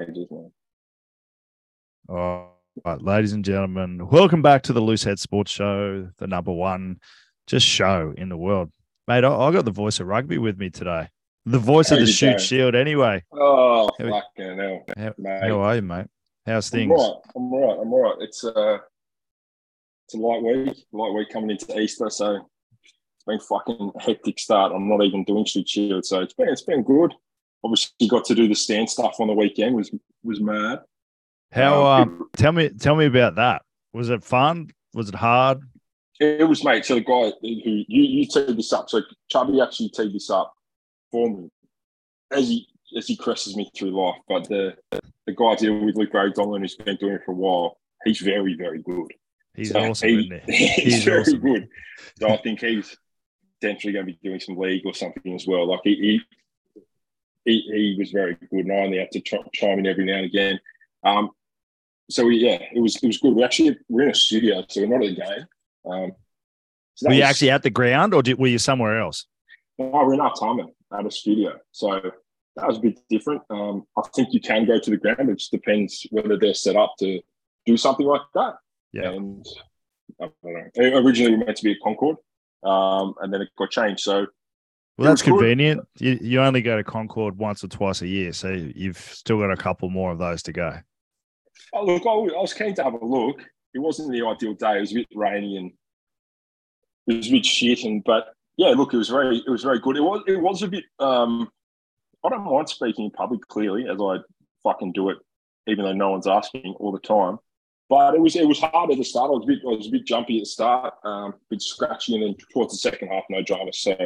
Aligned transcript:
ages, 0.00 0.26
man. 0.30 0.50
All 2.08 2.56
right, 2.84 3.00
ladies 3.00 3.32
and 3.32 3.44
gentlemen, 3.44 4.08
welcome 4.08 4.42
back 4.42 4.62
to 4.64 4.72
the 4.72 4.80
Loosehead 4.80 5.18
Sports 5.18 5.50
Show, 5.50 6.08
the 6.18 6.26
number 6.26 6.52
one 6.52 6.98
just 7.46 7.66
show 7.66 8.14
in 8.16 8.28
the 8.28 8.36
world. 8.36 8.70
Mate, 9.08 9.24
I, 9.24 9.34
I 9.34 9.52
got 9.52 9.64
the 9.64 9.70
voice 9.72 10.00
of 10.00 10.06
rugby 10.06 10.38
with 10.38 10.58
me 10.58 10.70
today. 10.70 11.08
The 11.44 11.58
voice 11.58 11.90
How 11.90 11.96
of 11.96 12.02
the 12.02 12.06
Shute 12.06 12.30
going? 12.36 12.38
shield, 12.38 12.74
anyway. 12.76 13.24
Oh, 13.32 13.90
How 13.98 14.10
fucking 14.10 14.58
hell. 14.58 14.84
How, 14.96 15.14
Mate. 15.18 15.42
how 15.42 15.60
are 15.60 15.74
you, 15.76 15.82
mate? 15.82 16.06
How's 16.46 16.72
I'm 16.72 16.78
things? 16.78 16.92
all 16.96 17.14
right. 17.14 17.32
I'm 17.36 17.52
all 17.52 17.68
right. 17.68 17.80
I'm 17.82 17.92
all 17.92 18.02
right. 18.02 18.16
It's 18.20 18.44
uh, 18.44 18.78
it's 20.06 20.14
a 20.14 20.18
light 20.18 20.42
week. 20.42 20.84
Light 20.92 21.12
week 21.14 21.30
coming 21.30 21.50
into 21.50 21.78
Easter, 21.80 22.10
so 22.10 22.36
it's 22.36 23.24
been 23.26 23.40
fucking 23.40 23.92
hectic 24.00 24.38
start. 24.38 24.72
I'm 24.72 24.88
not 24.88 25.02
even 25.02 25.24
doing 25.24 25.44
Shute 25.44 25.68
Shield, 25.68 26.04
so 26.04 26.20
it's 26.20 26.34
been 26.34 26.48
it's 26.48 26.62
been 26.62 26.82
good. 26.84 27.12
Obviously, 27.64 28.08
got 28.08 28.24
to 28.26 28.34
do 28.34 28.48
the 28.48 28.54
stand 28.54 28.90
stuff 28.90 29.16
on 29.20 29.28
the 29.28 29.34
weekend. 29.34 29.74
was 29.76 29.90
was 30.22 30.40
mad. 30.40 30.80
How 31.52 31.84
Um, 31.86 32.02
um 32.08 32.28
tell 32.36 32.52
me 32.52 32.70
tell 32.70 32.96
me 32.96 33.06
about 33.06 33.36
that. 33.36 33.62
Was 33.92 34.10
it 34.10 34.24
fun? 34.24 34.70
Was 34.94 35.08
it 35.08 35.14
hard? 35.14 35.60
It, 36.20 36.40
it 36.40 36.44
was 36.44 36.64
mate. 36.64 36.84
So 36.84 36.94
the 36.96 37.00
guy 37.02 37.30
who 37.40 37.48
you 37.48 37.84
you 37.88 38.26
teed 38.26 38.56
this 38.56 38.72
up. 38.72 38.88
So 38.90 39.02
Chubby 39.30 39.60
actually 39.60 39.90
teed 39.90 40.14
this 40.14 40.30
up 40.30 40.52
for 41.10 41.28
me 41.30 41.48
as 42.32 42.48
he 42.48 42.66
as 42.96 43.06
he 43.06 43.16
crosses 43.16 43.56
me 43.56 43.70
through 43.76 43.90
life. 43.90 44.16
But 44.28 44.48
the 44.48 44.76
the 45.26 45.32
guy 45.34 45.54
dealing 45.56 45.84
with 45.86 45.96
Luke 45.96 46.14
O'Donnell 46.14 46.58
who's 46.58 46.74
been 46.74 46.96
doing 46.96 47.14
it 47.14 47.22
for 47.24 47.32
a 47.32 47.34
while, 47.36 47.76
he's 48.04 48.18
very 48.20 48.54
very 48.54 48.82
good. 48.82 49.12
He's 49.54 49.70
So 49.70 49.80
awesome, 49.80 50.08
he- 50.08 50.32
he? 50.46 50.52
He's, 50.66 50.74
He's 50.94 51.04
very 51.04 51.20
awesome. 51.20 51.40
good. 51.40 51.68
So 52.18 52.28
I 52.30 52.38
think 52.38 52.60
he's 52.60 52.96
potentially 53.60 53.92
going 53.92 54.06
to 54.06 54.12
be 54.12 54.18
doing 54.24 54.40
some 54.40 54.56
league 54.56 54.82
or 54.86 54.94
something 54.94 55.34
as 55.34 55.46
well. 55.46 55.68
Like 55.68 55.80
he 55.84 55.94
he, 55.96 56.20
he, 57.44 57.60
he 57.72 57.96
was 57.98 58.10
very 58.10 58.34
good, 58.34 58.66
and 58.66 58.72
I 58.72 58.76
only 58.76 58.98
had 58.98 59.10
to 59.12 59.20
ch- 59.20 59.34
chime 59.52 59.78
in 59.80 59.86
every 59.86 60.04
now 60.04 60.16
and 60.16 60.26
again. 60.26 60.60
Um, 61.04 61.30
so 62.10 62.26
we, 62.26 62.38
yeah, 62.38 62.58
it 62.72 62.80
was 62.80 62.96
it 63.02 63.06
was 63.06 63.18
good. 63.18 63.34
We 63.34 63.42
actually 63.44 63.76
we're 63.88 64.02
in 64.04 64.10
a 64.10 64.14
studio, 64.14 64.64
so 64.68 64.80
we're 64.82 64.86
not 64.98 65.04
at 65.04 65.12
a 65.12 65.14
game. 65.14 65.46
Um, 65.90 66.12
so 66.94 67.08
Were 67.08 67.14
you 67.14 67.20
was- 67.20 67.30
actually 67.30 67.50
at 67.50 67.62
the 67.62 67.70
ground 67.70 68.14
or 68.14 68.22
did, 68.22 68.38
were 68.38 68.46
you 68.48 68.58
somewhere 68.58 69.00
else? 69.00 69.26
no, 69.78 69.86
we're 69.90 70.14
in 70.14 70.20
our 70.20 70.34
time 70.34 70.60
at 70.96 71.06
a 71.06 71.10
studio, 71.10 71.58
so 71.72 72.00
that 72.56 72.68
was 72.68 72.76
a 72.76 72.80
bit 72.80 73.00
different. 73.08 73.42
Um, 73.50 73.84
I 73.96 74.02
think 74.14 74.28
you 74.32 74.40
can 74.40 74.66
go 74.66 74.78
to 74.78 74.90
the 74.90 74.98
ground. 74.98 75.30
It 75.30 75.38
just 75.38 75.50
depends 75.50 76.06
whether 76.10 76.36
they're 76.38 76.52
set 76.54 76.76
up 76.76 76.94
to 76.98 77.20
do 77.64 77.76
something 77.76 78.06
like 78.06 78.20
that. 78.34 78.56
Yeah. 78.92 79.12
And 79.12 79.44
I 80.20 80.28
don't 80.44 80.52
know. 80.76 80.98
Originally, 80.98 81.36
we 81.36 81.44
meant 81.44 81.56
to 81.56 81.64
be 81.64 81.72
at 81.72 81.78
Concord, 81.82 82.16
um, 82.62 83.14
and 83.22 83.32
then 83.32 83.40
it 83.40 83.48
got 83.56 83.70
changed. 83.70 84.00
So 84.02 84.26
Well, 85.02 85.10
that's 85.10 85.22
good. 85.22 85.30
convenient. 85.32 85.80
You, 85.98 86.18
you 86.20 86.40
only 86.40 86.62
go 86.62 86.76
to 86.76 86.84
Concord 86.84 87.36
once 87.36 87.64
or 87.64 87.68
twice 87.68 88.02
a 88.02 88.06
year, 88.06 88.32
so 88.32 88.50
you've 88.50 88.98
still 88.98 89.38
got 89.38 89.50
a 89.50 89.56
couple 89.56 89.90
more 89.90 90.12
of 90.12 90.18
those 90.18 90.42
to 90.44 90.52
go. 90.52 90.78
Oh, 91.72 91.84
look, 91.84 92.02
I 92.02 92.14
was 92.14 92.32
I 92.36 92.40
was 92.40 92.54
keen 92.54 92.74
to 92.76 92.84
have 92.84 92.94
a 92.94 93.04
look. 93.04 93.42
It 93.74 93.78
wasn't 93.78 94.12
the 94.12 94.24
ideal 94.24 94.54
day. 94.54 94.76
It 94.76 94.80
was 94.80 94.92
a 94.92 94.96
bit 94.96 95.08
rainy 95.14 95.56
and 95.56 95.72
it 97.08 97.16
was 97.16 97.28
a 97.28 97.32
bit 97.32 97.44
shit. 97.44 97.84
And 97.84 98.04
but 98.04 98.34
yeah, 98.56 98.68
look, 98.68 98.94
it 98.94 98.98
was 98.98 99.08
very 99.08 99.38
it 99.44 99.50
was 99.50 99.62
very 99.62 99.80
good. 99.80 99.96
It 99.96 100.02
was 100.02 100.22
it 100.26 100.40
was 100.40 100.62
a 100.62 100.68
bit. 100.68 100.84
Um, 100.98 101.50
I 102.24 102.28
don't 102.28 102.44
mind 102.44 102.68
speaking 102.68 103.06
in 103.06 103.10
public 103.10 103.46
clearly, 103.48 103.88
as 103.88 103.98
I 104.00 104.18
fucking 104.62 104.92
do 104.92 105.10
it, 105.10 105.18
even 105.66 105.84
though 105.84 105.92
no 105.92 106.10
one's 106.10 106.28
asking 106.28 106.76
all 106.78 106.92
the 106.92 107.00
time. 107.00 107.38
But 107.88 108.14
it 108.14 108.20
was 108.20 108.36
it 108.36 108.46
was 108.46 108.60
hard 108.60 108.90
at 108.90 108.98
the 108.98 109.04
start. 109.04 109.28
I 109.28 109.34
was 109.34 109.44
a 109.44 109.46
bit 109.46 109.58
I 109.66 109.74
was 109.74 109.88
a 109.88 109.90
bit 109.90 110.06
jumpy 110.06 110.38
at 110.38 110.42
the 110.42 110.46
start, 110.46 110.94
um, 111.04 111.32
a 111.32 111.34
bit 111.50 111.62
scratchy, 111.62 112.14
and 112.14 112.22
then 112.22 112.36
towards 112.52 112.72
the 112.72 112.78
second 112.78 113.08
half, 113.08 113.24
no 113.28 113.42
drama. 113.42 113.72
So 113.72 113.96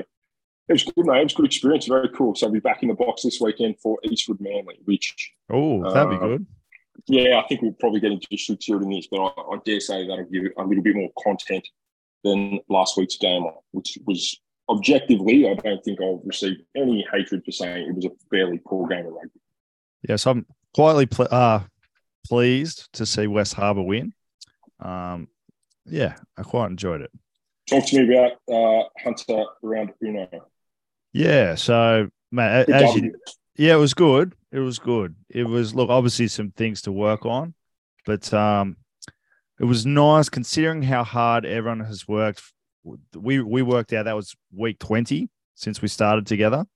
it 0.68 0.72
was 0.72 0.82
good, 0.84 1.06
mate. 1.06 1.20
It 1.20 1.24
was 1.24 1.32
a 1.32 1.36
good 1.36 1.46
experience. 1.46 1.86
Very 1.86 2.08
cool. 2.10 2.34
So 2.34 2.46
I'll 2.46 2.52
be 2.52 2.60
back 2.60 2.82
in 2.82 2.88
the 2.88 2.94
box 2.94 3.22
this 3.22 3.40
weekend 3.40 3.76
for 3.80 3.98
Eastwood 4.04 4.40
Manly, 4.40 4.78
which 4.84 5.32
Oh, 5.50 5.82
that'd 5.92 6.10
be 6.10 6.16
Uh, 6.16 6.20
good. 6.28 6.46
yeah, 7.06 7.38
I 7.40 7.46
think 7.46 7.62
we'll 7.62 7.72
probably 7.72 8.00
get 8.00 8.12
into 8.12 8.26
shield 8.36 8.82
in 8.82 8.90
this, 8.90 9.06
but 9.10 9.20
I, 9.20 9.28
I 9.54 9.58
dare 9.64 9.80
say 9.80 10.06
that'll 10.06 10.24
give 10.24 10.44
a 10.56 10.64
little 10.64 10.82
bit 10.82 10.96
more 10.96 11.10
content 11.22 11.66
than 12.24 12.58
last 12.68 12.96
week's 12.96 13.16
game, 13.18 13.44
which 13.72 13.98
was 14.06 14.40
objectively, 14.68 15.48
I 15.48 15.54
don't 15.54 15.84
think 15.84 16.00
I'll 16.00 16.20
receive 16.24 16.56
any 16.76 17.06
hatred 17.12 17.44
for 17.44 17.52
saying 17.52 17.88
it 17.88 17.94
was 17.94 18.04
a 18.06 18.10
fairly 18.30 18.58
poor 18.66 18.88
game 18.88 19.06
of 19.06 19.12
rugby. 19.12 19.40
Yes, 20.08 20.26
I'm 20.26 20.44
quietly 20.74 21.06
ple- 21.06 21.28
uh, 21.30 21.60
pleased 22.26 22.92
to 22.94 23.06
see 23.06 23.28
West 23.28 23.54
Harbour 23.54 23.82
win. 23.82 24.12
Um, 24.80 25.28
yeah, 25.84 26.16
I 26.36 26.42
quite 26.42 26.70
enjoyed 26.70 27.00
it. 27.02 27.10
Talk 27.70 27.86
to 27.86 28.02
me 28.04 28.12
about 28.14 28.32
uh, 28.52 28.88
Hunter 29.04 29.44
around 29.62 29.92
Uno. 30.02 30.28
Yeah, 31.16 31.54
so 31.54 32.08
mate, 32.30 32.68
as 32.68 32.94
you, 32.94 33.14
yeah, 33.56 33.72
it 33.72 33.78
was 33.78 33.94
good. 33.94 34.34
It 34.52 34.58
was 34.58 34.78
good. 34.78 35.14
It 35.30 35.44
was 35.44 35.74
look, 35.74 35.88
obviously 35.88 36.28
some 36.28 36.50
things 36.50 36.82
to 36.82 36.92
work 36.92 37.24
on, 37.24 37.54
but 38.04 38.32
um, 38.34 38.76
it 39.58 39.64
was 39.64 39.86
nice 39.86 40.28
considering 40.28 40.82
how 40.82 41.04
hard 41.04 41.46
everyone 41.46 41.80
has 41.80 42.06
worked. 42.06 42.42
We 43.14 43.40
we 43.40 43.62
worked 43.62 43.94
out 43.94 44.04
that 44.04 44.14
was 44.14 44.36
week 44.54 44.78
twenty 44.78 45.30
since 45.54 45.80
we 45.80 45.88
started 45.88 46.26
together. 46.26 46.66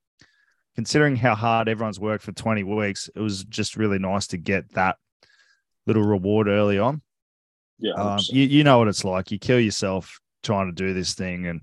Considering 0.73 1.17
how 1.17 1.35
hard 1.35 1.69
everyone's 1.69 1.99
worked 1.99 2.23
for 2.23 2.31
twenty 2.31 2.63
weeks, 2.63 3.11
it 3.15 3.19
was 3.19 3.43
just 3.43 3.77
really 3.77 3.99
nice 3.99 4.25
to 4.27 4.37
get 4.37 4.73
that 4.73 4.97
little 5.85 6.03
reward 6.03 6.47
early 6.47 6.79
on. 6.79 7.03
Yeah, 7.77 7.93
Um, 7.93 8.19
you, 8.29 8.43
you 8.43 8.63
know 8.63 8.79
what 8.79 8.87
it's 8.87 9.03
like. 9.03 9.29
You 9.29 9.37
kill 9.37 9.59
yourself 9.59 10.19
trying 10.41 10.67
to 10.67 10.73
do 10.73 10.93
this 10.93 11.13
thing. 11.13 11.45
And, 11.45 11.61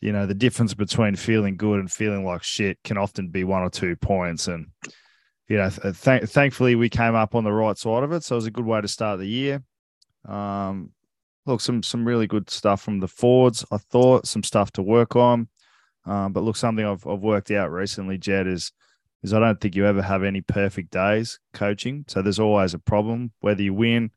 you 0.00 0.12
know, 0.12 0.26
the 0.26 0.34
difference 0.34 0.74
between 0.74 1.16
feeling 1.16 1.56
good 1.56 1.78
and 1.78 1.90
feeling 1.90 2.24
like 2.24 2.42
shit 2.42 2.78
can 2.84 2.96
often 2.96 3.28
be 3.28 3.44
one 3.44 3.62
or 3.62 3.70
two 3.70 3.96
points. 3.96 4.48
And, 4.48 4.68
you 5.48 5.58
know, 5.58 5.68
th- 5.68 6.00
th- 6.00 6.24
thankfully 6.24 6.74
we 6.74 6.88
came 6.88 7.14
up 7.14 7.34
on 7.34 7.44
the 7.44 7.52
right 7.52 7.76
side 7.76 8.02
of 8.02 8.12
it. 8.12 8.24
So 8.24 8.34
it 8.34 8.38
was 8.38 8.46
a 8.46 8.50
good 8.50 8.64
way 8.64 8.80
to 8.80 8.88
start 8.88 9.18
the 9.18 9.26
year. 9.26 9.62
Um, 10.26 10.90
look, 11.44 11.60
some, 11.60 11.82
some 11.82 12.06
really 12.06 12.26
good 12.26 12.48
stuff 12.48 12.80
from 12.80 13.00
the 13.00 13.08
Fords, 13.08 13.64
I 13.70 13.76
thought, 13.76 14.26
some 14.26 14.42
stuff 14.42 14.70
to 14.72 14.82
work 14.82 15.16
on. 15.16 15.48
Um, 16.06 16.32
but 16.32 16.44
look, 16.44 16.56
something 16.56 16.84
I've, 16.84 17.06
I've 17.06 17.20
worked 17.20 17.50
out 17.50 17.70
recently, 17.70 18.16
Jed, 18.16 18.46
is 18.46 18.72
is 19.22 19.34
I 19.34 19.38
don't 19.38 19.60
think 19.60 19.76
you 19.76 19.86
ever 19.86 20.00
have 20.00 20.22
any 20.22 20.40
perfect 20.40 20.90
days 20.90 21.38
coaching. 21.52 22.04
So 22.08 22.22
there's 22.22 22.38
always 22.38 22.72
a 22.72 22.78
problem, 22.78 23.32
whether 23.40 23.62
you 23.62 23.74
win, 23.74 24.12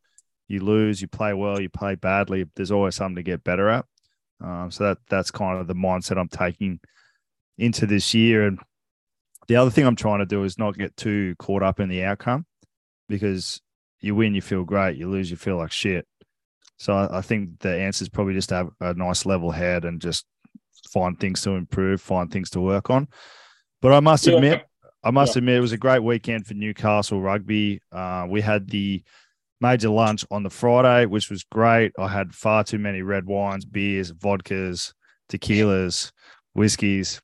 you 0.48 0.60
lose, 0.60 1.02
you 1.02 1.08
play 1.08 1.34
well, 1.34 1.60
you 1.60 1.68
play 1.68 1.94
badly. 1.94 2.46
There's 2.56 2.70
always 2.70 2.94
something 2.94 3.16
to 3.16 3.22
get 3.22 3.44
better 3.44 3.68
at. 3.68 3.84
Um, 4.44 4.70
so 4.70 4.84
that 4.84 4.98
that's 5.08 5.30
kind 5.30 5.58
of 5.58 5.66
the 5.66 5.74
mindset 5.74 6.18
I'm 6.18 6.28
taking 6.28 6.78
into 7.56 7.86
this 7.86 8.12
year. 8.12 8.46
And 8.46 8.58
the 9.48 9.56
other 9.56 9.70
thing 9.70 9.86
I'm 9.86 9.96
trying 9.96 10.18
to 10.18 10.26
do 10.26 10.44
is 10.44 10.58
not 10.58 10.76
get 10.76 10.96
too 10.96 11.34
caught 11.38 11.62
up 11.62 11.80
in 11.80 11.88
the 11.88 12.04
outcome 12.04 12.44
because 13.08 13.60
you 14.00 14.14
win, 14.14 14.34
you 14.34 14.42
feel 14.42 14.64
great. 14.64 14.98
You 14.98 15.08
lose, 15.08 15.30
you 15.30 15.36
feel 15.36 15.56
like 15.56 15.72
shit. 15.72 16.06
So 16.76 16.92
I, 16.92 17.18
I 17.18 17.20
think 17.22 17.60
the 17.60 17.74
answer 17.74 18.02
is 18.02 18.08
probably 18.08 18.34
just 18.34 18.50
to 18.50 18.56
have 18.56 18.70
a 18.80 18.94
nice 18.94 19.24
level 19.24 19.50
head 19.50 19.84
and 19.84 20.00
just 20.00 20.26
find 20.90 21.18
things 21.18 21.40
to 21.42 21.52
improve, 21.52 22.00
find 22.00 22.30
things 22.30 22.50
to 22.50 22.60
work 22.60 22.90
on. 22.90 23.08
But 23.80 23.92
I 23.92 24.00
must 24.00 24.26
Yeah. 24.26 24.34
admit, 24.34 24.66
I 25.02 25.10
must 25.10 25.36
Yeah. 25.36 25.40
admit, 25.40 25.56
it 25.56 25.60
was 25.60 25.72
a 25.72 25.78
great 25.78 26.02
weekend 26.02 26.46
for 26.46 26.54
Newcastle 26.54 27.22
rugby. 27.22 27.80
Uh, 27.92 28.26
we 28.28 28.40
had 28.40 28.68
the 28.68 29.02
major 29.64 29.88
lunch 29.88 30.24
on 30.30 30.42
the 30.42 30.50
Friday, 30.50 31.06
which 31.06 31.30
was 31.30 31.42
great. 31.44 31.92
I 31.98 32.08
had 32.08 32.34
far 32.34 32.64
too 32.64 32.78
many 32.78 33.00
red 33.02 33.24
wines, 33.26 33.64
beers, 33.64 34.12
vodkas, 34.12 34.92
tequilas, 35.30 36.12
whiskeys. 36.54 37.20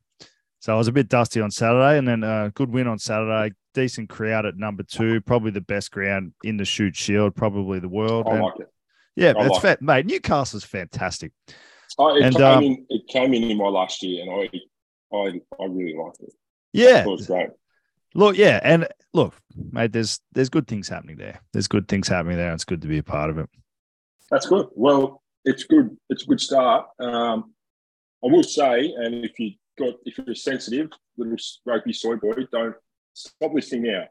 So 0.61 0.75
I 0.75 0.77
was 0.77 0.89
a 0.89 0.93
bit 0.93 1.09
dusty 1.09 1.41
on 1.41 1.51
Saturday, 1.51 1.99
and 1.99 2.09
then 2.09 2.23
a 2.25 2.51
good 2.55 2.71
win 2.71 2.87
on 2.87 2.99
Saturday. 2.99 3.55
Decent 3.75 4.09
crowd 4.09 4.47
at 4.47 4.57
number 4.57 4.83
two, 4.83 5.21
probably 5.21 5.51
the 5.51 5.61
best 5.61 5.91
ground 5.91 6.33
in 6.43 6.57
the 6.57 6.65
Shute 6.65 6.97
Shield, 6.97 7.37
probably 7.37 7.79
the 7.79 7.89
world. 7.89 8.27
I 8.27 8.33
And- 8.33 8.43
like 8.43 8.61
it. 8.61 8.69
yeah, 9.17 9.33
I 9.39 9.47
it's 9.47 9.63
like 9.65 9.79
fa- 9.79 9.79
mate. 9.81 10.07
Newcastle's 10.07 10.65
fantastic. 10.65 11.33
I, 11.99 12.05
it, 12.17 12.23
And, 12.23 12.37
came 12.37 12.45
um, 12.45 12.65
in, 12.65 12.87
it 12.89 13.07
came 13.09 13.35
in 13.35 13.45
in 13.45 13.57
my 13.59 13.69
last 13.69 14.03
year, 14.03 14.23
and 14.23 14.31
I, 14.31 15.17
I, 15.17 15.41
I 15.63 15.67
really 15.67 15.95
liked 15.97 16.21
it. 16.21 16.33
Yeah, 16.73 17.03
it 17.03 17.07
was 17.07 17.27
great. 17.27 17.51
Look, 18.15 18.37
yeah, 18.37 18.61
and 18.63 18.87
look, 19.13 19.35
mate. 19.73 19.93
There's 19.93 20.21
there's 20.33 20.49
good 20.49 20.67
things 20.69 20.89
happening 20.89 21.17
there. 21.17 21.41
There's 21.53 21.69
good 21.69 21.89
things 21.89 22.09
happening 22.09 22.37
there. 22.37 22.47
And 22.49 22.55
it's 22.55 22.65
good 22.65 22.83
to 22.83 22.89
be 22.89 22.99
a 22.99 23.03
part 23.03 23.31
of 23.31 23.39
it. 23.39 23.49
That's 24.31 24.47
good. 24.47 24.67
Well, 24.75 25.23
it's 25.45 25.65
good. 25.65 25.97
It's 26.09 26.23
a 26.25 26.27
good 26.27 26.41
start. 26.41 26.87
Um, 26.99 27.53
I 28.23 28.27
will 28.29 28.43
say, 28.43 28.93
and 28.97 29.25
if 29.25 29.39
you 29.39 29.53
got 29.79 29.95
if 30.05 30.19
you're 30.19 30.35
sensitive, 30.35 30.91
little 31.17 31.37
rugby 31.65 31.93
soy 31.93 32.17
boy, 32.17 32.33
don't 32.53 32.75
stop 33.15 33.53
listening 33.55 33.85
now. 33.93 34.05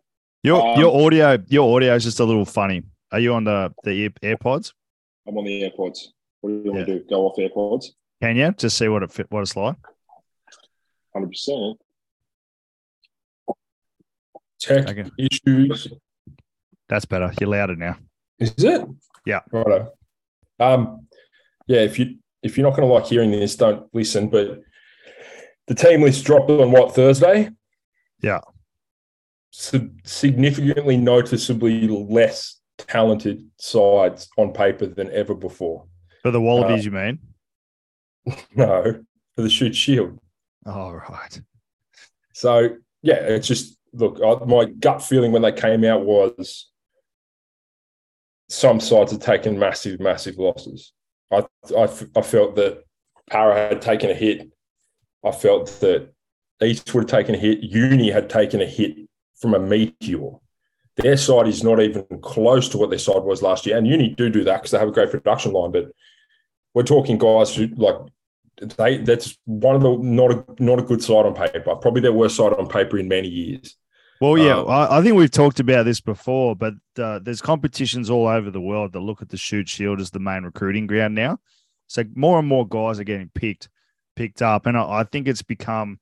Your 0.44 0.66
Um, 0.74 0.80
your 0.80 1.06
audio 1.06 1.38
your 1.48 1.75
audio 1.75 1.96
is 1.96 2.04
just 2.04 2.19
a 2.19 2.25
little 2.25 2.46
funny. 2.46 2.84
Are 3.12 3.19
you 3.19 3.34
on 3.34 3.44
the 3.44 3.74
the 3.84 4.04
Air- 4.04 4.36
AirPods? 4.36 4.74
I'm 5.28 5.38
on 5.38 5.46
the 5.46 5.63
AirPods. 5.63 6.07
What 6.42 6.50
do 6.51 6.62
you 6.63 6.72
want 6.72 6.88
Yeah. 6.88 6.96
to 6.96 7.00
do? 7.00 7.06
Go 7.10 7.28
off 7.28 7.38
AirPods? 7.38 7.88
Can 8.22 8.36
you 8.36 8.51
just 8.51 8.78
see 8.78 8.88
what 8.88 9.04
it 9.04 9.12
fit, 9.12 9.28
what 9.30 9.42
it's 9.42 9.56
like? 9.56 9.75
Hundred 11.13 11.28
percent. 11.30 11.80
Tech 14.60 14.88
Okay. 14.90 15.10
issues. 15.18 15.88
That's 16.88 17.06
better. 17.06 17.32
You're 17.40 17.50
louder 17.50 17.76
now. 17.76 17.98
Is 18.40 18.54
it? 18.58 18.86
Yeah. 19.26 19.42
Righto. 19.52 19.94
Um, 20.60 21.08
yeah, 21.68 21.82
if 21.82 22.00
you 22.00 22.18
if 22.42 22.58
you're 22.58 22.68
not 22.68 22.76
going 22.76 22.88
to 22.88 22.94
like 22.94 23.06
hearing 23.06 23.32
this, 23.32 23.56
don't 23.56 23.88
listen. 23.94 24.30
But 24.30 24.62
the 25.68 25.76
team 25.76 26.02
list 26.02 26.26
dropped 26.26 26.50
on 26.50 26.72
what 26.72 26.96
Thursday? 26.96 27.50
Yeah. 28.22 28.42
significantly 29.52 30.98
noticeably 30.98 31.88
less 31.88 32.60
talented 32.78 33.46
sides 33.58 34.30
on 34.38 34.52
paper 34.54 34.88
than 34.88 35.12
ever 35.12 35.34
before. 35.34 35.86
For 36.24 36.32
the 36.32 36.42
Wallabies, 36.42 36.86
uh, 36.86 36.90
you 36.90 36.92
mean? 36.92 37.20
No, 38.56 39.04
for 39.36 39.42
the 39.42 39.50
Shute 39.50 39.76
Shield. 39.76 40.20
Oh, 40.66 40.92
right. 40.92 41.42
So, 42.34 42.76
yeah, 43.02 43.16
it's 43.16 43.48
just 43.48 43.78
look, 43.94 44.19
my 44.47 44.65
gut 44.65 45.01
feeling 45.01 45.31
when 45.31 45.41
they 45.41 45.51
came 45.51 45.83
out 45.83 46.06
was 46.06 46.69
some 48.50 48.80
sides 48.80 49.12
had 49.12 49.21
taken 49.21 49.59
massive, 49.59 50.00
massive 50.00 50.38
losses. 50.38 50.91
I, 51.31 51.44
I, 51.77 51.88
felt 51.88 52.56
that 52.56 52.83
Para 53.30 53.56
had 53.56 53.81
taken 53.81 54.09
a 54.09 54.15
hit. 54.15 54.51
I 55.24 55.31
felt 55.31 55.68
that 55.81 56.12
East 56.62 56.94
would 56.94 57.09
have 57.09 57.19
taken 57.19 57.36
a 57.36 57.38
hit. 57.38 57.59
Uni 57.59 58.09
had 58.09 58.30
taken 58.30 58.62
a 58.62 58.65
hit 58.65 58.97
from 59.39 59.53
a 59.53 59.59
meteor. 59.59 60.31
Their 60.97 61.18
side 61.18 61.47
is 61.47 61.63
not 61.63 61.80
even 61.80 62.06
close 62.21 62.68
to 62.69 62.77
what 62.77 62.89
their 62.89 63.00
side 63.00 63.24
was 63.24 63.41
last 63.41 63.65
year. 63.65 63.77
And 63.77 63.88
Uni 63.88 64.09
do 64.09 64.30
do 64.30 64.44
that 64.44 64.57
because 64.57 64.71
they 64.71 64.80
have 64.80 64.89
a 64.89 64.91
great 64.94 65.12
production 65.12 65.53
line. 65.53 65.71
But 65.71 65.91
we're 66.74 66.83
talking 66.83 67.18
guys 67.18 67.56
who 67.56 67.68
like 67.68 67.95
they 68.77 68.97
that's 68.97 69.38
one 69.45 69.75
of 69.75 69.81
the 69.81 69.97
not 69.97 70.31
a 70.31 70.63
not 70.63 70.80
a 70.80 70.83
good 70.83 71.01
side 71.01 71.25
on 71.25 71.36
paper. 71.36 71.75
Probably 71.75 72.01
their 72.01 72.12
worst 72.12 72.36
side 72.36 72.53
on 72.53 72.68
paper 72.68 72.97
in 72.97 73.07
many 73.07 73.30
years. 73.30 73.77
Well, 74.19 74.38
yeah, 74.38 74.60
um, 74.60 74.69
I, 74.69 74.98
I, 74.98 75.01
think 75.01 75.16
we've 75.16 75.31
talked 75.31 75.62
about 75.62 75.86
this 75.86 76.01
before, 76.01 76.56
but 76.56 76.74
uh, 76.98 77.19
there's 77.19 77.42
competitions 77.42 78.10
all 78.10 78.27
over 78.27 78.51
the 78.51 78.60
world 78.60 78.92
that 78.92 79.00
look 79.00 79.21
at 79.21 79.30
the 79.30 79.38
Shute 79.38 79.69
Shield 79.69 80.01
as 80.01 80.12
the 80.12 80.19
main 80.19 80.44
recruiting 80.44 80.88
ground 80.88 81.16
now. 81.16 81.39
So 81.88 82.04
more 82.16 82.38
and 82.38 82.48
more 82.48 82.68
guys 82.68 83.00
are 83.00 83.06
getting 83.06 83.31
picked, 83.33 83.69
picked 84.16 84.42
up, 84.42 84.66
and 84.66 84.77
I, 84.77 85.00
I 85.00 85.04
think 85.06 85.27
it's 85.27 85.42
become, 85.42 86.00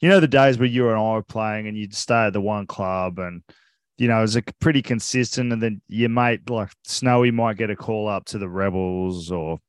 you 0.00 0.08
know, 0.08 0.20
the 0.20 0.28
days 0.28 0.58
where 0.58 0.68
you 0.68 0.88
and 0.88 0.98
I 0.98 1.12
were 1.12 1.22
playing 1.22 1.68
and 1.68 1.76
you'd 1.76 1.94
stay 1.94 2.26
at 2.26 2.32
the 2.32 2.40
one 2.40 2.66
club 2.66 3.18
and 3.18 3.42
you 4.00 4.08
know, 4.08 4.16
it 4.16 4.22
was 4.22 4.36
a 4.36 4.42
pretty 4.60 4.80
consistent, 4.80 5.52
and 5.52 5.62
then 5.62 5.82
your 5.86 6.08
mate 6.08 6.48
like 6.48 6.70
Snowy 6.84 7.30
might 7.30 7.58
get 7.58 7.68
a 7.68 7.76
call 7.76 8.08
up 8.08 8.24
to 8.26 8.38
the 8.38 8.48
Rebels, 8.48 9.30
or 9.30 9.60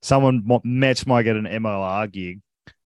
someone 0.00 0.42
Mets 0.64 1.06
might 1.06 1.24
get 1.24 1.36
an 1.36 1.44
MLR 1.44 2.10
gig. 2.10 2.40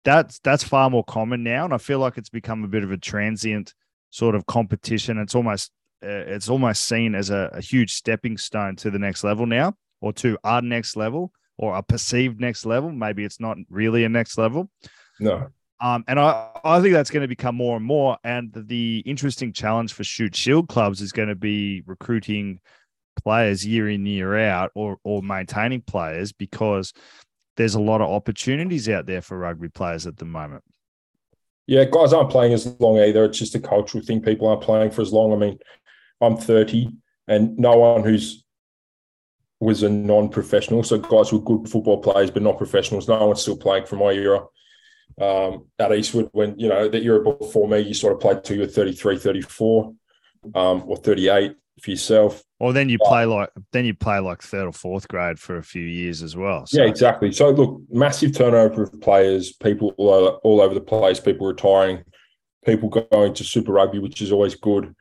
That's 0.06 0.40
that's 0.40 0.64
far 0.64 0.90
more 0.90 1.04
common 1.04 1.44
now, 1.44 1.66
and 1.66 1.74
I 1.74 1.80
feel 1.80 2.00
like 2.00 2.18
it's 2.18 2.30
become 2.30 2.64
a 2.64 2.70
bit 2.70 2.86
of 2.86 2.94
a 2.94 2.98
transient 2.98 3.74
sort 4.16 4.34
of 4.34 4.46
competition. 4.46 5.18
It's 5.18 5.36
almost 5.36 5.72
uh, 6.02 6.08
it's 6.08 6.50
almost 6.50 6.86
seen 6.86 7.16
as 7.16 7.30
a, 7.30 7.50
a, 7.52 7.62
huge 7.62 7.94
stepping 7.94 8.38
stone 8.38 8.76
to 8.78 8.90
the 8.90 9.00
next 9.00 9.24
level 9.24 9.46
now, 9.46 9.74
or 10.00 10.14
to 10.14 10.38
our 10.44 10.62
next 10.62 10.96
level, 10.96 11.34
or 11.58 11.76
a 11.76 11.84
perceived 11.84 12.40
next 12.40 12.66
level. 12.66 12.92
Maybe 12.92 13.26
it's 13.26 13.42
not 13.42 13.58
really 13.70 14.06
a 14.06 14.10
next 14.10 14.38
level. 14.38 14.70
No. 15.20 15.48
Um, 15.82 16.06
and 16.08 16.18
I, 16.18 16.50
I 16.64 16.80
think 16.80 16.94
that's 16.94 17.12
going 17.12 17.22
to 17.22 17.28
become 17.28 17.56
more 17.56 17.76
and 17.76 17.86
more. 17.86 18.18
And 18.24 18.54
the 18.56 19.04
interesting 19.06 19.52
challenge 19.52 19.92
for 19.92 20.06
Shute 20.06 20.36
Shield 20.36 20.70
clubs 20.70 21.02
is 21.02 21.12
going 21.12 21.28
to 21.28 21.36
be 21.36 21.84
recruiting 21.86 22.62
players 23.22 23.66
year 23.66 23.90
in, 23.90 24.06
year 24.06 24.38
out, 24.38 24.72
or 24.76 24.98
or 25.04 25.22
maintaining 25.22 25.82
players 25.82 26.32
because 26.32 26.94
there's 27.58 27.76
a 27.76 27.82
lot 27.82 28.00
of 28.00 28.10
opportunities 28.10 28.88
out 28.88 29.08
there 29.08 29.22
for 29.22 29.38
rugby 29.38 29.68
players 29.68 30.08
at 30.08 30.16
the 30.16 30.26
moment. 30.26 30.64
Yeah, 31.68 31.86
guys 31.86 32.14
aren't 32.14 32.30
playing 32.30 32.54
as 32.54 32.68
long 32.80 33.00
either. 33.00 33.26
It's 33.26 33.40
just 33.40 33.56
a 33.56 33.60
cultural 33.60 34.04
thing. 34.04 34.22
People 34.22 34.48
aren't 34.48 34.62
playing 34.62 34.92
for 34.92 35.02
as 35.02 35.12
long. 35.12 35.34
I 35.34 35.36
mean, 35.36 35.58
I'm 36.22 36.38
30, 36.38 36.90
and 37.28 37.58
no 37.58 37.78
one 37.78 38.04
who's 38.04 38.46
was 39.60 39.84
a 39.84 39.90
non-professional. 39.90 40.84
So 40.84 40.98
guys 40.98 41.32
were 41.32 41.40
good 41.40 41.70
football 41.70 42.02
players 42.02 42.30
but 42.30 42.44
not 42.44 42.58
professionals. 42.58 43.08
No 43.08 43.26
one's 43.26 43.42
still 43.42 43.58
playing 43.58 43.86
from 43.86 44.00
my 44.00 44.12
era. 44.12 44.46
Um, 45.20 45.68
at 45.80 45.94
Eastwood, 45.94 46.30
when 46.34 46.60
you 46.60 46.68
know 46.68 46.90
the 46.90 47.02
era 47.02 47.22
before 47.22 47.68
me, 47.68 47.80
you 47.80 47.94
sort 47.94 48.14
of 48.14 48.20
played 48.20 48.44
till 48.44 48.58
you 48.58 48.64
were 48.64 48.68
33, 48.68 49.18
34, 49.18 49.94
um, 50.56 50.84
or 50.88 50.98
38 50.98 51.56
for 51.82 51.90
yourself. 51.90 52.44
Or 52.60 52.72
then 52.72 52.88
you 52.88 52.98
play 53.00 53.26
like 53.26 53.50
then 53.74 53.84
you 53.84 53.94
play 53.94 54.20
like 54.20 54.42
third 54.42 54.68
or 54.68 54.72
fourth 54.72 55.08
grade 55.10 55.40
for 55.40 55.58
a 55.58 55.64
few 55.64 55.84
years 55.84 56.24
as 56.24 56.38
well. 56.38 56.66
So. 56.66 56.82
Yeah, 56.82 56.88
exactly. 56.88 57.32
So 57.34 57.50
look, 57.50 57.82
massive 57.90 58.34
turnover 58.34 58.84
of 58.84 59.02
players, 59.02 59.52
people 59.52 59.94
all 59.98 60.10
over, 60.10 60.30
all 60.38 60.62
over 60.62 60.74
the 60.74 60.80
place, 60.80 61.20
people 61.20 61.48
retiring, 61.48 62.04
people 62.66 62.88
going 62.88 63.34
to 63.34 63.44
Super 63.44 63.74
Rugby, 63.74 64.00
which 64.00 64.22
is 64.22 64.32
always 64.32 64.56
good. 64.56 64.96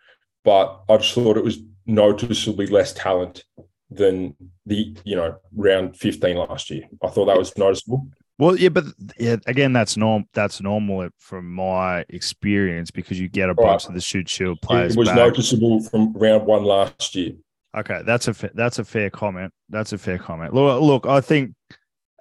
But 0.44 0.80
I 0.88 0.96
just 0.96 1.14
thought 1.14 1.36
it 1.36 1.44
was 1.44 1.60
noticeably 1.86 2.66
less 2.66 2.92
talent 2.92 3.44
than 3.88 4.34
the 4.66 4.96
you 5.04 5.14
know 5.14 5.36
round 5.54 5.96
15 5.96 6.36
last 6.36 6.70
year. 6.70 6.82
I 7.02 7.08
thought 7.08 7.26
that 7.26 7.38
was 7.38 7.56
noticeable. 7.56 8.08
Well, 8.36 8.56
yeah, 8.56 8.70
but 8.70 8.84
yeah, 9.16 9.36
again, 9.46 9.72
that's 9.72 9.96
norm. 9.96 10.24
That's 10.34 10.60
normal 10.60 11.08
from 11.18 11.52
my 11.52 12.04
experience 12.08 12.90
because 12.90 13.20
you 13.20 13.28
get 13.28 13.48
a 13.48 13.54
bunch 13.54 13.84
right. 13.84 13.88
of 13.90 13.94
the 13.94 14.00
Shute 14.00 14.28
Shield 14.28 14.60
players. 14.60 14.96
It 14.96 14.98
was 14.98 15.08
back. 15.08 15.16
noticeable 15.16 15.80
from 15.84 16.12
round 16.14 16.44
one 16.44 16.64
last 16.64 17.14
year. 17.14 17.34
Okay, 17.76 18.02
that's 18.04 18.28
a 18.28 18.34
that's 18.54 18.78
a 18.78 18.84
fair 18.84 19.10
comment. 19.10 19.52
That's 19.68 19.92
a 19.92 19.98
fair 19.98 20.18
comment. 20.18 20.54
Look, 20.54 20.80
look, 20.80 21.06
I 21.06 21.20
think 21.20 21.54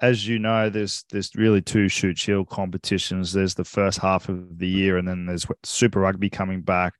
as 0.01 0.27
you 0.27 0.39
know, 0.39 0.69
there's 0.69 1.05
there's 1.11 1.35
really 1.35 1.61
two 1.61 1.87
Shute 1.87 2.17
Shield 2.17 2.49
competitions. 2.49 3.31
There's 3.33 3.53
the 3.55 3.63
first 3.63 3.99
half 3.99 4.29
of 4.29 4.57
the 4.57 4.67
year, 4.67 4.97
and 4.97 5.07
then 5.07 5.25
there's 5.25 5.45
Super 5.63 5.99
Rugby 5.99 6.29
coming 6.29 6.61
back, 6.61 6.93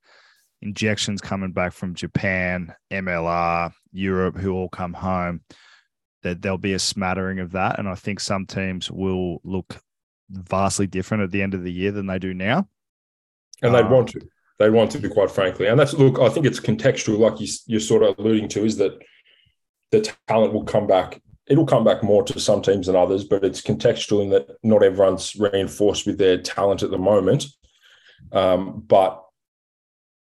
injections 0.62 1.20
coming 1.20 1.52
back 1.52 1.74
from 1.74 1.96
Japan, 1.96 2.74
MLR, 2.92 3.74
Europe, 3.92 4.38
who 4.38 4.54
all 4.54 4.70
come 4.70 4.94
home 4.94 5.42
that 6.22 6.42
there'll 6.42 6.58
be 6.58 6.74
a 6.74 6.80
smattering 6.80 7.40
of 7.40 7.52
that. 7.52 7.80
And 7.80 7.88
I 7.88 7.96
think 7.96 8.20
some 8.20 8.46
teams 8.46 8.90
will 8.90 9.40
look 9.44 9.78
vastly 10.30 10.88
different 10.88 11.24
at 11.24 11.32
the 11.32 11.42
end 11.42 11.54
of 11.54 11.64
the 11.64 11.72
year 11.72 11.92
than 11.92 12.08
they 12.08 12.18
do 12.18 12.34
now. 12.34 12.68
And 13.62 13.76
they'd 13.76 13.82
um, 13.82 13.92
want 13.92 14.10
to. 14.10 14.22
They 14.60 14.70
want 14.70 14.92
to, 14.92 15.00
be 15.00 15.10
quite 15.10 15.32
frankly. 15.32 15.68
And 15.68 15.80
that's, 15.80 15.94
look, 15.94 16.20
I 16.20 16.30
think 16.30 16.46
it's 16.46 16.60
contextual, 16.60 17.20
like 17.20 17.40
you, 17.40 17.48
you're 17.66 17.80
sort 17.80 18.04
of 18.04 18.18
alluding 18.18 18.50
to, 18.50 18.64
is 18.64 18.78
that 18.78 19.02
the 19.92 20.14
talent 20.28 20.54
will 20.54 20.64
come 20.64 20.88
back. 20.88 21.22
It'll 21.48 21.66
come 21.66 21.84
back 21.84 22.04
more 22.04 22.24
to 22.24 22.40
some 22.40 22.62
teams 22.62 22.88
than 22.88 22.96
others, 22.96 23.24
but 23.24 23.44
it's 23.44 23.62
contextual 23.62 24.24
in 24.24 24.30
that 24.30 24.48
not 24.64 24.84
everyone's 24.84 25.36
reinforced 25.36 26.06
with 26.06 26.18
their 26.18 26.38
talent 26.38 26.84
at 26.84 26.92
the 26.92 26.98
moment. 26.98 27.46
Um, 28.32 28.84
but 28.88 29.24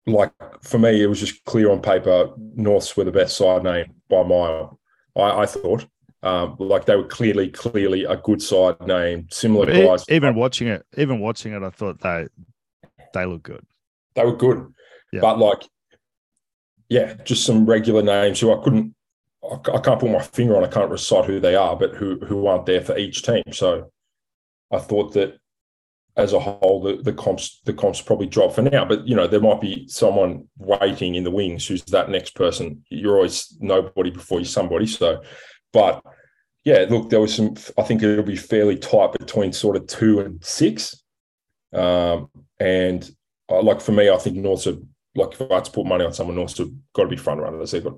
like 0.06 0.34
for 0.62 0.80
me, 0.80 1.02
it 1.02 1.08
was 1.08 1.20
just 1.20 1.44
clear 1.46 1.72
on 1.72 1.82
paper. 1.82 2.32
Norths 2.56 2.98
were 2.98 3.04
the 3.04 3.12
best 3.12 3.38
side 3.38 3.64
name 3.64 3.94
by 4.10 4.24
mile. 4.24 4.80
I, 5.16 5.42
I 5.42 5.46
thought. 5.46 5.86
Um, 6.24 6.56
like 6.60 6.86
they 6.86 6.96
were 6.96 7.06
clearly, 7.06 7.50
clearly 7.50 8.04
a 8.04 8.18
good 8.18 8.42
side 8.42 8.86
name, 8.86 9.28
similar 9.32 9.68
guys. 9.68 10.04
Even 10.10 10.34
watching 10.36 10.68
it, 10.68 10.84
even 10.98 11.20
watching 11.20 11.54
it, 11.54 11.62
I 11.62 11.70
thought 11.70 12.02
they 12.02 12.28
they 13.14 13.26
look 13.26 13.44
good. 13.44 13.64
They 14.18 14.26
were 14.26 14.36
good, 14.36 14.74
yeah. 15.14 15.22
but 15.22 15.40
like, 15.40 15.64
yeah, 16.90 17.14
just 17.24 17.46
some 17.46 17.66
regular 17.66 18.02
names 18.02 18.40
who 18.40 18.52
I 18.52 18.62
couldn't, 18.64 18.96
I, 19.44 19.56
I 19.76 19.80
can't 19.80 20.00
put 20.00 20.12
my 20.12 20.22
finger 20.22 20.58
on. 20.58 20.64
I 20.64 20.68
can't 20.68 20.92
recite 20.92 21.26
who 21.26 21.40
they 21.40 21.56
are, 21.56 21.76
but 21.78 21.96
who 21.96 22.20
who 22.26 22.48
aren't 22.48 22.66
there 22.66 22.82
for 22.82 22.98
each 22.98 23.22
team. 23.24 23.44
So 23.54 23.92
I 24.72 24.80
thought 24.80 25.14
that 25.14 25.38
as 26.18 26.34
a 26.34 26.40
whole, 26.40 26.82
the, 26.82 26.98
the 26.98 27.14
comps 27.14 27.62
the 27.66 27.74
comps 27.74 28.02
probably 28.02 28.26
drop 28.26 28.54
for 28.54 28.64
now. 28.64 28.84
But 28.84 29.08
you 29.08 29.16
know, 29.16 29.28
there 29.28 29.40
might 29.40 29.62
be 29.62 29.88
someone 29.88 30.48
waiting 30.58 31.16
in 31.16 31.24
the 31.24 31.32
wings 31.32 31.68
who's 31.68 31.84
that 31.86 32.10
next 32.10 32.36
person. 32.36 32.84
You're 32.90 33.18
always 33.18 33.56
nobody 33.60 34.10
before 34.10 34.40
you're 34.40 34.46
somebody. 34.46 34.88
So, 34.88 35.22
but 35.72 36.02
yeah, 36.66 36.86
look, 36.90 37.10
there 37.10 37.22
was 37.22 37.36
some. 37.36 37.56
I 37.78 37.84
think 37.84 38.02
it'll 38.02 38.24
be 38.24 38.36
fairly 38.36 38.78
tight 38.78 39.14
between 39.14 39.54
sort 39.54 39.78
of 39.78 39.88
two 39.88 40.20
and 40.20 40.44
six. 40.44 41.02
Um, 41.72 42.30
and 42.60 43.10
uh, 43.50 43.62
like 43.62 43.82
for 43.82 43.92
me, 43.92 44.10
I 44.10 44.18
think 44.18 44.38
Norths 44.38 44.68
are 44.68 44.78
like 45.16 45.34
if 45.34 45.42
I 45.42 45.56
had 45.56 45.66
to 45.66 45.72
put 45.72 45.86
money 45.86 46.06
on 46.06 46.14
someone, 46.14 46.36
Norths 46.36 46.58
have 46.58 46.70
got 46.94 47.04
to 47.04 47.10
be 47.10 47.18
front 47.18 47.42
runners. 47.42 47.72
They've 47.72 47.84
got 47.84 47.98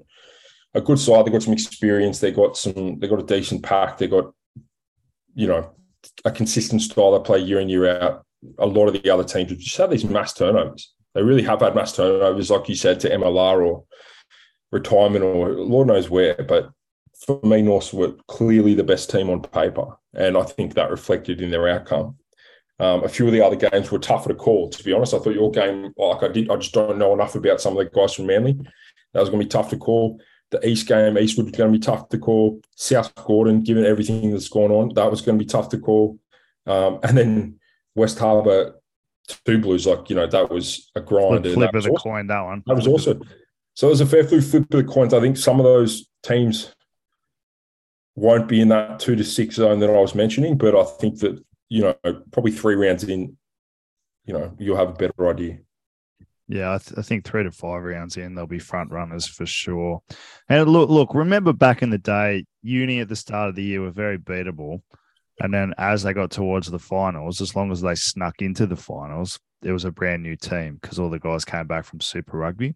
a 0.73 0.81
good 0.81 0.99
side. 0.99 1.25
They've 1.25 1.33
got 1.33 1.43
some 1.43 1.53
experience. 1.53 2.19
They 2.19 2.31
got 2.31 2.57
some. 2.57 2.99
They 2.99 3.07
got 3.07 3.19
a 3.19 3.25
decent 3.25 3.63
pack. 3.63 3.97
They 3.97 4.07
got 4.07 4.33
you 5.35 5.47
know 5.47 5.71
a 6.25 6.31
consistent 6.31 6.81
style 6.81 7.11
they 7.11 7.25
play 7.25 7.39
year 7.39 7.59
in 7.59 7.69
year 7.69 8.01
out. 8.01 8.25
A 8.57 8.65
lot 8.65 8.87
of 8.87 8.93
the 8.93 9.09
other 9.09 9.23
teams 9.23 9.51
just 9.51 9.77
have 9.77 9.91
these 9.91 10.05
mass 10.05 10.33
turnovers. 10.33 10.93
They 11.13 11.23
really 11.23 11.43
have 11.43 11.61
had 11.61 11.75
mass 11.75 11.95
turnovers, 11.95 12.51
like 12.51 12.69
you 12.69 12.75
said, 12.75 12.99
to 13.01 13.09
MLR 13.09 13.65
or 13.65 13.83
retirement 14.71 15.23
or 15.23 15.51
Lord 15.53 15.87
knows 15.87 16.09
where. 16.09 16.35
But 16.35 16.69
for 17.25 17.41
me, 17.43 17.61
Norths 17.61 17.93
were 17.93 18.13
clearly 18.27 18.75
the 18.75 18.83
best 18.83 19.09
team 19.09 19.29
on 19.29 19.41
paper, 19.41 19.97
and 20.13 20.37
I 20.37 20.43
think 20.43 20.73
that 20.73 20.91
reflected 20.91 21.41
in 21.41 21.51
their 21.51 21.67
outcome. 21.67 22.15
Um, 22.79 23.03
a 23.03 23.09
few 23.09 23.25
of 23.25 23.33
the 23.33 23.45
other 23.45 23.55
games 23.55 23.91
were 23.91 23.99
tougher 23.99 24.29
to 24.29 24.35
call. 24.35 24.69
To 24.69 24.83
be 24.83 24.93
honest, 24.93 25.13
I 25.13 25.19
thought 25.19 25.33
your 25.33 25.51
game, 25.51 25.93
like 25.97 26.23
I 26.23 26.29
did, 26.29 26.49
I 26.49 26.55
just 26.55 26.73
don't 26.73 26.97
know 26.97 27.13
enough 27.13 27.35
about 27.35 27.59
some 27.59 27.77
of 27.77 27.83
the 27.83 27.89
guys 27.93 28.13
from 28.13 28.27
Manly. 28.27 28.57
That 29.13 29.19
was 29.19 29.29
going 29.29 29.41
to 29.41 29.45
be 29.45 29.49
tough 29.49 29.69
to 29.71 29.77
call 29.77 30.19
the 30.51 30.67
East 30.67 30.87
game, 30.87 31.17
Eastwood 31.17 31.47
was 31.47 31.55
going 31.55 31.71
to 31.71 31.77
be 31.77 31.83
tough 31.83 32.09
to 32.09 32.17
call. 32.17 32.61
South 32.75 33.13
Gordon, 33.15 33.63
given 33.63 33.85
everything 33.85 34.31
that's 34.31 34.49
going 34.49 34.71
on, 34.71 34.93
that 34.95 35.09
was 35.09 35.21
going 35.21 35.37
to 35.37 35.43
be 35.43 35.49
tough 35.49 35.69
to 35.69 35.77
call. 35.77 36.19
Um, 36.65 36.99
and 37.03 37.17
then 37.17 37.59
West 37.95 38.19
Harbour, 38.19 38.75
two 39.45 39.59
blues, 39.59 39.85
like, 39.85 40.09
you 40.09 40.15
know, 40.15 40.27
that 40.27 40.49
was 40.49 40.89
a 40.95 41.01
grind. 41.01 41.43
Flip, 41.43 41.53
flip 41.53 41.75
of 41.75 41.83
the 41.83 41.91
awesome. 41.91 42.11
coin, 42.11 42.27
that 42.27 42.41
one. 42.41 42.63
That 42.65 42.75
was 42.75 42.87
also. 42.87 43.19
So 43.75 43.87
it 43.87 43.91
was 43.91 44.01
a 44.01 44.05
fair 44.05 44.23
few 44.23 44.41
flip 44.41 44.63
of 44.63 44.69
the 44.69 44.83
coins. 44.83 45.13
I 45.13 45.21
think 45.21 45.37
some 45.37 45.59
of 45.59 45.63
those 45.63 46.09
teams 46.23 46.73
won't 48.15 48.47
be 48.47 48.59
in 48.59 48.69
that 48.69 48.99
two 48.99 49.15
to 49.15 49.23
six 49.23 49.55
zone 49.55 49.79
that 49.79 49.89
I 49.89 49.99
was 49.99 50.15
mentioning, 50.15 50.57
but 50.57 50.75
I 50.75 50.83
think 50.83 51.19
that, 51.19 51.41
you 51.69 51.83
know, 51.83 52.23
probably 52.31 52.51
three 52.51 52.75
rounds 52.75 53.03
in, 53.03 53.37
you 54.25 54.33
know, 54.33 54.55
you'll 54.59 54.77
have 54.77 54.89
a 54.89 54.93
better 54.93 55.29
idea. 55.29 55.59
Yeah, 56.47 56.73
I, 56.73 56.77
th- 56.79 56.97
I, 56.97 57.03
think 57.03 57.25
three 57.25 57.43
to 57.43 57.51
five 57.51 57.83
rounds 57.83 58.17
in, 58.17 58.33
they'll 58.33 58.47
be 58.47 58.57
front 58.57 58.91
runners 58.91 59.27
for 59.27 59.45
sure. 59.45 60.01
And 60.49 60.67
look, 60.67 60.89
look, 60.89 61.13
remember 61.13 61.53
back 61.53 61.83
in 61.83 61.91
the 61.91 61.99
day, 61.99 62.45
uni 62.63 63.01
at 63.01 63.07
the 63.07 63.15
start 63.15 63.49
of 63.49 63.55
the 63.55 63.63
year 63.63 63.81
were 63.81 63.91
very 63.91 64.17
beatable. 64.17 64.81
And 65.41 65.53
then 65.53 65.75
as 65.77 66.01
they 66.01 66.11
got 66.11 66.31
towards 66.31 66.69
the 66.69 66.79
finals, 66.79 67.39
as 67.39 67.55
long 67.55 67.71
as 67.71 67.81
they 67.81 67.93
snuck 67.93 68.41
into 68.41 68.65
the 68.65 68.75
finals, 68.75 69.39
there 69.61 69.73
was 69.73 69.85
a 69.85 69.91
brand 69.91 70.23
new 70.23 70.35
team 70.35 70.79
because 70.81 70.97
all 70.97 71.11
the 71.11 71.19
guys 71.19 71.45
came 71.45 71.67
back 71.67 71.85
from 71.85 72.01
Super 72.01 72.37
Rugby. 72.37 72.73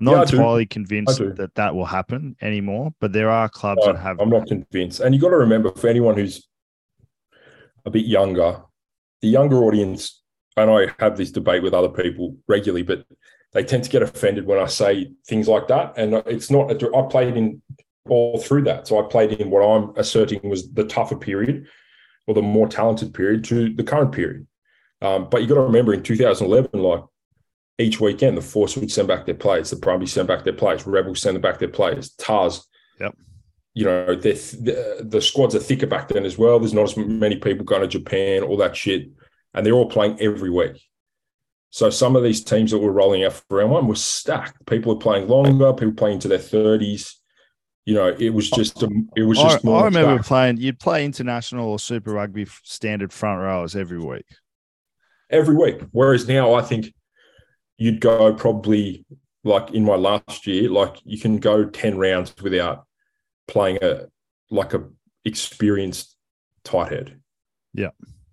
I'm 0.00 0.06
not 0.06 0.12
yeah, 0.12 0.38
entirely 0.38 0.66
convinced 0.66 1.18
that 1.18 1.54
that 1.54 1.74
will 1.74 1.84
happen 1.84 2.36
anymore, 2.40 2.92
but 3.00 3.12
there 3.12 3.30
are 3.30 3.48
clubs 3.48 3.82
no, 3.84 3.92
that 3.92 4.00
have. 4.00 4.20
I'm 4.20 4.30
not 4.30 4.46
convinced. 4.46 5.00
And 5.00 5.14
you 5.14 5.20
got 5.20 5.30
to 5.30 5.36
remember 5.36 5.72
for 5.72 5.88
anyone 5.88 6.16
who's 6.16 6.46
a 7.84 7.90
bit 7.90 8.06
younger, 8.06 8.62
the 9.22 9.28
younger 9.28 9.64
audience, 9.64 10.22
and 10.56 10.70
I 10.70 10.88
have 10.98 11.16
this 11.16 11.30
debate 11.30 11.62
with 11.62 11.74
other 11.74 11.88
people 11.88 12.36
regularly, 12.48 12.82
but 12.82 13.04
they 13.52 13.64
tend 13.64 13.84
to 13.84 13.90
get 13.90 14.02
offended 14.02 14.46
when 14.46 14.58
I 14.58 14.66
say 14.66 15.12
things 15.26 15.48
like 15.48 15.68
that. 15.68 15.94
And 15.96 16.14
it's 16.26 16.50
not, 16.50 16.70
a, 16.70 16.96
I 16.96 17.02
played 17.08 17.36
in 17.36 17.62
all 18.08 18.38
through 18.38 18.62
that. 18.62 18.86
So 18.86 19.04
I 19.04 19.08
played 19.08 19.32
in 19.32 19.50
what 19.50 19.60
I'm 19.60 19.92
asserting 19.96 20.40
was 20.48 20.72
the 20.72 20.84
tougher 20.84 21.16
period 21.16 21.66
or 22.26 22.34
the 22.34 22.42
more 22.42 22.68
talented 22.68 23.14
period 23.14 23.44
to 23.44 23.72
the 23.72 23.84
current 23.84 24.12
period. 24.12 24.46
Um, 25.00 25.28
but 25.30 25.42
you 25.42 25.48
got 25.48 25.56
to 25.56 25.60
remember 25.60 25.92
in 25.92 26.02
2011, 26.02 26.80
like 26.80 27.04
each 27.78 28.00
weekend, 28.00 28.36
the 28.36 28.42
Force 28.42 28.76
would 28.76 28.90
send 28.90 29.08
back 29.08 29.26
their 29.26 29.34
players, 29.34 29.70
the 29.70 29.76
Brumbies 29.76 30.12
send 30.12 30.28
back 30.28 30.44
their 30.44 30.52
players, 30.52 30.86
Rebels 30.86 31.20
send 31.20 31.40
back 31.42 31.58
their 31.58 31.68
players, 31.68 32.10
Tahs. 32.10 32.66
Yep. 33.00 33.16
You 33.74 33.84
know, 33.84 34.14
the, 34.14 35.00
the 35.04 35.20
squads 35.20 35.54
are 35.54 35.60
thicker 35.60 35.86
back 35.86 36.08
then 36.08 36.24
as 36.24 36.38
well. 36.38 36.60
There's 36.60 36.72
not 36.72 36.84
as 36.84 36.96
many 36.96 37.36
people 37.36 37.64
going 37.64 37.82
to 37.82 37.88
Japan, 37.88 38.42
all 38.42 38.56
that 38.58 38.76
shit. 38.76 39.08
And 39.52 39.66
they're 39.66 39.72
all 39.72 39.90
playing 39.90 40.20
every 40.20 40.50
week. 40.50 40.80
So 41.70 41.90
some 41.90 42.14
of 42.14 42.22
these 42.22 42.44
teams 42.44 42.70
that 42.70 42.78
were 42.78 42.92
rolling 42.92 43.24
out 43.24 43.32
for 43.32 43.58
round 43.58 43.72
one 43.72 43.88
were 43.88 43.96
stacked. 43.96 44.64
People 44.66 44.92
are 44.92 44.98
playing 44.98 45.26
longer, 45.26 45.72
people 45.72 45.94
playing 45.94 46.14
into 46.14 46.28
their 46.28 46.38
30s. 46.38 47.14
You 47.84 47.94
know, 47.94 48.14
it 48.16 48.30
was 48.30 48.48
just 48.48 48.80
a, 48.84 48.88
it 49.16 49.22
was 49.22 49.38
just 49.38 49.66
I, 49.66 49.70
I 49.70 49.84
remember 49.86 50.14
stacked. 50.14 50.28
playing 50.28 50.56
you'd 50.58 50.78
play 50.78 51.04
international 51.04 51.68
or 51.68 51.80
super 51.80 52.12
rugby 52.12 52.46
standard 52.62 53.12
front 53.12 53.40
rows 53.40 53.74
every 53.74 53.98
week. 53.98 54.24
Every 55.30 55.56
week. 55.56 55.80
Whereas 55.90 56.28
now 56.28 56.54
I 56.54 56.62
think 56.62 56.94
you'd 57.76 58.00
go 58.00 58.32
probably 58.34 59.04
like 59.42 59.72
in 59.72 59.84
my 59.84 59.96
last 59.96 60.46
year, 60.46 60.70
like 60.70 60.96
you 61.02 61.18
can 61.18 61.38
go 61.38 61.64
10 61.64 61.98
rounds 61.98 62.34
without 62.40 62.86
playing 63.46 63.78
a 63.82 64.06
like 64.50 64.74
a 64.74 64.84
experienced 65.24 66.16
tight 66.64 66.92
head. 66.92 67.20
Yeah. 67.72 67.90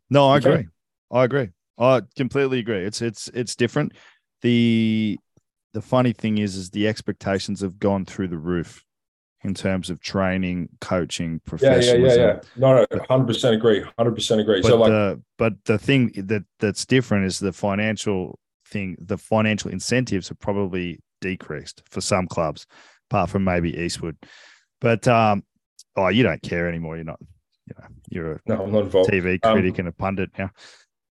No, 0.10 0.30
I 0.30 0.38
agree. 0.38 0.68
I 1.12 1.24
agree. 1.24 1.50
I 1.78 2.02
completely 2.16 2.60
agree. 2.60 2.86
It's 2.86 3.02
it's 3.02 3.30
it's 3.34 3.56
different. 3.56 3.94
The 4.42 5.18
the 5.74 5.82
funny 5.82 6.14
thing 6.14 6.38
is 6.38 6.56
is 6.56 6.70
the 6.70 6.88
expectations 6.88 7.62
have 7.62 7.80
gone 7.80 8.06
through 8.06 8.28
the 8.28 8.38
roof 8.38 8.84
in 9.44 9.54
terms 9.56 9.90
of 9.90 10.00
training, 10.00 10.70
coaching, 10.82 11.42
professionalism. 11.46 12.02
Yeah, 12.02 12.08
yeah, 12.08 12.16
yeah, 12.16 12.34
yeah. 12.34 12.40
No, 12.58 12.86
no, 12.92 13.04
hundred 13.10 13.28
percent 13.28 13.56
agree. 13.56 13.84
Hundred 13.98 14.16
percent 14.16 14.42
agree. 14.42 14.62
But 14.62 14.68
so, 14.68 14.78
like, 14.78 14.92
the, 14.92 15.22
but 15.38 15.54
the 15.66 15.80
thing 15.80 16.12
that 16.16 16.44
that's 16.60 16.86
different 16.86 17.26
is 17.26 17.40
the 17.40 17.54
financial 17.54 18.38
thing, 18.68 18.98
the 19.00 19.18
financial 19.18 19.72
incentives 19.72 20.30
have 20.30 20.40
probably 20.40 21.00
decreased 21.22 21.82
for 21.90 22.02
some 22.02 22.28
clubs, 22.28 22.68
apart 23.10 23.30
from 23.30 23.44
maybe 23.44 23.76
Eastwood. 23.76 24.18
But 24.82 25.08
um, 25.08 25.44
oh, 25.96 26.10
you 26.10 26.24
don't 26.24 26.42
care 26.42 26.68
anymore. 26.68 26.96
You're 26.96 27.06
not, 27.06 27.20
you 27.68 27.76
know, 27.80 27.88
you're 28.10 28.32
a 28.34 28.40
no, 28.48 28.64
I'm 28.64 28.72
not 28.72 28.84
involved. 28.84 29.10
TV 29.10 29.40
critic 29.42 29.74
um, 29.74 29.80
and 29.80 29.88
a 29.88 29.92
pundit 29.92 30.32
now. 30.38 30.52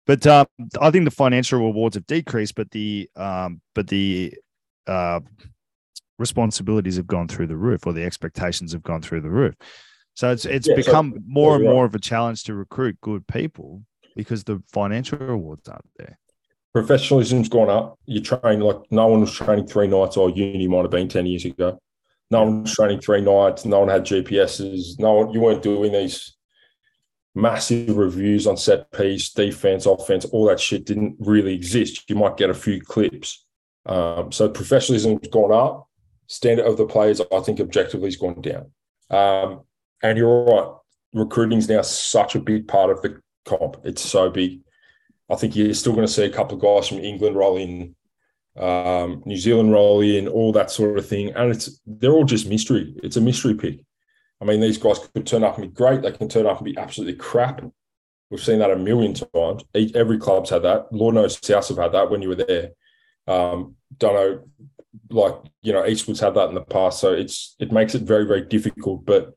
But 0.05 0.27
uh, 0.27 0.45
I 0.79 0.91
think 0.91 1.05
the 1.05 1.11
financial 1.11 1.59
rewards 1.59 1.95
have 1.95 2.05
decreased, 2.05 2.55
but 2.55 2.69
the 2.71 3.09
um, 3.15 3.61
but 3.73 3.87
the 3.87 4.35
uh, 4.85 5.21
responsibilities 6.19 6.97
have 6.97 7.07
gone 7.07 7.27
through 7.29 7.47
the 7.47 7.55
roof, 7.55 7.87
or 7.87 7.93
the 7.93 8.03
expectations 8.03 8.73
have 8.73 8.83
gone 8.83 9.01
through 9.01 9.21
the 9.21 9.31
roof. 9.31 9.55
So 10.13 10.29
it's 10.31 10.45
it's 10.45 10.67
yeah, 10.67 10.75
become 10.75 11.13
so, 11.15 11.21
more 11.25 11.55
and 11.55 11.63
more 11.63 11.85
of 11.85 11.95
a 11.95 11.99
challenge 11.99 12.43
to 12.43 12.53
recruit 12.53 12.99
good 13.01 13.25
people 13.27 13.81
because 14.15 14.43
the 14.43 14.61
financial 14.71 15.17
rewards 15.17 15.67
aren't 15.67 15.89
there 15.97 16.19
professionalism's 16.73 17.49
gone 17.49 17.69
up. 17.69 17.99
You're 18.05 18.23
train 18.23 18.59
like 18.59 18.77
no 18.89 19.07
one 19.07 19.21
was 19.21 19.33
training 19.33 19.67
three 19.67 19.87
nights, 19.87 20.17
or 20.17 20.29
uni 20.29 20.67
might 20.67 20.81
have 20.81 20.91
been 20.91 21.07
10 21.07 21.25
years 21.25 21.45
ago. 21.45 21.79
No 22.31 22.43
one 22.43 22.63
was 22.63 22.73
training 22.73 23.01
three 23.01 23.21
nights. 23.21 23.65
No 23.65 23.79
one 23.79 23.89
had 23.89 24.05
GPSs. 24.05 24.99
No 24.99 25.13
one, 25.13 25.31
you 25.31 25.39
weren't 25.39 25.61
doing 25.61 25.91
these 25.91 26.35
massive 27.35 27.97
reviews 27.97 28.47
on 28.47 28.57
set 28.57 28.91
piece, 28.91 29.31
defense, 29.31 29.85
offense, 29.85 30.25
all 30.25 30.45
that 30.45 30.59
shit 30.59 30.85
didn't 30.85 31.15
really 31.19 31.53
exist. 31.53 32.09
You 32.09 32.15
might 32.15 32.37
get 32.37 32.49
a 32.49 32.55
few 32.55 32.81
clips. 32.81 33.45
Um, 33.85 34.31
so 34.31 34.49
professionalism's 34.49 35.27
gone 35.29 35.51
up. 35.51 35.87
Standard 36.27 36.65
of 36.65 36.77
the 36.77 36.85
players, 36.85 37.21
I 37.31 37.39
think, 37.41 37.59
objectively 37.59 38.07
has 38.07 38.15
gone 38.15 38.41
down. 38.41 38.71
Um, 39.09 39.61
and 40.01 40.17
you're 40.17 40.45
right, 40.45 40.73
recruiting 41.13 41.57
is 41.57 41.69
now 41.69 41.81
such 41.81 42.35
a 42.35 42.39
big 42.39 42.67
part 42.67 42.91
of 42.91 43.01
the 43.01 43.19
comp. 43.45 43.77
It's 43.83 44.01
so 44.01 44.29
big. 44.29 44.61
I 45.29 45.35
think 45.35 45.55
you're 45.55 45.73
still 45.73 45.93
going 45.93 46.07
to 46.07 46.11
see 46.11 46.25
a 46.25 46.29
couple 46.29 46.55
of 46.55 46.61
guys 46.61 46.87
from 46.87 46.99
England 46.99 47.35
roll 47.35 47.57
in, 47.57 47.95
um, 48.59 49.23
New 49.25 49.37
Zealand 49.37 49.71
roll 49.71 50.01
in, 50.01 50.27
all 50.27 50.51
that 50.53 50.71
sort 50.71 50.97
of 50.97 51.07
thing, 51.07 51.33
and 51.33 51.51
it's 51.51 51.81
they're 51.85 52.11
all 52.11 52.25
just 52.25 52.47
mystery. 52.47 52.93
It's 53.03 53.17
a 53.17 53.21
mystery 53.21 53.55
pick. 53.55 53.79
I 54.41 54.45
mean, 54.45 54.59
these 54.59 54.77
guys 54.77 54.99
could 54.99 55.25
turn 55.25 55.43
up 55.43 55.57
and 55.57 55.69
be 55.69 55.75
great. 55.75 56.01
They 56.01 56.11
can 56.11 56.29
turn 56.29 56.45
up 56.45 56.57
and 56.57 56.65
be 56.65 56.77
absolutely 56.77 57.15
crap. 57.15 57.63
We've 58.29 58.43
seen 58.43 58.59
that 58.59 58.71
a 58.71 58.75
million 58.75 59.13
times. 59.13 59.63
Every 59.95 60.17
club's 60.17 60.49
had 60.49 60.63
that. 60.63 60.91
Lord 60.91 61.15
knows 61.15 61.39
South 61.45 61.67
have 61.69 61.77
had 61.77 61.93
that 61.93 62.09
when 62.09 62.21
you 62.21 62.29
were 62.29 62.35
there. 62.35 62.71
Um, 63.27 63.75
don't 63.97 64.15
know, 64.15 64.43
like 65.09 65.35
you 65.61 65.71
know, 65.73 65.85
Eastwood's 65.85 66.19
had 66.19 66.35
that 66.35 66.49
in 66.49 66.55
the 66.55 66.61
past. 66.61 66.99
So 66.99 67.13
it's 67.13 67.55
it 67.59 67.71
makes 67.71 67.95
it 67.95 68.03
very 68.03 68.25
very 68.25 68.41
difficult. 68.41 69.05
But 69.05 69.33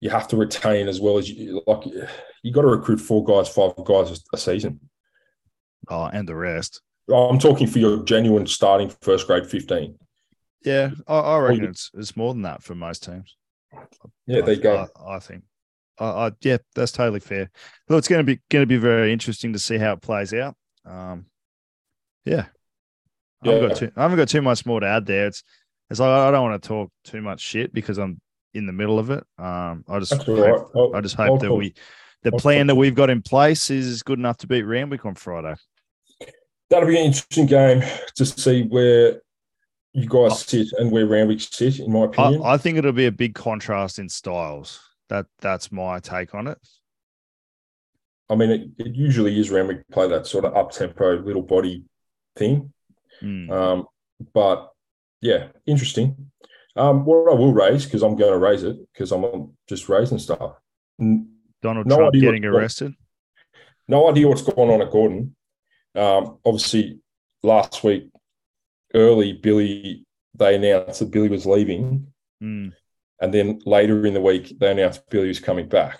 you 0.00 0.10
have 0.10 0.28
to 0.28 0.36
retain 0.36 0.88
as 0.88 1.00
well 1.00 1.18
as 1.18 1.30
you 1.30 1.62
like. 1.66 1.84
You 2.42 2.52
got 2.52 2.62
to 2.62 2.68
recruit 2.68 2.98
four 2.98 3.24
guys, 3.24 3.48
five 3.48 3.72
guys 3.84 4.22
a 4.32 4.38
season. 4.38 4.80
Oh, 5.88 6.04
and 6.04 6.28
the 6.28 6.36
rest. 6.36 6.82
I'm 7.12 7.38
talking 7.38 7.66
for 7.66 7.78
your 7.78 8.04
genuine 8.04 8.46
starting 8.46 8.90
first 9.00 9.26
grade 9.26 9.46
15. 9.46 9.98
Yeah, 10.64 10.90
I, 11.06 11.18
I 11.18 11.38
reckon 11.38 11.64
it's, 11.64 11.90
it's 11.94 12.16
more 12.16 12.34
than 12.34 12.42
that 12.42 12.62
for 12.62 12.74
most 12.74 13.04
teams. 13.04 13.36
Yeah, 14.26 14.42
there 14.42 14.54
you 14.54 14.60
go. 14.60 14.88
I, 14.98 15.14
I 15.14 15.18
think. 15.18 15.44
I, 15.98 16.04
I, 16.04 16.32
yeah, 16.40 16.58
that's 16.74 16.92
totally 16.92 17.20
fair. 17.20 17.50
Well, 17.88 17.98
it's 17.98 18.08
going 18.08 18.24
to 18.24 18.24
be 18.24 18.40
going 18.50 18.62
to 18.62 18.66
be 18.66 18.76
very 18.76 19.12
interesting 19.12 19.52
to 19.52 19.58
see 19.58 19.78
how 19.78 19.92
it 19.92 20.02
plays 20.02 20.34
out. 20.34 20.56
Um, 20.84 21.26
yeah, 22.24 22.46
I 23.42 23.48
haven't, 23.48 23.68
got 23.68 23.76
too, 23.76 23.92
I 23.96 24.02
haven't 24.02 24.16
got 24.18 24.28
too 24.28 24.42
much 24.42 24.66
more 24.66 24.80
to 24.80 24.86
add 24.86 25.06
there. 25.06 25.26
It's 25.26 25.42
it's 25.90 26.00
like 26.00 26.08
I 26.08 26.30
don't 26.30 26.48
want 26.48 26.62
to 26.62 26.68
talk 26.68 26.92
too 27.04 27.22
much 27.22 27.40
shit 27.40 27.72
because 27.72 27.98
I'm 27.98 28.20
in 28.54 28.66
the 28.66 28.72
middle 28.72 28.98
of 28.98 29.10
it. 29.10 29.24
Um, 29.38 29.84
I 29.88 29.98
just 29.98 30.12
hope, 30.12 30.74
right. 30.74 30.90
I 30.94 31.00
just 31.00 31.16
hope 31.16 31.40
that 31.40 31.54
we 31.54 31.74
the 32.22 32.32
plan 32.32 32.66
that 32.66 32.74
we've 32.74 32.94
got 32.94 33.10
in 33.10 33.22
place 33.22 33.70
is 33.70 34.02
good 34.02 34.18
enough 34.18 34.38
to 34.38 34.46
beat 34.46 34.62
Randwick 34.62 35.06
on 35.06 35.14
Friday. 35.14 35.54
That'll 36.70 36.88
be 36.88 36.98
an 36.98 37.06
interesting 37.06 37.46
game 37.46 37.82
to 38.16 38.26
see 38.26 38.64
where 38.64 39.22
you 39.94 40.08
guys 40.08 40.42
sit 40.42 40.68
and 40.78 40.90
where 40.90 41.06
Randwick 41.06 41.40
sit, 41.40 41.80
in 41.80 41.92
my 41.92 42.04
opinion. 42.04 42.42
I, 42.42 42.54
I, 42.54 42.56
think 42.58 42.76
it'll 42.76 42.92
be 42.92 43.06
a 43.06 43.12
big 43.12 43.34
contrast 43.34 43.98
in 43.98 44.08
styles. 44.08 44.80
That 45.08 45.26
that's 45.40 45.72
my 45.72 46.00
take 46.00 46.34
on 46.34 46.46
it. 46.46 46.58
I 48.30 48.34
mean, 48.34 48.50
it, 48.50 48.68
it 48.78 48.94
usually 48.94 49.38
is 49.40 49.50
Randwick 49.50 49.88
play 49.90 50.08
that 50.08 50.26
sort 50.26 50.44
of 50.44 50.54
up 50.54 50.70
tempo 50.70 51.18
little 51.22 51.42
body 51.42 51.84
thing. 52.36 52.72
Mm. 53.22 53.50
Um, 53.50 53.86
but 54.34 54.70
yeah, 55.20 55.48
interesting. 55.66 56.30
Um, 56.76 57.04
what 57.04 57.32
I 57.32 57.34
will 57.34 57.52
raise 57.52 57.84
because 57.84 58.02
I'm 58.02 58.16
going 58.16 58.32
to 58.32 58.38
raise 58.38 58.62
it 58.62 58.76
because 58.92 59.10
I'm 59.10 59.56
just 59.68 59.88
raising 59.88 60.18
stuff. 60.18 60.56
Donald 60.98 61.86
no 61.86 61.96
Trump 61.96 62.14
getting 62.14 62.44
arrested? 62.44 62.94
No 63.88 64.08
idea 64.10 64.28
what's 64.28 64.42
going 64.42 64.70
on 64.70 64.82
at 64.82 64.90
Gordon. 64.90 65.34
Um, 65.98 66.38
obviously, 66.44 67.00
last 67.42 67.82
week, 67.82 68.10
early, 68.94 69.32
Billy, 69.32 70.06
they 70.34 70.54
announced 70.54 71.00
that 71.00 71.10
Billy 71.10 71.28
was 71.28 71.46
leaving. 71.46 72.06
Mm. 72.42 72.72
And 73.20 73.34
then 73.34 73.60
later 73.66 74.06
in 74.06 74.14
the 74.14 74.20
week, 74.20 74.58
they 74.58 74.70
announced 74.70 75.02
Billy 75.10 75.28
was 75.28 75.40
coming 75.40 75.68
back. 75.68 75.98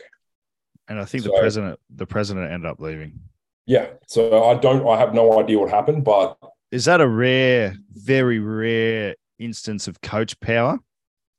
And 0.86 1.00
I 1.00 1.04
think 1.04 1.24
so, 1.24 1.30
the 1.30 1.38
president, 1.38 1.80
the 1.94 2.06
president 2.06 2.50
ended 2.50 2.70
up 2.70 2.80
leaving. 2.80 3.20
Yeah. 3.66 3.88
So 4.06 4.44
I 4.44 4.54
don't, 4.54 4.86
I 4.88 4.98
have 4.98 5.14
no 5.14 5.38
idea 5.40 5.58
what 5.58 5.70
happened, 5.70 6.04
but. 6.04 6.38
Is 6.70 6.84
that 6.84 7.00
a 7.00 7.08
rare, 7.08 7.76
very 7.92 8.38
rare 8.38 9.16
instance 9.38 9.88
of 9.88 10.00
coach 10.00 10.38
power? 10.40 10.78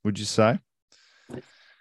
Would 0.03 0.19
you 0.19 0.25
say? 0.25 0.59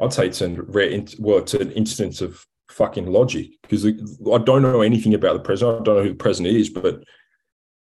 I'd 0.00 0.12
say 0.12 0.28
it's 0.28 0.40
an 0.40 0.62
rare, 0.68 1.02
well, 1.18 1.38
it's 1.38 1.54
an 1.54 1.73
instance 1.73 2.20
of 2.20 2.47
fucking 2.68 3.06
logic 3.06 3.50
because 3.62 3.84
I 3.87 4.38
don't 4.38 4.62
know 4.62 4.82
anything 4.82 5.14
about 5.14 5.34
the 5.34 5.40
president. 5.40 5.80
I 5.80 5.84
don't 5.84 5.96
know 5.96 6.02
who 6.02 6.10
the 6.10 6.14
president 6.14 6.56
is, 6.56 6.68
but 6.68 7.02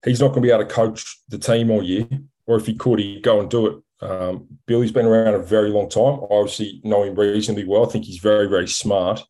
he's 0.05 0.21
not 0.21 0.29
going 0.29 0.43
to 0.43 0.47
be 0.49 0.53
able 0.53 0.65
to 0.65 0.75
coach 0.75 1.21
the 1.29 1.39
team 1.39 1.71
all 1.71 1.83
year. 1.83 2.09
Or 2.47 2.57
if 2.57 2.67
he 2.67 2.75
could, 2.75 2.99
he'd 2.99 3.23
go 3.23 3.41
and 3.41 3.51
do 3.51 3.67
it. 3.67 3.77
Um, 4.03 4.47
Billy's 4.67 4.93
been 4.93 5.07
around 5.07 5.35
a 5.35 5.39
very 5.39 5.71
long 5.71 5.89
time. 5.89 6.21
I 6.21 6.35
obviously 6.35 6.81
know 6.85 7.05
him 7.05 7.15
reasonably 7.15 7.65
well. 7.65 7.87
I 7.87 7.91
think 7.91 8.07
he's 8.07 8.19
very, 8.19 8.49
very 8.49 8.67
smart 8.67 9.23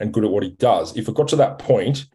and 0.00 0.12
good 0.12 0.24
at 0.24 0.30
what 0.30 0.42
he 0.42 0.50
does. 0.50 0.96
If 0.96 1.08
it 1.08 1.14
got 1.14 1.28
to 1.28 1.36
that 1.36 1.58
point, 1.58 2.06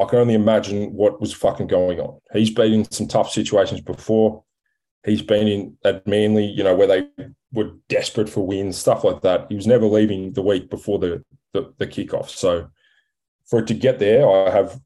I 0.00 0.04
can 0.04 0.20
only 0.20 0.34
imagine 0.34 0.92
what 0.92 1.20
was 1.20 1.32
fucking 1.32 1.66
going 1.66 1.98
on. 1.98 2.20
He's 2.32 2.50
been 2.50 2.72
in 2.72 2.90
some 2.90 3.08
tough 3.08 3.32
situations 3.32 3.80
before. 3.80 4.44
He's 5.04 5.22
been 5.22 5.48
in 5.48 5.76
at 5.84 6.06
Manly, 6.06 6.44
you 6.44 6.62
know, 6.62 6.76
where 6.76 6.86
they 6.86 7.08
were 7.52 7.72
desperate 7.88 8.28
for 8.28 8.46
wins, 8.46 8.78
stuff 8.78 9.04
like 9.04 9.22
that. 9.22 9.46
He 9.48 9.56
was 9.56 9.66
never 9.66 9.86
leaving 9.86 10.32
the 10.32 10.42
week 10.42 10.70
before 10.70 10.98
the 10.98 11.24
the, 11.62 11.74
the 11.78 11.86
kickoff. 11.86 12.28
So 12.28 12.68
for 13.46 13.60
it 13.60 13.66
to 13.68 13.74
get 13.74 13.98
there, 13.98 14.28
I 14.28 14.50
have 14.50 14.78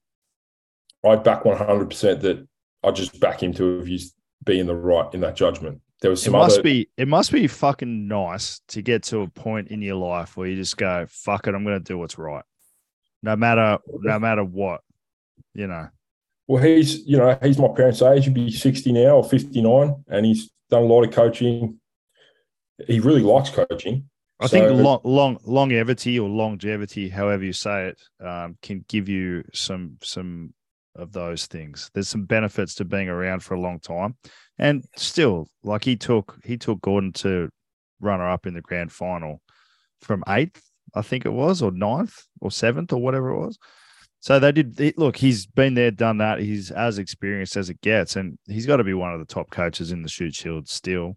I 1.04 1.16
back 1.16 1.44
one 1.44 1.56
hundred 1.56 1.90
percent 1.90 2.20
that 2.22 2.46
I 2.82 2.90
just 2.90 3.18
back 3.20 3.42
him 3.42 3.52
to 3.54 3.78
have 3.78 3.88
used 3.88 4.14
be 4.44 4.58
in 4.58 4.66
the 4.66 4.74
right 4.74 5.12
in 5.14 5.20
that 5.20 5.36
judgment. 5.36 5.80
There 6.00 6.10
was 6.10 6.22
some 6.22 6.34
it 6.34 6.38
must 6.38 6.58
other, 6.58 6.62
be 6.62 6.88
it 6.96 7.08
must 7.08 7.32
be 7.32 7.46
fucking 7.46 8.08
nice 8.08 8.60
to 8.68 8.82
get 8.82 9.04
to 9.04 9.20
a 9.20 9.28
point 9.28 9.68
in 9.68 9.82
your 9.82 9.96
life 9.96 10.36
where 10.36 10.48
you 10.48 10.56
just 10.56 10.76
go, 10.76 11.06
fuck 11.08 11.46
it, 11.46 11.54
I'm 11.54 11.64
gonna 11.64 11.80
do 11.80 11.98
what's 11.98 12.18
right. 12.18 12.44
No 13.22 13.36
matter 13.36 13.78
no 13.86 14.18
matter 14.18 14.44
what, 14.44 14.80
you 15.54 15.66
know. 15.66 15.88
Well, 16.48 16.62
he's 16.62 17.06
you 17.06 17.18
know, 17.18 17.38
he's 17.42 17.58
my 17.58 17.68
parents' 17.68 18.02
age, 18.02 18.24
he'd 18.24 18.34
be 18.34 18.50
60 18.50 18.92
now 18.92 19.16
or 19.16 19.24
59, 19.24 20.04
and 20.08 20.26
he's 20.26 20.50
done 20.70 20.82
a 20.82 20.86
lot 20.86 21.04
of 21.04 21.12
coaching. 21.12 21.78
He 22.86 22.98
really 22.98 23.22
likes 23.22 23.50
coaching. 23.50 24.08
I 24.42 24.46
so, 24.46 24.48
think 24.48 24.80
long, 24.80 25.00
long 25.04 25.38
longevity 25.44 26.18
or 26.18 26.28
longevity, 26.28 27.08
however 27.08 27.44
you 27.44 27.52
say 27.52 27.88
it, 27.88 28.02
um, 28.24 28.56
can 28.62 28.84
give 28.88 29.08
you 29.08 29.44
some 29.52 29.98
some 30.02 30.52
of 30.96 31.12
those 31.12 31.46
things. 31.46 31.90
There's 31.94 32.08
some 32.08 32.24
benefits 32.24 32.74
to 32.76 32.84
being 32.84 33.08
around 33.08 33.42
for 33.42 33.54
a 33.54 33.60
long 33.60 33.78
time, 33.78 34.16
and 34.58 34.84
still, 34.96 35.48
like 35.62 35.84
he 35.84 35.96
took 35.96 36.38
he 36.44 36.56
took 36.56 36.80
Gordon 36.80 37.12
to 37.14 37.48
runner 38.00 38.28
up 38.28 38.46
in 38.46 38.54
the 38.54 38.60
grand 38.60 38.92
final 38.92 39.40
from 40.00 40.24
eighth, 40.28 40.62
I 40.94 41.02
think 41.02 41.24
it 41.24 41.32
was, 41.32 41.62
or 41.62 41.70
ninth, 41.70 42.24
or 42.40 42.50
seventh, 42.50 42.92
or 42.92 43.00
whatever 43.00 43.30
it 43.30 43.38
was. 43.38 43.58
So 44.20 44.38
they 44.38 44.52
did 44.52 44.94
look. 44.98 45.16
He's 45.16 45.46
been 45.46 45.74
there, 45.74 45.90
done 45.90 46.18
that. 46.18 46.40
He's 46.40 46.70
as 46.70 46.98
experienced 46.98 47.56
as 47.56 47.70
it 47.70 47.80
gets, 47.80 48.16
and 48.16 48.38
he's 48.46 48.66
got 48.66 48.76
to 48.76 48.84
be 48.84 48.94
one 48.94 49.12
of 49.12 49.20
the 49.20 49.26
top 49.26 49.50
coaches 49.50 49.92
in 49.92 50.02
the 50.02 50.08
Shute 50.08 50.34
Shield 50.34 50.68
still. 50.68 51.16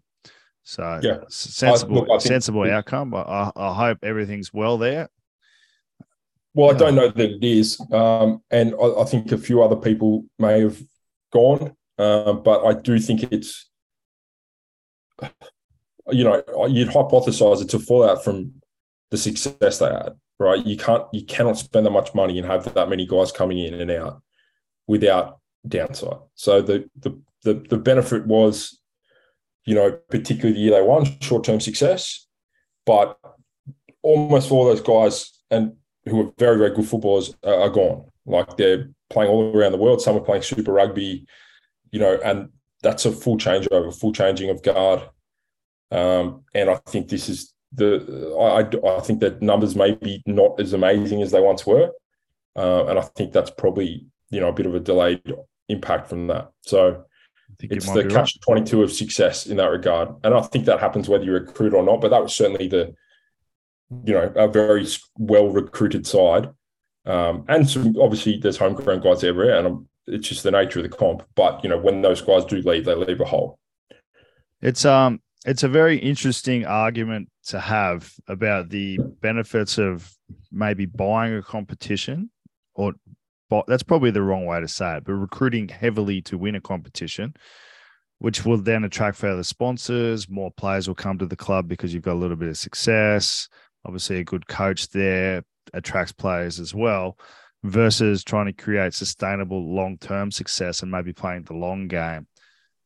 So 0.68 0.98
yeah, 1.00 1.18
sensible, 1.28 2.02
I, 2.10 2.14
look, 2.14 2.20
sensible 2.20 2.64
outcome. 2.64 3.14
I, 3.14 3.52
I 3.54 3.72
hope 3.72 3.98
everything's 4.02 4.52
well 4.52 4.78
there. 4.78 5.08
Well, 6.54 6.74
I 6.74 6.76
don't 6.76 6.96
know 6.96 7.08
that 7.08 7.30
it 7.30 7.44
is, 7.44 7.80
um, 7.92 8.42
and 8.50 8.74
I, 8.74 9.02
I, 9.02 9.04
think 9.04 9.30
a 9.30 9.38
few 9.38 9.62
other 9.62 9.76
people 9.76 10.24
may 10.40 10.62
have 10.62 10.76
gone, 11.32 11.76
um, 11.98 12.42
but 12.42 12.64
I 12.64 12.72
do 12.80 12.98
think 12.98 13.22
it's, 13.30 13.70
you 16.10 16.24
know, 16.24 16.42
you'd 16.66 16.88
hypothesize 16.88 17.62
it's 17.62 17.74
a 17.74 17.78
fallout 17.78 18.24
from 18.24 18.54
the 19.12 19.18
success 19.18 19.78
they 19.78 19.86
had, 19.86 20.14
right? 20.40 20.66
You 20.66 20.76
can't, 20.76 21.04
you 21.12 21.24
cannot 21.24 21.58
spend 21.58 21.86
that 21.86 21.90
much 21.90 22.12
money 22.12 22.38
and 22.38 22.46
have 22.46 22.74
that 22.74 22.88
many 22.88 23.06
guys 23.06 23.30
coming 23.30 23.58
in 23.58 23.74
and 23.74 23.90
out 23.92 24.20
without 24.88 25.38
downside. 25.68 26.18
So 26.34 26.60
the 26.60 26.90
the 26.96 27.20
the, 27.44 27.54
the 27.54 27.78
benefit 27.78 28.26
was, 28.26 28.80
you 29.66 29.74
know, 29.74 29.92
particularly 30.08 30.54
the 30.54 30.60
year 30.60 30.70
they 30.72 30.82
won, 30.82 31.04
short 31.20 31.44
term 31.44 31.60
success, 31.60 32.26
but 32.86 33.18
almost 34.02 34.50
all 34.50 34.64
those 34.64 34.80
guys 34.80 35.32
and 35.50 35.72
who 36.06 36.20
are 36.20 36.32
very, 36.38 36.56
very 36.56 36.74
good 36.74 36.86
footballers 36.86 37.34
are, 37.44 37.62
are 37.62 37.70
gone. 37.70 38.04
Like 38.24 38.56
they're 38.56 38.88
playing 39.10 39.30
all 39.30 39.56
around 39.56 39.72
the 39.72 39.78
world. 39.78 40.00
Some 40.00 40.16
are 40.16 40.20
playing 40.20 40.42
Super 40.42 40.72
Rugby, 40.72 41.26
you 41.90 42.00
know, 42.00 42.18
and 42.24 42.50
that's 42.82 43.04
a 43.04 43.12
full 43.12 43.36
changeover, 43.36 43.94
full 43.94 44.12
changing 44.12 44.50
of 44.50 44.62
guard. 44.62 45.02
Um, 45.90 46.44
and 46.54 46.70
I 46.70 46.76
think 46.86 47.08
this 47.08 47.28
is 47.28 47.52
the 47.72 48.34
I, 48.38 48.96
I 48.96 49.00
think 49.00 49.20
that 49.20 49.42
numbers 49.42 49.74
may 49.76 49.94
be 49.94 50.22
not 50.26 50.60
as 50.60 50.72
amazing 50.72 51.22
as 51.22 51.30
they 51.30 51.40
once 51.40 51.66
were, 51.66 51.90
uh, 52.56 52.86
and 52.86 52.98
I 52.98 53.02
think 53.02 53.32
that's 53.32 53.50
probably 53.50 54.06
you 54.30 54.40
know 54.40 54.48
a 54.48 54.52
bit 54.52 54.66
of 54.66 54.74
a 54.74 54.80
delayed 54.80 55.22
impact 55.68 56.08
from 56.08 56.26
that. 56.28 56.50
So 56.62 57.04
it's 57.60 57.90
the 57.90 58.02
catch 58.04 58.14
right. 58.14 58.42
twenty 58.42 58.64
two 58.64 58.82
of 58.82 58.92
success 58.92 59.46
in 59.46 59.56
that 59.56 59.70
regard, 59.70 60.08
and 60.24 60.34
I 60.34 60.42
think 60.42 60.64
that 60.66 60.80
happens 60.80 61.08
whether 61.08 61.24
you 61.24 61.32
recruit 61.32 61.74
or 61.74 61.82
not. 61.82 62.00
But 62.00 62.10
that 62.10 62.22
was 62.22 62.34
certainly 62.34 62.68
the 62.68 62.94
you 64.04 64.14
know, 64.14 64.32
a 64.34 64.48
very 64.48 64.86
well 65.18 65.48
recruited 65.48 66.06
side. 66.06 66.48
Um, 67.04 67.44
and 67.48 67.68
some, 67.68 67.94
obviously 68.00 68.38
there's 68.38 68.56
homegrown 68.56 69.00
guys 69.00 69.22
everywhere, 69.22 69.64
and 69.64 69.86
it's 70.06 70.28
just 70.28 70.42
the 70.42 70.50
nature 70.50 70.80
of 70.80 70.90
the 70.90 70.96
comp. 70.96 71.22
But 71.34 71.62
you 71.62 71.70
know, 71.70 71.78
when 71.78 72.02
those 72.02 72.20
guys 72.20 72.44
do 72.44 72.56
leave, 72.56 72.84
they 72.84 72.94
leave 72.94 73.20
a 73.20 73.24
hole. 73.24 73.58
It's 74.60 74.84
um, 74.84 75.20
it's 75.44 75.62
a 75.62 75.68
very 75.68 75.98
interesting 75.98 76.64
argument 76.64 77.28
to 77.48 77.60
have 77.60 78.12
about 78.26 78.70
the 78.70 78.98
benefits 79.20 79.78
of 79.78 80.10
maybe 80.50 80.86
buying 80.86 81.34
a 81.34 81.42
competition, 81.42 82.30
or 82.74 82.94
that's 83.66 83.82
probably 83.82 84.10
the 84.10 84.22
wrong 84.22 84.46
way 84.46 84.60
to 84.60 84.68
say 84.68 84.96
it, 84.96 85.04
but 85.04 85.12
recruiting 85.14 85.68
heavily 85.68 86.22
to 86.22 86.38
win 86.38 86.54
a 86.54 86.60
competition, 86.60 87.34
which 88.18 88.44
will 88.44 88.58
then 88.58 88.84
attract 88.84 89.16
further 89.16 89.42
sponsors. 89.42 90.28
More 90.28 90.50
players 90.50 90.88
will 90.88 90.94
come 90.94 91.18
to 91.18 91.26
the 91.26 91.36
club 91.36 91.68
because 91.68 91.94
you've 91.94 92.02
got 92.02 92.14
a 92.14 92.22
little 92.22 92.36
bit 92.36 92.48
of 92.48 92.56
success 92.56 93.48
obviously 93.86 94.18
a 94.18 94.24
good 94.24 94.46
coach 94.46 94.88
there 94.88 95.44
attracts 95.72 96.12
players 96.12 96.60
as 96.60 96.74
well 96.74 97.16
versus 97.62 98.24
trying 98.24 98.46
to 98.46 98.52
create 98.52 98.92
sustainable 98.92 99.74
long-term 99.74 100.30
success 100.30 100.82
and 100.82 100.90
maybe 100.90 101.12
playing 101.12 101.42
the 101.44 101.54
long 101.54 101.88
game 101.88 102.26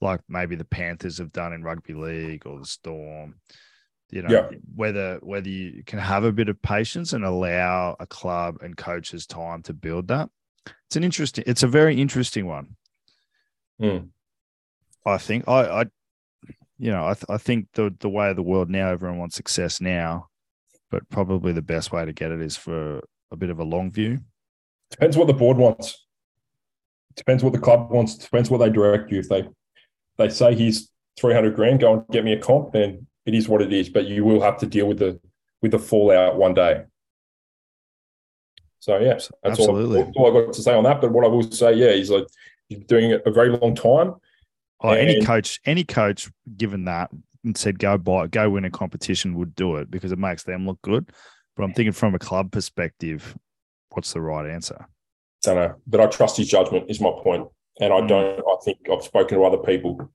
like 0.00 0.20
maybe 0.28 0.54
the 0.56 0.64
panthers 0.64 1.18
have 1.18 1.32
done 1.32 1.52
in 1.52 1.62
rugby 1.62 1.94
league 1.94 2.46
or 2.46 2.58
the 2.58 2.66
storm 2.66 3.34
you 4.10 4.22
know 4.22 4.30
yeah. 4.30 4.58
whether 4.74 5.18
whether 5.22 5.48
you 5.48 5.82
can 5.84 5.98
have 5.98 6.24
a 6.24 6.32
bit 6.32 6.48
of 6.48 6.60
patience 6.62 7.12
and 7.12 7.24
allow 7.24 7.96
a 7.98 8.06
club 8.06 8.58
and 8.60 8.76
coaches 8.76 9.26
time 9.26 9.62
to 9.62 9.72
build 9.72 10.08
that 10.08 10.28
it's 10.86 10.96
an 10.96 11.04
interesting 11.04 11.44
it's 11.46 11.62
a 11.62 11.68
very 11.68 12.00
interesting 12.00 12.46
one 12.46 12.76
mm. 13.80 14.08
i 15.06 15.18
think 15.18 15.46
i 15.48 15.82
i 15.82 15.84
you 16.78 16.90
know 16.90 17.06
i, 17.06 17.14
th- 17.14 17.26
I 17.28 17.38
think 17.38 17.68
the 17.74 17.94
the 18.00 18.08
way 18.08 18.30
of 18.30 18.36
the 18.36 18.42
world 18.42 18.70
now 18.70 18.90
everyone 18.90 19.18
wants 19.18 19.36
success 19.36 19.80
now 19.80 20.30
but 20.90 21.08
probably 21.08 21.52
the 21.52 21.62
best 21.62 21.92
way 21.92 22.04
to 22.04 22.12
get 22.12 22.32
it 22.32 22.40
is 22.40 22.56
for 22.56 23.00
a 23.30 23.36
bit 23.36 23.50
of 23.50 23.58
a 23.58 23.64
long 23.64 23.90
view. 23.90 24.18
Depends 24.90 25.16
what 25.16 25.28
the 25.28 25.32
board 25.32 25.56
wants. 25.56 26.06
Depends 27.16 27.44
what 27.44 27.52
the 27.52 27.58
club 27.58 27.90
wants. 27.90 28.16
Depends 28.16 28.50
what 28.50 28.58
they 28.58 28.70
direct 28.70 29.10
you. 29.10 29.20
If 29.20 29.28
they 29.28 29.48
they 30.18 30.28
say 30.28 30.54
he's 30.54 30.90
three 31.18 31.34
hundred 31.34 31.54
grand, 31.54 31.80
go 31.80 31.94
and 31.94 32.08
get 32.08 32.24
me 32.24 32.32
a 32.32 32.40
comp, 32.40 32.72
then 32.72 33.06
it 33.24 33.34
is 33.34 33.48
what 33.48 33.62
it 33.62 33.72
is. 33.72 33.88
But 33.88 34.06
you 34.06 34.24
will 34.24 34.40
have 34.40 34.58
to 34.58 34.66
deal 34.66 34.86
with 34.86 34.98
the 34.98 35.20
with 35.62 35.70
the 35.70 35.78
fallout 35.78 36.36
one 36.36 36.54
day. 36.54 36.84
So 38.80 38.98
yeah, 38.98 39.14
that's 39.14 39.30
Absolutely. 39.44 40.02
all, 40.02 40.12
all 40.16 40.38
I 40.38 40.44
got 40.46 40.54
to 40.54 40.62
say 40.62 40.74
on 40.74 40.84
that. 40.84 41.00
But 41.00 41.12
what 41.12 41.24
I 41.24 41.28
will 41.28 41.50
say, 41.50 41.74
yeah, 41.74 41.92
he's 41.92 42.10
like 42.10 42.26
he's 42.68 42.80
doing 42.80 43.10
it 43.10 43.22
a 43.26 43.30
very 43.30 43.50
long 43.50 43.74
time. 43.74 44.14
Oh, 44.82 44.90
any 44.90 45.20
coach, 45.24 45.60
any 45.66 45.84
coach, 45.84 46.30
given 46.56 46.86
that 46.86 47.10
and 47.44 47.56
said 47.56 47.78
go 47.78 47.96
buy 47.96 48.26
go 48.26 48.50
win 48.50 48.64
a 48.64 48.70
competition 48.70 49.34
would 49.34 49.54
do 49.54 49.76
it 49.76 49.90
because 49.90 50.12
it 50.12 50.18
makes 50.18 50.42
them 50.44 50.66
look 50.66 50.80
good. 50.82 51.10
But 51.56 51.64
I'm 51.64 51.74
thinking 51.74 51.92
from 51.92 52.14
a 52.14 52.18
club 52.18 52.52
perspective, 52.52 53.36
what's 53.90 54.12
the 54.12 54.20
right 54.20 54.50
answer? 54.50 54.78
I 54.80 54.86
don't 55.42 55.56
know, 55.56 55.74
but 55.86 56.00
I 56.00 56.06
trust 56.06 56.36
his 56.36 56.48
judgment 56.48 56.90
is 56.90 57.00
my 57.00 57.12
point, 57.22 57.48
and 57.80 57.92
I 57.92 58.00
mm. 58.00 58.08
don't. 58.08 58.40
I 58.40 58.56
think 58.64 58.78
I've 58.90 59.04
spoken 59.04 59.38
to 59.38 59.44
other 59.44 59.58
people 59.58 60.10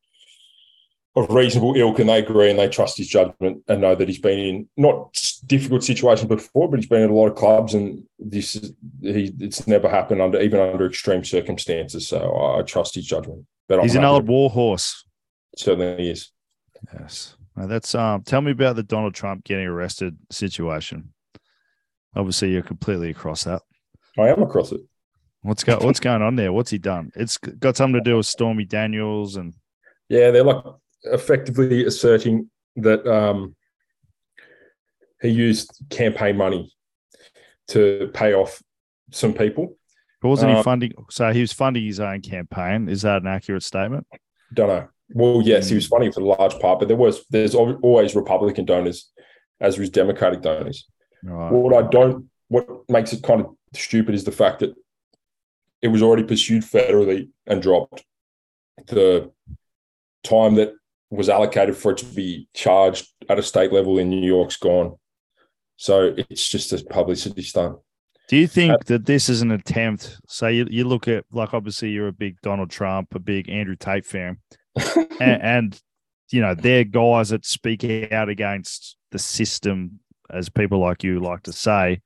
of 1.16 1.30
reasonable 1.30 1.76
ilk, 1.76 2.00
and 2.00 2.10
they 2.10 2.20
agree 2.20 2.50
and 2.50 2.60
they 2.60 2.68
trust 2.68 2.98
his 2.98 3.08
judgment 3.08 3.64
and 3.68 3.82
know 3.82 3.96
that 3.96 4.08
he's 4.08 4.20
been 4.20 4.40
in 4.40 4.70
not 4.76 5.18
difficult 5.46 5.84
situations 5.84 6.28
before, 6.28 6.70
but 6.70 6.80
he's 6.80 6.90
been 6.90 7.04
in 7.04 7.10
a 7.10 7.14
lot 7.14 7.28
of 7.28 7.36
clubs, 7.36 7.74
and 7.74 8.04
this 8.20 8.56
is 8.56 8.74
he. 9.02 9.34
It's 9.40 9.66
never 9.66 9.90
happened 9.90 10.22
under 10.22 10.42
even 10.42 10.60
under 10.60 10.86
extreme 10.86 11.24
circumstances. 11.24 12.08
So 12.08 12.58
I, 12.58 12.62
trust 12.64 12.96
his 12.96 13.06
judgment. 13.06 13.46
But 13.68 13.82
he's 13.84 13.96
I'm 13.96 14.04
an 14.04 14.10
old 14.10 14.28
war 14.28 14.50
horse. 14.50 15.06
Certainly 15.56 16.04
he 16.04 16.10
is. 16.12 16.32
Yes. 16.94 17.36
Now 17.56 17.68
that's 17.68 17.96
um 17.96 18.24
tell 18.24 18.42
me 18.42 18.52
about 18.52 18.76
the 18.76 18.84
Donald 18.84 19.16
Trump 19.16 19.46
getting 19.46 19.68
arrested 19.68 20.18
situation. 20.32 21.14
Obviously 22.16 22.52
you're 22.52 22.62
completely 22.62 23.10
across 23.10 23.46
that. 23.46 23.62
I 24.18 24.28
am 24.28 24.42
across 24.42 24.74
it. 24.74 24.82
What's 25.42 25.64
go 25.64 25.78
what's 25.80 26.00
going 26.02 26.22
on 26.22 26.36
there? 26.36 26.52
What's 26.52 26.72
he 26.72 26.78
done? 26.78 27.12
It's 27.16 27.38
got 27.38 27.78
something 27.78 28.04
to 28.04 28.10
do 28.10 28.18
with 28.18 28.26
Stormy 28.26 28.66
Daniels 28.66 29.38
and 29.38 29.54
Yeah, 30.10 30.32
they're 30.32 30.44
like 30.44 30.64
effectively 31.06 31.86
asserting 31.86 32.50
that 32.78 33.06
um 33.08 33.56
he 35.22 35.30
used 35.30 35.72
campaign 35.90 36.38
money 36.38 36.72
to 37.70 38.12
pay 38.14 38.34
off 38.34 38.62
some 39.12 39.34
people. 39.34 39.76
But 40.22 40.30
wasn't 40.30 40.52
he 40.52 40.58
um, 40.58 40.64
funding? 40.64 40.94
So 41.10 41.32
he 41.32 41.42
was 41.42 41.54
funding 41.54 41.86
his 41.86 42.00
own 42.00 42.22
campaign. 42.22 42.90
Is 42.90 43.04
that 43.04 43.22
an 43.22 43.28
accurate 43.28 43.64
statement? 43.64 44.08
Don't 44.54 44.68
know. 44.68 44.88
Well, 45.10 45.42
yes, 45.44 45.70
he 45.70 45.76
was 45.76 45.88
funding 45.88 46.12
for 46.12 46.20
the 46.20 46.26
large 46.26 46.60
part, 46.60 46.80
but 46.80 46.88
there 46.88 46.98
was 46.98 47.26
there's 47.30 47.56
always 47.56 48.16
Republican 48.16 48.66
donors 48.66 49.12
as 49.60 49.78
was 49.78 49.90
Democratic 49.90 50.42
donors. 50.42 50.88
Right. 51.24 51.52
What 51.52 51.74
I 51.74 51.88
don't, 51.88 52.30
what 52.50 52.68
makes 52.90 53.14
it 53.14 53.24
kind 53.24 53.42
of 53.42 53.56
stupid 53.74 54.16
is 54.16 54.24
the 54.24 54.32
fact 54.32 54.60
that 54.60 54.74
it 55.82 55.88
was 55.90 56.02
already 56.02 56.24
pursued 56.24 56.64
federally 56.64 57.30
and 57.46 57.62
dropped. 57.62 58.04
The 58.88 59.32
time 60.24 60.56
that 60.56 60.74
was 61.10 61.30
allocated 61.30 61.78
for 61.78 61.92
it 61.92 61.98
to 62.00 62.06
be 62.06 62.48
charged 62.54 63.08
at 63.30 63.40
a 63.40 63.44
state 63.44 63.72
level 63.72 63.98
in 63.98 64.10
New 64.10 64.26
York's 64.26 64.58
gone. 64.58 64.96
So 65.78 66.16
it's 66.18 66.48
just 66.48 66.74
a 66.74 66.84
publicity 66.84 67.42
stunt. 67.42 67.78
Do 68.28 68.38
you 68.38 68.48
think 68.48 68.74
uh, 68.74 68.78
that 68.88 69.06
this 69.06 69.30
is 69.30 69.42
an 69.42 69.52
attempt? 69.52 70.20
So 70.28 70.48
you, 70.48 70.68
you 70.70 70.86
look 70.86 71.08
at 71.08 71.26
like 71.32 71.54
obviously 71.54 71.90
you're 71.90 72.08
a 72.08 72.14
big 72.14 72.42
Donald 72.42 72.72
Trump, 72.72 73.14
a 73.14 73.20
big 73.20 73.50
Andrew 73.50 73.76
Tate 73.76 74.06
fan, 74.06 74.38
and, 75.20 75.42
and 75.42 75.82
you 76.32 76.42
know 76.42 76.56
they're 76.56 76.84
guys 76.84 77.30
that 77.30 77.46
speak 77.46 77.84
out 78.12 78.30
against 78.30 78.98
the 79.12 79.20
system, 79.20 80.00
as 80.32 80.50
people 80.50 80.80
like 80.80 81.04
you 81.04 81.20
like 81.20 81.44
to 81.44 81.54
say. 81.54 82.02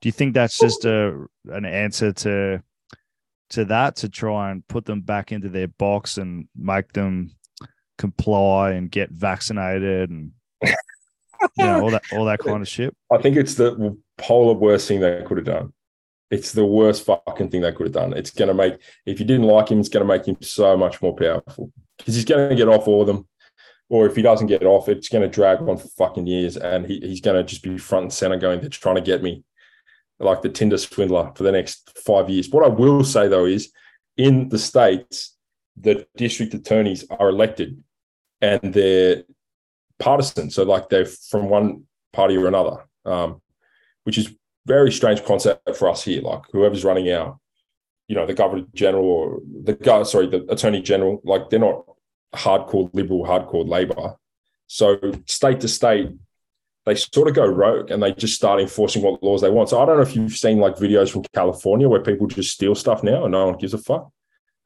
Do 0.00 0.08
you 0.08 0.12
think 0.12 0.34
that's 0.34 0.58
just 0.58 0.84
a 0.84 1.26
an 1.46 1.64
answer 1.64 2.12
to 2.12 2.62
to 3.50 3.64
that 3.64 3.96
to 3.96 4.08
try 4.08 4.50
and 4.50 4.66
put 4.68 4.84
them 4.84 5.00
back 5.00 5.32
into 5.32 5.48
their 5.48 5.68
box 5.68 6.18
and 6.18 6.46
make 6.56 6.92
them 6.92 7.30
comply 7.98 8.72
and 8.72 8.90
get 8.90 9.10
vaccinated 9.10 10.10
and 10.10 10.32
you 10.62 11.64
know 11.64 11.82
all 11.82 11.90
that 11.90 12.02
all 12.12 12.24
that 12.26 12.40
kind 12.40 12.62
of 12.62 12.68
shit? 12.68 12.94
I 13.12 13.18
think 13.18 13.36
it's 13.36 13.54
the 13.54 13.96
polar 14.18 14.54
worst 14.54 14.88
thing 14.88 15.00
they 15.00 15.22
could 15.26 15.38
have 15.38 15.46
done. 15.46 15.72
It's 16.30 16.52
the 16.52 16.66
worst 16.66 17.04
fucking 17.04 17.50
thing 17.50 17.60
they 17.60 17.72
could 17.72 17.86
have 17.86 17.94
done. 17.94 18.12
It's 18.12 18.30
going 18.30 18.48
to 18.48 18.54
make 18.54 18.80
if 19.04 19.20
you 19.20 19.26
didn't 19.26 19.46
like 19.46 19.68
him, 19.68 19.80
it's 19.80 19.88
going 19.88 20.06
to 20.06 20.12
make 20.12 20.26
him 20.26 20.36
so 20.40 20.76
much 20.76 21.00
more 21.00 21.14
powerful 21.14 21.72
because 21.98 22.14
he's 22.14 22.24
going 22.24 22.48
to 22.48 22.56
get 22.56 22.68
off 22.68 22.88
all 22.88 23.02
of 23.02 23.06
them. 23.06 23.28
Or 23.88 24.06
if 24.06 24.16
he 24.16 24.22
doesn't 24.22 24.48
get 24.48 24.64
off, 24.64 24.88
it's 24.88 25.08
going 25.08 25.22
to 25.22 25.28
drag 25.28 25.60
on 25.60 25.76
for 25.76 25.86
fucking 25.86 26.26
years, 26.26 26.56
and 26.56 26.84
he, 26.84 26.98
he's 26.98 27.20
going 27.20 27.36
to 27.36 27.44
just 27.44 27.62
be 27.62 27.78
front 27.78 28.02
and 28.02 28.12
center 28.12 28.36
going, 28.36 28.60
they're 28.60 28.68
trying 28.68 28.96
to 28.96 29.00
get 29.00 29.22
me 29.22 29.44
like 30.18 30.42
the 30.42 30.48
Tinder 30.48 30.78
swindler 30.78 31.32
for 31.34 31.44
the 31.44 31.52
next 31.52 31.96
five 32.04 32.28
years. 32.28 32.50
What 32.50 32.64
I 32.64 32.68
will 32.68 33.04
say 33.04 33.28
though 33.28 33.44
is 33.44 33.72
in 34.16 34.48
the 34.48 34.58
States, 34.58 35.36
the 35.76 36.06
district 36.16 36.54
attorneys 36.54 37.04
are 37.10 37.28
elected 37.28 37.82
and 38.46 38.72
they're 38.72 39.24
partisan. 39.98 40.50
So 40.50 40.62
like 40.62 40.88
they're 40.88 41.06
from 41.06 41.48
one 41.48 41.84
party 42.12 42.36
or 42.36 42.46
another, 42.46 42.76
um, 43.04 43.40
which 44.04 44.18
is 44.18 44.34
very 44.66 44.92
strange 44.92 45.24
concept 45.24 45.76
for 45.76 45.88
us 45.88 46.04
here. 46.04 46.22
Like 46.22 46.42
whoever's 46.52 46.84
running 46.84 47.10
our, 47.12 47.38
you 48.08 48.14
know, 48.14 48.26
the 48.26 48.34
governor 48.34 48.66
general 48.74 49.04
or 49.04 49.40
the 49.64 50.04
sorry, 50.04 50.28
the 50.28 50.46
attorney 50.50 50.82
general, 50.82 51.20
like 51.24 51.50
they're 51.50 51.58
not 51.58 51.84
hardcore 52.34 52.90
liberal, 52.92 53.24
hardcore 53.24 53.68
labor. 53.68 54.16
So 54.68 54.98
state 55.26 55.60
to 55.60 55.68
state, 55.68 56.10
they 56.84 56.94
sort 56.94 57.28
of 57.28 57.34
go 57.34 57.46
rogue 57.46 57.90
and 57.90 58.00
they 58.02 58.12
just 58.12 58.34
start 58.34 58.60
enforcing 58.60 59.02
what 59.02 59.22
laws 59.22 59.40
they 59.40 59.50
want. 59.50 59.70
So 59.70 59.80
I 59.80 59.86
don't 59.86 59.96
know 59.96 60.02
if 60.02 60.14
you've 60.14 60.36
seen 60.36 60.58
like 60.58 60.76
videos 60.76 61.10
from 61.10 61.24
California 61.34 61.88
where 61.88 62.02
people 62.02 62.28
just 62.28 62.52
steal 62.52 62.76
stuff 62.76 63.02
now 63.02 63.24
and 63.24 63.32
no 63.32 63.46
one 63.46 63.58
gives 63.58 63.74
a 63.74 63.78
fuck. 63.78 64.08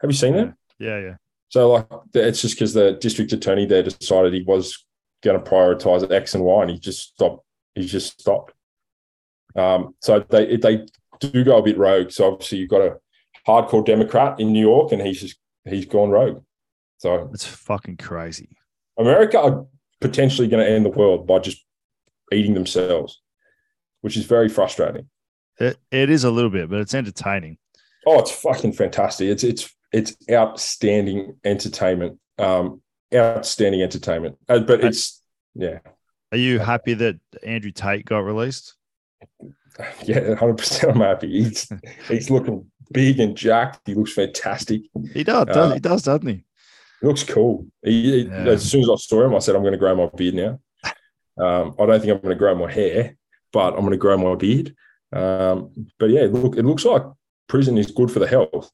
Have 0.00 0.10
you 0.10 0.16
seen 0.16 0.34
that? 0.34 0.54
Yeah, 0.78 0.98
yeah. 0.98 1.16
So 1.50 1.70
like 1.72 1.86
it's 2.14 2.40
just 2.40 2.54
because 2.54 2.72
the 2.74 2.92
district 2.92 3.32
attorney 3.32 3.66
there 3.66 3.82
decided 3.82 4.32
he 4.32 4.42
was 4.42 4.84
going 5.22 5.42
to 5.42 5.50
prioritize 5.50 6.10
X 6.10 6.34
and 6.34 6.44
Y 6.44 6.62
and 6.62 6.70
he 6.70 6.78
just 6.78 7.12
stopped. 7.12 7.44
He 7.74 7.86
just 7.86 8.20
stopped. 8.20 8.54
Um, 9.56 9.94
so 10.00 10.24
they 10.30 10.56
they 10.56 10.86
do 11.18 11.44
go 11.44 11.58
a 11.58 11.62
bit 11.62 11.76
rogue. 11.76 12.12
So 12.12 12.32
obviously 12.32 12.58
you've 12.58 12.70
got 12.70 12.82
a 12.82 12.96
hardcore 13.46 13.84
Democrat 13.84 14.38
in 14.40 14.52
New 14.52 14.60
York 14.60 14.92
and 14.92 15.02
he's 15.02 15.20
just 15.20 15.36
he's 15.68 15.86
gone 15.86 16.10
rogue. 16.10 16.42
So 16.98 17.28
it's 17.34 17.46
fucking 17.46 17.96
crazy. 17.96 18.56
America 18.96 19.40
are 19.40 19.66
potentially 20.00 20.48
going 20.48 20.64
to 20.64 20.70
end 20.70 20.84
the 20.84 20.90
world 20.90 21.26
by 21.26 21.40
just 21.40 21.64
eating 22.32 22.54
themselves, 22.54 23.20
which 24.02 24.16
is 24.16 24.24
very 24.24 24.48
frustrating. 24.48 25.08
It, 25.58 25.78
it 25.90 26.10
is 26.10 26.24
a 26.24 26.30
little 26.30 26.50
bit, 26.50 26.70
but 26.70 26.80
it's 26.80 26.94
entertaining. 26.94 27.58
Oh, 28.06 28.18
it's 28.20 28.30
fucking 28.30 28.72
fantastic. 28.72 29.28
It's 29.28 29.44
it's 29.44 29.74
it's 29.92 30.16
outstanding 30.30 31.36
entertainment. 31.44 32.18
Um, 32.38 32.82
outstanding 33.14 33.82
entertainment. 33.82 34.36
Uh, 34.48 34.60
but 34.60 34.84
it's 34.84 35.22
yeah. 35.54 35.78
Are 36.32 36.38
you 36.38 36.58
happy 36.58 36.94
that 36.94 37.18
Andrew 37.42 37.72
Tate 37.72 38.04
got 38.04 38.18
released? 38.18 38.76
Yeah, 40.04 40.34
hundred 40.34 40.58
percent. 40.58 40.92
I'm 40.92 41.00
happy. 41.00 41.42
He's 41.42 41.72
he's 42.08 42.28
looking 42.28 42.70
big 42.92 43.18
and 43.18 43.34
jacked. 43.34 43.80
He 43.86 43.94
looks 43.94 44.12
fantastic. 44.12 44.82
He 45.14 45.24
does. 45.24 45.46
does 45.46 45.56
uh, 45.56 45.74
he 45.74 45.80
does, 45.80 46.02
doesn't 46.02 46.26
he? 46.26 46.44
He 47.00 47.06
looks 47.06 47.22
cool. 47.22 47.66
He, 47.82 48.22
yeah. 48.22 48.48
As 48.48 48.68
soon 48.68 48.82
as 48.82 48.90
I 48.90 48.96
saw 48.96 49.24
him, 49.24 49.34
I 49.34 49.38
said, 49.38 49.56
"I'm 49.56 49.62
going 49.62 49.72
to 49.72 49.78
grow 49.78 49.94
my 49.94 50.10
beard 50.14 50.34
now." 50.34 50.60
Um, 51.38 51.74
I 51.78 51.86
don't 51.86 52.00
think 52.00 52.12
I'm 52.12 52.20
going 52.20 52.34
to 52.34 52.38
grow 52.38 52.54
my 52.54 52.70
hair, 52.70 53.16
but 53.50 53.72
I'm 53.72 53.80
going 53.80 53.92
to 53.92 53.96
grow 53.96 54.18
my 54.18 54.34
beard. 54.34 54.74
Um, 55.10 55.88
but 55.98 56.10
yeah, 56.10 56.26
look, 56.30 56.58
it 56.58 56.66
looks 56.66 56.84
like 56.84 57.02
prison 57.48 57.78
is 57.78 57.90
good 57.92 58.10
for 58.10 58.18
the 58.18 58.26
health. 58.26 58.70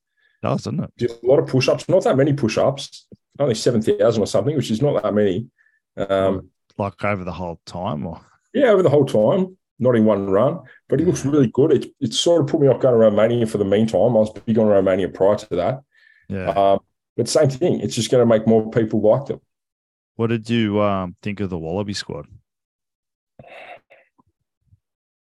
Does, 0.47 0.65
doesn't 0.65 0.93
it? 1.01 1.21
A 1.23 1.27
lot 1.27 1.39
of 1.39 1.49
push-ups, 1.49 1.89
not 1.89 2.05
that 2.05 2.17
many 2.17 2.33
push-ups, 2.33 3.07
only 3.39 3.55
seven 3.55 3.83
thousand 3.83 4.23
or 4.23 4.27
something, 4.27 4.55
which 4.55 4.71
is 4.71 4.81
not 4.81 5.03
that 5.03 5.15
many. 5.15 5.49
Um, 5.97 6.51
like 6.79 7.03
over 7.05 7.25
the 7.25 7.33
whole 7.33 7.61
time, 7.67 8.07
or 8.07 8.21
yeah, 8.55 8.67
over 8.67 8.83
the 8.83 8.91
whole 8.91 9.07
time, 9.07 9.57
not 9.79 9.97
in 9.97 10.05
one 10.05 10.31
run. 10.31 10.61
But 10.89 11.01
he 11.01 11.07
looks 11.07 11.25
really 11.25 11.49
good. 11.49 11.73
It, 11.73 11.87
it 12.01 12.15
sort 12.15 12.43
of 12.43 12.49
put 12.49 12.61
me 12.61 12.69
off 12.69 12.81
going 12.81 12.93
to 12.93 12.99
Romania 12.99 13.47
for 13.47 13.59
the 13.59 13.65
meantime. 13.65 14.17
I 14.17 14.21
was 14.21 14.33
big 14.33 14.59
on 14.59 14.67
Romania 14.67 15.09
prior 15.09 15.37
to 15.37 15.57
that. 15.57 15.83
Yeah. 16.29 16.51
Um, 16.51 16.81
but 17.17 17.29
same 17.29 17.51
thing. 17.51 17.81
It's 17.81 17.95
just 17.95 18.11
going 18.11 18.23
to 18.23 18.27
make 18.27 18.47
more 18.47 18.71
people 18.71 19.01
like 19.01 19.27
them. 19.27 19.41
What 20.17 20.29
did 20.29 20.49
you 20.49 20.81
um, 20.81 21.17
think 21.23 21.41
of 21.41 21.51
the 21.51 21.59
Wallaby 21.59 21.95
squad? 21.95 22.27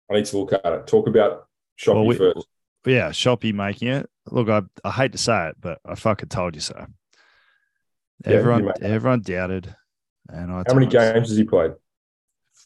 I 0.09 0.15
need 0.15 0.25
to 0.25 0.37
look 0.37 0.53
at 0.53 0.65
it. 0.65 0.87
Talk 0.87 1.07
about 1.07 1.47
Shoppy 1.75 1.95
well, 1.95 2.05
we, 2.05 2.17
first. 2.17 2.47
Yeah, 2.85 3.11
Shoppy 3.11 3.51
making 3.51 3.87
it. 3.87 4.09
Look, 4.27 4.49
I, 4.49 4.61
I 4.83 4.91
hate 4.91 5.13
to 5.13 5.17
say 5.17 5.49
it, 5.49 5.55
but 5.59 5.79
I 5.85 5.95
fucking 5.95 6.29
told 6.29 6.55
you 6.55 6.61
so. 6.61 6.85
Yeah, 8.25 8.33
everyone 8.33 8.71
everyone 8.81 9.21
doubted. 9.21 9.75
And 10.29 10.51
I 10.51 10.63
How 10.67 10.73
many 10.75 10.87
games 10.87 11.29
has 11.29 11.37
he 11.37 11.43
played? 11.43 11.71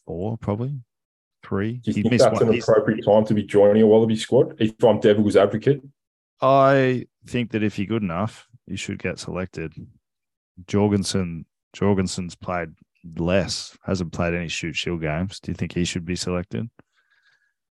Four, 0.04 0.36
probably. 0.38 0.80
Three. 1.42 1.74
Do 1.74 1.90
you 1.90 1.94
he 1.94 2.08
think 2.08 2.20
that's 2.20 2.40
one. 2.40 2.50
an 2.52 2.60
appropriate 2.60 3.04
time 3.04 3.24
to 3.26 3.34
be 3.34 3.42
joining 3.42 3.82
a 3.82 3.86
Wallaby 3.86 4.16
squad 4.16 4.60
if 4.60 4.72
I'm 4.84 5.00
Devil's 5.00 5.36
advocate? 5.36 5.82
I 6.40 7.06
think 7.26 7.52
that 7.52 7.62
if 7.62 7.78
you're 7.78 7.86
good 7.86 8.02
enough, 8.02 8.46
you 8.66 8.76
should 8.76 8.98
get 8.98 9.18
selected. 9.18 9.72
Jorgensen 10.66 11.46
Jorgensen's 11.72 12.34
played 12.34 12.70
less, 13.16 13.76
hasn't 13.84 14.12
played 14.12 14.34
any 14.34 14.48
Shute 14.48 14.76
Shield 14.76 15.00
games. 15.00 15.40
Do 15.40 15.50
you 15.50 15.54
think 15.54 15.72
he 15.72 15.84
should 15.84 16.04
be 16.04 16.16
selected? 16.16 16.68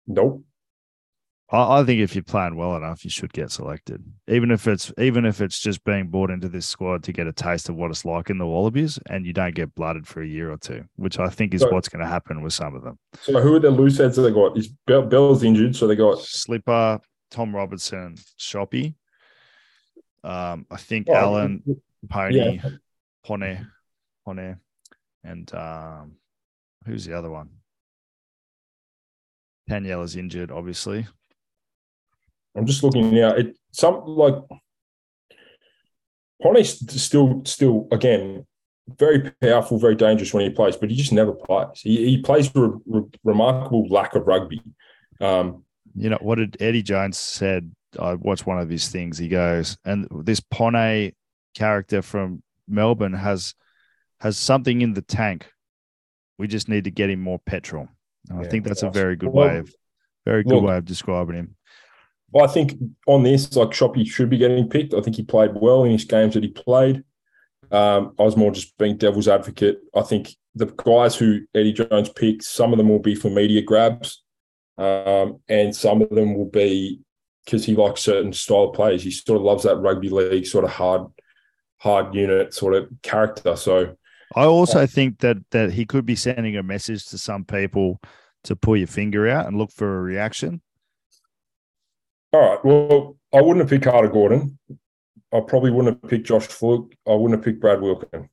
Nope. 0.07 0.45
I, 1.51 1.81
I, 1.81 1.85
think 1.85 2.01
if 2.01 2.15
you're 2.15 2.25
playing 2.25 2.57
well 2.57 2.77
enough, 2.77 3.05
you 3.05 3.11
should 3.11 3.33
get 3.33 3.53
selected. 3.53 4.03
Even 4.27 4.51
if 4.51 4.67
it's 4.67 4.93
even 4.99 5.25
if 5.25 5.41
it's 5.41 5.61
just 5.61 5.85
being 5.85 6.09
brought 6.09 6.31
into 6.31 6.49
this 6.49 6.67
squad 6.67 7.05
to 7.05 7.13
get 7.13 7.29
a 7.29 7.33
taste 7.33 7.69
of 7.69 7.77
what 7.77 7.91
it's 7.91 8.05
like 8.05 8.31
in 8.31 8.39
the 8.39 8.47
Wallabies, 8.47 8.99
and 9.09 9.25
you 9.25 9.33
don't 9.33 9.55
get 9.55 9.75
blooded 9.75 10.09
for 10.09 10.23
a 10.23 10.27
year 10.27 10.51
or 10.51 10.57
two, 10.57 10.85
which 10.97 11.19
I 11.21 11.29
think 11.29 11.55
is 11.55 11.61
so, 11.61 11.71
what's 11.71 11.89
going 11.89 12.05
to 12.05 12.09
happen 12.09 12.43
with 12.43 12.53
some 12.53 12.75
of 12.75 12.83
them. 12.83 12.99
So 13.21 13.41
who 13.41 13.55
are 13.55 13.61
the 13.61 13.71
loose 13.71 13.99
heads 13.99 14.17
that 14.17 14.23
they 14.23 14.33
got? 14.33 14.59
Is 14.59 14.69
Bell, 14.87 15.03
Bell's 15.03 15.45
injured, 15.45 15.77
so 15.77 15.87
they 15.87 15.95
got 15.95 16.19
Slipper, 16.19 17.01
Tom 17.31 17.55
Robertson, 17.55 18.17
Shoppy. 18.37 18.95
Um, 20.25 20.67
I 20.69 20.77
think 20.77 21.07
oh, 21.09 21.15
Allen, 21.15 21.63
Pony, 22.09 22.57
yeah. 22.57 22.71
Pone, 23.25 23.69
Pone, 24.27 24.59
and 25.23 25.55
um, 25.55 26.17
who's 26.85 27.05
the 27.05 27.17
other 27.17 27.31
one? 27.31 27.51
Danielle 29.69 30.03
is 30.03 30.17
injured, 30.17 30.51
obviously. 30.51 31.07
I'm 32.57 32.67
just 32.67 32.83
looking 32.83 33.15
now. 33.15 33.31
It 33.31 33.57
some 33.73 34.05
like 34.07 34.35
Pone's 36.43 37.03
still 37.03 37.43
still 37.45 37.89
again 37.93 38.47
very 38.89 39.31
powerful, 39.41 39.79
very 39.79 39.97
dangerous 39.97 40.33
when 40.33 40.45
he 40.45 40.51
plays, 40.51 40.77
but 40.77 40.91
he 40.91 40.97
just 40.97 41.13
never 41.13 41.33
plays. 41.33 41.81
He, 41.81 42.07
he 42.07 42.23
plays 42.23 42.53
with 42.55 42.65
a 42.65 42.81
re- 42.87 43.03
remarkable 43.25 43.89
lack 43.89 44.15
of 44.15 44.27
rugby. 44.27 44.63
Um, 45.21 45.65
you 45.95 46.11
know 46.11 46.19
what 46.21 46.37
did 46.37 46.57
Eddie 46.61 46.83
Jones 46.83 47.19
said? 47.19 47.73
I 47.99 48.15
watched 48.15 48.47
one 48.47 48.59
of 48.59 48.69
his 48.69 48.89
things. 48.89 49.19
He 49.19 49.29
goes, 49.29 49.77
and 49.85 50.07
this 50.25 50.41
Pone 50.41 51.13
character 51.55 52.03
from 52.03 52.43
Melbourne 52.69 53.15
has 53.15 53.55
has 54.21 54.37
something 54.37 54.83
in 54.83 54.95
the 54.95 55.03
tank. 55.03 55.51
We 56.39 56.47
just 56.47 56.69
need 56.69 56.85
to 56.85 56.91
get 56.91 57.11
him 57.11 57.21
more 57.21 57.39
petrol. 57.39 57.89
Yeah, 58.31 58.41
I 58.41 58.49
think 58.49 58.65
that's 58.65 58.83
a 58.83 58.91
very 58.91 59.17
good 59.17 59.33
well, 59.33 59.49
way 59.49 59.59
of 59.59 59.75
very 60.27 60.43
good 60.43 60.55
look, 60.55 60.65
way 60.65 60.77
of 60.77 60.85
describing 60.85 61.37
him. 61.37 61.56
I 62.43 62.47
think 62.47 62.75
on 63.07 63.23
this, 63.23 63.55
like 63.57 63.73
Shoppy 63.73 64.05
should 64.05 64.31
be 64.31 64.39
getting 64.39 64.69
picked. 64.69 64.95
I 64.95 65.01
think 65.01 65.17
he 65.17 65.23
played 65.23 65.53
well 65.55 65.85
in 65.85 65.93
his 65.93 66.05
games 66.05 66.35
that 66.35 66.43
he 66.43 66.51
played. 66.51 67.03
Um, 67.71 68.15
I 68.19 68.23
was 68.23 68.37
more 68.37 68.53
just 68.53 68.77
being 68.79 68.97
devil's 68.97 69.29
advocate. 69.29 69.79
I 69.95 70.03
think 70.03 70.35
the 70.55 70.67
guys 70.67 71.17
who 71.17 71.41
Eddie 71.55 71.73
Jones 71.73 72.09
picked, 72.09 72.45
some 72.45 72.73
of 72.73 72.79
them 72.79 72.89
will 72.89 73.01
be 73.01 73.15
for 73.15 73.31
media 73.31 73.63
grabs, 73.63 74.23
um, 74.79 75.41
and 75.49 75.75
some 75.75 76.03
of 76.03 76.11
them 76.11 76.35
will 76.35 76.51
be 76.51 77.01
because 77.45 77.65
he 77.65 77.75
likes 77.75 78.03
certain 78.03 78.33
style 78.33 78.65
of 78.65 78.75
players. 78.75 79.03
He 79.03 79.11
sort 79.11 79.37
of 79.37 79.43
loves 79.43 79.65
that 79.65 79.77
rugby 79.77 80.09
league 80.09 80.47
sort 80.47 80.65
of 80.65 80.71
hard, 80.71 81.07
hard 81.79 82.15
unit 82.15 82.55
sort 82.55 82.75
of 82.75 82.89
character. 83.03 83.57
So 83.57 83.97
I 84.35 84.45
also 84.45 84.81
uh, 84.81 84.87
think 84.87 85.21
that 85.21 85.39
that 85.51 85.73
he 85.73 85.85
could 85.85 86.07
be 86.07 86.17
sending 86.17 86.57
a 86.57 86.63
message 86.63 87.07
to 87.07 87.19
some 87.19 87.45
people 87.45 88.01
to 88.45 88.57
pull 88.57 88.77
your 88.77 88.87
finger 88.87 89.29
out 89.29 89.47
and 89.47 89.57
look 89.57 89.71
for 89.73 89.99
a 89.99 90.03
reaction. 90.03 90.61
All 92.33 92.41
right. 92.41 92.65
Well, 92.65 93.17
I 93.33 93.41
wouldn't 93.41 93.61
have 93.61 93.71
picked 93.71 93.85
Carter 93.85 94.09
Gordon. 94.09 94.59
I 95.33 95.41
probably 95.41 95.71
wouldn't 95.71 96.03
have 96.03 96.11
picked 96.11 96.27
Josh 96.27 96.47
Flook. 96.47 96.93
I 97.07 97.13
wouldn't 97.13 97.39
have 97.39 97.45
picked 97.45 97.61
Brad 97.61 97.81
Wilkin. 97.81 98.29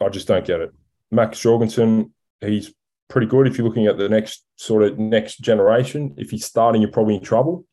I 0.00 0.08
just 0.08 0.28
don't 0.28 0.44
get 0.44 0.60
it. 0.60 0.72
Max 1.10 1.40
Jorgensen, 1.40 2.12
he's 2.40 2.72
pretty 3.08 3.26
good 3.26 3.46
if 3.46 3.56
you're 3.56 3.66
looking 3.66 3.86
at 3.86 3.96
the 3.96 4.08
next 4.08 4.44
sort 4.56 4.82
of 4.82 4.98
next 4.98 5.40
generation. 5.40 6.14
If 6.18 6.30
he's 6.30 6.44
starting, 6.44 6.82
you're 6.82 6.90
probably 6.90 7.16
in 7.16 7.22
trouble. 7.22 7.64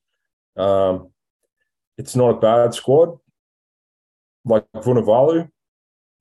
Um, 0.56 1.10
it's 1.98 2.16
not 2.16 2.30
a 2.30 2.40
bad 2.40 2.74
squad. 2.74 3.18
Like 4.46 4.66
Vunivalu, 4.76 5.50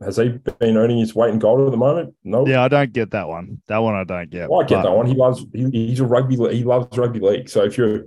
has 0.04 0.16
he 0.16 0.28
been 0.28 0.76
earning 0.76 0.98
his 0.98 1.14
weight 1.14 1.32
in 1.32 1.38
gold 1.38 1.66
at 1.66 1.70
the 1.70 1.76
moment? 1.76 2.14
No. 2.24 2.46
Yeah, 2.46 2.62
I 2.62 2.68
don't 2.68 2.92
get 2.92 3.10
that 3.12 3.28
one. 3.28 3.62
That 3.68 3.78
one 3.78 3.94
I 3.94 4.04
don't 4.04 4.30
get. 4.30 4.48
Well, 4.48 4.60
I 4.60 4.64
get 4.64 4.76
but... 4.76 4.90
that 4.90 4.96
one. 4.96 5.06
He 5.06 5.14
loves. 5.14 5.44
He, 5.52 5.70
he's 5.70 6.00
a 6.00 6.06
rugby. 6.06 6.36
He 6.54 6.64
loves 6.64 6.96
rugby 6.96 7.20
league. 7.20 7.48
So 7.48 7.64
if 7.64 7.76
you're, 7.76 8.04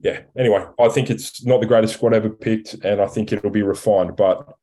yeah. 0.00 0.20
Anyway, 0.36 0.64
I 0.78 0.88
think 0.88 1.10
it's 1.10 1.44
not 1.44 1.60
the 1.60 1.66
greatest 1.66 1.94
squad 1.94 2.14
ever 2.14 2.30
picked, 2.30 2.74
and 2.84 3.00
I 3.00 3.06
think 3.06 3.32
it'll 3.32 3.50
be 3.50 3.62
refined. 3.62 4.16
But 4.16 4.54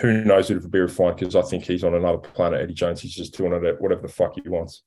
who 0.00 0.24
knows 0.24 0.50
if 0.50 0.58
it'll 0.58 0.70
be 0.70 0.80
refined? 0.80 1.16
Because 1.16 1.36
I 1.36 1.42
think 1.42 1.64
he's 1.64 1.84
on 1.84 1.94
another 1.94 2.18
planet. 2.18 2.60
Eddie 2.60 2.74
Jones. 2.74 3.00
He's 3.00 3.14
just 3.14 3.36
doing 3.36 3.52
it 3.52 3.80
whatever 3.80 4.02
the 4.02 4.08
fuck 4.08 4.34
he 4.34 4.48
wants. 4.48 4.82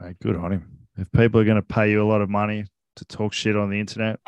Hey, 0.00 0.14
good 0.22 0.36
on 0.36 0.52
him. 0.52 0.78
If 0.96 1.10
people 1.12 1.40
are 1.40 1.44
going 1.44 1.56
to 1.56 1.62
pay 1.62 1.90
you 1.90 2.02
a 2.02 2.08
lot 2.08 2.20
of 2.20 2.28
money 2.28 2.66
to 2.96 3.04
talk 3.06 3.32
shit 3.32 3.56
on 3.56 3.70
the 3.70 3.80
internet, 3.80 4.20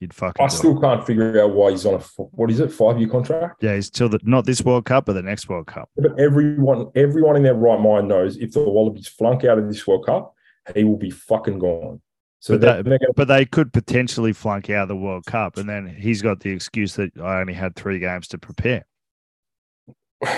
you'd 0.00 0.12
fucking. 0.12 0.44
I 0.44 0.48
still 0.48 0.76
it. 0.76 0.80
can't 0.80 1.06
figure 1.06 1.40
out 1.40 1.52
why 1.52 1.70
he's 1.70 1.86
on 1.86 1.94
a 1.94 1.98
what 2.32 2.50
is 2.50 2.58
it 2.58 2.72
five 2.72 2.98
year 2.98 3.08
contract? 3.08 3.62
Yeah, 3.62 3.76
he's 3.76 3.90
till 3.90 4.08
the 4.08 4.18
not 4.24 4.44
this 4.44 4.62
World 4.62 4.86
Cup, 4.86 5.06
but 5.06 5.12
the 5.12 5.22
next 5.22 5.48
World 5.48 5.68
Cup. 5.68 5.88
But 5.96 6.18
everyone, 6.18 6.90
everyone 6.96 7.36
in 7.36 7.44
their 7.44 7.54
right 7.54 7.80
mind 7.80 8.08
knows 8.08 8.36
if 8.38 8.52
the 8.52 8.60
Wallabies 8.60 9.08
flunk 9.08 9.44
out 9.44 9.58
of 9.58 9.68
this 9.68 9.86
World 9.86 10.06
Cup, 10.06 10.34
he 10.74 10.82
will 10.82 10.96
be 10.96 11.10
fucking 11.10 11.60
gone. 11.60 12.00
So 12.46 12.56
but, 12.56 12.84
gonna... 12.84 12.98
but 13.16 13.26
they 13.26 13.44
could 13.44 13.72
potentially 13.72 14.32
flunk 14.32 14.70
out 14.70 14.82
of 14.82 14.88
the 14.88 14.94
World 14.94 15.26
Cup, 15.26 15.56
and 15.56 15.68
then 15.68 15.88
he's 15.88 16.22
got 16.22 16.38
the 16.38 16.50
excuse 16.50 16.94
that 16.94 17.10
I 17.20 17.40
only 17.40 17.54
had 17.54 17.74
three 17.74 17.98
games 17.98 18.28
to 18.28 18.38
prepare, 18.38 18.86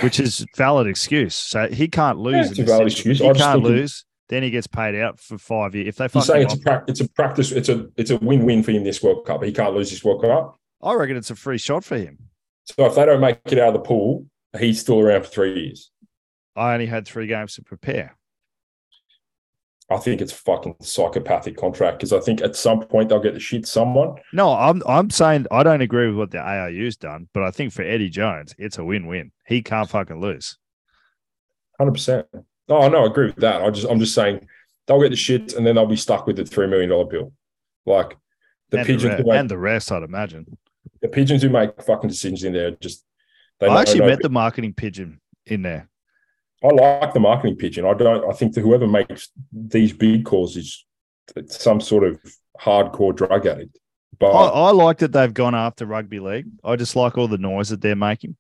which 0.01 0.19
is 0.19 0.47
valid 0.57 0.87
excuse. 0.87 1.35
So 1.35 1.69
he 1.69 1.87
can't 1.87 2.17
lose. 2.17 2.47
Yeah, 2.47 2.51
it's 2.51 2.59
a 2.61 2.65
valid 2.65 2.87
excuse. 2.87 3.19
He 3.19 3.31
can't 3.35 3.63
lose. 3.63 4.07
Then 4.31 4.43
he 4.43 4.49
gets 4.49 4.67
paid 4.67 4.95
out 4.95 5.21
for 5.21 5.37
five 5.37 5.75
years. 5.75 5.89
If 5.89 5.97
they 5.97 6.21
saying 6.21 6.45
it's 6.45 6.55
a, 6.55 6.59
pra- 6.59 6.85
it's 6.89 7.01
a 7.03 7.09
practice, 7.11 7.53
it's 7.53 7.69
a 7.69 7.89
it's 7.99 8.11
a 8.11 8.17
win 8.17 8.47
win 8.47 8.63
for 8.63 8.71
him 8.71 8.85
this 8.85 9.03
World 9.03 9.27
Cup. 9.27 9.45
He 9.45 9.53
can't 9.53 9.75
lose 9.75 9.91
this 9.91 10.03
World 10.03 10.23
Cup. 10.23 10.57
I 10.83 10.95
reckon 10.95 11.19
it's 11.19 11.31
a 11.31 11.37
free 11.37 11.59
shot 11.59 11.85
for 11.85 11.99
him. 11.99 12.17
So 12.65 12.87
if 12.87 12.95
they 12.95 13.05
don't 13.05 13.21
make 13.21 13.41
it 13.45 13.59
out 13.59 13.69
of 13.69 13.75
the 13.75 13.81
pool, 13.81 14.25
he's 14.59 14.81
still 14.81 14.99
around 14.99 15.25
for 15.25 15.29
three 15.29 15.61
years. 15.61 15.91
I 16.57 16.73
only 16.73 16.87
had 16.87 17.07
three 17.07 17.27
games 17.27 17.55
to 17.57 17.63
prepare. 17.63 18.17
I 19.91 19.97
think 19.97 20.21
it's 20.21 20.33
fucking 20.33 20.77
psychopathic 20.83 21.57
contract 21.57 21.99
because 21.99 22.13
I 22.13 22.21
think 22.21 22.43
at 22.43 22.57
some 22.57 22.81
point 22.81 23.09
they'll 23.09 23.21
get 23.21 23.33
the 23.33 23.41
shit 23.41 23.67
someone. 23.67 24.17
No, 24.35 24.53
I'm 24.53 24.83
I'm 24.87 25.09
saying 25.09 25.47
I 25.51 25.63
don't 25.63 25.81
agree 25.81 26.09
with 26.09 26.17
what 26.17 26.31
the 26.31 26.39
ARU's 26.39 26.97
done, 26.97 27.29
but 27.33 27.43
I 27.43 27.51
think 27.51 27.73
for 27.73 27.83
Eddie 27.83 28.11
Jones, 28.11 28.55
it's 28.59 28.77
a 28.77 28.85
win-win. 28.85 29.33
He 29.47 29.63
can't 29.63 29.89
fucking 29.89 30.21
lose. 30.21 30.59
Hundred 31.79 31.93
percent. 31.93 32.27
Oh 32.69 32.89
no, 32.89 33.05
I 33.05 33.07
agree 33.07 33.27
with 33.27 33.37
that. 33.37 33.63
I 33.63 33.71
just 33.71 33.89
I'm 33.89 33.99
just 33.99 34.15
saying 34.15 34.47
they'll 34.87 35.01
get 35.01 35.11
the 35.11 35.17
shit 35.17 35.55
and 35.55 35.67
then 35.67 35.77
they'll 35.77 35.87
be 35.87 35.97
stuck 35.97 36.27
with 36.27 36.37
the 36.37 36.45
three 36.45 36.67
million 36.67 36.91
dollar 36.91 37.07
bill. 37.07 37.33
Like 37.87 38.17
the 38.71 38.79
and 38.79 38.87
pigeons 38.87 39.17
the 39.17 39.25
make, 39.25 39.39
and 39.39 39.49
the 39.49 39.57
rest, 39.57 39.91
I'd 39.91 40.03
imagine. 40.03 40.59
The 41.01 41.09
pigeons 41.09 41.43
who 41.43 41.49
make 41.49 41.81
fucking 41.83 42.09
decisions 42.09 42.45
in 42.45 42.53
there 42.53 42.73
just 42.73 43.05
I 43.61 43.81
actually 43.81 44.01
met 44.01 44.21
the 44.21 44.29
marketing 44.29 44.75
pigeon 44.75 45.21
in 45.47 45.63
there. 45.63 45.88
I 46.63 46.69
like 46.69 47.13
the 47.13 47.21
marketing 47.21 47.57
pigeon. 47.57 47.85
I 47.85 47.95
don't 47.95 48.29
I 48.29 48.33
think 48.35 48.55
that 48.55 48.63
whoever 48.63 48.87
makes 48.87 49.31
these 49.53 49.93
big 49.93 50.25
calls 50.25 50.57
is 50.57 50.85
some 51.47 51.81
sort 51.81 52.05
of 52.05 52.19
hardcore 52.61 53.15
drug 53.15 53.47
addict. 53.47 53.79
But 54.19 54.33
I, 54.33 54.69
I 54.69 54.71
like 54.73 54.99
that 54.99 55.13
they've 55.13 55.33
gone 55.33 55.55
after 55.55 55.87
rugby 55.87 56.19
league. 56.19 56.47
I 56.65 56.77
just 56.77 56.97
like 56.97 57.17
all 57.17 57.29
the 57.29 57.39
noise 57.39 57.69
that 57.69 57.81
they're 57.81 57.95
making. 57.95 58.37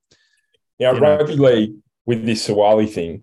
Now, 0.81 0.93
you 0.93 0.99
rugby 0.99 1.37
know. 1.37 1.43
league 1.45 1.75
with 2.07 2.25
this 2.25 2.49
Suaalii 2.49 2.91
thing, 2.91 3.23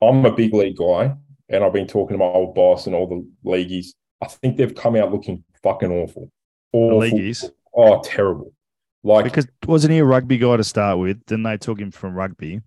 I'm 0.00 0.24
a 0.24 0.32
big 0.32 0.54
league 0.54 0.76
guy, 0.76 1.14
and 1.48 1.64
I've 1.64 1.72
been 1.72 1.86
talking 1.86 2.14
to 2.14 2.24
my 2.24 2.30
old 2.30 2.54
boss 2.54 2.86
and 2.86 2.94
all 2.94 3.06
the 3.06 3.28
leagueies. 3.48 3.94
I 4.22 4.26
think 4.26 4.56
they've 4.56 4.74
come 4.74 4.96
out 4.96 5.12
looking 5.12 5.44
fucking 5.62 5.92
awful. 5.92 6.30
Awful. 6.72 6.90
The 6.90 6.96
leagueies? 6.96 7.50
Oh, 7.74 8.00
terrible. 8.02 8.52
Like 9.04 9.24
because 9.24 9.46
wasn't 9.66 9.92
he 9.92 9.98
a 9.98 10.04
rugby 10.04 10.38
guy 10.38 10.56
to 10.56 10.64
start 10.64 10.98
with? 10.98 11.24
Then 11.26 11.42
they 11.42 11.56
took 11.56 11.78
him 11.78 11.90
from 11.90 12.14
rugby, 12.14 12.62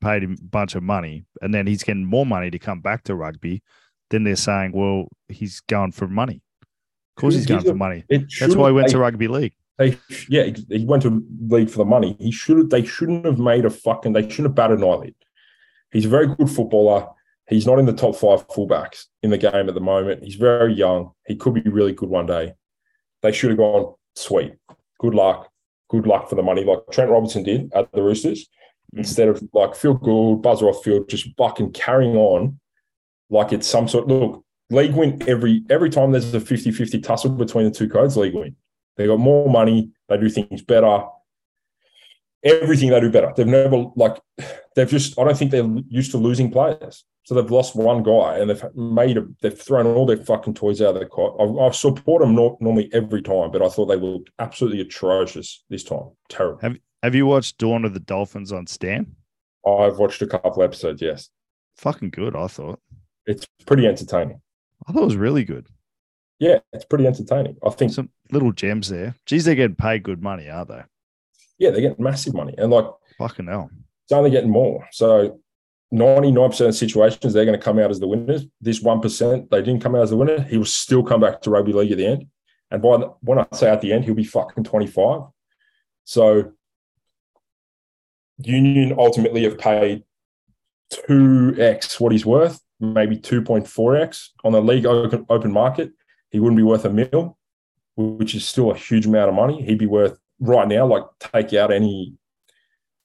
paid 0.00 0.22
him 0.22 0.36
a 0.40 0.44
bunch 0.44 0.74
of 0.74 0.82
money, 0.82 1.24
and 1.40 1.52
then 1.52 1.66
he's 1.66 1.82
getting 1.82 2.04
more 2.04 2.26
money 2.26 2.50
to 2.50 2.58
come 2.58 2.80
back 2.80 3.04
to 3.04 3.14
rugby. 3.14 3.62
Then 4.10 4.24
they're 4.24 4.36
saying, 4.36 4.72
well, 4.72 5.08
he's 5.28 5.60
going 5.60 5.92
for 5.92 6.08
money. 6.08 6.42
Of 7.16 7.20
course, 7.20 7.34
he's 7.34 7.46
going 7.46 7.64
for 7.64 7.74
money. 7.74 8.04
That's 8.08 8.54
why 8.54 8.68
he 8.68 8.72
went 8.72 8.88
they, 8.88 8.92
to 8.92 8.98
rugby 8.98 9.28
league. 9.28 9.54
They, 9.76 9.98
yeah, 10.28 10.50
he 10.70 10.84
went 10.84 11.02
to 11.02 11.22
league 11.48 11.70
for 11.70 11.78
the 11.78 11.84
money. 11.84 12.16
He 12.18 12.30
should. 12.30 12.70
They 12.70 12.84
shouldn't 12.84 13.24
have 13.24 13.38
made 13.38 13.64
a 13.64 13.70
fucking. 13.70 14.12
They 14.12 14.22
shouldn't 14.22 14.48
have 14.48 14.54
batted 14.54 14.78
an 14.78 14.84
eyelid. 14.84 15.14
He's 15.92 16.04
a 16.04 16.08
very 16.08 16.26
good 16.26 16.50
footballer. 16.50 17.08
He's 17.48 17.66
not 17.66 17.78
in 17.78 17.86
the 17.86 17.92
top 17.92 18.14
five 18.14 18.46
fullbacks 18.48 19.06
in 19.22 19.30
the 19.30 19.38
game 19.38 19.68
at 19.68 19.74
the 19.74 19.80
moment. 19.80 20.22
He's 20.22 20.34
very 20.34 20.74
young. 20.74 21.12
He 21.26 21.34
could 21.34 21.54
be 21.54 21.62
really 21.62 21.92
good 21.92 22.10
one 22.10 22.26
day. 22.26 22.54
They 23.22 23.32
should 23.32 23.50
have 23.50 23.58
gone, 23.58 23.94
sweet. 24.14 24.54
Good 25.00 25.14
luck. 25.14 25.50
Good 25.88 26.06
luck 26.06 26.28
for 26.28 26.34
the 26.34 26.42
money, 26.42 26.64
like 26.64 26.80
Trent 26.92 27.10
Robinson 27.10 27.42
did 27.42 27.72
at 27.74 27.90
the 27.92 28.02
Roosters. 28.02 28.46
Instead 28.94 29.28
of 29.28 29.42
like 29.52 29.74
feel 29.74 29.94
good, 29.94 30.42
buzzer 30.42 30.66
off 30.66 30.82
field, 30.82 31.08
just 31.08 31.28
fucking 31.36 31.72
carrying 31.72 32.16
on 32.16 32.58
like 33.30 33.52
it's 33.52 33.66
some 33.66 33.86
sort 33.86 34.08
look, 34.08 34.42
league 34.70 34.94
win 34.94 35.22
every 35.28 35.62
every 35.68 35.90
time 35.90 36.12
there's 36.12 36.32
a 36.34 36.40
50-50 36.40 37.02
tussle 37.02 37.30
between 37.30 37.66
the 37.66 37.70
two 37.70 37.88
codes, 37.88 38.16
league 38.16 38.34
win. 38.34 38.56
They 38.96 39.06
got 39.06 39.18
more 39.18 39.48
money, 39.50 39.90
they 40.08 40.16
do 40.16 40.28
things 40.28 40.62
better 40.62 41.04
everything 42.44 42.90
they 42.90 43.00
do 43.00 43.10
better. 43.10 43.32
They've 43.36 43.46
never 43.46 43.86
like 43.96 44.18
they've 44.76 44.88
just 44.88 45.18
I 45.18 45.24
don't 45.24 45.36
think 45.36 45.50
they're 45.50 45.68
used 45.88 46.12
to 46.12 46.18
losing 46.18 46.50
players. 46.50 47.04
So 47.24 47.34
they've 47.34 47.50
lost 47.50 47.76
one 47.76 48.02
guy 48.02 48.38
and 48.38 48.48
they've 48.48 48.64
made 48.74 49.18
a, 49.18 49.26
they've 49.42 49.58
thrown 49.58 49.86
all 49.86 50.06
their 50.06 50.16
fucking 50.16 50.54
toys 50.54 50.80
out 50.80 50.94
of 50.94 51.00
the 51.00 51.06
cot. 51.06 51.36
I, 51.38 51.66
I 51.66 51.70
support 51.72 52.22
them 52.22 52.34
not, 52.34 52.58
normally 52.58 52.88
every 52.94 53.20
time, 53.20 53.50
but 53.50 53.60
I 53.60 53.68
thought 53.68 53.84
they 53.84 53.96
looked 53.96 54.30
absolutely 54.38 54.80
atrocious 54.80 55.62
this 55.68 55.84
time. 55.84 56.08
Terrible. 56.30 56.58
Have 56.62 56.78
Have 57.02 57.14
you 57.14 57.26
watched 57.26 57.58
Dawn 57.58 57.84
of 57.84 57.94
the 57.94 58.00
Dolphins 58.00 58.52
on 58.52 58.66
Stan? 58.66 59.14
I've 59.66 59.98
watched 59.98 60.22
a 60.22 60.26
couple 60.26 60.62
episodes. 60.62 61.02
Yes, 61.02 61.30
fucking 61.76 62.10
good. 62.10 62.34
I 62.34 62.46
thought 62.46 62.80
it's 63.26 63.46
pretty 63.66 63.86
entertaining. 63.86 64.40
I 64.86 64.92
thought 64.92 65.02
it 65.02 65.06
was 65.06 65.16
really 65.16 65.44
good. 65.44 65.66
Yeah, 66.38 66.58
it's 66.72 66.84
pretty 66.84 67.06
entertaining. 67.06 67.56
I 67.64 67.70
think 67.70 67.92
some 67.92 68.10
little 68.30 68.52
gems 68.52 68.88
there. 68.88 69.14
Geez, 69.26 69.44
they're 69.44 69.54
getting 69.54 69.76
paid 69.76 70.02
good 70.04 70.22
money, 70.22 70.48
are 70.48 70.64
they? 70.64 70.82
yeah, 71.58 71.70
they're 71.70 71.80
getting 71.80 72.02
massive 72.02 72.34
money. 72.34 72.54
And 72.56 72.70
like, 72.70 72.86
fucking 73.18 73.46
hell. 73.46 73.70
It's 74.04 74.12
only 74.12 74.30
getting 74.30 74.50
more. 74.50 74.86
So 74.92 75.40
99% 75.92 76.68
of 76.68 76.74
situations, 76.74 77.32
they're 77.32 77.44
going 77.44 77.58
to 77.58 77.64
come 77.64 77.78
out 77.78 77.90
as 77.90 78.00
the 78.00 78.06
winners. 78.06 78.46
This 78.60 78.82
1%, 78.82 79.50
they 79.50 79.62
didn't 79.62 79.82
come 79.82 79.94
out 79.94 80.02
as 80.02 80.10
the 80.10 80.16
winner. 80.16 80.42
He 80.42 80.56
will 80.56 80.64
still 80.64 81.02
come 81.02 81.20
back 81.20 81.42
to 81.42 81.50
rugby 81.50 81.72
league 81.72 81.92
at 81.92 81.98
the 81.98 82.06
end. 82.06 82.26
And 82.70 82.80
by 82.80 82.98
the, 82.98 83.06
when 83.20 83.38
I 83.38 83.46
say 83.52 83.68
at 83.68 83.80
the 83.80 83.92
end, 83.92 84.04
he'll 84.04 84.14
be 84.14 84.24
fucking 84.24 84.64
25. 84.64 85.22
So 86.04 86.52
Union 88.38 88.94
ultimately 88.98 89.44
have 89.44 89.58
paid 89.58 90.04
2x 91.08 92.00
what 92.00 92.12
he's 92.12 92.24
worth, 92.24 92.60
maybe 92.80 93.16
2.4x 93.16 94.28
on 94.44 94.52
the 94.52 94.62
league 94.62 94.86
open, 94.86 95.26
open 95.28 95.52
market. 95.52 95.92
He 96.30 96.40
wouldn't 96.40 96.56
be 96.56 96.62
worth 96.62 96.84
a 96.84 96.90
mil, 96.90 97.36
which 97.96 98.34
is 98.34 98.46
still 98.46 98.70
a 98.70 98.76
huge 98.76 99.06
amount 99.06 99.28
of 99.28 99.34
money. 99.34 99.62
He'd 99.62 99.78
be 99.78 99.86
worth 99.86 100.18
right 100.40 100.68
now, 100.68 100.86
like 100.86 101.04
take 101.18 101.52
out 101.54 101.72
any, 101.72 102.14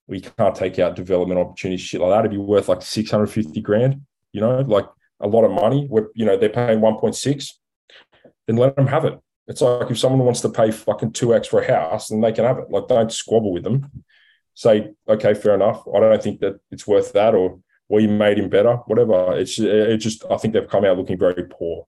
we 0.08 0.22
can't 0.22 0.56
take 0.56 0.78
out 0.80 0.96
development 0.96 1.40
opportunities, 1.40 1.82
shit 1.82 2.02
like 2.02 2.12
that. 2.12 2.20
It'd 2.20 2.32
be 2.32 2.38
worth 2.38 2.70
like 2.70 2.82
650 2.82 3.62
grand, 3.62 4.02
you 4.32 4.42
know, 4.42 4.60
like 4.62 4.88
a 5.20 5.28
lot 5.28 5.46
of 5.46 5.52
money 5.52 5.86
where, 5.88 6.10
you 6.14 6.26
know, 6.26 6.38
they're 6.38 6.50
paying 6.50 6.80
1.6, 6.80 7.50
then 8.46 8.58
let 8.58 8.76
them 8.76 8.88
have 8.88 9.06
it. 9.06 9.20
It's 9.48 9.62
like 9.62 9.90
if 9.90 9.98
someone 9.98 10.26
wants 10.26 10.42
to 10.42 10.50
pay 10.50 10.72
fucking 10.72 11.12
2x 11.12 11.48
for 11.48 11.62
a 11.62 11.68
house, 11.68 12.10
then 12.10 12.22
they 12.22 12.32
can 12.32 12.46
have 12.46 12.60
it. 12.60 12.70
Like, 12.70 12.88
don't 12.88 13.12
squabble 13.12 13.52
with 13.52 13.64
them. 13.64 14.04
Say, 14.56 14.92
okay, 15.08 15.34
fair 15.34 15.56
enough. 15.56 15.84
I 15.88 16.00
don't 16.00 16.22
think 16.22 16.40
that 16.42 16.60
it's 16.72 16.86
worth 16.86 17.14
that, 17.14 17.34
or 17.34 17.60
we 17.90 18.08
made 18.08 18.38
him 18.38 18.50
better, 18.50 18.76
whatever. 18.86 19.38
It's 19.38 19.60
it 19.60 19.98
just, 19.98 20.24
I 20.30 20.38
think 20.38 20.54
they've 20.54 20.68
come 20.68 20.86
out 20.86 20.98
looking 20.98 21.18
very 21.18 21.46
poor. 21.50 21.88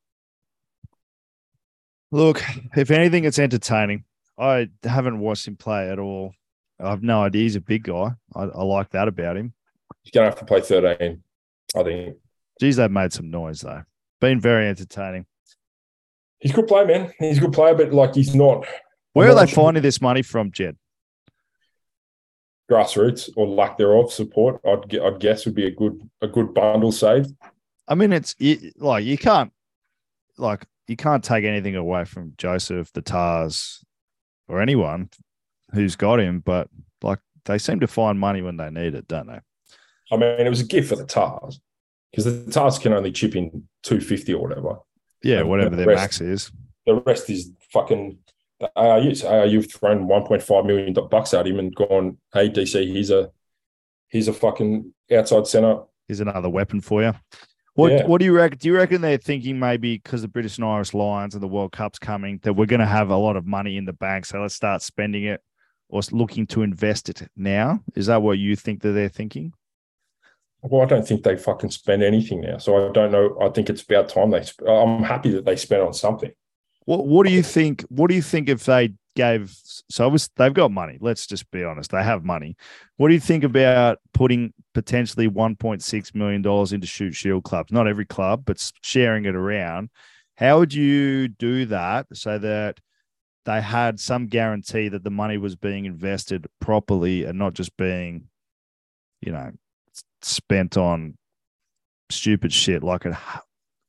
Look, 2.12 2.43
if 2.75 2.91
anything, 2.91 3.25
it's 3.25 3.39
entertaining. 3.39 4.04
I 4.38 4.69
haven't 4.84 5.19
watched 5.19 5.47
him 5.47 5.56
play 5.56 5.89
at 5.89 5.99
all. 5.99 6.34
I 6.80 6.89
have 6.89 7.04
no 7.04 7.21
idea. 7.21 7.43
He's 7.43 7.56
a 7.56 7.62
big 7.62 7.84
guy. 7.84 8.12
I, 8.36 8.43
I 8.43 8.63
like 8.63 8.91
that 8.91 9.08
about 9.08 9.38
him. 9.38 9.54
He's 10.04 10.12
going 10.12 10.25
to 10.25 10.30
have 10.30 10.39
to 10.39 10.45
play 10.45 10.62
13, 10.62 11.23
I 11.75 11.84
think. 11.84 12.17
Geez, 12.60 12.78
they've 12.78 12.91
made 12.91 13.13
some 13.13 13.30
noise, 13.30 13.62
though. 13.62 13.84
Been 14.19 14.39
very 14.39 14.67
entertaining. 14.67 15.25
He's 16.39 16.51
a 16.51 16.56
good 16.56 16.67
player, 16.67 16.86
man. 16.86 17.13
He's 17.19 17.38
a 17.38 17.41
good 17.41 17.54
player, 17.54 17.75
but 17.75 17.93
like 17.93 18.13
he's 18.13 18.36
not. 18.36 18.65
Where 19.13 19.30
are 19.30 19.45
they 19.45 19.51
finding 19.51 19.84
this 19.84 20.01
money 20.01 20.21
from, 20.21 20.51
Jed? 20.51 20.78
Grassroots 22.69 23.30
or 23.36 23.47
lack 23.47 23.78
thereof 23.78 24.12
support, 24.12 24.60
I'd 24.65 24.95
I'd 24.97 25.19
guess 25.19 25.45
would 25.45 25.56
be 25.56 25.67
a 25.67 25.71
good 25.71 26.10
a 26.21 26.28
good 26.28 26.54
bundle 26.54 26.91
save. 26.91 27.28
I 27.88 27.95
mean, 27.95 28.12
it's 28.12 28.36
like 28.78 29.06
you 29.06 29.17
can't 29.17 29.51
like 30.38 30.65
you 30.88 30.95
can't 30.95 31.23
take 31.23 31.45
anything 31.45 31.75
away 31.75 32.06
from 32.06 32.34
Joseph, 32.38 32.91
the 32.93 33.01
Tahs, 33.01 33.84
or 34.47 34.62
anyone 34.62 35.10
who's 35.73 35.95
got 35.95 36.19
him, 36.19 36.39
but 36.39 36.69
like 37.01 37.19
they 37.45 37.58
seem 37.58 37.80
to 37.80 37.88
find 37.88 38.19
money 38.19 38.41
when 38.41 38.58
they 38.58 38.69
need 38.69 38.95
it, 38.95 39.08
don't 39.08 39.28
they? 39.28 39.39
I 40.12 40.17
mean, 40.17 40.45
it 40.45 40.49
was 40.49 40.62
a 40.62 40.65
gift 40.65 40.89
for 40.89 40.95
the 40.95 41.06
Tahs 41.06 41.60
because 42.12 42.25
the 42.25 42.51
Tahs 42.51 42.80
can 42.80 42.93
only 42.93 43.12
chip 43.12 43.36
in 43.36 43.67
250 43.84 44.34
or 44.34 44.41
whatever. 44.41 44.80
Yeah, 45.23 45.43
whatever 45.43 45.71
the 45.71 45.78
their 45.78 45.88
rest, 45.88 46.01
max 46.01 46.21
is. 46.21 46.51
The 46.86 46.95
rest 46.95 47.30
is 47.30 47.51
fucking 47.71 48.19
the 48.60 48.72
ARUs. 48.76 49.24
ARU've 49.24 49.72
thrown 49.72 50.08
1.5 50.08 50.65
million 50.65 50.94
bucks 51.10 51.34
at 51.34 51.48
him 51.48 51.60
and 51.60 51.76
gone, 51.76 52.18
hey, 52.34 52.50
DC, 52.50 52.86
he's 52.88 53.12
a 53.12 53.32
he's 54.10 54.28
a 54.28 54.34
fucking 54.34 54.94
outside 55.12 55.48
center. 55.48 55.82
Here's 56.08 56.20
another 56.20 56.50
weapon 56.50 56.82
for 56.82 57.04
you. 57.04 57.13
What 57.74 57.91
yeah. 57.91 58.06
What 58.06 58.20
do 58.20 58.26
you 58.26 58.36
reckon? 58.36 58.58
Do 58.58 58.70
you 58.70 58.76
reckon 58.76 59.02
they're 59.02 59.18
thinking 59.18 59.60
maybe 59.60 59.98
because 59.98 60.22
the 60.22 60.30
British 60.30 60.58
and 60.58 60.65
Irish 60.65 60.94
Lions 60.94 61.34
and 61.34 61.44
the 61.44 61.48
World 61.48 61.74
Cup's 61.74 62.00
coming 62.00 62.39
that 62.44 62.54
we're 62.54 62.65
going 62.65 62.80
to 62.80 62.86
have 62.86 63.10
a 63.10 63.18
lot 63.18 63.36
of 63.36 63.46
money 63.46 63.76
in 63.76 63.86
the 63.86 63.94
bank, 63.94 64.26
so 64.26 64.41
let's 64.41 64.56
start 64.56 64.82
spending 64.82 65.26
it 65.26 65.41
or 65.89 66.02
looking 66.12 66.48
to 66.48 66.62
invest 66.62 67.10
it 67.10 67.28
now? 67.36 67.82
Is 67.96 68.08
that 68.08 68.22
what 68.22 68.38
you 68.38 68.56
think 68.56 68.82
that 68.82 68.91
they're 68.91 69.10
thinking? 69.10 69.54
Well, 70.62 70.82
I 70.82 70.86
don't 70.86 71.08
think 71.08 71.24
they 71.24 71.38
fucking 71.38 71.70
spend 71.70 72.02
anything 72.02 72.41
now, 72.41 72.58
so 72.58 72.89
I 72.89 72.91
don't 72.91 73.12
know. 73.12 73.38
I 73.41 73.50
think 73.50 73.70
it's 73.70 73.84
about 73.84 74.10
time 74.10 74.32
they. 74.32 74.44
I'm 74.68 75.04
happy 75.04 75.32
that 75.32 75.46
they 75.46 75.58
spent 75.58 75.84
on 75.84 75.94
something. 75.94 76.32
What 76.86 77.06
What 77.06 77.26
do 77.26 77.32
you 77.32 77.43
think? 77.43 77.84
What 77.89 78.10
do 78.10 78.15
you 78.15 78.21
think 78.21 78.50
if 78.50 78.65
they 78.65 78.93
gave? 79.15 79.56
So 79.89 80.08
was, 80.10 80.30
they've 80.38 80.54
got 80.54 80.71
money. 80.71 80.98
Let's 81.02 81.28
just 81.28 81.50
be 81.52 81.63
honest. 81.63 81.91
They 81.91 82.04
have 82.04 82.24
money. 82.24 82.56
What 82.98 83.10
do 83.10 83.13
you 83.13 83.19
think 83.19 83.43
about 83.43 84.00
putting 84.13 84.54
potentially 84.74 85.28
1.6 85.28 86.15
million 86.15 86.41
dollars 86.41 86.74
into 86.74 86.88
Shute 86.88 87.15
Shield 87.15 87.43
clubs? 87.43 87.71
Not 87.71 87.88
every 87.88 88.06
club, 88.06 88.43
but 88.45 88.71
sharing 88.82 89.26
it 89.26 89.36
around. 89.36 89.89
How 90.38 90.60
would 90.60 90.74
you 90.74 91.28
do 91.28 91.65
that 91.67 92.08
so 92.13 92.38
that 92.39 92.80
they 93.45 93.62
had 93.62 94.00
some 94.00 94.28
guarantee 94.28 94.89
that 94.89 95.04
the 95.04 95.12
money 95.12 95.38
was 95.38 95.56
being 95.56 95.86
invested 95.86 96.48
properly 96.60 97.24
and 97.24 97.38
not 97.38 97.54
just 97.54 97.76
being, 97.78 98.28
you 99.21 99.32
know, 99.32 99.52
spent 100.21 100.78
on 100.78 101.17
stupid 102.10 102.52
shit 102.52 102.84
like 102.84 103.06
it 103.06 103.15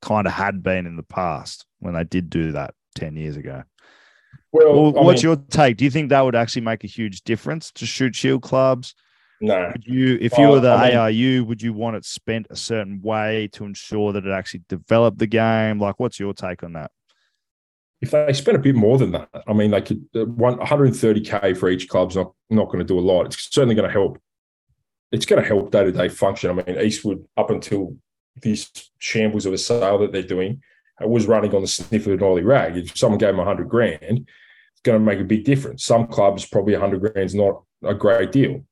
kind 0.02 0.26
of 0.26 0.32
had 0.32 0.62
been 0.62 0.87
in 0.87 0.96
the 0.96 1.02
past 1.02 1.66
when 1.80 1.94
they 1.94 2.04
did 2.04 2.30
do 2.30 2.52
that 2.52 2.74
10 2.96 3.16
years 3.16 3.37
ago. 3.37 3.62
Well, 4.52 4.92
well 4.92 5.04
what's 5.04 5.22
mean, 5.22 5.30
your 5.30 5.44
take? 5.50 5.76
Do 5.76 5.85
you 5.85 5.90
think 5.90 6.11
that 6.11 6.20
would 6.20 6.35
actually 6.35 6.62
make 6.62 6.85
a 6.85 6.88
huge 6.88 7.22
difference 7.22 7.70
to 7.72 7.87
Shute 7.87 8.14
Shield 8.14 8.42
clubs? 8.42 8.94
No. 9.40 9.70
Would 9.72 9.87
you, 9.87 10.18
if 10.20 10.37
you 10.38 10.48
were 10.48 10.61
the 10.61 10.72
I 10.72 10.88
mean, 10.88 10.96
ARU, 10.96 11.44
would 11.44 11.61
you 11.61 11.74
want 11.74 11.96
it 11.96 12.04
spent 12.04 12.46
a 12.48 12.56
certain 12.56 13.02
way 13.02 13.48
to 13.52 13.64
ensure 13.64 14.12
that 14.12 14.26
it 14.26 14.30
actually 14.32 14.62
developed 14.68 15.18
the 15.18 15.26
game? 15.26 15.78
Like, 15.78 16.00
what's 16.00 16.18
your 16.18 16.32
take 16.32 16.62
on 16.62 16.72
that? 16.72 16.90
If 18.00 18.11
they 18.11 18.32
spent 18.32 18.56
a 18.56 18.61
bit 18.61 18.74
more 18.74 18.98
than 18.98 19.12
that, 19.12 19.28
I 19.46 19.52
mean, 19.52 19.70
they 19.70 19.80
could 19.82 20.04
uh, 20.14 20.24
130k 20.24 21.56
for 21.56 21.68
each 21.68 21.88
club's 21.88 22.16
not 22.16 22.32
not 22.50 22.66
going 22.66 22.78
to 22.78 22.85
do 22.85 22.98
a 22.98 23.00
lot. 23.00 23.26
It's 23.26 23.52
certainly 23.52 23.74
going 23.74 23.88
to 23.88 23.92
help 23.92 24.18
it's 25.12 25.26
going 25.26 25.40
to 25.40 25.48
help 25.48 25.70
day 25.70 25.85
to 25.85 25.92
day 25.92 26.09
function. 26.09 26.50
I 26.50 26.62
mean, 26.62 26.80
Eastwood 26.80 27.26
up 27.37 27.50
until 27.50 27.96
this 28.42 28.70
shambles 28.98 29.46
of 29.46 29.52
a 29.52 29.59
sale 29.59 29.98
that 29.98 30.12
they're 30.12 30.22
doing, 30.22 30.62
it 31.00 31.09
was 31.09 31.26
running 31.26 31.54
on 31.54 31.62
the 31.62 31.68
sniff 31.68 32.06
of 32.06 32.12
an 32.14 32.22
oily 32.22 32.42
rag. 32.42 32.76
If 32.76 32.96
someone 32.96 33.18
gave 33.18 33.30
him 33.30 33.40
a 33.40 33.44
hundred 33.44 33.68
grand, 33.68 34.26
it's 34.72 34.82
going 34.82 34.98
to 34.98 35.04
make 35.04 35.20
a 35.20 35.24
big 35.24 35.44
difference. 35.44 35.85
Some 35.85 36.06
clubs 36.06 36.46
probably 36.46 36.74
a 36.74 36.80
hundred 36.80 37.00
grand 37.00 37.26
is 37.26 37.35
not 37.35 37.62
a 37.85 37.94
great 37.94 38.32
deal. 38.32 38.64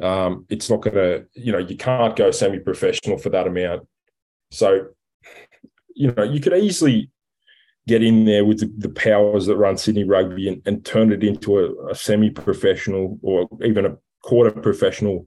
Um, 0.00 0.46
it's 0.48 0.70
not 0.70 0.80
going 0.80 0.96
to, 0.96 1.26
you 1.34 1.52
know, 1.52 1.58
you 1.58 1.76
can't 1.76 2.16
go 2.16 2.30
semi-professional 2.30 3.18
for 3.18 3.28
that 3.30 3.46
amount. 3.46 3.86
So, 4.50 4.88
you 5.94 6.12
know, 6.12 6.22
you 6.22 6.40
could 6.40 6.54
easily 6.54 7.10
get 7.86 8.02
in 8.02 8.24
there 8.24 8.44
with 8.44 8.80
the, 8.80 8.88
powers 8.88 9.46
that 9.46 9.56
run 9.56 9.76
Sydney 9.76 10.04
Rugby 10.04 10.48
and, 10.48 10.62
and 10.64 10.84
turn 10.84 11.12
it 11.12 11.22
into 11.22 11.58
a, 11.58 11.90
a 11.90 11.94
semi-professional 11.94 13.18
or 13.22 13.48
even 13.62 13.84
a 13.84 13.96
quarter 14.22 14.50
professional 14.50 15.26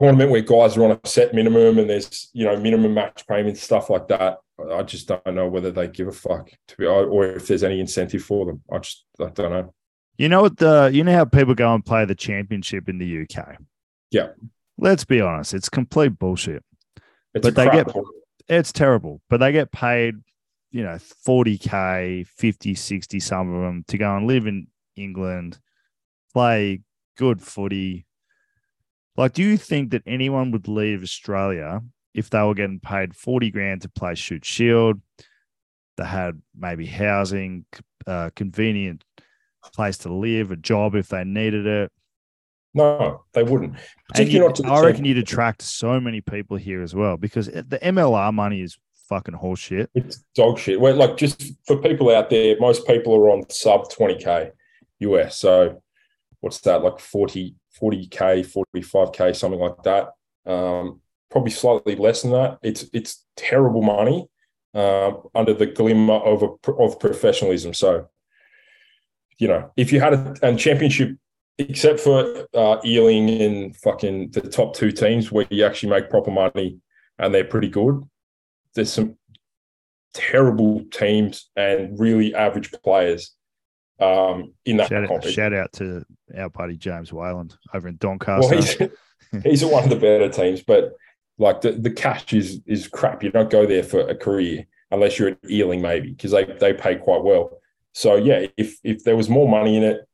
tournament 0.00 0.30
where 0.30 0.40
guys 0.40 0.76
are 0.76 0.84
on 0.84 0.98
a 1.02 1.08
set 1.08 1.34
minimum 1.34 1.78
and 1.78 1.90
there's 1.90 2.30
you 2.32 2.44
know 2.44 2.56
minimum 2.56 2.94
match 2.94 3.26
payments 3.26 3.62
stuff 3.62 3.90
like 3.90 4.08
that. 4.08 4.38
I 4.72 4.82
just 4.82 5.08
don't 5.08 5.34
know 5.34 5.48
whether 5.48 5.70
they 5.70 5.88
give 5.88 6.08
a 6.08 6.12
fuck 6.12 6.50
to 6.68 6.76
be 6.76 6.86
or 6.86 7.26
if 7.26 7.48
there's 7.48 7.64
any 7.64 7.80
incentive 7.80 8.22
for 8.22 8.46
them. 8.46 8.62
I 8.72 8.78
just 8.78 9.04
I 9.20 9.30
don't 9.30 9.50
know. 9.50 9.74
You 10.16 10.28
know 10.28 10.42
what 10.42 10.56
the 10.56 10.90
you 10.92 11.02
know 11.04 11.12
how 11.12 11.24
people 11.24 11.54
go 11.54 11.74
and 11.74 11.84
play 11.84 12.04
the 12.04 12.14
championship 12.14 12.88
in 12.88 12.98
the 12.98 13.22
UK. 13.22 13.56
Yeah. 14.10 14.28
Let's 14.78 15.04
be 15.04 15.20
honest, 15.20 15.54
it's 15.54 15.68
complete 15.68 16.18
bullshit. 16.18 16.64
It's 17.34 17.44
but 17.44 17.54
they 17.54 17.64
get 17.70 17.92
it's 18.48 18.72
terrible, 18.72 19.20
but 19.28 19.38
they 19.38 19.52
get 19.52 19.72
paid, 19.72 20.16
you 20.70 20.82
know, 20.82 20.98
40k, 21.26 22.26
50, 22.26 22.74
60 22.74 23.20
some 23.20 23.54
of 23.54 23.62
them 23.62 23.84
to 23.88 23.98
go 23.98 24.16
and 24.16 24.26
live 24.26 24.46
in 24.46 24.66
England, 24.96 25.58
play 26.32 26.80
good 27.16 27.40
footy, 27.40 28.06
like, 29.16 29.32
do 29.32 29.42
you 29.42 29.56
think 29.56 29.90
that 29.90 30.02
anyone 30.06 30.50
would 30.50 30.68
leave 30.68 31.02
Australia 31.02 31.80
if 32.14 32.30
they 32.30 32.42
were 32.42 32.54
getting 32.54 32.80
paid 32.80 33.14
40 33.14 33.50
grand 33.50 33.82
to 33.82 33.88
play 33.88 34.14
Shute 34.14 34.44
Shield? 34.44 35.00
They 35.96 36.04
had 36.04 36.40
maybe 36.56 36.86
housing, 36.86 37.66
uh, 38.06 38.30
convenient 38.34 39.04
place 39.72 39.98
to 39.98 40.12
live, 40.12 40.50
a 40.50 40.56
job 40.56 40.94
if 40.94 41.08
they 41.08 41.24
needed 41.24 41.66
it. 41.66 41.92
No, 42.74 43.22
they 43.32 43.44
wouldn't. 43.44 43.76
You, 44.18 44.52
I 44.64 44.80
reckon 44.82 45.04
you'd 45.04 45.18
attract 45.18 45.62
so 45.62 46.00
many 46.00 46.20
people 46.20 46.56
here 46.56 46.82
as 46.82 46.92
well 46.92 47.16
because 47.16 47.46
the 47.46 47.78
MLR 47.80 48.34
money 48.34 48.62
is 48.62 48.76
fucking 49.08 49.34
horseshit. 49.34 49.86
It's 49.94 50.24
dog 50.34 50.58
shit. 50.58 50.80
Well, 50.80 50.96
like 50.96 51.16
just 51.16 51.52
for 51.66 51.76
people 51.76 52.10
out 52.14 52.30
there, 52.30 52.56
most 52.58 52.84
people 52.86 53.14
are 53.14 53.30
on 53.30 53.48
sub 53.48 53.90
20k 53.92 54.50
US. 55.00 55.38
So 55.38 55.82
what's 56.40 56.60
that 56.62 56.82
like 56.82 56.98
40 56.98 57.54
40k, 57.80 58.46
45k, 58.74 59.34
something 59.34 59.60
like 59.60 59.82
that. 59.84 60.10
Um, 60.46 61.00
probably 61.30 61.50
slightly 61.50 61.96
less 61.96 62.22
than 62.22 62.32
that. 62.32 62.58
It's 62.62 62.84
it's 62.92 63.24
terrible 63.36 63.82
money 63.82 64.28
uh, 64.74 65.12
under 65.34 65.54
the 65.54 65.66
glimmer 65.66 66.14
of 66.14 66.42
a, 66.42 66.72
of 66.72 66.98
professionalism. 67.00 67.74
So, 67.74 68.08
you 69.38 69.48
know, 69.48 69.70
if 69.76 69.92
you 69.92 70.00
had 70.00 70.14
a, 70.14 70.34
a 70.42 70.56
championship, 70.56 71.16
except 71.58 72.00
for 72.00 72.46
uh, 72.54 72.80
Ealing 72.84 73.30
and 73.30 73.76
fucking 73.76 74.30
the 74.30 74.42
top 74.42 74.74
two 74.74 74.92
teams 74.92 75.30
where 75.30 75.46
you 75.50 75.64
actually 75.64 75.90
make 75.90 76.10
proper 76.10 76.30
money 76.30 76.78
and 77.18 77.34
they're 77.34 77.44
pretty 77.44 77.68
good, 77.68 78.02
there's 78.74 78.92
some 78.92 79.16
terrible 80.12 80.84
teams 80.92 81.50
and 81.56 81.98
really 81.98 82.34
average 82.34 82.70
players 82.84 83.34
um, 84.00 84.52
in 84.64 84.78
that 84.78 84.88
shout 84.88 85.10
out, 85.10 85.24
shout 85.24 85.52
out 85.52 85.72
to 85.74 86.04
our 86.36 86.50
buddy 86.50 86.76
James 86.76 87.12
Wayland 87.12 87.56
over 87.72 87.88
in 87.88 87.96
Doncaster. 87.96 88.56
Well, 88.56 88.62
he's, 89.32 89.42
he's 89.44 89.64
one 89.64 89.84
of 89.84 89.90
the 89.90 89.96
better 89.96 90.28
teams, 90.28 90.62
but 90.62 90.94
like 91.38 91.60
the, 91.60 91.72
the 91.72 91.90
cash 91.90 92.32
is 92.32 92.60
is 92.66 92.88
crap. 92.88 93.22
You 93.22 93.30
don't 93.30 93.50
go 93.50 93.66
there 93.66 93.82
for 93.82 94.00
a 94.00 94.14
career 94.14 94.66
unless 94.90 95.18
you're 95.18 95.30
at 95.30 95.38
Ealing, 95.50 95.82
maybe, 95.82 96.10
because 96.10 96.30
they, 96.30 96.44
they 96.44 96.72
pay 96.72 96.96
quite 96.96 97.22
well. 97.22 97.58
So 97.92 98.16
yeah, 98.16 98.46
if 98.56 98.78
if 98.82 99.04
there 99.04 99.16
was 99.16 99.28
more 99.28 99.48
money 99.48 99.76
in 99.76 99.84
it, 99.84 100.08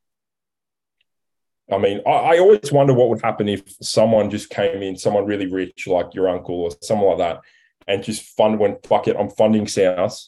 I 1.73 1.79
mean, 1.79 2.01
I, 2.07 2.11
I, 2.11 2.39
always 2.39 2.73
wonder 2.73 2.93
what 2.93 3.09
would 3.09 3.23
happen 3.23 3.49
if 3.49 3.63
someone 3.81 4.31
just 4.31 4.51
came 4.51 4.83
in, 4.83 4.97
someone 4.97 5.25
really 5.25 5.47
rich, 5.47 5.87
like 5.87 6.15
your 6.15 6.29
uncle 6.29 6.63
or 6.63 6.71
someone 6.83 7.11
like 7.11 7.19
that, 7.19 7.41
and 7.87 8.03
just 8.03 8.23
fund 8.37 8.59
went, 8.59 8.85
fuck 8.87 9.09
it, 9.09 9.17
I'm 9.19 9.31
funding 9.31 9.67
South. 9.67 10.21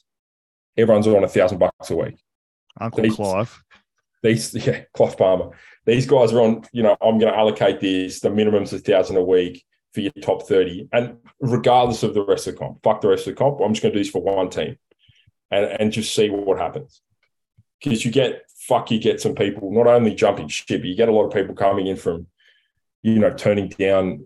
Everyone's 0.77 1.07
on 1.07 1.25
a 1.25 1.29
thousand 1.29 1.59
bucks 1.59 1.91
a 1.91 1.97
week. 1.97 2.19
Uncle 2.81 3.03
these, 3.03 3.17
Clive. 3.17 3.63
These, 4.23 4.55
yeah, 4.67 4.83
Clive 4.95 5.17
Palmer. 5.17 5.51
These 5.85 6.07
guys 6.07 6.33
are 6.33 6.41
on, 6.41 6.65
you 6.73 6.83
know, 6.83 6.97
I'm 7.01 7.19
going 7.19 7.33
to 7.33 7.39
allocate 7.39 7.81
this, 7.81 8.21
the 8.21 8.31
minimum's 8.31 8.73
a 8.73 8.79
thousand 8.79 9.17
a 9.17 9.23
week 9.23 9.65
for 9.93 10.01
your 10.01 10.13
top 10.23 10.47
30. 10.47 10.89
And 10.93 11.19
regardless 11.41 12.03
of 12.03 12.15
the 12.15 12.25
rest 12.25 12.47
of 12.47 12.55
the 12.55 12.61
comp, 12.61 12.83
fuck 12.83 13.01
the 13.01 13.09
rest 13.09 13.27
of 13.27 13.35
the 13.35 13.39
comp, 13.39 13.61
I'm 13.61 13.73
just 13.73 13.83
going 13.83 13.93
to 13.93 13.99
do 13.99 14.05
this 14.05 14.11
for 14.11 14.23
one 14.23 14.49
team 14.49 14.77
and, 15.51 15.65
and 15.81 15.93
just 15.93 16.15
see 16.15 16.31
what 16.31 16.59
happens. 16.59 17.03
Because 17.83 18.05
you 18.05 18.13
get, 18.13 18.43
fuck, 18.57 18.91
you 18.91 19.01
get 19.01 19.21
some 19.21 19.35
people 19.35 19.73
not 19.73 19.89
only 19.89 20.15
jumping 20.15 20.49
ship, 20.49 20.85
you 20.85 20.95
get 20.95 21.09
a 21.09 21.13
lot 21.13 21.27
of 21.27 21.33
people 21.33 21.55
coming 21.55 21.89
in 21.89 21.97
from, 21.97 22.27
you 23.03 23.19
know, 23.19 23.33
turning 23.33 23.69
down 23.69 24.25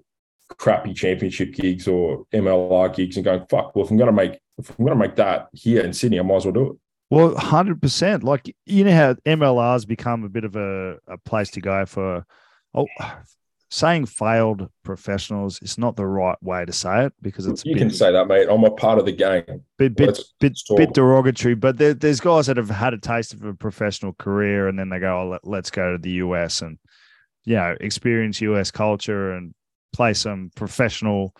crappy 0.59 0.95
championship 0.95 1.55
gigs 1.55 1.89
or 1.89 2.27
MLR 2.33 2.95
gigs 2.95 3.17
and 3.17 3.25
going, 3.25 3.47
fuck, 3.49 3.75
well, 3.75 3.85
if 3.85 3.91
I'm 3.91 3.97
going 3.97 4.07
to 4.07 4.13
make, 4.13 4.39
if 4.59 4.71
I'm 4.71 4.85
going 4.85 4.99
to 4.99 5.07
make 5.07 5.17
that 5.17 5.49
here 5.53 5.83
in 5.83 5.93
Sydney, 5.93 6.21
I 6.21 6.23
might 6.23 6.37
as 6.37 6.45
well 6.45 6.55
do 6.55 6.71
it. 6.73 6.77
Well, 7.11 7.37
hundred 7.37 7.81
percent. 7.81 8.25
Like 8.25 8.55
you 8.65 8.85
know 8.85 8.93
how 8.95 9.15
MLR's 9.27 9.85
become 9.85 10.25
a 10.25 10.29
bit 10.29 10.45
of 10.45 10.57
a, 10.57 10.99
a 11.07 11.19
place 11.19 11.51
to 11.51 11.61
go 11.61 11.87
for. 11.87 12.27
Oh, 12.75 12.87
saying 13.71 14.07
failed 14.07 14.69
professionals 14.85 15.61
is 15.61 15.77
not 15.77 15.97
the 15.97 16.07
right 16.07 16.41
way 16.43 16.65
to 16.65 16.73
say 16.73 17.07
it 17.07 17.13
because 17.23 17.47
it's. 17.47 17.65
You 17.65 17.75
bit, 17.75 17.81
can 17.81 17.91
say 17.91 18.13
that, 18.13 18.27
mate. 18.27 18.49
I'm 18.51 18.65
a 18.65 18.71
part 18.71 18.99
of 18.99 19.07
the 19.07 19.13
game. 19.13 19.45
Bit 19.79 19.97
bit 19.97 20.19
bit, 20.41 20.59
bit 20.77 20.93
derogatory, 20.95 21.55
but 21.55 21.79
there, 21.79 21.95
there's 21.95 22.21
guys 22.21 22.47
that 22.47 22.57
have 22.57 22.71
had 22.71 22.95
a 22.95 22.99
taste 22.99 23.35
of 23.35 23.45
a 23.45 23.55
professional 23.55 24.13
career 24.15 24.69
and 24.69 24.79
then 24.79 24.89
they 24.89 24.99
go, 24.99 25.21
oh, 25.21 25.39
let, 25.45 25.65
us 25.65 25.71
go 25.71 25.93
to 25.93 25.99
the 25.99 26.13
US 26.13 26.61
and 26.63 26.79
you 27.45 27.55
know 27.55 27.77
experience 27.81 28.41
US 28.41 28.71
culture 28.71 29.33
and 29.33 29.55
play 29.93 30.13
some 30.13 30.51
professional, 30.57 31.35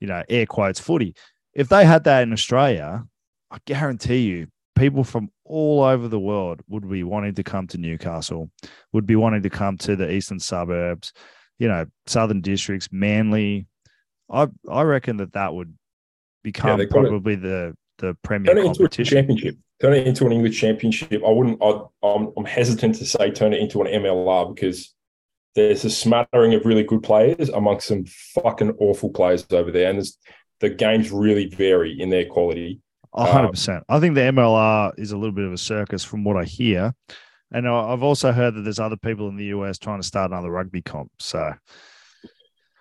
you 0.00 0.08
know, 0.08 0.22
air 0.28 0.46
quotes 0.46 0.80
footy. 0.80 1.14
If 1.54 1.68
they 1.68 1.84
had 1.84 2.04
that 2.04 2.22
in 2.22 2.32
Australia, 2.32 3.04
I 3.50 3.58
guarantee 3.64 4.22
you 4.22 4.48
people 4.74 5.04
from 5.04 5.30
all 5.44 5.82
over 5.82 6.08
the 6.08 6.18
world 6.18 6.60
would 6.68 6.88
be 6.88 7.02
wanting 7.04 7.34
to 7.34 7.42
come 7.44 7.66
to 7.68 7.78
Newcastle, 7.78 8.50
would 8.92 9.06
be 9.06 9.16
wanting 9.16 9.42
to 9.42 9.50
come 9.50 9.76
to 9.78 9.96
the 9.96 10.10
eastern 10.10 10.40
suburbs, 10.40 11.12
you 11.58 11.68
know, 11.68 11.86
southern 12.06 12.40
districts, 12.40 12.88
Manly, 12.90 13.66
I 14.30 14.48
I 14.70 14.82
reckon 14.82 15.18
that 15.18 15.34
that 15.34 15.54
would 15.54 15.74
become 16.42 16.78
they've 16.78 16.88
got 16.88 17.04
it. 17.04 17.08
probably 17.08 17.34
the 17.36 17.76
the 17.98 18.16
premier 18.22 18.54
Turn 18.54 18.58
it 18.58 18.66
into 18.66 18.70
a 18.70 18.88
competition. 18.88 19.16
championship. 19.16 19.56
Turn 19.80 19.92
it 19.94 20.06
into 20.06 20.26
an 20.26 20.32
English 20.32 20.58
championship. 20.60 21.22
I 21.24 21.30
wouldn't. 21.30 21.62
I, 21.62 21.80
I'm, 22.02 22.32
I'm 22.36 22.44
hesitant 22.44 22.96
to 22.96 23.04
say 23.06 23.30
turn 23.30 23.52
it 23.52 23.60
into 23.60 23.82
an 23.82 23.88
MLR 23.88 24.54
because 24.54 24.94
there's 25.54 25.84
a 25.84 25.90
smattering 25.90 26.54
of 26.54 26.64
really 26.66 26.82
good 26.82 27.02
players 27.02 27.48
amongst 27.50 27.86
some 27.88 28.04
fucking 28.06 28.72
awful 28.78 29.10
players 29.10 29.46
over 29.52 29.70
there, 29.70 29.88
and 29.88 29.98
there's, 29.98 30.18
the 30.60 30.70
games 30.70 31.12
really 31.12 31.46
vary 31.46 32.00
in 32.00 32.10
their 32.10 32.26
quality. 32.26 32.80
A 33.14 33.24
hundred 33.24 33.50
percent. 33.50 33.84
I 33.88 34.00
think 34.00 34.14
the 34.14 34.22
MLR 34.22 34.92
is 34.98 35.12
a 35.12 35.16
little 35.16 35.34
bit 35.34 35.44
of 35.44 35.52
a 35.52 35.58
circus 35.58 36.02
from 36.02 36.24
what 36.24 36.36
I 36.36 36.44
hear. 36.44 36.94
And 37.52 37.68
I've 37.68 38.02
also 38.02 38.32
heard 38.32 38.54
that 38.56 38.62
there's 38.62 38.80
other 38.80 38.96
people 38.96 39.28
in 39.28 39.36
the 39.36 39.44
US 39.46 39.78
trying 39.78 40.00
to 40.00 40.06
start 40.06 40.32
another 40.32 40.50
rugby 40.50 40.82
comp. 40.82 41.12
So 41.20 41.54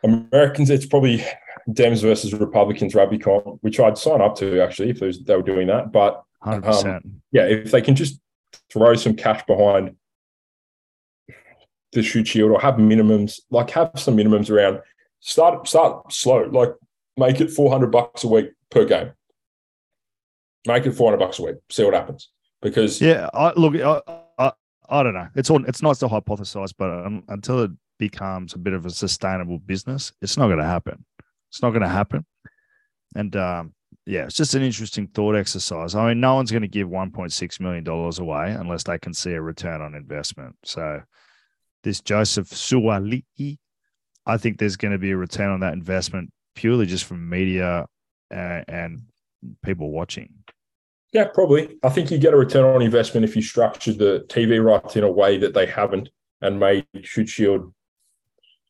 Americans, 0.03 0.71
it's 0.71 0.88
probably 0.88 1.23
Dems 1.69 2.01
versus 2.01 2.34
Republicans 2.34 2.95
rugby 2.95 3.19
comp, 3.19 3.59
which 3.61 3.79
I'd 3.79 3.97
sign 3.97 4.21
up 4.21 4.36
to 4.38 4.61
actually 4.61 4.89
if 4.89 4.99
they 4.99 5.36
were 5.36 5.43
doing 5.43 5.67
that. 5.67 5.91
But 5.91 6.23
100%. 6.43 6.95
Um, 6.97 7.21
yeah, 7.31 7.43
if 7.43 7.71
they 7.71 7.81
can 7.81 7.95
just 7.95 8.19
throw 8.71 8.95
some 8.95 9.15
cash 9.15 9.45
behind 9.45 9.95
the 11.91 12.01
Shute 12.01 12.27
Shield 12.27 12.51
or 12.51 12.59
have 12.59 12.75
minimums, 12.75 13.39
like 13.51 13.69
have 13.71 13.91
some 13.95 14.17
minimums 14.17 14.49
around. 14.49 14.79
Start 15.19 15.67
start 15.67 16.11
slow, 16.11 16.49
like 16.51 16.73
make 17.15 17.39
it 17.39 17.49
four 17.49 17.71
hundred 17.71 17.91
bucks 17.91 18.23
a 18.23 18.27
week 18.27 18.51
per 18.69 18.84
game. 18.84 19.11
Make 20.68 20.86
it 20.86 20.91
four 20.93 21.11
hundred 21.11 21.26
bucks 21.26 21.39
a 21.39 21.43
week. 21.43 21.55
See 21.70 21.84
what 21.84 21.93
happens. 21.93 22.30
Because 22.61 23.01
yeah, 23.01 23.30
I, 23.34 23.51
look, 23.57 23.76
I, 23.76 24.01
I, 24.38 24.51
I 24.89 25.03
don't 25.03 25.14
know. 25.14 25.28
It's 25.36 25.49
all, 25.49 25.64
it's 25.66 25.82
nice 25.82 25.99
to 25.99 26.07
hypothesize, 26.07 26.74
but 26.78 26.89
um, 26.89 27.24
until 27.28 27.64
it 27.64 27.72
becomes 27.99 28.53
a 28.53 28.57
bit 28.57 28.74
of 28.74 28.86
a 28.86 28.89
sustainable 28.89 29.59
business, 29.59 30.14
it's 30.22 30.38
not 30.38 30.47
going 30.47 30.59
to 30.59 30.66
happen. 30.66 31.03
It's 31.49 31.61
not 31.61 31.72
going 31.72 31.82
to 31.82 31.89
happen. 31.89 32.26
And 33.16 33.36
um, 33.36 33.74
yeah, 34.05 34.26
it's 34.26 34.36
just 34.36 34.55
an 34.55 34.64
interesting 34.64 35.07
thought 35.07 35.36
exercise. 35.36 35.95
I 35.95 36.09
mean, 36.09 36.20
no 36.20 36.36
one's 36.36 36.51
going 36.51 36.64
to 36.64 36.68
give 36.68 36.88
$1.6 36.88 37.59
million 37.59 37.88
away 37.88 38.51
unless 38.51 38.84
they 38.84 38.97
can 38.97 39.14
see 39.14 39.32
a 39.32 39.41
return 39.41 39.82
on 39.82 39.95
investment. 39.95 40.55
So 40.64 41.01
this 41.84 42.01
Joseph 42.01 42.49
Suaalii, 42.49 43.57
I 44.26 44.38
think 44.38 44.57
there's 44.57 44.78
going 44.78 44.93
to 44.93 44.97
be 44.97 45.11
a 45.11 45.18
return 45.18 45.51
on 45.51 45.61
that 45.61 45.74
investment 45.74 46.32
purely 46.55 46.86
just 46.86 47.05
from 47.05 47.30
media 47.30 47.86
and, 48.32 48.66
and 48.68 49.01
people 49.64 49.91
watching. 49.91 50.34
Yeah, 51.14 51.26
probably. 51.34 51.78
I 51.84 51.89
think 51.89 52.09
you 52.11 52.18
get 52.18 52.34
a 52.34 52.38
return 52.38 52.64
on 52.66 52.82
investment 52.82 53.24
if 53.24 53.36
you 53.36 53.41
structure 53.41 53.93
the 53.93 54.26
TV 54.30 54.64
rights 54.64 54.95
in 54.95 55.03
a 55.03 55.11
way 55.11 55.38
that 55.38 55.53
they 55.53 55.66
haven't 55.68 56.09
and 56.41 56.59
made 56.59 56.86
Shute 57.03 57.30
Shield. 57.30 57.74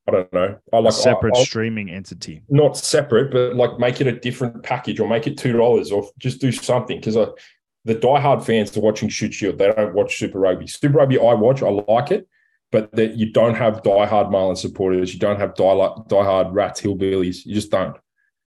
I 0.08 0.12
don't 0.12 0.34
know. 0.34 0.58
I 0.74 0.78
A 0.78 0.82
like 0.82 0.94
separate 0.94 1.34
I- 1.36 1.40
I'll- 1.40 1.46
streaming 1.46 1.90
entity. 1.90 2.42
not 2.50 2.76
separate, 2.78 3.32
but 3.32 3.56
like 3.56 3.80
make 3.80 4.02
it 4.02 4.08
a 4.08 4.12
different 4.12 4.62
package 4.62 5.00
or 5.00 5.08
make 5.08 5.26
it 5.28 5.38
two 5.38 5.54
dollars 5.54 5.92
or 5.92 6.10
just 6.20 6.42
do 6.42 6.52
something 6.52 6.98
because 7.00 7.16
the 7.16 7.96
diehard 7.96 8.44
fans 8.46 8.76
are 8.76 8.82
watching 8.82 9.08
Shute 9.08 9.34
Shield. 9.34 9.58
They 9.58 9.72
don't 9.72 9.94
watch 9.94 10.18
Super 10.18 10.40
Rugby. 10.40 10.68
Super 10.68 10.98
Rugby, 10.98 11.18
I 11.18 11.34
watch. 11.36 11.64
I 11.64 11.70
like 11.70 12.12
it, 12.12 12.28
but 12.72 12.92
that 12.98 13.16
you 13.16 13.32
don't 13.32 13.56
have 13.56 13.82
diehard 13.84 14.30
Marlin 14.30 14.58
supporters. 14.58 15.14
You 15.14 15.20
don't 15.22 15.40
have 15.40 15.56
die 15.56 15.64
diehard 16.10 16.52
Rats 16.52 16.82
hillbillies. 16.82 17.46
You 17.46 17.56
just 17.56 17.72
don't. 17.72 17.96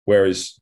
Whereas 0.05 0.59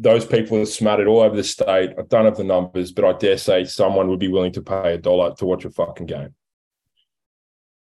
those 0.00 0.24
people 0.24 0.58
are 0.58 0.66
smattered 0.66 1.06
all 1.06 1.20
over 1.20 1.36
the 1.36 1.44
state. 1.44 1.90
I 1.98 2.02
don't 2.08 2.24
have 2.24 2.36
the 2.36 2.44
numbers, 2.44 2.90
but 2.90 3.04
I 3.04 3.12
dare 3.12 3.36
say 3.36 3.64
someone 3.64 4.08
would 4.08 4.18
be 4.18 4.28
willing 4.28 4.52
to 4.52 4.62
pay 4.62 4.94
a 4.94 4.98
dollar 4.98 5.34
to 5.36 5.44
watch 5.46 5.64
a 5.64 5.70
fucking 5.70 6.06
game. 6.06 6.34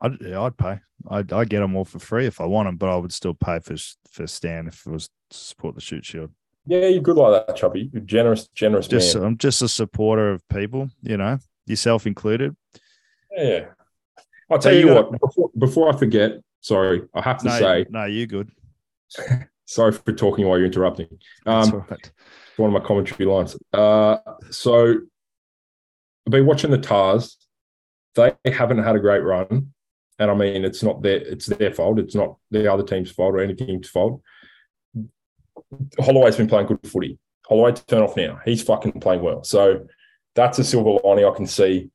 I'd, 0.01 0.19
yeah, 0.21 0.41
I'd 0.41 0.57
pay. 0.57 0.79
I'd, 1.09 1.31
I'd 1.31 1.49
get 1.49 1.59
them 1.59 1.75
all 1.75 1.85
for 1.85 1.99
free 1.99 2.25
if 2.25 2.41
I 2.41 2.45
want 2.45 2.67
them, 2.67 2.77
but 2.77 2.89
I 2.89 2.95
would 2.95 3.13
still 3.13 3.33
pay 3.33 3.59
for 3.59 3.75
for 4.11 4.25
Stan 4.27 4.67
if 4.67 4.85
it 4.85 4.91
was 4.91 5.09
to 5.29 5.37
support 5.37 5.75
the 5.75 5.81
Shute 5.81 6.05
Shield. 6.05 6.31
Yeah, 6.65 6.87
you're 6.87 7.01
good 7.01 7.17
like 7.17 7.47
that, 7.47 7.55
Chubby. 7.55 7.89
You're 7.93 8.01
generous, 8.01 8.47
generous 8.49 8.87
Just 8.87 9.15
man. 9.15 9.23
I'm 9.23 9.37
just 9.37 9.61
a 9.61 9.67
supporter 9.67 10.31
of 10.31 10.47
people, 10.49 10.89
you 11.01 11.17
know, 11.17 11.37
yourself 11.65 12.05
included. 12.07 12.55
Yeah. 13.35 13.67
I'll 14.49 14.59
tell 14.59 14.73
you 14.73 14.79
you, 14.79 14.85
gotta- 14.87 15.09
what, 15.09 15.21
before, 15.21 15.49
before 15.57 15.93
I 15.93 15.97
forget, 15.97 16.31
sorry, 16.61 17.03
I 17.13 17.21
have 17.21 17.37
to 17.39 17.45
No, 17.45 17.59
say, 17.59 17.85
no, 17.89 18.05
you're 18.05 18.27
good. 18.27 18.51
sorry 19.67 19.91
for 19.91 20.13
talking 20.13 20.47
while 20.47 20.57
you're 20.57 20.65
interrupting. 20.65 21.07
Um, 21.45 21.85
right. 21.89 22.11
one 22.55 22.73
of 22.73 22.81
my 22.81 22.85
commentary 22.85 23.25
lines. 23.25 23.55
Uh, 23.71 24.17
so 24.49 24.95
I've 26.25 26.31
been 26.31 26.47
watching 26.47 26.71
the 26.71 26.79
Tahs. 26.79 27.37
They 28.15 28.33
haven't 28.45 28.83
had 28.83 28.95
a 28.95 28.99
great 28.99 29.23
run. 29.23 29.73
And 30.17 30.31
I 30.31 30.33
mean, 30.33 30.65
it's 30.65 30.81
not 30.81 31.03
their 31.03 31.17
it's 31.17 31.45
their 31.45 31.71
fault. 31.71 31.99
It's 31.99 32.15
not 32.15 32.37
the 32.49 32.71
other 32.71 32.81
team's 32.81 33.11
fault 33.11 33.35
or 33.35 33.39
anything's 33.39 33.87
fault. 33.87 34.21
Holloway's 35.99 36.37
been 36.37 36.47
playing 36.47 36.67
good 36.67 36.79
footy. 36.83 37.19
Holloway 37.47 37.73
turn 37.73 38.01
off 38.01 38.17
now. 38.17 38.39
He's 38.43 38.63
fucking 38.63 38.99
playing 38.99 39.21
well. 39.21 39.43
So 39.43 39.85
that's 40.33 40.57
a 40.57 40.63
silver 40.63 40.97
lining 41.03 41.25
I 41.25 41.35
can 41.35 41.45
see 41.45 41.91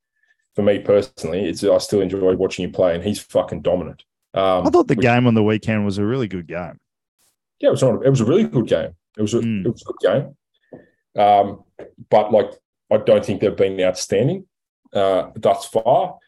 for 0.55 0.63
me 0.63 0.79
personally. 0.79 1.49
It's 1.49 1.65
I 1.65 1.79
still 1.79 2.01
enjoy 2.01 2.35
watching 2.37 2.65
him 2.65 2.73
play 2.73 2.95
and 2.95 3.03
he's 3.03 3.19
fucking 3.19 3.63
dominant. 3.63 4.05
Um, 4.35 4.67
I 4.67 4.71
thought 4.71 4.87
the 4.87 4.95
which- 4.95 5.03
game 5.03 5.27
on 5.27 5.35
the 5.35 5.43
weekend 5.43 5.85
was 5.85 5.99
a 5.99 6.07
really 6.07 6.29
good 6.29 6.47
game. 6.47 6.79
Yeah, 7.63 7.69
it 7.69 7.73
was 7.73 7.83
not. 7.83 8.05
It 8.05 8.11
was 8.11 8.21
a 8.21 8.25
really 8.27 8.45
good 8.45 8.67
game. 8.67 8.91
It 9.17 9.23
was 9.23 9.33
a, 9.35 9.39
Mm. 9.39 9.65
it 9.65 9.71
was 9.71 9.83
a 9.83 9.93
good 9.93 10.35
game. 11.15 11.23
Um, 11.25 11.65
but 12.11 12.33
like, 12.33 12.51
I 12.91 12.99
don't 12.99 13.25
think 13.25 13.41
they've 13.41 13.57
been 13.57 13.81
outstanding 13.81 14.47
uh, 14.93 15.31
thus 15.37 15.65
far. 15.67 16.19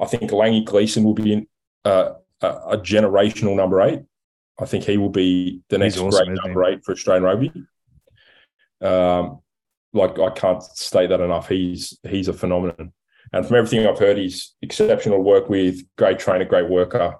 I 0.00 0.06
think 0.06 0.30
Langi 0.30 0.64
Gleeson 0.64 1.02
will 1.02 1.14
be 1.14 1.32
in, 1.32 1.46
uh, 1.84 2.14
a, 2.40 2.46
a 2.46 2.78
generational 2.78 3.56
number 3.56 3.80
eight. 3.80 4.00
I 4.60 4.66
think 4.66 4.84
he 4.84 4.98
will 4.98 5.08
be 5.10 5.62
the 5.70 5.78
next 5.78 5.98
awesome, 5.98 6.26
great 6.26 6.38
number 6.44 6.64
eight 6.64 6.84
for 6.84 6.92
Australian 6.92 7.24
rugby. 7.24 7.52
Um, 8.80 9.40
like 9.92 10.18
I 10.18 10.30
can't 10.30 10.62
state 10.62 11.08
that 11.08 11.20
enough. 11.20 11.48
He's 11.48 11.98
he's 12.08 12.28
a 12.28 12.32
phenomenon, 12.32 12.92
and 13.32 13.46
from 13.46 13.56
everything 13.56 13.86
I've 13.86 13.98
heard, 13.98 14.18
he's 14.18 14.54
exceptional 14.62 15.22
work 15.22 15.48
with. 15.48 15.82
Great 15.96 16.18
trainer, 16.18 16.44
great 16.44 16.68
worker. 16.68 17.16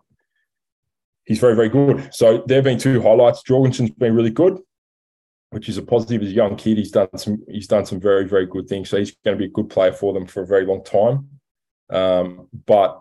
He's 1.24 1.38
very 1.38 1.54
very 1.54 1.68
good. 1.68 2.12
So 2.12 2.42
there 2.46 2.56
have 2.56 2.64
been 2.64 2.78
two 2.78 3.00
highlights. 3.02 3.42
Jorgensen's 3.42 3.90
been 3.90 4.14
really 4.14 4.30
good, 4.30 4.58
which 5.50 5.68
is 5.68 5.78
a 5.78 5.82
positive. 5.82 6.22
As 6.22 6.28
a 6.28 6.32
young 6.32 6.56
kid, 6.56 6.78
he's 6.78 6.90
done 6.90 7.08
some 7.16 7.42
he's 7.48 7.68
done 7.68 7.86
some 7.86 8.00
very 8.00 8.26
very 8.26 8.46
good 8.46 8.68
things. 8.68 8.90
So 8.90 8.98
he's 8.98 9.14
going 9.24 9.36
to 9.36 9.38
be 9.38 9.46
a 9.46 9.52
good 9.52 9.70
player 9.70 9.92
for 9.92 10.12
them 10.12 10.26
for 10.26 10.42
a 10.42 10.46
very 10.46 10.66
long 10.66 10.82
time. 10.84 11.28
Um, 11.90 12.48
but 12.66 13.00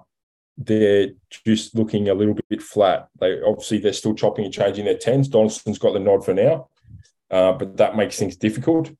they're 0.57 1.09
just 1.45 1.75
looking 1.75 2.09
a 2.09 2.13
little 2.13 2.35
bit 2.49 2.61
flat. 2.61 3.07
They 3.19 3.41
obviously 3.41 3.79
they're 3.79 3.93
still 3.93 4.13
chopping 4.13 4.45
and 4.45 4.53
changing 4.53 4.85
their 4.85 4.97
tens. 4.97 5.27
Donaldson's 5.27 5.79
got 5.79 5.93
the 5.93 5.99
nod 5.99 6.23
for 6.23 6.33
now, 6.33 6.67
uh, 7.31 7.53
but 7.53 7.77
that 7.77 7.95
makes 7.95 8.19
things 8.19 8.35
difficult. 8.35 8.91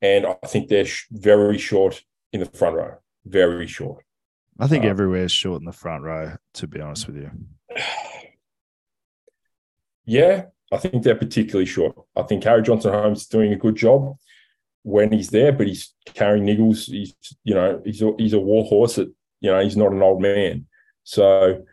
And 0.00 0.24
I 0.24 0.34
think 0.46 0.68
they're 0.68 0.86
sh- 0.86 1.06
very 1.10 1.58
short 1.58 2.02
in 2.32 2.40
the 2.40 2.46
front 2.46 2.76
row. 2.76 2.94
Very 3.26 3.66
short. 3.66 4.02
I 4.58 4.66
think 4.66 4.84
Uh, 4.84 4.88
everywhere's 4.88 5.32
short 5.32 5.60
in 5.60 5.66
the 5.66 5.72
front 5.72 6.04
row, 6.04 6.36
to 6.54 6.66
be 6.66 6.80
honest 6.80 7.06
with 7.06 7.16
you. 7.16 7.30
Yeah, 10.04 10.46
I 10.72 10.76
think 10.76 11.02
they're 11.02 11.14
particularly 11.14 11.66
short. 11.66 11.96
I 12.16 12.22
think 12.22 12.44
Harry 12.44 12.62
Johnson 12.62 12.92
Holmes 12.92 13.22
is 13.22 13.26
doing 13.26 13.52
a 13.52 13.56
good 13.56 13.76
job 13.76 14.16
when 14.82 15.12
he's 15.12 15.30
there, 15.30 15.52
but 15.52 15.66
he's 15.66 15.94
carrying 16.14 16.44
niggles. 16.44 16.86
He's 16.90 17.14
you 17.44 17.54
know 17.54 17.80
he's 17.84 18.02
a, 18.02 18.12
he's 18.18 18.32
a 18.32 18.40
war 18.40 18.64
horse. 18.64 18.96
That 18.96 19.12
you 19.40 19.50
know 19.50 19.60
he's 19.60 19.76
not 19.76 19.92
an 19.92 20.02
old 20.02 20.22
man, 20.22 20.66
so 21.04 21.64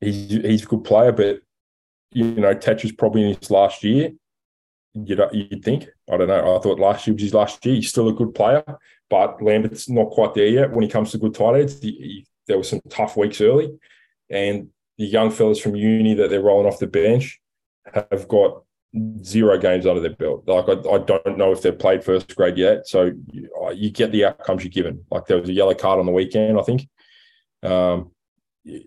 he's 0.00 0.30
he's 0.30 0.64
a 0.64 0.66
good 0.66 0.84
player. 0.84 1.12
But 1.12 1.40
you 2.12 2.24
know 2.24 2.54
Tetcher's 2.54 2.92
probably 2.92 3.24
in 3.24 3.36
his 3.36 3.50
last 3.50 3.82
year. 3.82 4.12
You 4.94 5.16
know, 5.16 5.30
you'd 5.32 5.64
think. 5.64 5.88
I 6.10 6.18
don't 6.18 6.28
know. 6.28 6.56
I 6.56 6.60
thought 6.60 6.78
last 6.78 7.06
year 7.06 7.14
was 7.14 7.22
his 7.22 7.34
last 7.34 7.64
year. 7.64 7.76
He's 7.76 7.88
still 7.88 8.08
a 8.08 8.12
good 8.12 8.34
player, 8.34 8.62
but 9.08 9.42
Lambert's 9.42 9.88
not 9.88 10.10
quite 10.10 10.34
there 10.34 10.46
yet. 10.46 10.72
When 10.72 10.82
he 10.82 10.88
comes 10.88 11.12
to 11.12 11.18
good 11.18 11.34
tight 11.34 11.60
ends, 11.60 11.80
he, 11.80 11.90
he, 11.92 12.26
there 12.46 12.58
were 12.58 12.62
some 12.62 12.82
tough 12.90 13.16
weeks 13.16 13.40
early, 13.40 13.72
and 14.28 14.68
the 14.98 15.06
young 15.06 15.30
fellas 15.30 15.58
from 15.58 15.74
uni 15.74 16.12
that 16.14 16.28
they're 16.28 16.42
rolling 16.42 16.66
off 16.66 16.78
the 16.78 16.86
bench 16.86 17.40
have 17.94 18.28
got 18.28 18.62
zero 19.22 19.58
games 19.58 19.86
under 19.86 20.00
their 20.00 20.14
belt. 20.14 20.44
Like 20.46 20.68
I, 20.68 20.72
I 20.72 20.98
don't 20.98 21.38
know 21.38 21.52
if 21.52 21.62
they've 21.62 21.78
played 21.78 22.04
first 22.04 22.34
grade 22.36 22.58
yet. 22.58 22.86
So 22.86 23.12
you, 23.32 23.48
you 23.74 23.90
get 23.90 24.12
the 24.12 24.26
outcomes 24.26 24.64
you're 24.64 24.70
given. 24.70 25.04
Like 25.10 25.26
there 25.26 25.38
was 25.40 25.48
a 25.48 25.52
yellow 25.52 25.74
card 25.74 25.98
on 25.98 26.06
the 26.06 26.12
weekend, 26.12 26.58
I 26.58 26.62
think. 26.62 26.88
Um, 27.62 28.10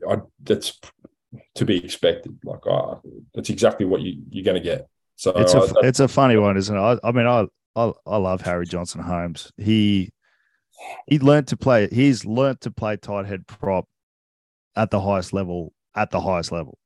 I, 0.09 0.17
that's 0.43 0.79
to 1.55 1.65
be 1.65 1.83
expected. 1.83 2.37
Like 2.43 2.65
uh, 2.69 2.95
that's 3.33 3.49
exactly 3.49 3.85
what 3.85 4.01
you, 4.01 4.21
you're 4.29 4.45
going 4.45 4.55
to 4.55 4.63
get. 4.63 4.87
So 5.15 5.31
It's 5.31 5.53
a 5.53 5.57
I- 5.59 5.65
that- 5.67 5.85
it's 5.85 5.99
a 5.99 6.07
funny 6.07 6.37
one, 6.37 6.57
isn't 6.57 6.75
it? 6.75 6.79
I, 6.79 6.97
I 7.03 7.11
mean, 7.11 7.25
I, 7.25 7.45
I 7.75 7.91
I 8.05 8.17
love 8.17 8.41
Harry 8.41 8.65
Johnson 8.65 9.01
Holmes. 9.01 9.51
He 9.57 10.11
he 11.07 11.19
learned 11.19 11.47
to 11.47 11.57
play. 11.57 11.87
He's 11.91 12.25
learned 12.25 12.61
to 12.61 12.71
play 12.71 12.97
tight 12.97 13.25
head 13.25 13.47
prop 13.47 13.85
at 14.75 14.91
the 14.91 15.01
highest 15.01 15.33
level. 15.33 15.73
At 15.95 16.11
the 16.11 16.19
highest 16.21 16.51
level. 16.51 16.77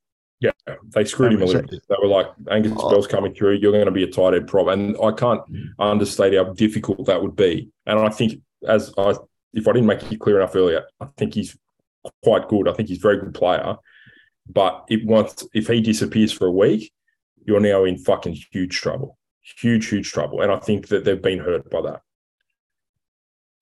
Yeah, 0.41 0.51
they 0.95 1.03
screwed 1.03 1.33
him 1.33 1.41
a 1.41 1.45
little 1.45 1.63
bit. 1.63 1.83
They 1.89 1.95
were 2.01 2.07
like, 2.07 2.27
Angus 2.49 2.71
Oh. 2.77 2.89
Bell's 2.89 3.07
coming 3.07 3.33
through. 3.33 3.55
You're 3.55 3.73
going 3.73 3.85
to 3.85 3.91
be 3.91 4.03
a 4.03 4.11
tight 4.11 4.33
end 4.35 4.47
prop, 4.47 4.67
and 4.67 4.95
I 5.03 5.11
can't 5.11 5.41
understate 5.79 6.33
how 6.33 6.53
difficult 6.53 7.05
that 7.07 7.21
would 7.21 7.35
be. 7.35 7.69
And 7.85 7.99
I 7.99 8.09
think, 8.09 8.41
as 8.65 8.93
I, 8.97 9.15
if 9.53 9.67
I 9.67 9.73
didn't 9.73 9.87
make 9.87 10.09
it 10.09 10.19
clear 10.19 10.39
enough 10.39 10.55
earlier, 10.55 10.85
I 11.01 11.07
think 11.17 11.33
he's 11.33 11.57
quite 12.23 12.47
good. 12.47 12.69
I 12.69 12.73
think 12.73 12.87
he's 12.87 12.99
a 12.99 13.01
very 13.01 13.17
good 13.19 13.33
player. 13.33 13.75
But 14.47 14.85
it 14.89 15.05
once 15.05 15.45
if 15.53 15.67
he 15.67 15.81
disappears 15.81 16.31
for 16.31 16.47
a 16.47 16.51
week, 16.51 16.91
you're 17.45 17.59
now 17.59 17.83
in 17.83 17.97
fucking 17.97 18.37
huge 18.51 18.77
trouble. 18.77 19.17
Huge, 19.41 19.87
huge 19.87 20.09
trouble. 20.11 20.41
And 20.41 20.51
I 20.51 20.57
think 20.59 20.87
that 20.87 21.03
they've 21.03 21.21
been 21.21 21.39
hurt 21.39 21.69
by 21.69 21.81
that. 21.81 22.01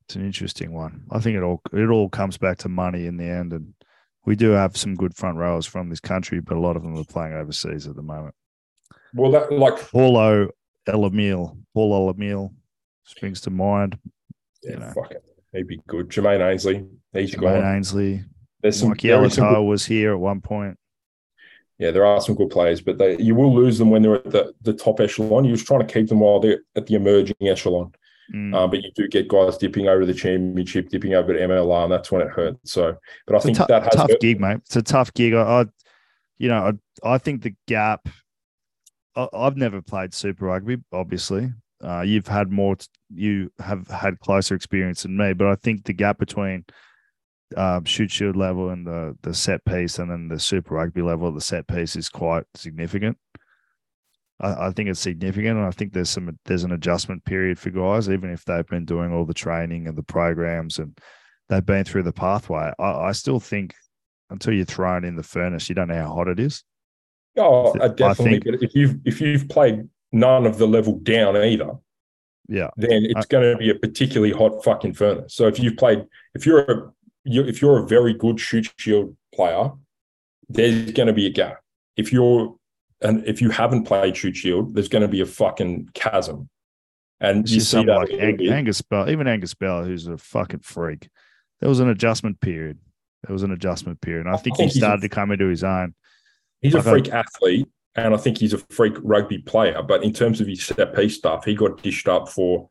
It's 0.05 0.15
an 0.15 0.25
interesting 0.25 0.73
one. 0.73 1.03
I 1.11 1.19
think 1.19 1.37
it 1.37 1.43
all 1.43 1.61
it 1.73 1.89
all 1.89 2.07
comes 2.07 2.37
back 2.37 2.59
to 2.59 2.69
money 2.69 3.07
in 3.07 3.17
the 3.17 3.25
end, 3.25 3.51
and 3.51 3.73
we 4.27 4.35
do 4.35 4.49
have 4.49 4.75
some 4.75 4.93
good 4.93 5.15
front 5.15 5.37
rowers 5.37 5.65
from 5.65 5.89
this 5.89 6.01
country, 6.01 6.41
but 6.41 6.57
a 6.57 6.59
lot 6.59 6.75
of 6.75 6.83
them 6.83 6.97
are 6.97 7.03
playing 7.05 7.33
overseas 7.33 7.87
at 7.87 7.95
the 7.95 8.01
moment. 8.01 8.35
Well, 9.13 9.31
that 9.31 9.53
like 9.53 9.77
Paul 9.89 10.17
Alo-Emile, 10.85 11.57
Paul 11.73 11.93
Alo-Emile 11.95 12.53
springs 13.05 13.39
to 13.41 13.49
mind. 13.49 13.97
Yeah, 14.61 14.71
you 14.71 14.79
know. 14.79 14.91
fuck 14.93 15.11
it. 15.11 15.23
He'd 15.53 15.67
be 15.67 15.79
good. 15.87 16.09
Jermaine 16.09 16.45
Ainsley, 16.45 16.85
he's 17.13 17.33
Jermaine 17.33 17.61
gone. 17.61 17.75
Ainsley. 17.77 18.25
There's 18.61 18.77
some. 18.77 18.89
Mikey 18.89 19.07
Alaalatoa 19.07 19.65
was 19.65 19.85
here 19.85 20.11
at 20.11 20.19
one 20.19 20.41
point. 20.41 20.77
Yeah, 21.77 21.91
there 21.91 22.05
are 22.05 22.19
some 22.19 22.35
good 22.35 22.49
players, 22.49 22.81
but 22.81 22.97
they, 22.97 23.17
you 23.17 23.33
will 23.33 23.55
lose 23.55 23.77
them 23.77 23.91
when 23.91 24.01
they're 24.01 24.15
at 24.15 24.31
the, 24.31 24.53
the 24.61 24.73
top 24.73 24.99
echelon. 24.99 25.45
You're 25.45 25.55
just 25.55 25.67
trying 25.67 25.87
to 25.87 25.93
keep 25.93 26.09
them 26.09 26.19
while 26.19 26.41
they're 26.41 26.63
at 26.75 26.85
the 26.85 26.95
emerging 26.95 27.37
echelon. 27.39 27.93
Mm. 28.33 28.55
Uh, 28.55 28.67
but 28.67 28.83
you 28.83 28.91
do 28.95 29.07
get 29.07 29.27
guys 29.27 29.57
dipping 29.57 29.87
over 29.87 30.05
the 30.05 30.13
championship, 30.13 30.89
dipping 30.89 31.13
over 31.13 31.33
to 31.33 31.39
MLR, 31.39 31.83
and 31.83 31.91
that's 31.91 32.11
when 32.11 32.21
it 32.21 32.29
hurts. 32.29 32.71
So, 32.71 32.95
but 33.25 33.33
I 33.33 33.37
it's 33.37 33.45
think 33.45 33.57
t- 33.57 33.65
that 33.67 33.83
has 33.83 33.93
tough 33.93 34.09
hurt. 34.09 34.19
gig, 34.19 34.39
mate. 34.39 34.57
It's 34.65 34.75
a 34.75 34.81
tough 34.81 35.13
gig. 35.13 35.33
I, 35.33 35.41
I 35.61 35.65
you 36.37 36.49
know, 36.49 36.73
I, 37.03 37.13
I 37.13 37.17
think 37.17 37.43
the 37.43 37.55
gap. 37.67 38.07
I, 39.15 39.27
have 39.33 39.57
never 39.57 39.81
played 39.81 40.13
Super 40.13 40.45
Rugby, 40.45 40.77
obviously. 40.93 41.51
Uh, 41.83 42.01
you've 42.01 42.27
had 42.27 42.51
more. 42.51 42.75
You 43.13 43.51
have 43.59 43.87
had 43.87 44.19
closer 44.19 44.55
experience 44.55 45.03
than 45.03 45.17
me, 45.17 45.33
but 45.33 45.47
I 45.47 45.55
think 45.55 45.85
the 45.85 45.93
gap 45.93 46.19
between 46.19 46.65
um, 47.55 47.85
Shute 47.85 48.11
Shield 48.11 48.35
level 48.35 48.69
and 48.69 48.85
the 48.85 49.17
the 49.21 49.33
set 49.33 49.63
piece, 49.65 49.99
and 49.99 50.11
then 50.11 50.27
the 50.27 50.39
Super 50.39 50.75
Rugby 50.75 51.01
level, 51.01 51.31
the 51.31 51.41
set 51.41 51.67
piece 51.67 51.95
is 51.95 52.09
quite 52.09 52.43
significant. 52.55 53.17
I, 54.39 54.67
I, 54.67 54.71
think 54.71 54.89
it's 54.89 54.99
significant, 54.99 55.57
and 55.57 55.65
I 55.65 55.71
think 55.71 55.93
there's 55.93 56.09
some 56.09 56.37
there's 56.45 56.63
an 56.63 56.71
adjustment 56.71 57.25
period 57.25 57.57
for 57.57 57.69
guys, 57.69 58.09
even 58.09 58.31
if 58.31 58.45
they've 58.45 58.67
been 58.67 58.85
doing 58.85 59.11
all 59.13 59.25
the 59.25 59.33
training 59.33 59.87
and 59.87 59.97
the 59.97 60.03
programs 60.03 60.79
and 60.79 60.97
they've 61.49 61.65
been 61.65 61.83
through 61.83 62.03
the 62.03 62.13
pathway. 62.13 62.71
I, 62.77 62.91
I 62.91 63.11
still 63.13 63.39
think 63.39 63.73
until 64.29 64.53
you're 64.53 64.65
thrown 64.65 65.03
in 65.03 65.15
the 65.15 65.23
furnace, 65.23 65.69
you 65.69 65.75
don't 65.75 65.87
know 65.87 65.95
how 65.95 66.13
hot 66.13 66.27
it 66.27 66.39
is. 66.39 66.63
Oh, 67.37 67.73
definitely. 67.73 68.39
Think, 68.39 68.45
but 68.45 68.63
if 68.63 68.75
you've 68.75 68.97
if 69.05 69.21
you've 69.21 69.47
played 69.49 69.87
none 70.11 70.45
of 70.45 70.57
the 70.57 70.67
level 70.67 70.99
down 70.99 71.37
either, 71.37 71.73
yeah, 72.47 72.69
then 72.77 73.05
it's 73.05 73.25
going 73.25 73.51
to 73.51 73.57
be 73.57 73.69
a 73.69 73.75
particularly 73.75 74.33
hot 74.33 74.63
fucking 74.63 74.93
furnace. 74.93 75.35
So 75.35 75.47
if 75.47 75.59
you've 75.59 75.77
played, 75.77 76.05
if 76.33 76.45
you're 76.45 76.59
a 76.59 76.91
if 77.25 77.61
you're 77.61 77.83
a 77.83 77.87
very 77.87 78.13
good 78.13 78.39
Shute 78.39 78.71
Shield 78.77 79.15
player, 79.33 79.71
there's 80.49 80.91
going 80.91 81.07
to 81.07 81.13
be 81.13 81.27
a 81.27 81.31
gap. 81.31 81.61
If 81.95 82.11
you're 82.13 82.56
and 83.01 83.25
if 83.25 83.41
you 83.41 83.49
haven't 83.49 83.83
played 83.83 84.17
Shute 84.17 84.35
Shield, 84.35 84.73
there's 84.73 84.89
going 84.89 85.03
to 85.03 85.07
be 85.07 85.21
a 85.21 85.25
fucking 85.25 85.89
chasm. 85.93 86.49
And 87.19 87.45
it's 87.45 87.51
you 87.51 87.59
see 87.61 87.83
that 87.83 87.95
like 87.95 88.11
Ang- 88.11 88.47
Angus 88.49 88.81
Bell, 88.81 89.09
even 89.09 89.27
Angus 89.27 89.53
Bell, 89.53 89.83
who's 89.83 90.07
a 90.07 90.17
fucking 90.17 90.59
freak. 90.59 91.09
There 91.59 91.69
was 91.69 91.79
an 91.79 91.89
adjustment 91.89 92.39
period. 92.39 92.79
There 93.25 93.33
was 93.33 93.43
an 93.43 93.51
adjustment 93.51 94.01
period. 94.01 94.25
And 94.25 94.35
I 94.35 94.37
think, 94.37 94.55
I 94.55 94.57
think 94.57 94.73
he 94.73 94.79
started 94.79 95.03
a, 95.03 95.09
to 95.09 95.09
come 95.09 95.31
into 95.31 95.47
his 95.47 95.63
own. 95.63 95.95
He's 96.61 96.73
like 96.73 96.85
a 96.85 96.89
freak 96.89 97.13
I, 97.13 97.19
athlete, 97.19 97.67
and 97.95 98.13
I 98.13 98.17
think 98.17 98.37
he's 98.37 98.53
a 98.53 98.59
freak 98.69 98.93
rugby 99.01 99.39
player. 99.39 99.81
But 99.81 100.03
in 100.03 100.13
terms 100.13 100.41
of 100.41 100.47
his 100.47 100.63
set 100.63 100.95
piece 100.95 101.15
stuff, 101.15 101.45
he 101.45 101.55
got 101.55 101.81
dished 101.81 102.07
up 102.07 102.29
for 102.29 102.67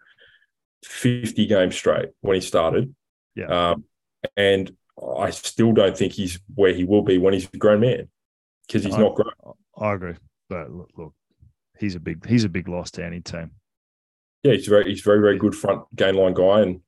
50 0.84 1.46
games 1.46 1.76
straight 1.76 2.10
when 2.20 2.36
he 2.36 2.40
started. 2.40 2.94
Yeah. 3.34 3.70
Um, 3.70 3.84
and 4.36 4.72
I 5.18 5.30
still 5.30 5.72
don't 5.72 5.96
think 5.96 6.12
he's 6.12 6.38
where 6.54 6.72
he 6.72 6.84
will 6.84 7.02
be 7.02 7.18
when 7.18 7.34
he's 7.34 7.48
a 7.52 7.56
grown 7.56 7.80
man 7.80 8.08
because 8.66 8.84
he's 8.84 8.94
I, 8.94 9.00
not 9.00 9.14
grown. 9.14 9.45
I 9.78 9.92
agree, 9.94 10.14
but 10.48 10.70
look, 10.70 10.90
look, 10.96 11.14
he's 11.78 11.94
a 11.94 12.00
big 12.00 12.26
he's 12.26 12.44
a 12.44 12.48
big 12.48 12.68
loss 12.68 12.90
to 12.92 13.04
any 13.04 13.20
team. 13.20 13.50
Yeah, 14.42 14.52
he's 14.52 14.66
very 14.66 14.90
he's 14.90 15.02
very 15.02 15.20
very 15.20 15.38
good 15.38 15.54
front 15.54 15.84
gain 15.94 16.14
line 16.14 16.34
guy, 16.34 16.60
and 16.60 16.80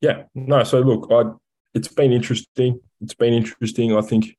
yeah, 0.00 0.24
no. 0.34 0.62
So 0.64 0.80
look, 0.80 1.08
I 1.10 1.32
it's 1.74 1.88
been 1.88 2.12
interesting. 2.12 2.80
It's 3.00 3.14
been 3.14 3.32
interesting. 3.32 3.96
I 3.96 4.02
think. 4.02 4.36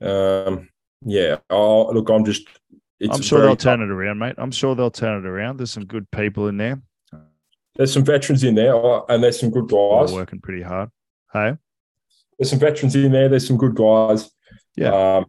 Um, 0.00 0.68
yeah. 1.04 1.36
Oh, 1.50 1.90
look, 1.92 2.08
I'm 2.08 2.24
just. 2.24 2.46
I'm 3.10 3.20
sure 3.20 3.42
they'll 3.42 3.56
turn 3.56 3.82
it 3.82 3.90
around, 3.90 4.18
mate. 4.18 4.36
I'm 4.38 4.50
sure 4.50 4.74
they'll 4.74 4.90
turn 4.90 5.24
it 5.24 5.28
around. 5.28 5.58
There's 5.58 5.72
some 5.72 5.84
good 5.84 6.10
people 6.10 6.48
in 6.48 6.56
there. 6.56 6.80
There's 7.74 7.92
some 7.92 8.04
veterans 8.04 8.42
in 8.42 8.54
there, 8.54 8.74
and 9.10 9.22
there's 9.22 9.38
some 9.38 9.50
good 9.50 9.68
guys. 9.68 10.08
They're 10.08 10.20
working 10.20 10.40
pretty 10.40 10.62
hard. 10.62 10.90
Hey, 11.30 11.56
there's 12.38 12.50
some 12.50 12.58
veterans 12.58 12.96
in 12.96 13.12
there. 13.12 13.28
There's 13.28 13.46
some 13.46 13.58
good 13.58 13.74
guys. 13.74 14.30
Yeah. 14.76 15.16
Um, 15.18 15.26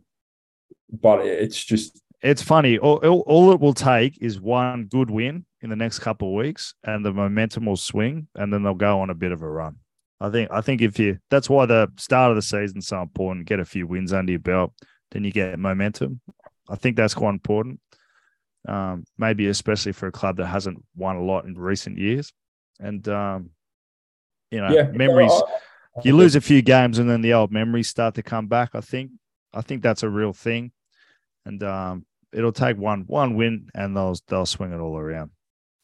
but 0.90 1.26
it's 1.26 1.64
just 1.64 2.02
it's 2.22 2.42
funny. 2.42 2.78
All, 2.78 2.98
all, 2.98 3.20
all, 3.22 3.52
it 3.52 3.60
will 3.60 3.74
take 3.74 4.18
is 4.22 4.40
one 4.40 4.86
good 4.86 5.12
win 5.12 5.46
in 5.62 5.70
the 5.70 5.76
next 5.76 6.00
couple 6.00 6.30
of 6.30 6.36
weeks, 6.36 6.74
and 6.84 7.06
the 7.06 7.14
momentum 7.14 7.66
will 7.66 7.78
swing, 7.78 8.28
and 8.36 8.52
then 8.52 8.64
they'll 8.64 8.74
go 8.74 9.02
on 9.02 9.10
a 9.10 9.16
bit 9.16 9.32
of 9.32 9.42
a 9.42 9.50
run. 9.50 9.78
I 10.20 10.30
think. 10.30 10.50
I 10.52 10.62
think 10.62 10.82
if 10.82 10.98
you, 10.98 11.20
that's 11.30 11.50
why 11.50 11.68
the 11.68 11.92
start 11.98 12.32
of 12.32 12.36
the 12.36 12.42
season 12.42 12.82
so 12.82 13.02
important. 13.02 13.46
Get 13.46 13.60
a 13.60 13.66
few 13.66 13.86
wins 13.86 14.14
under 14.14 14.32
your 14.32 14.40
belt, 14.40 14.74
then 15.12 15.24
you 15.24 15.32
get 15.32 15.60
momentum. 15.60 16.22
I 16.70 16.76
think 16.76 16.98
that's 16.98 17.14
quite 17.14 17.30
important. 17.30 17.80
Um, 18.68 19.06
maybe 19.18 19.48
especially 19.48 19.94
for 19.94 20.08
a 20.08 20.12
club 20.12 20.38
that 20.38 20.48
hasn't 20.48 20.84
won 20.96 21.16
a 21.16 21.24
lot 21.24 21.46
in 21.46 21.54
recent 21.54 22.00
years, 22.00 22.34
and 22.80 23.08
um, 23.08 23.52
you 24.50 24.60
know, 24.60 24.70
yeah, 24.70 24.90
memories. 24.92 25.32
you 26.04 26.16
lose 26.16 26.36
a 26.36 26.42
few 26.42 26.64
games, 26.64 26.98
and 26.98 27.08
then 27.08 27.22
the 27.22 27.34
old 27.34 27.52
memories 27.52 27.90
start 27.90 28.16
to 28.16 28.24
come 28.24 28.48
back. 28.48 28.72
I 28.74 28.82
think. 28.82 29.12
I 29.54 29.62
think 29.62 29.82
that's 29.82 30.04
a 30.04 30.10
real 30.10 30.34
thing 30.34 30.72
and 31.48 31.64
um, 31.64 32.06
it'll 32.34 32.52
take 32.52 32.78
one 32.78 33.06
one 33.08 33.36
win, 33.36 33.70
and 33.74 33.96
they'll 33.96 34.16
they'll 34.28 34.46
swing 34.46 34.74
it 34.74 34.80
all 34.80 34.98
around. 34.98 35.32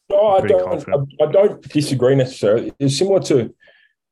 No, 0.09 0.27
I 0.27 0.41
don't. 0.41 0.89
I, 0.89 1.23
I, 1.23 1.31
don't 1.31 1.61
disagree 1.69 2.15
necessarily. 2.15 2.73
It's 2.79 2.97
similar 2.97 3.21
to 3.21 3.55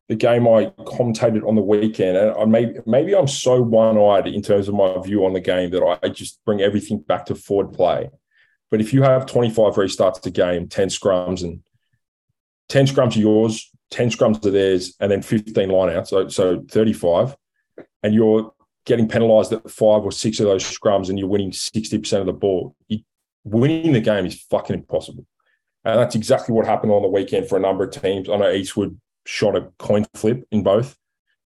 the 0.07 0.15
game 0.15 0.47
I 0.47 0.67
commentated 0.79 1.47
on 1.47 1.55
the 1.55 1.61
weekend, 1.61 2.17
and 2.17 2.31
I 2.31 2.45
maybe 2.45 2.79
maybe 2.85 3.15
I'm 3.15 3.27
so 3.27 3.61
one 3.61 3.97
eyed 3.97 4.27
in 4.27 4.41
terms 4.41 4.67
of 4.67 4.75
my 4.75 4.99
view 5.01 5.25
on 5.25 5.33
the 5.33 5.41
game 5.41 5.69
that 5.71 5.99
I 6.01 6.09
just 6.09 6.43
bring 6.45 6.61
everything 6.61 6.99
back 6.99 7.25
to 7.27 7.35
forward 7.35 7.73
play. 7.73 8.09
But 8.71 8.79
if 8.79 8.93
you 8.93 9.03
have 9.03 9.25
25 9.25 9.73
restarts 9.73 10.25
a 10.25 10.31
game, 10.31 10.69
10 10.69 10.87
scrums, 10.87 11.43
and 11.43 11.61
10 12.69 12.87
scrums 12.87 13.17
are 13.17 13.19
yours, 13.19 13.69
10 13.89 14.11
scrums 14.11 14.45
are 14.45 14.51
theirs, 14.51 14.95
and 15.01 15.11
then 15.11 15.21
15 15.21 15.67
lineouts, 15.67 16.07
so 16.07 16.29
so 16.29 16.63
35, 16.71 17.35
and 18.01 18.13
you're 18.13 18.53
getting 18.85 19.07
penalised 19.07 19.53
at 19.53 19.69
five 19.69 20.03
or 20.03 20.11
six 20.11 20.39
of 20.39 20.45
those 20.45 20.63
scrums 20.63 21.09
and 21.09 21.19
you're 21.19 21.27
winning 21.27 21.51
60% 21.51 22.19
of 22.19 22.25
the 22.25 22.33
ball, 22.33 22.75
you, 22.87 22.99
winning 23.43 23.93
the 23.93 24.01
game 24.01 24.25
is 24.25 24.41
fucking 24.49 24.75
impossible. 24.75 25.25
And 25.83 25.99
that's 25.99 26.15
exactly 26.15 26.53
what 26.53 26.65
happened 26.65 26.91
on 26.91 27.01
the 27.01 27.07
weekend 27.07 27.47
for 27.47 27.57
a 27.57 27.61
number 27.61 27.83
of 27.83 27.91
teams. 27.91 28.29
I 28.29 28.37
know 28.37 28.51
Eastwood 28.51 28.99
shot 29.25 29.55
a 29.55 29.71
coin 29.79 30.05
flip 30.13 30.45
in 30.51 30.63
both, 30.63 30.95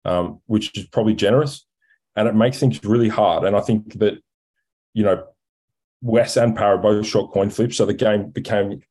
um, 0.05 0.41
which 0.45 0.77
is 0.77 0.87
probably 0.87 1.13
generous. 1.13 1.65
And 2.15 2.27
it 2.27 2.35
makes 2.35 2.59
things 2.59 2.83
really 2.83 3.09
hard. 3.09 3.43
And 3.43 3.55
I 3.55 3.61
think 3.61 3.99
that, 3.99 4.21
you 4.93 5.03
know, 5.03 5.25
West 6.01 6.37
and 6.37 6.55
Para 6.55 6.77
both 6.77 7.05
shot 7.05 7.31
coin 7.31 7.49
flips. 7.49 7.77
So 7.77 7.85
the 7.85 7.93
game 7.93 8.29
became 8.29 8.81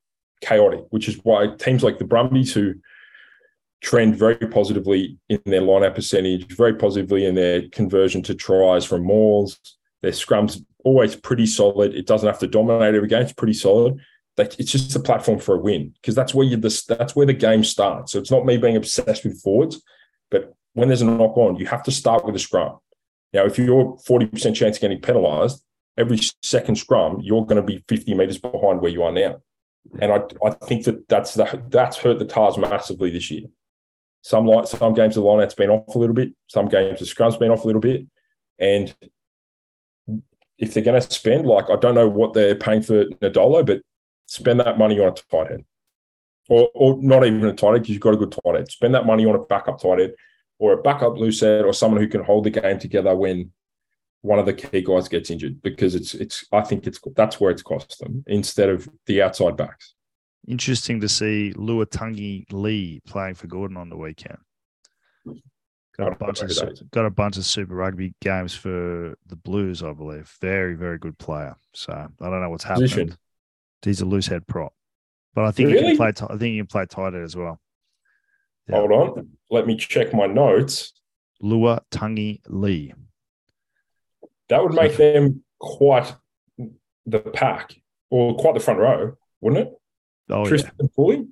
chaotic, 0.43 0.85
which 0.91 1.09
is 1.09 1.17
why 1.23 1.49
teams 1.59 1.83
like 1.83 1.99
the 1.99 2.05
Brumbies, 2.05 2.55
who 2.55 2.75
trend 3.81 4.17
very 4.17 4.37
positively 4.37 5.19
in 5.29 5.41
their 5.47 5.63
lineup 5.63 5.95
percentage, 5.95 6.55
very 6.55 6.75
positively 6.75 7.25
in 7.25 7.35
their 7.35 7.69
conversion 7.69 8.23
to 8.23 8.35
tries 8.35 8.85
from 8.85 9.05
mauls. 9.05 9.59
Their 10.03 10.13
scrums 10.13 10.65
always 10.85 11.17
pretty 11.17 11.47
solid. 11.47 11.95
It 11.95 12.07
doesn't 12.07 12.27
have 12.27 12.39
to 12.41 12.47
dominate 12.47 12.95
every 12.95 13.09
game. 13.09 13.23
It's 13.23 13.33
pretty 13.33 13.55
solid. 13.55 13.99
It's 14.39 14.73
just 14.73 14.97
a 14.97 15.01
platform 15.01 15.39
for 15.39 15.57
a 15.57 15.59
win 15.59 15.93
because 16.01 16.15
that's 16.15 16.35
where 16.35 16.47
you 16.47 16.57
that's 16.57 17.15
where 17.15 17.27
the 17.27 17.35
game 17.35 17.63
starts. 17.63 18.13
So 18.13 18.19
it's 18.19 18.31
not 18.31 18.47
me 18.47 18.57
being 18.57 18.77
obsessed 18.77 19.25
with 19.25 19.41
forwards, 19.43 19.83
but 20.31 20.55
when 20.73 20.89
there's 20.89 21.03
a 21.03 21.07
knock 21.07 21.37
on, 21.37 21.57
you 21.57 21.67
have 21.67 21.83
to 21.83 21.91
start 21.91 22.25
with 22.25 22.37
a 22.37 22.39
scrum. 22.39 22.79
Now, 23.33 23.45
if 23.45 23.59
you're 23.59 23.97
40% 24.09 24.55
chance 24.55 24.77
of 24.77 24.81
getting 24.81 25.01
penalised, 25.01 25.63
every 25.99 26.19
second 26.43 26.77
scrum, 26.77 27.21
you're 27.21 27.45
going 27.45 27.57
to 27.57 27.63
be 27.63 27.85
50 27.89 28.15
metres 28.15 28.39
behind 28.39 28.81
where 28.81 28.91
you 28.91 29.03
are 29.03 29.13
now. 29.13 29.43
And 30.01 30.13
I, 30.13 30.21
I 30.45 30.51
think 30.51 30.85
that 30.85 31.09
that's 31.09 31.35
the, 31.35 31.63
that's 31.69 31.99
hurt 31.99 32.19
the 32.19 32.25
Tahs 32.25 32.59
massively 32.59 33.11
this 33.11 33.31
year. 33.31 33.47
Some 34.23 34.47
like 34.47 34.67
some 34.67 34.95
games 34.95 35.15
the 35.15 35.23
lineout's 35.23 35.55
been 35.55 35.71
off 35.71 35.95
a 35.95 35.99
little 35.99 36.15
bit. 36.15 36.33
Some 36.47 36.69
games 36.69 36.99
the 36.99 37.07
scrum's 37.07 37.37
been 37.37 37.51
off 37.51 37.65
a 37.65 37.67
little 37.67 37.81
bit. 37.81 38.07
And 38.59 38.95
if 40.59 40.75
they're 40.75 40.85
going 40.85 41.01
to 41.01 41.11
spend, 41.11 41.47
like 41.47 41.71
I 41.71 41.77
don't 41.77 41.95
know 41.95 42.09
what 42.09 42.35
they're 42.35 42.55
paying 42.55 42.83
for 42.83 43.07
Nadolo, 43.07 43.65
but 43.65 43.81
spend 44.27 44.61
that 44.61 44.79
money 44.79 45.01
on 45.01 45.09
a 45.09 45.13
tight 45.13 45.53
end, 45.53 45.65
or 46.49 46.71
or 46.75 47.03
not 47.03 47.25
even 47.25 47.45
a 47.47 47.55
tight 47.55 47.75
end 47.75 47.83
because 47.83 47.91
you've 47.91 48.01
got 48.01 48.15
a 48.15 48.19
good 48.19 48.33
tight 48.33 48.57
end. 48.57 48.71
Spend 48.71 48.95
that 48.95 49.07
money 49.07 49.25
on 49.25 49.35
a 49.35 49.45
backup 49.45 49.81
tight 49.81 50.01
end, 50.01 50.13
or 50.59 50.75
a 50.75 50.83
backup 50.83 51.17
loose 51.17 51.41
head, 51.41 51.65
or 51.65 51.73
someone 51.73 52.01
who 52.01 52.09
can 52.09 52.23
hold 52.23 52.45
the 52.45 52.51
game 52.51 52.79
together 52.79 53.17
when 53.17 53.51
one 54.21 54.39
of 54.39 54.45
the 54.45 54.53
key 54.53 54.83
guys 54.83 55.09
gets 55.09 55.31
injured. 55.31 55.63
Because 55.63 55.95
it's 55.95 56.15
it's 56.15 56.45
I 56.53 56.61
think 56.61 56.87
it's 56.87 57.01
that's 57.17 57.41
where 57.41 57.51
it's 57.51 57.63
cost 57.63 57.99
them 58.01 58.23
instead 58.27 58.69
of 58.69 58.87
the 59.07 59.23
outside 59.23 59.57
backs 59.57 59.95
interesting 60.47 61.01
to 61.01 61.09
see 61.09 61.53
Luatangi 61.57 62.53
Lee 62.53 63.01
playing 63.07 63.35
for 63.35 63.47
Gordon 63.47 63.77
on 63.77 63.89
the 63.89 63.97
weekend. 63.97 64.39
Got 65.99 66.13
a 66.13 66.17
bunch 66.17 66.41
of 66.41 66.91
got 66.91 67.05
a 67.05 67.11
bunch 67.11 67.37
of 67.37 67.45
Super 67.45 67.75
Rugby 67.75 68.15
games 68.23 68.55
for 68.55 69.15
the 69.27 69.37
Blues, 69.37 69.83
I 69.83 69.93
believe. 69.93 70.33
Very 70.41 70.75
very 70.75 70.99
good 70.99 71.19
player. 71.19 71.57
So 71.75 71.93
I 71.93 72.31
don't 72.31 72.41
know 72.41 72.49
what's 72.49 72.65
happening. 72.65 72.89
Position. 72.89 73.17
He's 73.83 74.01
a 74.01 74.07
loose 74.07 74.27
head 74.27 74.47
prop, 74.47 74.73
but 75.35 75.45
I 75.45 75.51
think 75.51 75.69
really? 75.71 75.81
he 75.81 75.87
can 75.89 75.97
play. 75.97 76.27
I 76.27 76.39
think 76.39 76.53
he 76.53 76.57
can 76.57 76.67
play 76.67 76.87
tight 76.87 77.15
as 77.15 77.37
well. 77.37 77.61
Yeah. 78.69 78.77
Hold 78.77 78.93
on, 78.93 79.29
let 79.51 79.67
me 79.67 79.77
check 79.77 80.15
my 80.15 80.27
notes. 80.27 80.93
Lua 81.41 81.83
Tangi 81.91 82.41
Lee. 82.49 82.95
That 84.49 84.63
would 84.63 84.75
make 84.75 84.97
them 84.97 85.43
quite 85.59 86.15
the 87.07 87.21
pack 87.21 87.75
or 88.11 88.37
quite 88.37 88.55
the 88.55 88.61
front 88.61 88.81
row, 88.81 89.17
wouldn't 89.41 89.69
it? 89.69 89.80
Oh, 90.31 90.47
Tristan 90.47 90.73
yeah. 90.81 90.87
Foley. 90.95 91.27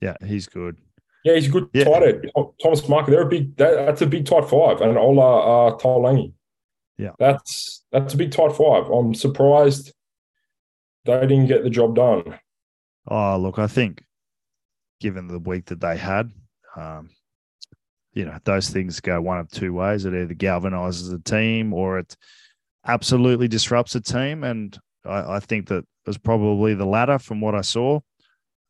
Yeah, 0.00 0.16
he's 0.24 0.46
good. 0.46 0.76
Yeah, 1.24 1.34
he's 1.34 1.48
a 1.48 1.50
good 1.50 1.68
yeah. 1.72 1.84
tight 1.84 2.02
end. 2.02 2.30
Thomas 2.62 2.86
Marker, 2.88 3.10
they're 3.10 3.22
a 3.22 3.28
big. 3.28 3.56
That, 3.56 3.86
that's 3.86 4.02
a 4.02 4.06
big 4.06 4.26
tight 4.26 4.48
five, 4.48 4.80
and 4.80 4.98
Ola 4.98 5.68
uh, 5.68 5.78
Taulagi. 5.78 6.32
Yeah, 6.98 7.12
that's 7.18 7.84
that's 7.90 8.14
a 8.14 8.16
big 8.16 8.30
tight 8.30 8.52
five. 8.52 8.88
I'm 8.90 9.14
surprised 9.14 9.92
they 11.04 11.20
didn't 11.20 11.46
get 11.46 11.64
the 11.64 11.70
job 11.70 11.96
done. 11.96 12.38
Oh, 13.08 13.38
look, 13.38 13.58
I 13.58 13.66
think 13.66 14.02
given 15.00 15.28
the 15.28 15.38
week 15.38 15.66
that 15.66 15.80
they 15.80 15.96
had, 15.96 16.30
um, 16.76 17.10
you 18.14 18.24
know, 18.24 18.38
those 18.44 18.70
things 18.70 19.00
go 19.00 19.20
one 19.20 19.38
of 19.38 19.50
two 19.50 19.72
ways. 19.72 20.04
It 20.04 20.14
either 20.14 20.34
galvanizes 20.34 21.12
a 21.12 21.18
team 21.18 21.72
or 21.72 21.98
it 21.98 22.16
absolutely 22.86 23.48
disrupts 23.48 23.94
a 23.94 24.00
team. 24.00 24.44
And 24.44 24.78
I, 25.04 25.36
I 25.36 25.40
think 25.40 25.68
that 25.68 25.84
was 26.06 26.16
probably 26.16 26.74
the 26.74 26.86
latter 26.86 27.18
from 27.18 27.40
what 27.40 27.54
I 27.54 27.60
saw. 27.60 28.00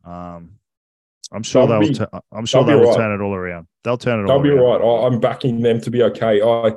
Um, 0.04 0.58
I'm 1.32 1.42
sure 1.42 1.66
they'll. 1.66 1.80
Be, 1.80 1.98
I'm 2.32 2.46
sure 2.46 2.64
they'll 2.64 2.82
right. 2.82 2.96
turn 2.96 3.12
it 3.12 3.22
all 3.22 3.34
around. 3.34 3.66
They'll 3.82 3.98
turn 3.98 4.20
it. 4.20 4.28
They'll 4.28 4.40
be 4.40 4.50
around. 4.50 4.80
right. 4.80 5.06
I'm 5.06 5.20
backing 5.20 5.60
them 5.60 5.80
to 5.80 5.90
be 5.90 6.02
okay. 6.02 6.40
I, 6.40 6.74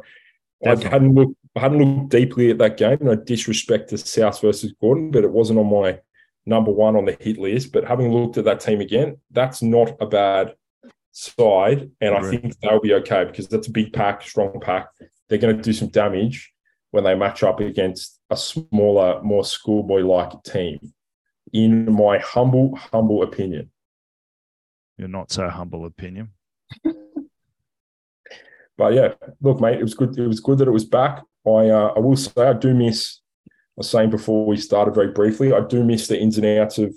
I 0.66 0.76
hadn't 0.76 1.14
looked. 1.14 1.36
I 1.56 1.60
hadn't 1.60 1.80
looked 1.80 2.10
deeply 2.10 2.52
at 2.52 2.58
that 2.60 2.78
game. 2.78 2.98
No 3.02 3.16
disrespect 3.16 3.90
to 3.90 3.98
South 3.98 4.42
versus 4.42 4.74
Gordon, 4.80 5.12
but 5.12 5.24
it 5.24 5.32
wasn't 5.32 5.60
on 5.60 5.70
my 5.70 6.00
number 6.46 6.72
one 6.72 6.96
on 6.96 7.06
the 7.06 7.18
hit 7.20 7.38
list. 7.38 7.72
But 7.72 7.86
having 7.86 8.12
looked 8.12 8.38
at 8.38 8.46
that 8.46 8.60
team 8.60 8.82
again, 8.82 9.18
that's 9.32 9.62
not 9.62 9.96
a 10.00 10.06
bad 10.06 10.56
side, 11.12 11.90
and 12.00 12.16
I, 12.16 12.20
I 12.20 12.30
think 12.30 12.60
they'll 12.60 12.80
be 12.80 12.94
okay 12.94 13.26
because 13.26 13.48
that's 13.48 13.68
a 13.68 13.72
big 13.72 13.92
pack, 13.92 14.22
strong 14.22 14.60
pack. 14.60 14.88
They're 15.28 15.40
going 15.40 15.58
to 15.58 15.64
do 15.64 15.74
some 15.74 15.90
damage 15.90 16.54
when 16.92 17.04
they 17.04 17.16
match 17.16 17.44
up 17.44 17.60
against 17.60 18.20
a 18.30 18.38
smaller, 18.38 19.22
more 19.24 19.44
schoolboy-like 19.44 20.44
team. 20.44 20.94
In 21.54 21.92
my 21.94 22.20
humble, 22.20 22.76
humble 22.76 23.24
opinion, 23.24 23.72
your 24.98 25.08
not 25.08 25.32
so 25.32 25.48
humble 25.50 25.86
opinion. 25.86 26.32
but 28.78 28.94
yeah, 28.94 29.14
look, 29.42 29.62
mate, 29.62 29.80
it 29.80 29.84
was 29.84 29.94
good. 29.94 30.18
It 30.18 30.28
was 30.28 30.40
good 30.40 30.58
that 30.58 30.68
it 30.68 30.72
was 30.72 30.86
back. 30.86 31.24
I 31.46 31.70
uh, 31.70 31.94
I 31.96 32.00
will 32.00 32.18
say 32.18 32.32
I 32.38 32.54
do 32.54 32.74
miss. 32.74 33.20
I 33.48 33.52
was 33.78 33.90
saying 33.90 34.10
before 34.10 34.46
we 34.46 34.58
started 34.58 34.96
very 34.96 35.12
briefly, 35.12 35.54
I 35.54 35.62
do 35.62 35.84
miss 35.84 36.08
the 36.08 36.20
ins 36.20 36.38
and 36.38 36.46
outs 36.60 36.78
of 36.80 36.94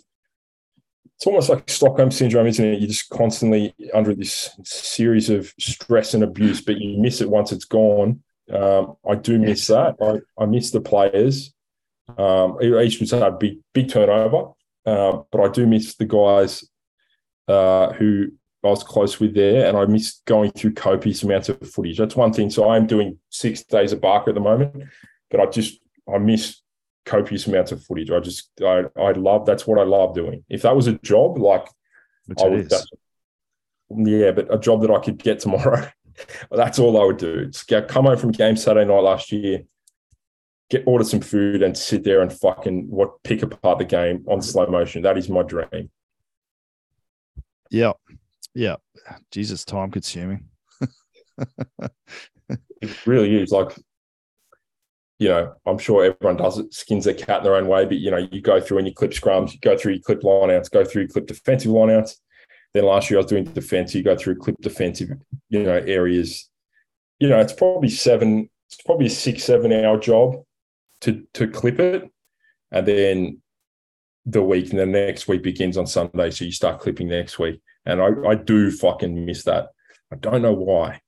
it's 1.21 1.27
almost 1.27 1.51
like 1.51 1.69
Stockholm 1.69 2.11
syndrome, 2.11 2.47
isn't 2.47 2.65
it? 2.65 2.81
You're 2.81 2.89
just 2.89 3.11
constantly 3.11 3.75
under 3.93 4.15
this 4.15 4.49
series 4.65 5.29
of 5.29 5.53
stress 5.61 6.15
and 6.15 6.25
abuse, 6.25 6.63
but 6.63 6.79
you 6.79 6.97
miss 6.99 7.21
it 7.21 7.29
once 7.29 7.53
it's 7.53 7.67
gone. 7.67 8.23
Um, 8.51 8.97
I 9.07 9.17
do 9.17 9.39
miss 9.39 9.67
that. 9.67 9.97
I, 10.01 10.43
I 10.43 10.47
miss 10.47 10.71
the 10.71 10.81
players. 10.81 11.53
Um, 12.19 12.59
each 12.63 13.01
was 13.01 13.13
a 13.13 13.31
big 13.31 13.59
big 13.73 13.89
turnover, 13.89 14.53
uh, 14.87 15.23
but 15.31 15.41
I 15.41 15.49
do 15.49 15.67
miss 15.67 15.95
the 15.97 16.07
guys 16.07 16.65
uh, 17.49 17.93
who 17.93 18.29
I 18.63 18.69
was 18.69 18.85
close 18.85 19.19
with 19.19 19.35
there, 19.35 19.67
and 19.67 19.77
I 19.77 19.87
miss 19.87 20.21
going 20.27 20.51
through 20.51 20.75
copious 20.75 21.23
amounts 21.23 21.49
of 21.49 21.59
footage. 21.71 21.99
That's 21.99 22.17
one 22.17 22.33
thing. 22.33 22.51
So 22.51 22.71
I'm 22.71 22.87
doing 22.87 23.19
six 23.31 23.63
days 23.63 23.93
of 23.93 24.01
Barker 24.01 24.31
at 24.31 24.35
the 24.35 24.41
moment, 24.41 24.85
but 25.31 25.41
I 25.41 25.47
just 25.47 25.81
I 26.13 26.19
miss 26.19 26.61
copious 27.07 27.47
amounts 27.47 27.73
of 27.73 27.83
footage. 27.85 28.11
I 28.11 28.21
just 28.21 28.51
I 28.63 28.85
I 28.99 29.13
love 29.13 29.47
that's 29.47 29.67
what 29.67 29.79
I 29.79 29.85
love 29.85 30.15
doing. 30.15 30.45
If 30.49 30.63
that 30.63 30.77
was 30.77 30.87
a 30.87 30.99
job, 30.99 31.39
like 31.39 31.67
Which 32.27 32.41
I 32.41 32.49
would, 32.49 32.73
yeah, 33.97 34.33
but 34.33 34.53
a 34.53 34.59
job 34.59 34.83
that 34.83 34.91
I 34.91 34.99
could 34.99 35.19
get 35.19 35.41
tomorrow, 35.41 35.89
that's 36.51 36.79
all 36.79 37.01
I 37.01 37.05
would 37.05 37.19
do. 37.19 37.47
It's 37.49 37.63
come 37.63 38.05
home 38.05 38.19
from 38.19 38.33
game 38.33 38.57
Saturday 38.57 38.87
night 38.87 39.01
last 39.01 39.33
year, 39.33 39.65
get 40.71 40.85
order 40.87 41.05
some 41.05 41.21
food 41.21 41.63
and 41.63 41.77
sit 41.77 42.05
there 42.05 42.23
and 42.23 42.33
fucking 42.33 42.89
what 42.89 43.23
pick 43.25 43.43
apart 43.43 43.79
the 43.79 43.85
game 43.85 44.25
on 44.29 44.41
slow 44.41 44.67
motion. 44.67 45.03
That 45.03 45.19
is 45.19 45.29
my 45.29 45.43
dream. 45.43 45.91
Yeah. 47.71 47.93
Yeah. 48.55 48.77
Jesus, 49.33 49.65
time 49.65 49.91
consuming. 49.91 50.47
it 52.81 53.07
really 53.07 53.43
is 53.43 53.51
like 53.51 53.77
you 55.19 55.29
know, 55.29 55.53
I'm 55.67 55.77
sure 55.77 56.03
everyone 56.03 56.39
does 56.43 56.57
it, 56.59 56.73
skins 56.73 57.05
their 57.05 57.13
cat 57.13 57.39
in 57.39 57.45
their 57.45 57.57
own 57.57 57.69
way, 57.69 57.85
but 57.85 57.99
you 57.99 58.11
know, 58.11 58.27
you 58.33 58.41
go 58.41 58.59
through 58.59 58.79
and 58.79 58.87
you 58.87 58.95
clip 58.95 59.11
scrums, 59.11 59.53
you 59.53 59.59
go 59.61 59.77
through, 59.77 59.93
you 59.93 60.01
clip 60.01 60.23
lineouts, 60.23 60.71
go 60.71 60.83
through, 60.83 61.03
you 61.03 61.09
clip 61.09 61.27
defensive 61.27 61.71
lineouts. 61.71 62.17
Then 62.73 62.85
last 62.85 63.11
year 63.11 63.19
I 63.19 63.23
was 63.23 63.31
doing 63.31 63.45
defense, 63.45 63.95
you 63.95 64.03
go 64.03 64.17
through 64.17 64.37
clip 64.37 64.57
defensive, 64.63 65.11
you 65.51 65.63
know, 65.63 65.77
areas. 65.77 66.49
You 67.19 67.29
know, 67.29 67.39
it's 67.39 67.53
probably 67.53 67.91
seven, 67.91 68.49
it's 68.69 68.81
probably 68.81 69.07
a 69.07 69.11
six, 69.11 69.45
seven 69.45 69.73
hour 69.73 69.99
job 69.99 70.37
to 71.03 71.25
to 71.35 71.49
clip 71.49 71.79
it. 71.81 72.11
And 72.71 72.87
then 72.87 73.43
the 74.27 74.43
week 74.43 74.71
and 74.71 74.79
the 74.79 74.87
next 74.87 75.29
week 75.29 75.43
begins 75.43 75.77
on 75.77 75.87
Sunday. 75.87 76.31
So 76.31 76.45
you 76.45 76.53
start 76.53 76.81
clipping 76.81 77.09
next 77.09 77.39
week. 77.39 77.61
And 77.87 78.01
I, 78.01 78.09
I 78.29 78.35
do 78.35 78.71
fucking 78.71 79.25
miss 79.25 79.45
that. 79.45 79.69
I 80.13 80.17
don't 80.17 80.43
know 80.43 80.53
why. 80.53 80.95
It 80.95 81.01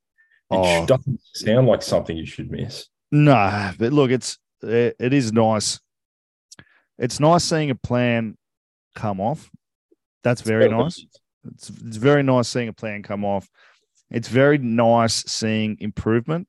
oh. 0.50 0.86
doesn't 0.86 1.20
sound 1.34 1.66
like 1.66 1.82
something 1.82 2.16
you 2.16 2.26
should 2.26 2.50
miss. 2.50 2.86
No, 3.10 3.72
but 3.78 3.92
look, 3.92 4.10
it's 4.10 4.38
it, 4.62 4.96
it 4.98 5.12
is 5.12 5.32
nice. 5.32 5.80
It's 6.98 7.20
nice 7.20 7.44
seeing 7.44 7.70
a 7.70 7.74
plan 7.74 8.36
come 8.94 9.20
off. 9.20 9.50
That's 10.24 10.40
very 10.40 10.68
nice. 10.68 11.04
It's, 11.44 11.68
it's 11.68 11.96
very 11.96 12.22
nice 12.22 12.48
seeing 12.48 12.68
a 12.68 12.72
plan 12.72 13.02
come 13.02 13.24
off. 13.24 13.48
It's 14.10 14.28
very 14.28 14.58
nice 14.58 15.24
seeing 15.24 15.76
improvement. 15.80 16.46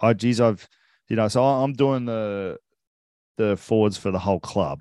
Oh, 0.00 0.12
geez, 0.12 0.40
I've 0.40 0.66
you 1.08 1.16
know, 1.16 1.28
so 1.28 1.44
I'm 1.44 1.72
doing 1.72 2.04
the 2.04 2.58
the 3.36 3.56
forwards 3.56 3.96
for 3.96 4.10
the 4.10 4.18
whole 4.18 4.40
club, 4.40 4.80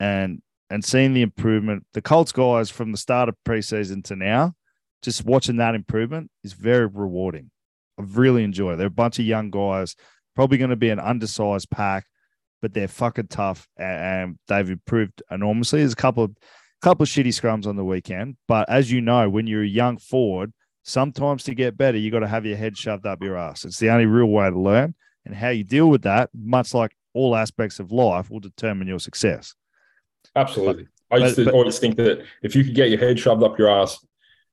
and 0.00 0.40
and 0.70 0.84
seeing 0.84 1.14
the 1.14 1.22
improvement. 1.22 1.84
The 1.92 2.02
Colts 2.02 2.32
guys 2.32 2.70
from 2.70 2.92
the 2.92 2.98
start 2.98 3.28
of 3.28 3.36
preseason 3.46 4.02
to 4.04 4.16
now, 4.16 4.54
just 5.02 5.24
watching 5.24 5.56
that 5.56 5.74
improvement 5.74 6.30
is 6.42 6.52
very 6.52 6.86
rewarding. 6.86 7.50
I've 7.98 8.16
really 8.18 8.42
enjoyed 8.42 8.74
it. 8.74 8.76
They're 8.78 8.86
a 8.88 8.90
bunch 8.90 9.18
of 9.18 9.24
young 9.24 9.50
guys 9.50 9.94
Probably 10.34 10.58
going 10.58 10.70
to 10.70 10.76
be 10.76 10.90
an 10.90 10.98
undersized 10.98 11.70
pack, 11.70 12.06
but 12.60 12.74
they're 12.74 12.88
fucking 12.88 13.28
tough 13.28 13.68
and 13.76 14.36
they've 14.48 14.70
improved 14.70 15.22
enormously. 15.30 15.80
There's 15.80 15.92
a 15.92 15.96
couple 15.96 16.24
of 16.24 16.36
couple 16.82 17.04
of 17.04 17.08
shitty 17.08 17.28
scrums 17.28 17.66
on 17.66 17.76
the 17.76 17.84
weekend, 17.84 18.36
but 18.46 18.68
as 18.68 18.90
you 18.90 19.00
know, 19.00 19.30
when 19.30 19.46
you're 19.46 19.62
a 19.62 19.66
young 19.66 19.96
forward, 19.96 20.52
sometimes 20.82 21.44
to 21.44 21.54
get 21.54 21.78
better, 21.78 21.96
you 21.96 22.10
got 22.10 22.18
to 22.20 22.28
have 22.28 22.44
your 22.44 22.56
head 22.58 22.76
shoved 22.76 23.06
up 23.06 23.22
your 23.22 23.38
ass. 23.38 23.64
It's 23.64 23.78
the 23.78 23.88
only 23.88 24.04
real 24.04 24.26
way 24.26 24.50
to 24.50 24.58
learn, 24.58 24.94
and 25.24 25.34
how 25.34 25.48
you 25.48 25.64
deal 25.64 25.88
with 25.88 26.02
that, 26.02 26.30
much 26.34 26.74
like 26.74 26.94
all 27.14 27.34
aspects 27.34 27.80
of 27.80 27.92
life, 27.92 28.30
will 28.30 28.40
determine 28.40 28.88
your 28.88 29.00
success. 29.00 29.54
Absolutely. 30.36 30.88
But, 31.10 31.22
I 31.22 31.24
used 31.24 31.36
to 31.36 31.44
but, 31.46 31.54
always 31.54 31.78
think 31.78 31.96
that 31.96 32.24
if 32.42 32.54
you 32.54 32.64
could 32.64 32.74
get 32.74 32.90
your 32.90 32.98
head 32.98 33.18
shoved 33.18 33.42
up 33.42 33.58
your 33.58 33.70
ass 33.70 34.04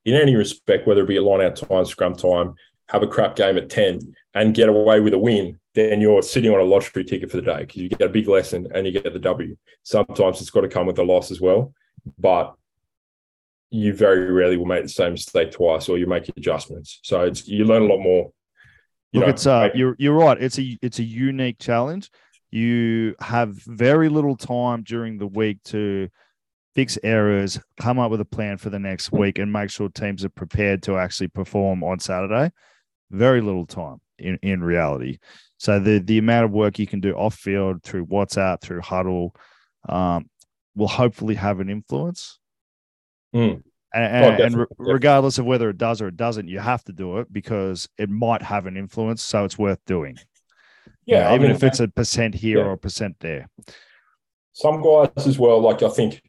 in 0.06 0.14
any 0.14 0.36
respect, 0.36 0.88
whether 0.88 1.02
it 1.02 1.08
be 1.08 1.18
at 1.18 1.24
line 1.24 1.42
out 1.42 1.56
time, 1.56 1.86
scrum 1.86 2.16
time, 2.16 2.56
have 2.90 3.04
a 3.04 3.08
crap 3.08 3.36
game 3.36 3.58
at 3.58 3.70
10 3.70 4.00
and 4.34 4.54
get 4.54 4.70
away 4.70 5.00
with 5.00 5.14
a 5.14 5.18
win, 5.18 5.60
then 5.74 6.02
you're 6.02 6.22
sitting 6.22 6.54
on 6.54 6.60
a 6.60 6.64
lottery 6.64 7.04
ticket 7.04 7.32
for 7.32 7.38
the 7.38 7.44
day 7.44 7.62
because 7.62 7.78
you 7.78 7.90
get 7.90 8.02
a 8.02 8.10
big 8.10 8.28
lesson 8.28 8.68
and 8.74 8.86
you 8.86 8.92
get 8.92 9.12
the 9.12 9.20
W. 9.20 9.56
Sometimes 9.84 10.42
it's 10.42 10.50
got 10.50 10.62
to 10.62 10.68
come 10.68 10.86
with 10.86 11.00
a 11.00 11.04
loss 11.04 11.32
as 11.32 11.40
well, 11.40 11.74
but 12.20 12.56
you 13.70 13.94
very 13.94 14.30
rarely 14.30 14.58
will 14.58 14.66
make 14.66 14.84
the 14.84 14.90
same 14.90 15.14
mistake 15.14 15.52
twice 15.52 15.88
or 15.88 15.98
you 15.98 16.06
make 16.06 16.28
adjustments. 16.36 17.00
So 17.04 17.22
it's 17.22 17.48
you 17.48 17.64
learn 17.64 17.84
a 17.84 17.86
lot 17.86 18.00
more. 18.00 18.34
You 19.14 19.22
Look, 19.22 19.28
know, 19.28 19.34
it's 19.34 19.48
uh, 19.48 19.70
you're 19.74 19.96
you're 19.98 20.14
right. 20.14 20.42
It's 20.42 20.60
a 20.60 20.78
it's 20.82 21.00
a 21.00 21.04
unique 21.04 21.58
challenge. 21.58 22.12
You 22.52 23.16
have 23.20 23.56
very 23.66 24.10
little 24.10 24.36
time 24.36 24.84
during 24.84 25.18
the 25.18 25.28
week 25.28 25.64
to 25.66 26.10
fix 26.76 26.98
errors, 27.04 27.60
come 27.80 28.00
up 28.00 28.12
with 28.12 28.22
a 28.22 28.26
plan 28.26 28.58
for 28.58 28.70
the 28.70 28.80
next 28.80 29.12
week, 29.12 29.40
and 29.40 29.52
make 29.52 29.70
sure 29.70 29.90
teams 29.90 30.24
are 30.26 30.30
prepared 30.30 30.84
to 30.84 30.98
actually 30.98 31.30
perform 31.30 31.84
on 31.84 32.00
Saturday. 32.00 32.52
Very 33.10 33.42
little 33.42 33.66
time 33.66 34.00
in, 34.18 34.38
in 34.42 34.64
reality. 34.64 35.18
So 35.58 35.80
the 35.80 36.00
the 36.00 36.18
amount 36.18 36.46
of 36.46 36.52
work 36.52 36.80
you 36.80 36.88
can 36.88 37.00
do 37.00 37.14
off 37.14 37.36
field 37.36 37.84
through 37.84 38.08
WhatsApp, 38.08 38.62
through 38.62 38.82
huddle, 38.82 39.36
um, 39.88 40.30
will 40.76 40.88
hopefully 40.88 41.36
have 41.36 41.60
an 41.60 41.70
influence. 41.70 42.40
Mm. 43.36 43.64
And, 43.94 44.42
oh, 44.42 44.44
and, 44.44 44.66
regardless 44.78 45.38
of 45.38 45.46
whether 45.46 45.70
it 45.70 45.78
does 45.78 46.02
or 46.02 46.08
it 46.08 46.16
doesn't, 46.16 46.48
you 46.48 46.60
have 46.60 46.84
to 46.86 46.94
do 46.94 47.18
it 47.18 47.32
because 47.32 47.90
it 47.98 48.10
might 48.10 48.42
have 48.42 48.66
an 48.66 48.78
influence. 48.78 49.22
So 49.22 49.44
it's 49.44 49.58
worth 49.58 49.84
doing. 49.86 50.18
Yeah, 51.06 51.30
know, 51.30 51.36
even 51.36 51.48
mean, 51.48 51.56
if 51.56 51.64
it's 51.64 51.80
a 51.80 51.88
percent 51.88 52.36
here 52.36 52.60
yeah. 52.60 52.66
or 52.66 52.72
a 52.74 52.78
percent 52.78 53.16
there. 53.20 53.50
Some 54.54 54.82
guys 54.82 55.28
as 55.28 55.40
well, 55.40 55.62
like 55.62 55.82
I 55.82 55.90
think, 55.90 56.22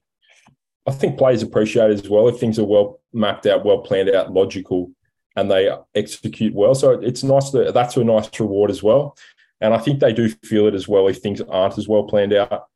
I 0.87 0.93
think 0.93 1.19
players 1.19 1.43
appreciate 1.43 1.91
as 1.91 2.09
well 2.09 2.29
if 2.29 2.39
things 2.39 2.59
are 2.59 2.65
well 2.65 3.01
mapped 3.13 3.47
out, 3.47 3.65
well 3.65 3.79
planned 3.79 4.11
out, 4.11 4.33
logical 4.33 4.91
and 5.37 5.51
they 5.51 5.71
execute 5.95 6.55
well. 6.55 6.75
So 6.75 6.93
it's 6.93 7.23
nice 7.23 7.51
that 7.51 7.75
that's 7.75 7.97
a 7.97 8.05
nice 8.05 8.29
reward 8.39 8.71
as 8.71 8.83
well. 8.83 9.17
And 9.61 9.73
I 9.73 9.79
think 9.79 10.01
they 10.01 10.13
do 10.13 10.29
feel 10.29 10.67
it 10.67 10.75
as 10.75 10.89
well 10.89 11.07
if 11.09 11.19
things 11.19 11.41
aren't 11.41 11.79
as 11.79 11.89
well 11.89 12.05
planned 12.05 12.33
out, 12.33 12.67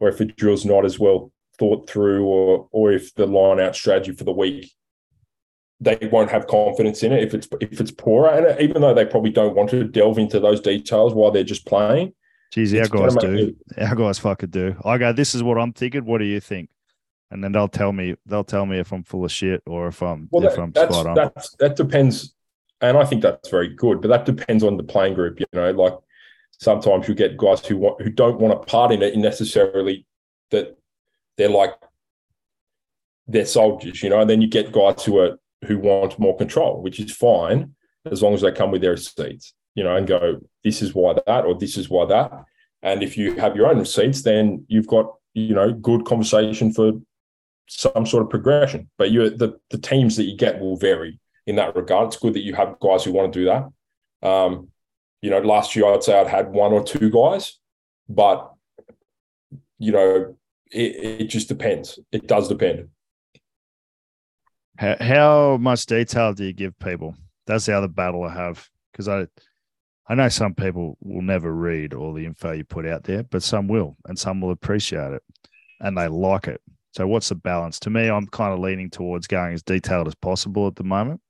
or 0.00 0.08
if 0.08 0.20
a 0.20 0.24
drill's 0.24 0.64
not 0.64 0.84
as 0.84 0.98
well 0.98 1.32
thought 1.58 1.88
through, 1.88 2.24
or 2.24 2.68
or 2.72 2.92
if 2.92 3.14
the 3.14 3.26
line 3.26 3.60
out 3.60 3.76
strategy 3.76 4.12
for 4.12 4.24
the 4.24 4.32
week 4.32 4.72
they 5.82 6.08
won't 6.12 6.30
have 6.30 6.46
confidence 6.46 7.02
in 7.02 7.12
it 7.12 7.24
if 7.24 7.34
it's 7.34 7.48
if 7.60 7.80
it's 7.80 7.90
poorer. 7.90 8.30
And 8.30 8.60
even 8.60 8.80
though 8.80 8.94
they 8.94 9.04
probably 9.04 9.30
don't 9.30 9.54
want 9.54 9.70
to 9.70 9.84
delve 9.84 10.18
into 10.18 10.38
those 10.38 10.60
details 10.60 11.12
while 11.12 11.30
they're 11.30 11.44
just 11.44 11.66
playing. 11.66 12.14
Geez, 12.52 12.74
our 12.74 12.86
guys 12.86 13.16
do. 13.16 13.56
Our 13.78 13.94
guys 13.96 14.18
fucking 14.18 14.50
do. 14.50 14.76
I 14.84 14.98
go, 14.98 15.12
this 15.12 15.34
is 15.34 15.42
what 15.42 15.58
I'm 15.58 15.72
thinking. 15.72 16.04
What 16.04 16.18
do 16.18 16.24
you 16.24 16.38
think? 16.38 16.70
And 17.30 17.42
then 17.42 17.50
they'll 17.52 17.68
tell 17.68 17.92
me 17.92 18.14
they'll 18.26 18.44
tell 18.44 18.66
me 18.66 18.78
if 18.78 18.92
I'm 18.92 19.02
full 19.02 19.24
of 19.24 19.32
shit 19.32 19.62
or 19.66 19.88
if 19.88 20.02
I'm 20.02 20.28
well, 20.30 20.46
if 20.46 20.54
that, 20.54 20.62
I'm 20.62 20.72
spot 20.72 21.06
on. 21.06 21.14
That's, 21.14 21.56
that 21.56 21.76
depends, 21.76 22.34
and 22.80 22.96
I 22.96 23.04
think 23.04 23.22
that's 23.22 23.48
very 23.48 23.68
good. 23.74 24.02
But 24.02 24.08
that 24.08 24.26
depends 24.26 24.62
on 24.62 24.76
the 24.76 24.82
playing 24.82 25.14
group. 25.14 25.40
You 25.40 25.46
know, 25.54 25.70
like 25.70 25.94
sometimes 26.58 27.08
you 27.08 27.14
get 27.14 27.38
guys 27.38 27.64
who 27.64 27.78
want 27.78 28.02
who 28.02 28.10
don't 28.10 28.38
want 28.38 28.52
to 28.52 28.66
part 28.66 28.92
in 28.92 29.02
it 29.02 29.16
necessarily 29.16 30.06
that 30.50 30.76
they're 31.38 31.48
like 31.48 31.74
they're 33.26 33.46
soldiers, 33.46 34.02
you 34.02 34.10
know, 34.10 34.20
and 34.20 34.28
then 34.28 34.42
you 34.42 34.48
get 34.48 34.72
guys 34.72 35.02
who 35.02 35.18
are 35.18 35.38
who 35.66 35.78
want 35.78 36.18
more 36.18 36.36
control, 36.36 36.82
which 36.82 37.00
is 37.00 37.14
fine 37.14 37.74
as 38.10 38.22
long 38.22 38.34
as 38.34 38.40
they 38.40 38.52
come 38.52 38.70
with 38.70 38.82
their 38.82 38.92
receipts, 38.92 39.54
you 39.74 39.84
know, 39.84 39.96
and 39.96 40.06
go, 40.06 40.40
this 40.64 40.82
is 40.82 40.94
why 40.94 41.14
that, 41.26 41.44
or 41.44 41.54
this 41.56 41.76
is 41.76 41.88
why 41.88 42.04
that. 42.06 42.44
And 42.82 43.02
if 43.02 43.16
you 43.16 43.36
have 43.36 43.54
your 43.54 43.68
own 43.68 43.78
receipts, 43.78 44.22
then 44.22 44.64
you've 44.68 44.88
got, 44.88 45.14
you 45.34 45.54
know, 45.54 45.72
good 45.72 46.04
conversation 46.04 46.72
for 46.72 46.92
some 47.68 48.04
sort 48.06 48.24
of 48.24 48.30
progression. 48.30 48.90
But 48.98 49.10
you 49.10 49.30
the 49.30 49.58
the 49.70 49.78
teams 49.78 50.16
that 50.16 50.24
you 50.24 50.36
get 50.36 50.58
will 50.58 50.76
vary 50.76 51.20
in 51.46 51.56
that 51.56 51.76
regard. 51.76 52.08
It's 52.08 52.16
good 52.16 52.34
that 52.34 52.42
you 52.42 52.54
have 52.54 52.80
guys 52.80 53.04
who 53.04 53.12
want 53.12 53.32
to 53.32 53.38
do 53.38 53.46
that. 53.46 54.28
Um, 54.28 54.68
you 55.20 55.30
know, 55.30 55.38
last 55.38 55.76
year 55.76 55.86
I'd 55.86 56.02
say 56.02 56.18
I'd 56.18 56.26
had 56.26 56.52
one 56.52 56.72
or 56.72 56.82
two 56.82 57.10
guys, 57.10 57.58
but 58.08 58.52
you 59.78 59.92
know, 59.92 60.36
it, 60.70 61.20
it 61.20 61.24
just 61.26 61.48
depends. 61.48 61.98
It 62.10 62.26
does 62.26 62.48
depend. 62.48 62.88
How, 64.78 64.96
how 65.00 65.56
much 65.58 65.86
detail 65.86 66.32
do 66.32 66.44
you 66.44 66.52
give 66.52 66.78
people? 66.78 67.14
That's 67.46 67.66
the 67.66 67.76
other 67.76 67.88
battle 67.88 68.24
I 68.24 68.32
have 68.32 68.68
because 68.92 69.08
I, 69.08 69.26
I 70.08 70.14
know 70.14 70.28
some 70.28 70.54
people 70.54 70.96
will 71.00 71.22
never 71.22 71.52
read 71.52 71.94
all 71.94 72.12
the 72.12 72.26
info 72.26 72.52
you 72.52 72.64
put 72.64 72.86
out 72.86 73.04
there, 73.04 73.22
but 73.22 73.42
some 73.42 73.68
will, 73.68 73.96
and 74.06 74.18
some 74.18 74.40
will 74.40 74.50
appreciate 74.50 75.12
it, 75.12 75.22
and 75.80 75.96
they 75.96 76.08
like 76.08 76.48
it. 76.48 76.60
So, 76.92 77.06
what's 77.06 77.30
the 77.30 77.34
balance? 77.34 77.78
To 77.80 77.90
me, 77.90 78.08
I'm 78.08 78.26
kind 78.26 78.52
of 78.52 78.58
leaning 78.58 78.90
towards 78.90 79.26
going 79.26 79.54
as 79.54 79.62
detailed 79.62 80.08
as 80.08 80.14
possible 80.14 80.66
at 80.66 80.76
the 80.76 80.84
moment, 80.84 81.20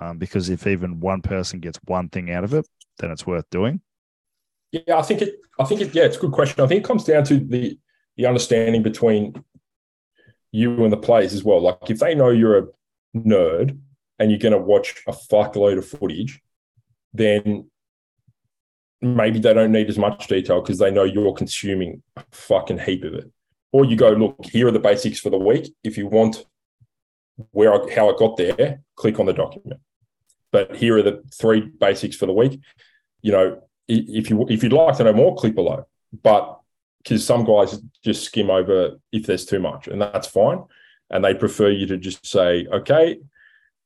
um, 0.00 0.18
because 0.18 0.48
if 0.48 0.66
even 0.66 1.00
one 1.00 1.20
person 1.20 1.60
gets 1.60 1.78
one 1.84 2.08
thing 2.08 2.30
out 2.30 2.44
of 2.44 2.54
it, 2.54 2.66
then 2.98 3.10
it's 3.10 3.26
worth 3.26 3.44
doing. 3.50 3.80
Yeah, 4.72 4.96
I 4.98 5.02
think 5.02 5.22
it. 5.22 5.34
I 5.58 5.64
think 5.64 5.80
it. 5.80 5.94
Yeah, 5.94 6.04
it's 6.04 6.16
a 6.16 6.20
good 6.20 6.32
question. 6.32 6.64
I 6.64 6.66
think 6.66 6.84
it 6.84 6.86
comes 6.86 7.04
down 7.04 7.24
to 7.24 7.38
the 7.38 7.78
the 8.16 8.26
understanding 8.26 8.82
between 8.82 9.34
you 10.54 10.84
and 10.84 10.92
the 10.92 10.96
players 10.96 11.34
as 11.34 11.42
well. 11.42 11.60
Like 11.60 11.90
if 11.90 11.98
they 11.98 12.14
know 12.14 12.30
you're 12.30 12.58
a 12.58 12.66
nerd 13.16 13.76
and 14.20 14.30
you're 14.30 14.38
going 14.38 14.52
to 14.52 14.58
watch 14.58 15.02
a 15.08 15.12
fuckload 15.12 15.78
of 15.78 15.84
footage, 15.84 16.40
then 17.12 17.68
maybe 19.02 19.40
they 19.40 19.52
don't 19.52 19.72
need 19.72 19.88
as 19.88 19.98
much 19.98 20.28
detail 20.28 20.60
because 20.60 20.78
they 20.78 20.92
know 20.92 21.02
you're 21.02 21.34
consuming 21.34 22.04
a 22.16 22.22
fucking 22.30 22.78
heap 22.78 23.02
of 23.02 23.14
it. 23.14 23.32
Or 23.72 23.84
you 23.84 23.96
go, 23.96 24.10
look, 24.10 24.46
here 24.46 24.68
are 24.68 24.70
the 24.70 24.78
basics 24.78 25.18
for 25.18 25.28
the 25.28 25.38
week. 25.38 25.74
If 25.82 25.98
you 25.98 26.06
want 26.06 26.46
where 27.50 27.74
I, 27.74 27.92
how 27.92 28.08
I 28.08 28.16
got 28.16 28.36
there, 28.36 28.80
click 28.94 29.18
on 29.18 29.26
the 29.26 29.32
document. 29.32 29.80
But 30.52 30.76
here 30.76 30.96
are 30.98 31.02
the 31.02 31.24
three 31.34 31.62
basics 31.62 32.14
for 32.14 32.26
the 32.26 32.32
week. 32.32 32.60
You 33.22 33.32
know, 33.32 33.62
if 33.88 34.30
you 34.30 34.46
if 34.48 34.62
you'd 34.62 34.72
like 34.72 34.96
to 34.98 35.04
know 35.04 35.14
more, 35.14 35.34
click 35.34 35.56
below. 35.56 35.88
But 36.22 36.60
because 37.04 37.24
some 37.24 37.44
guys 37.44 37.80
just 38.02 38.24
skim 38.24 38.50
over 38.50 38.98
if 39.12 39.26
there's 39.26 39.44
too 39.44 39.60
much, 39.60 39.88
and 39.88 40.00
that's 40.00 40.26
fine. 40.26 40.64
And 41.10 41.24
they 41.24 41.34
prefer 41.34 41.70
you 41.70 41.86
to 41.86 41.98
just 41.98 42.26
say, 42.26 42.66
okay, 42.72 43.18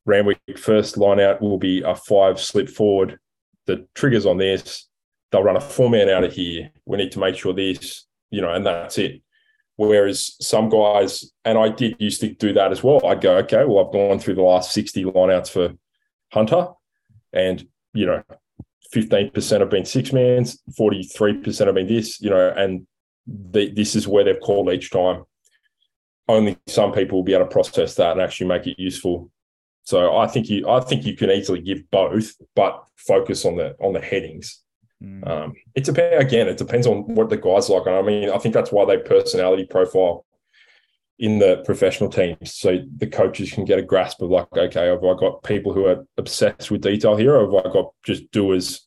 Randwick 0.06 0.40
first 0.56 0.96
line 0.96 1.20
out 1.20 1.42
will 1.42 1.58
be 1.58 1.82
a 1.82 1.94
five 1.94 2.40
slip 2.40 2.68
forward. 2.68 3.18
The 3.66 3.86
triggers 3.94 4.24
on 4.24 4.38
this, 4.38 4.88
they'll 5.30 5.42
run 5.42 5.56
a 5.56 5.60
four 5.60 5.90
man 5.90 6.08
out 6.08 6.24
of 6.24 6.32
here. 6.32 6.70
We 6.86 6.96
need 6.96 7.12
to 7.12 7.18
make 7.18 7.36
sure 7.36 7.52
this, 7.52 8.06
you 8.30 8.40
know, 8.40 8.52
and 8.52 8.64
that's 8.64 8.96
it. 8.98 9.20
Whereas 9.76 10.36
some 10.40 10.68
guys, 10.68 11.32
and 11.44 11.58
I 11.58 11.68
did 11.68 11.96
used 11.98 12.20
to 12.22 12.32
do 12.32 12.52
that 12.54 12.72
as 12.72 12.82
well. 12.82 13.04
I'd 13.06 13.20
go, 13.20 13.36
okay, 13.38 13.64
well, 13.64 13.84
I've 13.84 13.92
gone 13.92 14.18
through 14.18 14.36
the 14.36 14.42
last 14.42 14.72
60 14.72 15.04
lineouts 15.04 15.50
for 15.50 15.74
Hunter, 16.32 16.68
and 17.32 17.66
you 17.92 18.06
know, 18.06 18.22
15% 18.94 19.60
have 19.60 19.70
been 19.70 19.84
six 19.84 20.12
mans, 20.12 20.62
43% 20.78 21.66
have 21.66 21.74
been 21.74 21.86
this, 21.86 22.20
you 22.20 22.30
know, 22.30 22.52
and 22.56 22.86
the, 23.50 23.70
this 23.70 23.94
is 23.94 24.08
where 24.08 24.24
they've 24.24 24.40
called 24.40 24.72
each 24.72 24.90
time. 24.90 25.24
Only 26.26 26.58
some 26.66 26.92
people 26.92 27.18
will 27.18 27.24
be 27.24 27.34
able 27.34 27.46
to 27.46 27.50
process 27.50 27.94
that 27.94 28.12
and 28.12 28.20
actually 28.20 28.48
make 28.48 28.66
it 28.66 28.78
useful. 28.78 29.30
So 29.82 30.16
I 30.16 30.26
think 30.26 30.50
you, 30.50 30.68
I 30.68 30.80
think 30.80 31.04
you 31.04 31.16
can 31.16 31.30
easily 31.30 31.60
give 31.60 31.90
both, 31.90 32.34
but 32.54 32.84
focus 32.96 33.44
on 33.44 33.56
the 33.56 33.74
on 33.80 33.94
the 33.94 34.00
headings. 34.00 34.62
Mm. 35.02 35.26
Um, 35.26 35.54
it 35.74 35.84
depends 35.84 36.24
again. 36.24 36.48
It 36.48 36.58
depends 36.58 36.86
on 36.86 37.14
what 37.14 37.30
the 37.30 37.36
guys 37.36 37.70
like. 37.70 37.86
And 37.86 37.96
I 37.96 38.02
mean, 38.02 38.30
I 38.30 38.38
think 38.38 38.52
that's 38.52 38.72
why 38.72 38.84
they 38.84 38.98
personality 38.98 39.64
profile 39.64 40.26
in 41.18 41.38
the 41.38 41.62
professional 41.64 42.08
teams, 42.08 42.54
so 42.54 42.78
the 42.98 43.06
coaches 43.06 43.50
can 43.50 43.64
get 43.64 43.78
a 43.78 43.82
grasp 43.82 44.22
of 44.22 44.30
like, 44.30 44.46
okay, 44.56 44.86
have 44.86 45.02
I 45.02 45.14
got 45.18 45.42
people 45.42 45.72
who 45.72 45.86
are 45.86 46.06
obsessed 46.16 46.70
with 46.70 46.82
detail 46.82 47.16
here, 47.16 47.34
or 47.34 47.46
have 47.46 47.66
I 47.66 47.72
got 47.72 47.92
just 48.04 48.30
doers, 48.30 48.86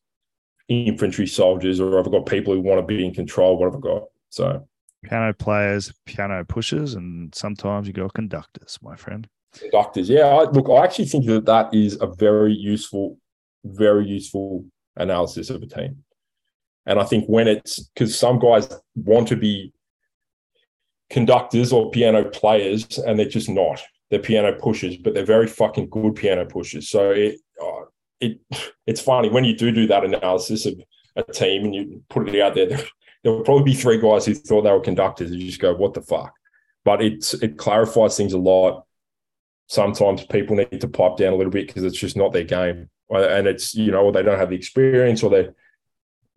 infantry 0.69 1.27
soldiers, 1.27 1.81
or 1.81 1.97
have 1.97 2.07
I 2.07 2.11
got 2.11 2.25
people 2.25 2.53
who 2.53 2.61
want 2.61 2.79
to 2.79 2.85
be 2.85 3.05
in 3.05 3.13
control? 3.13 3.57
What 3.57 3.73
have 3.73 3.75
I 3.75 3.79
got? 3.79 4.03
So 4.31 4.67
piano 5.03 5.33
players, 5.33 5.93
piano 6.05 6.43
pushers, 6.43 6.95
and 6.95 7.33
sometimes 7.35 7.87
you 7.87 7.93
got 7.93 8.13
conductors, 8.13 8.79
my 8.81 8.95
friend. 8.95 9.27
Conductors, 9.57 10.09
yeah. 10.09 10.27
I, 10.27 10.43
look, 10.49 10.69
I 10.69 10.83
actually 10.83 11.05
think 11.05 11.25
that 11.27 11.45
that 11.45 11.73
is 11.73 11.97
a 12.01 12.07
very 12.07 12.53
useful, 12.53 13.17
very 13.65 14.07
useful 14.07 14.65
analysis 14.95 15.49
of 15.49 15.61
a 15.61 15.67
team. 15.67 16.03
And 16.85 16.99
I 16.99 17.03
think 17.03 17.25
when 17.27 17.47
it's 17.47 17.79
because 17.79 18.17
some 18.17 18.39
guys 18.39 18.69
want 18.95 19.27
to 19.27 19.35
be 19.35 19.73
conductors 21.09 21.73
or 21.73 21.91
piano 21.91 22.23
players, 22.23 22.97
and 22.97 23.19
they're 23.19 23.27
just 23.27 23.49
not. 23.49 23.81
They're 24.09 24.19
piano 24.19 24.53
pushers, 24.53 24.97
but 24.97 25.13
they're 25.13 25.25
very 25.25 25.47
fucking 25.47 25.89
good 25.89 26.15
piano 26.15 26.45
pushers. 26.45 26.89
So 26.89 27.11
it, 27.11 27.39
uh, 27.61 27.81
it, 28.19 28.39
it's 28.87 29.01
funny 29.01 29.29
when 29.29 29.43
you 29.43 29.55
do 29.55 29.71
do 29.71 29.87
that 29.87 30.05
analysis 30.05 30.65
of 30.65 30.75
a 31.17 31.23
team 31.23 31.65
and 31.65 31.75
you 31.75 32.03
put 32.09 32.29
it 32.29 32.41
out 32.41 32.55
there 32.55 32.79
there 33.23 33.31
will 33.31 33.43
probably 33.43 33.63
be 33.63 33.73
three 33.73 33.99
guys 33.99 34.25
who 34.25 34.33
thought 34.33 34.63
they 34.63 34.71
were 34.71 34.79
conductors. 34.79 35.31
You 35.31 35.45
just 35.45 35.61
go, 35.61 35.73
what 35.75 35.93
the 35.93 36.01
fuck? 36.01 36.33
But 36.83 37.01
it's 37.01 37.33
it 37.35 37.57
clarifies 37.57 38.17
things 38.17 38.33
a 38.33 38.39
lot. 38.39 38.85
Sometimes 39.67 40.25
people 40.25 40.55
need 40.55 40.81
to 40.81 40.87
pipe 40.87 41.17
down 41.17 41.33
a 41.33 41.35
little 41.35 41.51
bit 41.51 41.67
because 41.67 41.83
it's 41.83 41.99
just 41.99 42.17
not 42.17 42.33
their 42.33 42.43
game, 42.43 42.89
uh, 43.13 43.27
and 43.27 43.47
it's 43.47 43.75
you 43.75 43.91
know, 43.91 44.11
they 44.11 44.23
don't 44.23 44.39
have 44.39 44.49
the 44.49 44.55
experience, 44.55 45.21
or 45.21 45.29
they 45.29 45.49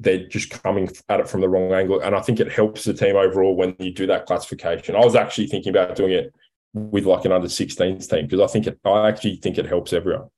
they're 0.01 0.27
just 0.27 0.51
coming 0.51 0.91
at 1.09 1.21
it 1.21 1.29
from 1.29 1.41
the 1.41 1.49
wrong 1.49 1.73
angle. 1.73 2.01
And 2.01 2.15
I 2.15 2.21
think 2.21 2.41
it 2.41 2.53
helps 2.53 2.85
the 2.85 2.95
team 2.95 3.17
overall 3.17 3.57
when 3.57 3.75
you 3.79 3.93
do 3.93 4.07
that 4.09 4.27
classification. 4.27 4.97
I 4.97 5.05
was 5.05 5.15
actually 5.15 5.47
thinking 5.47 5.71
about 5.71 5.97
doing 5.97 6.13
it 6.13 6.35
with 6.75 7.07
like 7.07 7.25
an 7.25 7.33
under 7.33 7.47
16s 7.47 8.11
team 8.11 8.27
because 8.27 8.41
I 8.41 8.53
think 8.53 8.67
it, 8.67 8.79
I 8.85 9.09
actually 9.09 9.37
think 9.37 9.59
it 9.59 9.67
helps 9.67 9.93
everyone. 9.93 10.29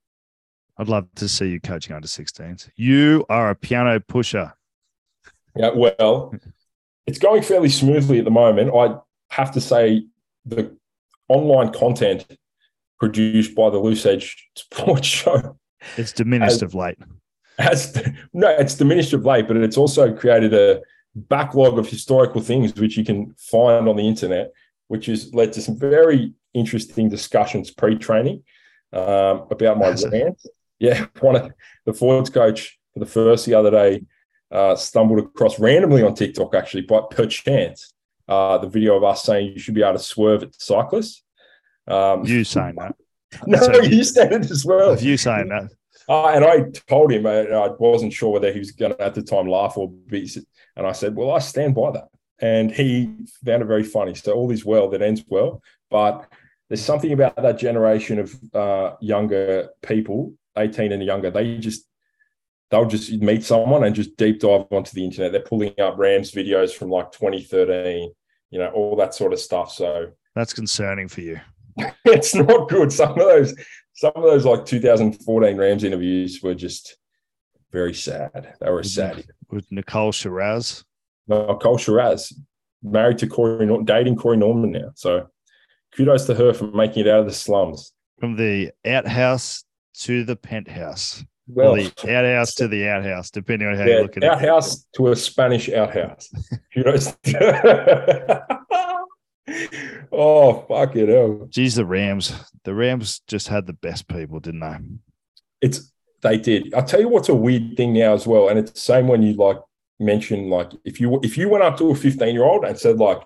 I'd 0.79 0.89
love 0.89 1.09
to 1.17 1.29
see 1.29 1.49
you 1.49 1.61
coaching 1.61 1.97
under 1.97 2.07
16s. 2.07 2.69
You 2.77 3.25
are 3.31 3.51
a 3.51 3.55
piano 3.55 3.99
pusher. 3.99 4.53
Yeah, 5.57 5.71
well, 5.75 6.35
it's 7.07 7.19
going 7.19 7.43
fairly 7.43 7.69
smoothly 7.69 8.19
at 8.19 8.25
the 8.25 8.31
moment. 8.31 8.75
I 8.75 8.97
have 9.31 9.53
to 9.53 9.61
say 9.61 10.07
the 10.45 10.77
online 11.29 11.73
content 11.73 12.27
produced 12.99 13.55
by 13.55 13.71
the 13.71 13.79
Loose 13.79 14.07
Edge 14.07 14.49
Sports 14.57 15.07
Show. 15.07 15.59
It's 15.97 16.13
diminished 16.13 16.61
has, 16.61 16.63
of 16.63 16.75
late. 16.75 16.99
Has, 17.59 18.03
no, 18.33 18.49
it's 18.49 18.75
diminished 18.75 19.13
of 19.13 19.25
late, 19.25 19.47
but 19.47 19.57
it's 19.57 19.77
also 19.77 20.15
created 20.15 20.53
a 20.55 20.83
backlog 21.15 21.79
of 21.79 21.89
historical 21.89 22.41
things 22.41 22.75
which 22.75 22.97
you 22.97 23.05
can 23.05 23.35
find 23.39 23.89
on 23.89 23.97
the 23.97 24.07
internet, 24.07 24.53
which 24.89 25.07
has 25.07 25.33
led 25.33 25.53
to 25.55 25.63
some 25.63 25.79
very 25.79 26.33
interesting 26.55 27.09
discussions 27.09 27.71
pre-training 27.71 28.43
um, 28.93 29.47
about 29.51 29.79
my 29.79 29.95
rant. 30.11 30.41
Yeah, 30.79 31.07
one 31.21 31.37
of 31.37 31.51
the 31.85 31.95
Fords 31.95 32.31
coach 32.31 32.79
for 32.93 33.01
the 33.01 33.07
first 33.07 33.47
the 33.47 33.55
other 33.55 33.71
day 33.71 34.03
uh, 34.51 34.77
stumbled 34.77 35.19
across 35.19 35.59
randomly 35.59 36.03
on 36.03 36.15
TikTok, 36.15 36.55
actually, 36.55 36.83
by 36.83 37.01
perchance, 37.11 37.93
uh, 38.29 38.59
the 38.59 38.69
video 38.69 38.97
of 38.97 39.05
us 39.05 39.25
saying 39.25 39.53
you 39.53 39.59
should 39.59 39.75
be 39.75 39.83
able 39.83 39.95
to 39.95 39.99
swerve 39.99 40.43
at 40.43 40.61
cyclists. 40.61 41.23
Um, 41.87 42.25
you 42.25 42.45
saying 42.45 42.77
that? 42.77 42.95
no, 43.47 43.81
you 43.81 44.05
said 44.05 44.33
it 44.33 44.51
as 44.51 44.65
well. 44.65 44.93
Of 44.93 45.03
you 45.03 45.17
saying 45.17 45.49
that? 45.49 45.71
Uh, 46.09 46.29
and 46.29 46.45
I 46.45 46.71
told 46.89 47.13
him 47.13 47.27
uh, 47.27 47.31
I 47.31 47.71
wasn't 47.79 48.13
sure 48.13 48.33
whether 48.33 48.53
he 48.53 48.61
was 48.61 48.71
going 48.71 48.95
to 48.95 49.03
at 49.03 49.15
the 49.15 49.23
time 49.23 49.49
laugh 49.49 49.77
or 49.77 49.91
be. 49.91 50.29
And 50.77 50.87
I 50.87 50.93
said, 50.93 51.17
"Well, 51.17 51.33
I 51.33 51.41
stand 51.41 51.75
by 51.75 51.91
that." 51.93 52.09
And 52.39 52.71
he 52.71 53.13
found 53.45 53.63
it 53.63 53.67
very 53.67 53.83
funny. 53.83 54.15
So 54.15 54.33
all 54.33 54.51
is 54.53 54.65
well 54.65 54.89
that 54.91 55.03
ends 55.03 55.25
well, 55.27 55.63
but 55.91 56.31
there's 56.69 56.85
something 56.85 57.13
about 57.13 57.37
that 57.37 57.59
generation 57.59 58.19
of 58.19 58.55
uh, 58.55 58.97
younger 59.01 59.71
people 59.83 60.35
18 60.57 60.93
and 60.93 61.03
younger, 61.05 61.31
they 61.31 61.59
just 61.59 61.87
they'll 62.71 62.87
just 62.87 63.13
meet 63.13 63.45
someone 63.45 63.85
and 63.85 63.95
just 63.95 64.17
deep 64.17 64.41
dive 64.41 64.67
onto 64.71 64.93
the 64.93 65.05
internet. 65.05 65.33
They're 65.33 65.41
pulling 65.41 65.79
up 65.81 65.99
Rams 65.99 66.33
videos 66.33 66.73
from 66.73 66.91
like 66.91 67.13
2013, 67.13 68.13
you 68.51 68.59
know, 68.59 68.69
all 68.71 68.97
that 68.97 69.15
sort 69.15 69.33
of 69.33 69.39
stuff. 69.39 69.73
So 69.73 70.11
that's 70.35 70.53
concerning 70.53 71.09
for 71.09 71.21
you. 71.21 71.41
it's 72.05 72.35
not 72.35 72.69
good. 72.69 72.93
Some 72.93 73.11
of 73.11 73.19
those, 73.19 73.55
some 73.95 74.13
of 74.15 74.23
those 74.23 74.45
like 74.45 74.65
2014 74.65 75.57
Rams 75.57 75.85
interviews 75.85 76.41
were 76.43 76.55
just 76.55 76.97
very 77.73 77.95
sad. 77.95 78.55
They 78.61 78.71
were 78.71 78.83
sad. 78.83 79.25
With 79.51 79.71
Nicole 79.71 80.13
Shiraz. 80.13 80.85
Nicole 81.29 81.79
Shiraz, 81.79 82.33
married 82.83 83.19
to 83.19 83.27
Corey, 83.27 83.69
dating 83.85 84.17
Corey 84.17 84.37
Norman 84.37 84.73
now. 84.73 84.91
So 84.95 85.29
kudos 85.97 86.27
to 86.27 86.35
her 86.35 86.53
for 86.53 86.67
making 86.69 87.07
it 87.07 87.09
out 87.09 87.21
of 87.21 87.27
the 87.27 87.33
slums. 87.33 87.93
From 88.19 88.37
the 88.37 88.73
outhouse 88.85 89.65
to 90.01 90.25
the 90.25 90.37
penthouse. 90.37 91.25
Well, 91.49 91.75
the 91.75 91.93
outhouse 92.09 92.55
to 92.57 92.67
the 92.69 92.89
outhouse, 92.89 93.31
depending 93.31 93.69
on 93.69 93.77
how 93.77 93.85
yeah, 93.85 93.97
you 93.97 94.03
look 94.03 94.17
at 94.17 94.25
outhouse 94.25 94.43
it. 94.43 94.49
Outhouse 94.49 94.87
to 94.97 95.09
a 95.13 95.17
Spanish 95.17 95.69
outhouse. 95.71 96.29
kudos. 96.75 97.07
oh, 100.13 100.65
fuck 100.69 100.97
it 100.97 101.09
hell. 101.09 101.47
Geez, 101.49 101.77
the 101.77 101.87
Rams. 101.87 102.35
The 102.65 102.75
Rams 102.75 103.21
just 103.29 103.47
had 103.49 103.67
the 103.67 103.75
best 103.75 104.09
people, 104.09 104.41
didn't 104.41 104.61
they? 104.61 104.77
It's 105.61 105.93
they 106.23 106.39
did. 106.39 106.75
I'll 106.75 106.85
tell 106.85 107.01
you 107.01 107.09
what's 107.09 107.29
a 107.29 107.35
weird 107.35 107.77
thing 107.77 107.93
now 107.93 108.15
as 108.15 108.27
well. 108.27 108.49
And 108.49 108.59
it's 108.59 108.73
the 108.73 108.81
same 108.81 109.07
when 109.07 109.23
you 109.23 109.35
like 109.35 109.59
mention 109.99 110.51
like 110.51 110.73
if 110.85 111.01
you 111.01 111.21
if 111.23 111.39
you 111.39 111.49
went 111.49 111.65
up 111.65 111.79
to 111.79 111.91
a 111.91 111.95
15 111.95 112.35
year 112.35 112.45
old 112.45 112.65
and 112.65 112.79
said 112.79 112.99
like 112.99 113.23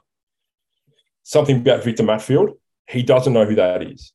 something 1.23 1.57
about 1.57 1.85
Victor 1.85 2.03
Matfield, 2.03 2.59
he 2.87 3.03
doesn't 3.03 3.33
know 3.33 3.47
who 3.47 3.55
that 3.55 3.83
is. 3.83 4.13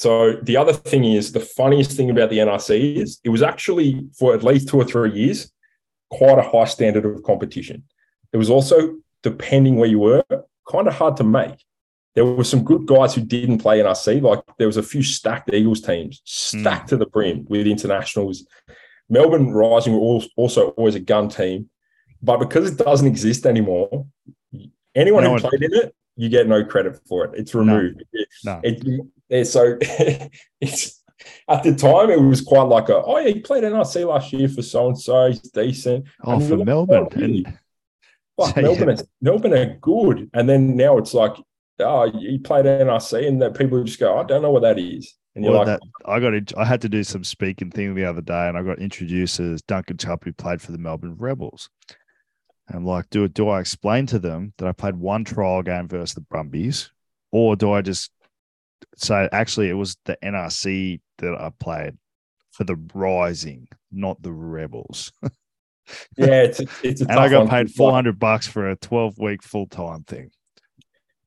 So 0.00 0.32
the 0.42 0.56
other 0.56 0.72
thing 0.72 1.04
is 1.04 1.32
the 1.32 1.40
funniest 1.40 1.92
thing 1.92 2.08
about 2.08 2.30
the 2.30 2.38
NRC 2.38 2.96
is 2.96 3.20
it 3.22 3.28
was 3.28 3.42
actually 3.42 4.08
for 4.18 4.32
at 4.32 4.42
least 4.42 4.66
two 4.66 4.78
or 4.78 4.84
three 4.84 5.12
years 5.12 5.52
quite 6.08 6.38
a 6.38 6.42
high 6.42 6.64
standard 6.64 7.04
of 7.04 7.22
competition. 7.22 7.82
It 8.32 8.38
was 8.38 8.48
also 8.48 8.96
depending 9.22 9.76
where 9.76 9.90
you 9.90 9.98
were, 9.98 10.24
kind 10.72 10.88
of 10.88 10.94
hard 10.94 11.18
to 11.18 11.24
make. 11.24 11.62
There 12.14 12.24
were 12.24 12.44
some 12.44 12.64
good 12.64 12.86
guys 12.86 13.14
who 13.14 13.20
didn't 13.20 13.58
play 13.58 13.80
NRC. 13.80 14.22
Like 14.22 14.40
there 14.56 14.66
was 14.66 14.78
a 14.78 14.82
few 14.82 15.02
stacked 15.02 15.52
Eagles 15.52 15.82
teams, 15.82 16.22
stacked 16.24 16.86
mm. 16.86 16.90
to 16.90 16.96
the 16.96 17.04
brim 17.04 17.44
with 17.50 17.66
internationals. 17.66 18.46
Melbourne 19.10 19.52
Rising 19.52 19.92
were 19.92 20.22
also 20.34 20.70
always 20.78 20.94
a 20.94 21.00
gun 21.00 21.28
team, 21.28 21.68
but 22.22 22.38
because 22.38 22.70
it 22.70 22.78
doesn't 22.78 23.06
exist 23.06 23.44
anymore, 23.44 24.06
anyone 24.94 25.24
no 25.24 25.34
who 25.34 25.40
played 25.40 25.62
in 25.62 25.74
it, 25.74 25.94
you 26.16 26.30
get 26.30 26.48
no 26.48 26.64
credit 26.64 26.98
for 27.06 27.26
it. 27.26 27.32
It's 27.34 27.54
removed. 27.54 28.02
No. 28.44 28.54
No. 28.54 28.60
It, 28.64 29.02
so 29.44 29.76
it's 30.60 31.02
at 31.48 31.62
the 31.62 31.74
time 31.74 32.10
it 32.10 32.20
was 32.20 32.40
quite 32.40 32.62
like 32.62 32.88
a 32.88 33.02
oh 33.02 33.18
yeah, 33.18 33.28
he 33.28 33.40
played 33.40 33.64
NRC 33.64 34.06
last 34.06 34.32
year 34.32 34.48
for 34.48 34.62
so 34.62 34.88
and 34.88 34.98
so. 34.98 35.28
He's 35.28 35.40
decent. 35.40 36.06
Oh, 36.24 36.34
and 36.34 36.48
for 36.48 36.56
Melbourne. 36.56 37.08
Oh, 37.12 37.16
really? 37.16 37.46
Fuck, 38.38 38.56
Melbourne, 38.56 38.90
are, 38.90 39.04
Melbourne 39.20 39.54
are 39.54 39.76
good. 39.80 40.30
And 40.32 40.48
then 40.48 40.76
now 40.76 40.96
it's 40.98 41.12
like, 41.12 41.34
oh, 41.80 42.10
he 42.10 42.38
played 42.38 42.64
NRC, 42.64 43.26
and 43.26 43.42
that 43.42 43.56
people 43.56 43.82
just 43.84 44.00
go, 44.00 44.18
I 44.18 44.24
don't 44.24 44.42
know 44.42 44.50
what 44.50 44.62
that 44.62 44.78
is. 44.78 45.14
And 45.34 45.44
you're 45.44 45.52
well, 45.52 45.66
like, 45.66 45.80
that, 45.80 45.82
I 46.06 46.20
got, 46.20 46.58
I 46.58 46.64
had 46.64 46.80
to 46.82 46.88
do 46.88 47.04
some 47.04 47.22
speaking 47.22 47.70
thing 47.70 47.94
the 47.94 48.04
other 48.04 48.22
day, 48.22 48.48
and 48.48 48.56
I 48.56 48.62
got 48.62 48.78
introduced 48.78 49.40
as 49.40 49.62
Duncan 49.62 49.96
Chubb, 49.96 50.24
who 50.24 50.32
played 50.32 50.60
for 50.60 50.72
the 50.72 50.78
Melbourne 50.78 51.16
Rebels. 51.18 51.68
And 52.68 52.78
I'm 52.78 52.86
like, 52.86 53.10
do 53.10 53.26
do 53.28 53.48
I 53.48 53.60
explain 53.60 54.06
to 54.06 54.18
them 54.18 54.52
that 54.58 54.68
I 54.68 54.72
played 54.72 54.96
one 54.96 55.24
trial 55.24 55.62
game 55.62 55.88
versus 55.88 56.14
the 56.14 56.20
Brumbies, 56.20 56.90
or 57.32 57.56
do 57.56 57.72
I 57.72 57.82
just 57.82 58.10
say 58.96 59.28
actually 59.32 59.68
it 59.68 59.74
was 59.74 59.96
the 60.04 60.16
NRC 60.22 61.00
that 61.18 61.34
I 61.34 61.50
played 61.58 61.96
for 62.52 62.64
the 62.64 62.76
Rising, 62.94 63.68
not 63.92 64.22
the 64.22 64.32
Rebels? 64.32 65.12
yeah, 66.16 66.42
it's 66.42 66.60
it's 66.82 67.00
and 67.00 67.12
I 67.12 67.28
got 67.28 67.48
paid 67.48 67.70
four 67.70 67.92
hundred 67.92 68.18
bucks 68.18 68.46
for 68.46 68.70
a 68.70 68.76
twelve 68.76 69.18
week 69.18 69.42
full 69.42 69.66
time 69.66 70.04
thing. 70.04 70.30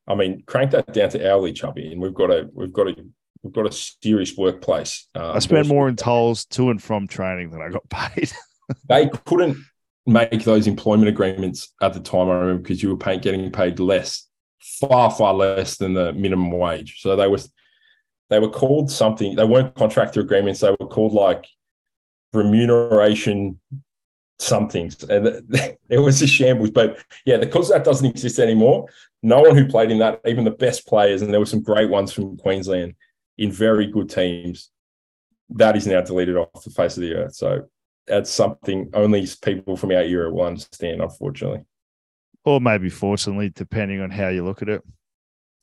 I 0.08 0.16
mean, 0.16 0.44
crank 0.46 0.72
that 0.72 0.94
down 0.94 1.10
to 1.12 1.30
hourly, 1.30 1.54
chubby, 1.54 1.92
and 1.92 2.02
we've 2.02 2.14
got 2.14 2.30
a 2.30 2.50
we've 2.54 2.74
got 2.74 2.88
a 2.88 2.96
we've 3.42 3.54
got 3.54 3.68
a 3.68 3.72
serious 3.72 4.36
workplace. 4.36 5.08
Uh, 5.16 5.34
I 5.34 5.40
spent 5.40 5.68
more 5.68 5.88
in 5.88 5.96
tolls 5.96 6.46
to 6.46 6.70
and 6.70 6.82
from 6.82 7.08
training 7.08 7.52
than 7.52 7.62
I 7.62 7.70
got 7.70 7.88
paid. 7.90 8.32
they 8.90 9.10
couldn't 9.26 9.58
make 10.06 10.44
those 10.44 10.68
employment 10.68 11.10
agreements 11.10 11.74
at 11.82 11.94
the 11.94 12.00
time. 12.00 12.30
I 12.30 12.34
remember 12.36 12.62
because 12.62 12.84
you 12.84 12.90
were 12.90 12.98
paying, 12.98 13.20
getting 13.20 13.52
paid 13.52 13.80
less, 13.80 14.28
far 14.64 15.12
far 15.12 15.34
less 15.34 15.78
than 15.78 15.94
the 15.94 16.14
minimum 16.14 16.52
wage. 16.52 17.02
So 17.02 17.16
they 17.16 17.28
was 17.28 17.52
they 18.30 18.40
were 18.40 18.50
called 18.50 18.90
something. 18.90 19.36
They 19.36 19.46
weren't 19.46 19.76
contractor 19.76 20.22
agreements. 20.22 20.62
They 20.62 20.72
were 20.72 20.88
called 20.88 21.14
like 21.14 21.46
remuneration 22.34 23.60
somethings. 24.40 25.04
And 25.04 25.28
it 25.90 26.00
was 26.00 26.22
a 26.22 26.28
shambles. 26.28 26.72
But 26.72 27.00
yeah, 27.26 27.38
because 27.38 27.70
that 27.70 27.84
doesn't 27.84 28.10
exist 28.10 28.40
anymore, 28.40 28.88
no 29.22 29.42
one 29.42 29.56
who 29.56 29.68
played 29.68 29.92
in 29.92 30.00
that, 30.00 30.22
even 30.26 30.44
the 30.44 30.52
best 30.52 30.88
players, 30.88 31.22
and 31.22 31.32
there 31.32 31.40
were 31.40 31.46
some 31.46 31.62
great 31.62 31.90
ones 31.90 32.12
from 32.12 32.38
Queensland 32.38 32.96
in 33.38 33.52
very 33.52 33.88
good 33.88 34.10
teams, 34.10 34.70
that 35.50 35.76
is 35.76 35.88
now 35.88 36.02
deleted 36.02 36.38
off 36.38 36.64
the 36.64 36.70
face 36.70 36.98
of 36.98 37.02
the 37.02 37.14
earth. 37.14 37.36
So 37.36 37.68
that's 38.08 38.30
something 38.30 38.90
only 38.94 39.28
people 39.42 39.78
from 39.78 39.92
our 39.92 40.04
era 40.04 40.32
will 40.32 40.44
understand, 40.44 41.02
unfortunately. 41.02 41.66
Or 42.46 42.60
maybe 42.60 42.90
fortunately, 42.90 43.50
depending 43.50 44.02
on 44.02 44.10
how 44.10 44.28
you 44.30 44.44
look 44.44 44.62
at 44.62 44.70
it. 44.70 44.82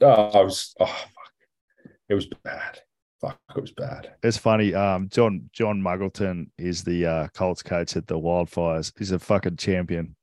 Oh, 0.00 0.30
I 0.30 0.42
was, 0.42 0.74
oh, 0.80 0.86
fuck. 0.86 1.92
It 2.08 2.14
was 2.14 2.26
bad 2.26 2.80
fuck, 3.20 3.38
it 3.54 3.60
was 3.60 3.72
bad. 3.72 4.14
It's 4.22 4.36
funny. 4.36 4.74
Um, 4.74 5.08
John 5.08 5.50
John 5.52 5.80
Muggleton 5.80 6.50
is 6.58 6.82
the 6.82 7.06
uh, 7.06 7.28
Colts 7.28 7.62
coach 7.62 7.96
at 7.96 8.06
the 8.06 8.18
Wildfires. 8.18 8.92
He's 8.98 9.12
a 9.12 9.18
fucking 9.18 9.56
champion, 9.56 10.16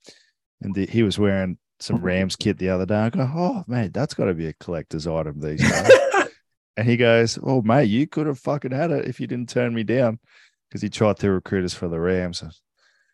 and 0.62 0.74
the, 0.74 0.88
he 0.88 1.03
was 1.03 1.20
wearing 1.20 1.58
some 1.80 1.97
Rams 1.97 2.36
kit 2.36 2.58
the 2.58 2.70
other 2.70 2.86
day. 2.86 2.95
I 2.95 3.10
go, 3.10 3.32
oh 3.34 3.64
man, 3.68 3.91
that's 3.91 4.14
got 4.14 4.26
to 4.26 4.34
be 4.34 4.47
a 4.47 4.53
collector's 4.53 5.08
item 5.08 5.39
these 5.39 5.62
days. 5.62 5.91
and 6.78 6.88
he 6.88 6.97
goes, 6.97 7.38
oh 7.43 7.62
mate, 7.62 7.86
you 7.86 8.08
could 8.08 8.28
have 8.28 8.39
fucking 8.39 8.72
had 8.72 8.91
it 8.91 9.05
if 9.05 9.20
you 9.20 9.28
didn't 9.28 9.49
turn 9.49 9.74
me 9.74 9.84
down, 9.84 10.20
because 10.68 10.82
he 10.82 10.89
tried 10.89 11.18
to 11.18 11.32
recruit 11.32 11.66
us 11.66 11.74
for 11.74 11.88
the 11.88 11.99
Rams. 11.99 12.43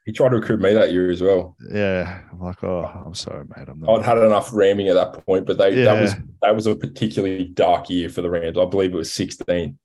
He 0.05 0.11
tried 0.11 0.29
to 0.29 0.35
recruit 0.35 0.59
me 0.59 0.73
that 0.73 0.91
year 0.91 1.09
as 1.09 1.21
well. 1.21 1.55
Yeah, 1.71 2.21
I'm 2.31 2.41
like, 2.41 2.61
oh, 2.63 3.03
I'm 3.05 3.13
sorry, 3.13 3.45
mate. 3.45 3.69
I'm 3.69 3.79
not. 3.79 3.99
I'd 3.99 4.05
had 4.05 4.17
enough 4.17 4.49
ramming 4.53 4.89
at 4.89 4.95
that 4.95 5.25
point, 5.25 5.45
but 5.45 5.57
they 5.57 5.77
yeah. 5.77 5.85
that 5.85 6.01
was 6.01 6.15
that 6.41 6.55
was 6.55 6.67
a 6.67 6.75
particularly 6.75 7.45
dark 7.45 7.89
year 7.89 8.09
for 8.09 8.21
the 8.21 8.29
Rams. 8.29 8.57
I 8.57 8.65
believe 8.65 8.93
it 8.93 8.97
was 8.97 9.13
16. 9.13 9.79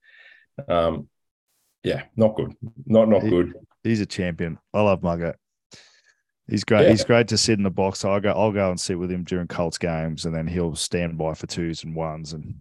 Um, 0.67 1.07
yeah, 1.83 2.03
not 2.17 2.35
good. 2.35 2.53
Not 2.85 3.07
not 3.07 3.23
he, 3.23 3.29
good. 3.29 3.53
He's 3.83 4.01
a 4.01 4.05
champion. 4.05 4.59
I 4.73 4.81
love 4.81 5.03
Mugger. 5.03 5.35
He's 6.49 6.63
great. 6.63 6.83
Yeah. 6.83 6.89
He's 6.89 7.05
great 7.05 7.27
to 7.29 7.37
sit 7.37 7.57
in 7.57 7.63
the 7.63 7.69
box. 7.69 8.03
I'll 8.03 8.19
go. 8.19 8.31
I'll 8.31 8.51
go 8.51 8.69
and 8.69 8.79
sit 8.79 8.99
with 8.99 9.11
him 9.11 9.23
during 9.23 9.47
Colts 9.47 9.77
games, 9.77 10.25
and 10.25 10.35
then 10.35 10.47
he'll 10.47 10.75
stand 10.75 11.17
by 11.17 11.33
for 11.33 11.47
twos 11.47 11.83
and 11.83 11.95
ones. 11.95 12.33
And 12.33 12.55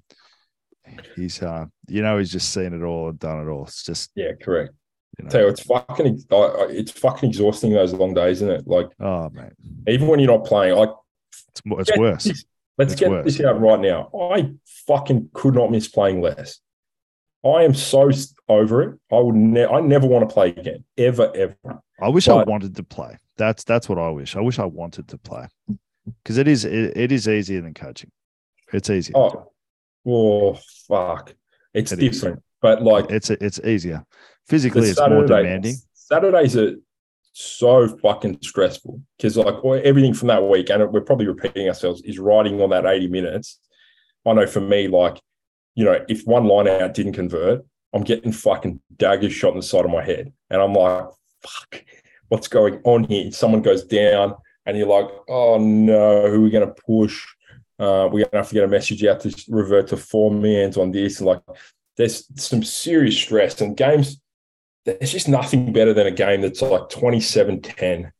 he's, 1.16 1.42
uh, 1.42 1.66
you 1.88 2.02
know, 2.02 2.18
he's 2.18 2.30
just 2.30 2.52
seen 2.52 2.72
it 2.72 2.84
all 2.84 3.08
and 3.08 3.18
done 3.18 3.40
it 3.40 3.50
all. 3.50 3.64
It's 3.64 3.82
just 3.82 4.10
yeah, 4.14 4.32
correct. 4.40 4.74
You 5.18 5.24
know. 5.24 5.30
Tell 5.30 5.40
you, 5.42 5.48
it's 5.48 5.62
fucking 5.62 6.24
it's 6.30 6.92
fucking 6.92 7.30
exhausting 7.30 7.72
those 7.72 7.92
long 7.92 8.14
days, 8.14 8.38
isn't 8.38 8.50
it? 8.50 8.68
Like, 8.68 8.86
oh 9.00 9.28
man, 9.30 9.52
even 9.88 10.06
when 10.06 10.20
you're 10.20 10.30
not 10.30 10.46
playing, 10.46 10.76
like 10.76 10.90
it's, 11.48 11.62
it's 11.90 11.98
worse. 11.98 12.24
This, 12.24 12.44
let's 12.78 12.92
it's 12.92 13.00
get 13.00 13.10
worse. 13.10 13.24
this 13.24 13.44
out 13.44 13.60
right 13.60 13.80
now. 13.80 14.10
I 14.14 14.52
fucking 14.86 15.30
could 15.32 15.54
not 15.54 15.72
miss 15.72 15.88
playing 15.88 16.20
less. 16.20 16.60
I 17.44 17.64
am 17.64 17.74
so 17.74 18.10
over 18.48 18.82
it. 18.82 18.98
I 19.10 19.16
would 19.16 19.34
ne- 19.34 19.66
I 19.66 19.80
never 19.80 20.06
want 20.06 20.28
to 20.28 20.32
play 20.32 20.50
again, 20.50 20.84
ever, 20.96 21.32
ever. 21.34 21.82
I 22.00 22.08
wish 22.08 22.26
but, 22.26 22.46
I 22.48 22.50
wanted 22.50 22.76
to 22.76 22.84
play. 22.84 23.16
That's 23.36 23.64
that's 23.64 23.88
what 23.88 23.98
I 23.98 24.10
wish. 24.10 24.36
I 24.36 24.40
wish 24.40 24.60
I 24.60 24.66
wanted 24.66 25.08
to 25.08 25.18
play 25.18 25.46
because 26.22 26.38
it 26.38 26.46
is 26.46 26.64
it, 26.64 26.96
it 26.96 27.10
is 27.10 27.26
easier 27.26 27.60
than 27.60 27.74
coaching. 27.74 28.12
It's 28.72 28.88
easier. 28.88 29.16
Oh, 29.16 29.50
oh 30.06 30.58
fuck! 30.86 31.34
It's 31.74 31.90
it 31.90 31.96
different, 31.96 32.38
is. 32.38 32.42
but 32.62 32.82
like 32.84 33.10
it's 33.10 33.30
it's 33.30 33.58
easier 33.60 34.04
physically. 34.48 34.88
It's 34.88 34.98
Saturday, 34.98 35.14
more 35.14 35.26
demanding. 35.26 35.76
Saturdays 35.94 36.56
are 36.56 36.76
so 37.32 37.88
fucking 37.98 38.38
stressful 38.42 39.00
because 39.16 39.36
like 39.36 39.62
everything 39.84 40.14
from 40.14 40.28
that 40.28 40.42
week, 40.42 40.70
and 40.70 40.90
we're 40.90 41.00
probably 41.00 41.26
repeating 41.26 41.68
ourselves, 41.68 42.02
is 42.02 42.18
riding 42.18 42.60
on 42.60 42.70
that 42.70 42.86
eighty 42.86 43.08
minutes. 43.08 43.60
I 44.26 44.32
know 44.32 44.46
for 44.46 44.60
me, 44.60 44.88
like 44.88 45.20
you 45.74 45.84
know, 45.84 46.04
if 46.08 46.26
one 46.26 46.44
line 46.46 46.66
out 46.66 46.92
didn't 46.94 47.12
convert, 47.12 47.64
I'm 47.94 48.02
getting 48.02 48.32
fucking 48.32 48.80
daggers 48.96 49.32
shot 49.32 49.52
in 49.52 49.58
the 49.58 49.62
side 49.62 49.84
of 49.84 49.92
my 49.92 50.02
head. 50.02 50.32
And 50.50 50.60
I'm 50.60 50.74
like, 50.74 51.06
fuck, 51.40 51.84
what's 52.28 52.48
going 52.48 52.80
on 52.84 53.04
here? 53.04 53.30
Someone 53.30 53.62
goes 53.62 53.84
down 53.84 54.34
and 54.66 54.76
you're 54.76 54.88
like, 54.88 55.08
oh 55.28 55.56
no, 55.58 56.28
who 56.28 56.40
are 56.40 56.40
we 56.40 56.50
going 56.50 56.66
to 56.66 56.74
push? 56.84 57.24
Uh, 57.78 58.08
we're 58.10 58.24
going 58.24 58.30
to 58.32 58.36
have 58.38 58.48
to 58.48 58.54
get 58.54 58.64
a 58.64 58.68
message 58.68 59.04
out 59.04 59.20
to 59.20 59.44
revert 59.48 59.86
to 59.88 59.96
four 59.96 60.32
mans 60.32 60.76
on 60.76 60.90
this. 60.90 61.18
And 61.18 61.28
like, 61.28 61.42
there's 61.96 62.24
some 62.42 62.64
serious 62.64 63.16
stress 63.16 63.60
and 63.60 63.76
games. 63.76 64.20
There's 64.96 65.12
just 65.12 65.28
nothing 65.28 65.72
better 65.72 65.92
than 65.92 66.06
a 66.06 66.10
game 66.10 66.40
that's 66.40 66.62
like 66.62 66.88
27 66.88 67.60
10, 67.60 68.12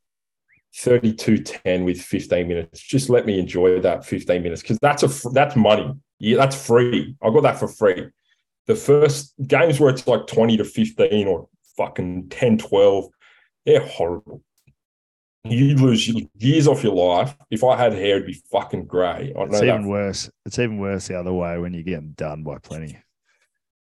32 0.75 1.37
10 1.39 1.83
with 1.83 1.99
15 1.99 2.47
minutes. 2.47 2.79
Just 2.79 3.09
let 3.09 3.25
me 3.25 3.39
enjoy 3.39 3.79
that 3.79 4.05
15 4.05 4.43
minutes 4.43 4.61
because 4.61 4.77
that's 4.79 5.03
a 5.03 5.29
that's 5.29 5.55
money. 5.55 5.93
Yeah, 6.19 6.37
that's 6.37 6.55
free. 6.67 7.15
I 7.23 7.29
got 7.31 7.43
that 7.43 7.59
for 7.59 7.67
free. 7.67 8.09
the 8.67 8.75
first 8.75 9.33
games 9.47 9.79
where 9.79 9.89
it's 9.89 10.05
like 10.05 10.27
20 10.27 10.57
to 10.57 10.63
15 10.63 11.27
or 11.27 11.47
fucking 11.75 12.29
10, 12.29 12.59
12, 12.59 13.05
they're 13.65 13.79
horrible. 13.79 14.43
You 15.45 15.75
lose 15.75 16.07
years 16.37 16.67
off 16.67 16.83
your 16.83 16.93
life. 16.93 17.35
If 17.49 17.63
I 17.63 17.77
had 17.77 17.93
hair, 17.93 18.17
it'd 18.17 18.27
be 18.27 18.41
fucking 18.51 18.85
grey. 18.85 19.33
I 19.35 19.39
know 19.39 19.45
it's 19.45 19.63
even 19.63 19.83
that. 19.83 19.87
worse. 19.87 20.29
It's 20.45 20.59
even 20.59 20.77
worse 20.77 21.07
the 21.07 21.17
other 21.17 21.33
way 21.33 21.57
when 21.57 21.73
you 21.73 21.81
get 21.81 22.15
done 22.15 22.43
by 22.43 22.57
plenty. 22.59 22.99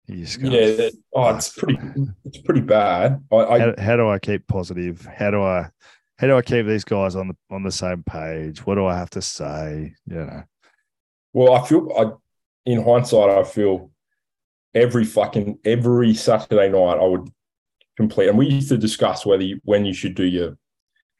You 0.07 0.25
just 0.25 0.41
go, 0.41 0.49
yeah. 0.49 0.89
oh, 1.13 1.35
it's 1.35 1.49
pretty. 1.49 1.79
It's 2.25 2.39
pretty 2.39 2.61
bad. 2.61 3.23
I, 3.31 3.35
I 3.35 3.59
how, 3.59 3.73
how 3.77 3.95
do 3.95 4.09
I 4.09 4.19
keep 4.19 4.47
positive? 4.47 5.05
How 5.05 5.31
do 5.31 5.41
I? 5.41 5.69
How 6.17 6.27
do 6.27 6.37
I 6.37 6.41
keep 6.41 6.65
these 6.65 6.83
guys 6.83 7.15
on 7.15 7.29
the 7.29 7.35
on 7.49 7.63
the 7.63 7.71
same 7.71 8.03
page? 8.03 8.65
What 8.65 8.75
do 8.75 8.85
I 8.85 8.97
have 8.97 9.09
to 9.11 9.21
say? 9.21 9.93
You 10.05 10.15
know. 10.15 10.43
Well, 11.31 11.53
I 11.53 11.65
feel 11.65 11.89
I, 11.97 12.11
in 12.69 12.83
hindsight, 12.83 13.29
I 13.29 13.43
feel 13.43 13.91
every 14.73 15.05
fucking 15.05 15.59
every 15.63 16.13
Saturday 16.13 16.69
night 16.69 16.97
I 16.99 17.05
would 17.05 17.29
complete, 17.95 18.27
and 18.27 18.37
we 18.37 18.47
used 18.47 18.69
to 18.69 18.77
discuss 18.77 19.25
whether 19.25 19.43
you, 19.43 19.59
when 19.63 19.85
you 19.85 19.93
should 19.93 20.15
do 20.15 20.25
your 20.25 20.57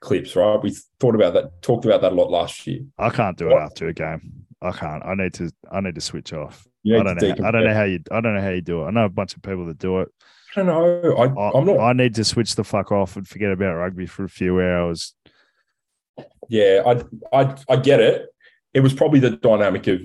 clips, 0.02 0.36
right? 0.36 0.62
We 0.62 0.76
thought 1.00 1.16
about 1.16 1.34
that, 1.36 1.62
talked 1.62 1.86
about 1.86 2.02
that 2.02 2.12
a 2.12 2.16
lot 2.16 2.30
last 2.30 2.68
year. 2.68 2.82
I 2.98 3.10
can't 3.10 3.38
do 3.38 3.50
it 3.50 3.54
after 3.54 3.88
a 3.88 3.94
game. 3.94 4.46
I 4.62 4.72
can't. 4.72 5.04
I 5.06 5.16
need 5.16 5.34
to. 5.36 5.52
I 5.72 5.82
need 5.82 5.96
to 5.96 6.02
switch 6.02 6.34
off. 6.34 6.68
I 6.86 7.04
don't 7.04 7.22
know. 7.22 7.36
How, 7.40 7.48
I 7.48 7.52
don't 7.52 7.64
know 7.64 7.74
how 7.74 7.84
you. 7.84 8.00
I 8.12 8.22
don't 8.22 8.36
know 8.36 8.42
how 8.42 8.50
you 8.50 8.62
do 8.62 8.84
it. 8.84 8.88
I 8.88 8.92
know 8.92 9.06
a 9.06 9.10
bunch 9.10 9.36
of 9.36 9.42
people 9.42 9.66
that 9.68 9.78
do 9.78 10.02
it. 10.02 10.10
I 10.56 10.60
don't 10.60 10.68
know. 10.68 11.16
I, 11.16 11.26
I, 11.26 11.58
am 11.58 11.66
not. 11.66 11.80
I 11.80 11.94
need 11.94 12.16
to 12.16 12.24
switch 12.24 12.56
the 12.56 12.64
fuck 12.64 12.92
off 12.92 13.16
and 13.16 13.28
forget 13.28 13.52
about 13.52 13.76
rugby 13.76 14.06
for 14.06 14.24
a 14.24 14.30
few 14.30 14.62
hours. 14.62 15.16
Yeah, 16.50 16.84
I, 16.86 17.42
I, 17.42 17.56
I 17.70 17.76
get 17.78 18.00
it. 18.00 18.28
It 18.74 18.82
was 18.82 18.94
probably 18.94 19.20
the 19.20 19.32
dynamic 19.32 19.88
of 19.88 20.02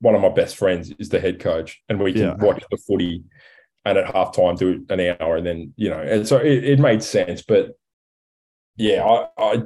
one 0.00 0.14
of 0.14 0.22
my 0.22 0.30
best 0.30 0.56
friends 0.56 0.92
is 0.98 1.08
the 1.08 1.20
head 1.20 1.40
coach, 1.40 1.82
and 1.88 2.00
we 2.00 2.12
can 2.12 2.22
yeah. 2.22 2.34
watch 2.34 2.62
the 2.70 2.76
footy 2.76 3.24
and 3.84 3.98
at 3.98 4.14
halftime 4.14 4.58
do 4.58 4.84
an 4.88 5.16
hour, 5.20 5.36
and 5.36 5.46
then 5.46 5.74
you 5.76 5.90
know, 5.90 6.00
and 6.00 6.26
so 6.26 6.38
it, 6.38 6.64
it 6.64 6.78
made 6.78 7.02
sense. 7.02 7.42
But 7.42 7.76
yeah, 8.76 9.04
I, 9.04 9.28
I 9.36 9.62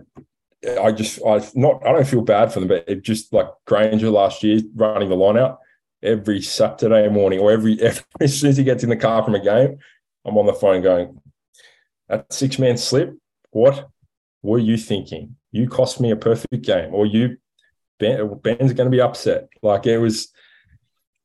I 0.80 0.92
just 0.92 1.20
I 1.24 1.46
not 1.54 1.86
I 1.86 1.92
don't 1.92 2.06
feel 2.06 2.22
bad 2.22 2.52
for 2.52 2.60
them, 2.60 2.68
but 2.68 2.88
it 2.88 3.02
just 3.02 3.32
like 3.32 3.48
Granger 3.66 4.10
last 4.10 4.42
year 4.42 4.60
running 4.74 5.08
the 5.08 5.16
line 5.16 5.36
out 5.36 5.58
every 6.04 6.40
Saturday 6.40 7.08
morning 7.08 7.40
or 7.40 7.50
every, 7.50 7.80
every 7.80 8.04
as 8.20 8.38
soon 8.38 8.50
as 8.50 8.56
he 8.56 8.64
gets 8.64 8.84
in 8.84 8.90
the 8.90 8.96
car 8.96 9.24
from 9.24 9.34
a 9.34 9.42
game, 9.42 9.78
I'm 10.24 10.38
on 10.38 10.46
the 10.46 10.52
phone 10.52 10.82
going, 10.82 11.20
that 12.08 12.32
six 12.32 12.58
man 12.58 12.76
slip, 12.76 13.14
what 13.50 13.88
were 14.42 14.58
you 14.58 14.76
thinking? 14.76 15.36
You 15.52 15.68
cost 15.68 16.00
me 16.00 16.10
a 16.10 16.16
perfect 16.16 16.62
game, 16.62 16.94
or 16.94 17.06
you 17.06 17.38
ben, 17.98 18.38
Ben's 18.42 18.72
going 18.72 18.90
to 18.90 18.96
be 18.96 19.00
upset. 19.00 19.48
Like 19.62 19.86
it 19.86 19.98
was, 19.98 20.32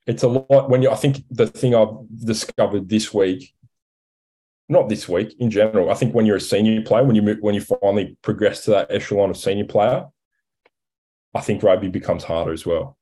it's 0.06 0.24
a 0.24 0.28
lot 0.28 0.70
when 0.70 0.82
you. 0.82 0.90
I 0.90 0.96
think 0.96 1.24
the 1.30 1.48
thing 1.48 1.76
I've 1.76 1.96
discovered 2.26 2.90
this 2.90 3.14
week 3.14 3.54
not 4.70 4.88
this 4.88 5.10
week 5.10 5.36
in 5.40 5.50
general. 5.50 5.90
I 5.90 5.96
think 5.96 6.14
when 6.14 6.28
you're 6.28 6.38
a 6.38 6.42
senior 6.42 6.82
player, 6.84 7.04
when 7.04 7.16
you 7.16 7.38
when 7.42 7.56
you 7.56 7.62
finally 7.62 8.16
progress 8.22 8.64
to 8.66 8.72
that 8.72 8.92
echelon 8.92 9.32
of 9.32 9.38
senior 9.38 9.66
player, 9.66 10.06
I 11.34 11.42
think 11.42 11.64
rugby 11.64 11.90
becomes 11.90 12.24
harder 12.24 12.54
as 12.54 12.66
well. 12.66 12.98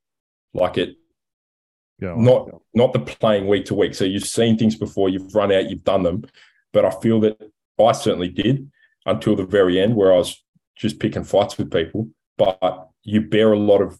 Like 0.53 0.77
it, 0.77 0.95
yeah, 1.99 2.13
not 2.15 2.49
not 2.73 2.93
the 2.93 2.99
playing 2.99 3.47
week 3.47 3.65
to 3.65 3.75
week. 3.75 3.95
So 3.95 4.05
you've 4.05 4.25
seen 4.25 4.57
things 4.57 4.75
before, 4.75 5.09
you've 5.09 5.33
run 5.33 5.51
out, 5.51 5.69
you've 5.69 5.83
done 5.83 6.03
them, 6.03 6.25
but 6.73 6.85
I 6.85 6.91
feel 7.01 7.19
that 7.21 7.41
I 7.79 7.91
certainly 7.91 8.29
did 8.29 8.69
until 9.05 9.35
the 9.35 9.45
very 9.45 9.79
end, 9.79 9.95
where 9.95 10.13
I 10.13 10.17
was 10.17 10.43
just 10.75 10.99
picking 10.99 11.23
fights 11.23 11.57
with 11.57 11.71
people. 11.71 12.09
But 12.37 12.89
you 13.03 13.21
bear 13.21 13.53
a 13.53 13.59
lot 13.59 13.81
of. 13.81 13.99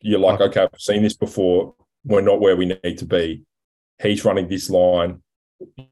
You're 0.00 0.18
like, 0.18 0.40
okay, 0.40 0.62
I've 0.62 0.80
seen 0.80 1.02
this 1.02 1.16
before. 1.16 1.74
We're 2.04 2.22
not 2.22 2.40
where 2.40 2.56
we 2.56 2.66
need 2.66 2.98
to 2.98 3.06
be. 3.06 3.44
He's 4.00 4.24
running 4.24 4.48
this 4.48 4.68
line 4.68 5.22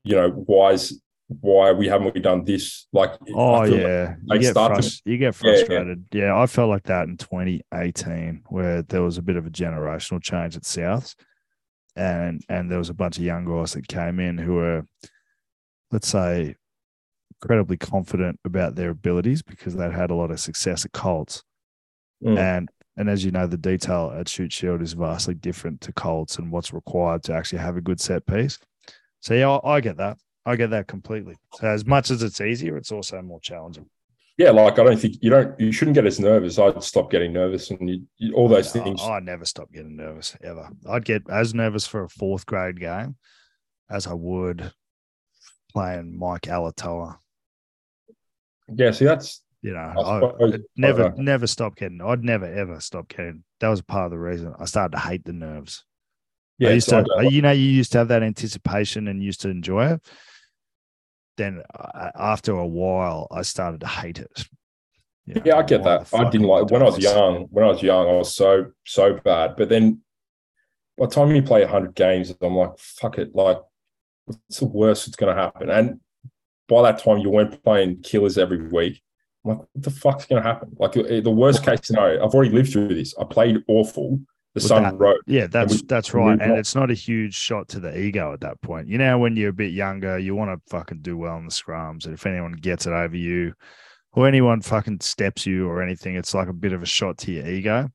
you 0.05 0.17
know, 0.17 0.31
why 0.31 0.73
is 0.73 1.01
why 1.41 1.71
we 1.71 1.87
haven't 1.87 2.13
we 2.13 2.21
done 2.21 2.45
this? 2.45 2.87
Like, 2.93 3.13
oh 3.35 3.63
yeah, 3.65 4.17
like 4.27 4.41
you, 4.41 4.49
get 4.49 4.57
frust- 4.57 5.03
you 5.05 5.17
get 5.17 5.35
frustrated. 5.35 6.07
Yeah, 6.13 6.25
yeah. 6.25 6.41
I 6.41 6.47
felt 6.47 6.69
like 6.69 6.83
that 6.85 7.07
in 7.07 7.17
2018, 7.17 8.43
where 8.49 8.83
there 8.83 9.03
was 9.03 9.17
a 9.17 9.23
bit 9.23 9.37
of 9.37 9.47
a 9.47 9.51
generational 9.51 10.21
change 10.21 10.57
at 10.57 10.65
Souths, 10.65 11.15
and 11.95 12.43
and 12.49 12.71
there 12.71 12.79
was 12.79 12.91
a 12.91 12.95
bunch 12.95 13.17
of 13.17 13.25
young 13.25 13.45
guys 13.45 13.75
that 13.75 13.87
came 13.87 14.19
in 14.19 14.39
who 14.39 14.55
were, 14.55 14.85
let's 15.93 16.09
say, 16.09 16.57
incredibly 17.41 17.77
confident 17.77 18.41
about 18.45 18.75
their 18.75 18.91
abilities 18.91 19.43
because 19.43 19.77
they'd 19.77 19.93
had 19.93 20.11
a 20.11 20.17
lot 20.17 20.33
of 20.33 20.41
success 20.41 20.85
at 20.85 20.93
Colts, 20.93 21.45
mm. 22.25 22.37
and 22.37 22.69
and 22.97 23.09
as 23.09 23.25
you 23.25 23.31
know, 23.31 23.47
the 23.47 23.57
detail 23.57 24.13
at 24.17 24.29
Shute 24.29 24.53
Shield 24.53 24.83
is 24.83 24.95
vastly 24.95 25.35
different 25.35 25.81
to 25.83 25.93
Colts 25.93 26.39
and 26.39 26.51
what's 26.51 26.73
required 26.73 27.23
to 27.25 27.35
actually 27.35 27.61
have 27.61 27.77
a 27.77 27.81
good 27.81 28.01
set 28.01 28.27
piece. 28.27 28.59
So 29.21 29.35
yeah, 29.35 29.49
I, 29.51 29.77
I 29.77 29.81
get 29.81 29.99
that. 29.99 30.19
I 30.47 30.57
get 30.57 30.71
that 30.71 30.87
completely. 30.87 31.37
So 31.55 31.67
as 31.67 31.87
much 31.87 32.11
as 32.11 32.23
it's 32.23 32.41
easier, 32.41 32.77
it's 32.77 32.93
also 32.93 33.21
more 33.23 33.41
challenging. 33.41 33.87
Yeah, 34.39 34.53
like 34.53 34.79
I 34.79 34.85
don't 34.85 34.99
think 34.99 35.17
you 35.21 35.29
don't 35.29 35.59
you 35.61 35.71
shouldn't 35.71 35.97
get 35.97 36.07
as 36.07 36.19
nervous. 36.19 36.59
I'd 36.59 36.83
stop 36.83 37.11
getting 37.11 37.33
nervous 37.33 37.71
and 37.71 37.91
you, 37.91 38.07
you, 38.17 38.33
all 38.33 38.49
those 38.49 38.73
things. 38.73 39.03
I, 39.03 39.21
never 39.21 39.45
stop 39.45 39.71
getting 39.71 39.97
nervous 39.97 40.35
ever. 40.43 40.71
I'd 40.89 41.05
get 41.05 41.29
as 41.29 41.53
nervous 41.53 41.87
for 41.87 42.05
a 42.05 42.09
fourth 42.09 42.47
grade 42.47 42.81
game 42.81 43.17
as 43.91 44.07
I 44.07 44.15
would 44.15 44.73
playing 45.73 46.19
Mike 46.19 46.43
Alaalatoa. 46.43 47.19
Yeah, 48.75 48.93
see 48.93 49.05
that's 49.05 49.43
you 49.63 49.75
know, 49.75 49.79
I, 49.79 50.45
I 50.47 50.59
never 50.75 51.09
I 51.09 51.15
never 51.19 51.47
stop 51.47 51.77
getting. 51.77 52.01
I'd 52.01 52.25
never 52.25 52.47
ever 52.47 52.81
stop 52.81 53.09
getting. 53.09 53.45
That 53.61 53.69
was 53.69 53.83
part 53.83 54.07
of 54.07 54.13
the 54.13 54.19
reason 54.19 54.55
I 54.59 54.65
started 54.65 54.93
to 54.93 55.03
hate 55.03 55.25
the 55.25 55.35
nerves. 55.35 55.85
Yeah, 56.59 56.71
I 56.71 56.73
used 56.73 56.89
to, 56.89 57.05
you 57.31 57.43
know, 57.43 57.53
you 57.53 57.65
used 57.65 57.93
to 57.93 57.99
have 57.99 58.09
that 58.09 58.23
anticipation 58.23 59.09
and 59.09 59.23
used 59.23 59.43
to 59.43 59.51
enjoy 59.51 59.93
it. 59.93 60.11
Then 61.37 61.63
uh, 61.75 62.11
after 62.17 62.53
a 62.53 62.67
while, 62.67 63.29
I 63.31 63.43
started 63.43 63.81
to 63.81 63.87
hate 63.87 64.19
it. 64.19 64.47
You 65.27 65.35
know, 65.35 65.43
yeah, 65.45 65.57
I 65.57 65.63
get 65.63 65.85
that. 65.85 66.09
I 66.13 66.29
didn't 66.29 66.47
like 66.47 66.71
when 66.71 66.83
I 66.83 66.87
was 66.87 66.99
young. 66.99 67.47
When 67.51 67.65
I 67.65 67.69
was 67.69 67.83
young, 67.83 68.09
I 68.09 68.13
was 68.13 68.35
so 68.35 68.67
so 68.85 69.15
bad. 69.25 69.55
But 69.57 69.69
then, 69.69 70.01
by 70.99 71.07
the 71.07 71.13
time 71.13 71.35
you 71.35 71.43
play 71.43 71.65
hundred 71.65 71.95
games, 71.95 72.35
I'm 72.41 72.57
like, 72.57 72.79
fuck 72.79 73.19
it. 73.19 73.35
Like, 73.35 73.59
what's 74.25 74.59
the 74.59 74.67
worst 74.67 75.07
that's 75.07 75.17
going 75.17 75.35
to 75.35 75.41
happen? 75.41 75.71
And 75.71 76.01
by 76.69 76.83
that 76.83 77.03
time, 77.03 77.19
you 77.19 77.31
weren't 77.31 77.63
playing 77.63 78.03
killers 78.03 78.39
every 78.39 78.67
week. 78.69 79.03
I'm 79.45 79.51
like, 79.51 79.59
what 79.59 79.69
the 79.75 79.91
fuck's 79.91 80.27
going 80.27 80.43
to 80.43 80.49
happen? 80.49 80.77
Like 80.79 80.93
the 80.93 81.31
worst 81.31 81.65
case 81.67 81.81
scenario, 81.83 82.25
I've 82.25 82.35
already 82.35 82.51
lived 82.51 82.73
through 82.73 82.95
this. 82.95 83.15
I 83.19 83.25
played 83.25 83.63
awful 83.69 84.21
the 84.55 84.61
Sun 84.61 84.83
that. 84.83 85.21
Yeah, 85.27 85.47
that's 85.47 85.75
we, 85.75 85.83
that's 85.87 86.13
right. 86.13 86.41
And 86.41 86.53
it's 86.53 86.75
not 86.75 86.91
a 86.91 86.95
huge 86.95 87.35
shot 87.35 87.69
to 87.69 87.81
the 87.81 87.97
ego 87.97 88.33
at 88.33 88.41
that 88.41 88.61
point. 88.63 88.89
You 88.89 88.99
know, 88.99 89.19
when 89.19 89.37
you're 89.37 89.51
a 89.51 89.53
bit 89.53 89.73
younger, 89.73 90.19
you 90.19 90.35
want 90.35 90.51
to 90.51 90.71
fucking 90.71 91.03
do 91.03 91.17
well 91.17 91.37
in 91.37 91.45
the 91.45 91.53
scrums. 91.53 92.05
And 92.05 92.15
if 92.15 92.27
anyone 92.27 92.53
gets 92.53 92.87
it 92.87 92.93
over 92.93 93.17
you 93.17 93.55
or 94.13 94.27
anyone 94.27 94.61
fucking 94.61 95.01
steps 95.01 95.47
you 95.47 95.69
or 95.69 95.83
anything, 95.83 96.17
it's 96.17 96.35
like 96.35 96.49
a 96.49 96.53
bit 96.53 96.73
of 96.73 96.83
a 96.83 96.87
shot 96.87 97.19
to 97.19 97.33
your 97.33 97.47
ego. 97.47 97.89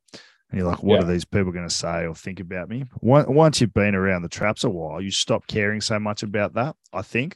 And 0.49 0.59
you're 0.59 0.69
like, 0.69 0.83
what 0.83 1.01
yeah. 1.01 1.01
are 1.01 1.11
these 1.11 1.25
people 1.25 1.51
going 1.51 1.67
to 1.67 1.73
say 1.73 2.05
or 2.05 2.15
think 2.15 2.39
about 2.39 2.69
me? 2.69 2.85
Once 3.01 3.59
you've 3.59 3.73
been 3.73 3.95
around 3.95 4.21
the 4.21 4.29
traps 4.29 4.63
a 4.63 4.69
while, 4.69 5.01
you 5.01 5.11
stop 5.11 5.47
caring 5.47 5.81
so 5.81 5.99
much 5.99 6.23
about 6.23 6.53
that. 6.53 6.75
I 6.93 7.01
think 7.01 7.35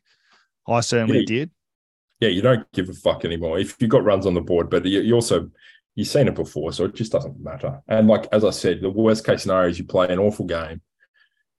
I 0.67 0.80
certainly 0.80 1.20
yeah, 1.20 1.26
did. 1.26 1.51
Yeah, 2.22 2.30
you 2.30 2.41
don't 2.41 2.72
give 2.72 2.88
a 2.88 2.93
fuck 2.93 3.26
anymore. 3.26 3.59
If 3.59 3.82
you've 3.82 3.89
got 3.89 4.03
runs 4.03 4.26
on 4.26 4.34
the 4.34 4.41
board, 4.41 4.70
but 4.70 4.86
you 4.86 5.13
also 5.13 5.49
you've 6.00 6.08
seen 6.08 6.30
it 6.30 6.36
before, 6.36 6.72
so 6.72 6.86
it 6.86 6.95
just 6.95 7.12
doesn't 7.12 7.43
matter. 7.43 7.82
And 7.89 8.08
like 8.08 8.26
as 8.32 8.45
I 8.45 8.52
said, 8.52 8.80
the 8.80 8.89
worst 8.89 9.26
case 9.26 9.41
scenario 9.41 9.70
is 9.70 9.78
you 9.78 9.84
play 9.84 10.08
an 10.08 10.18
awful 10.18 10.45
game, 10.45 10.82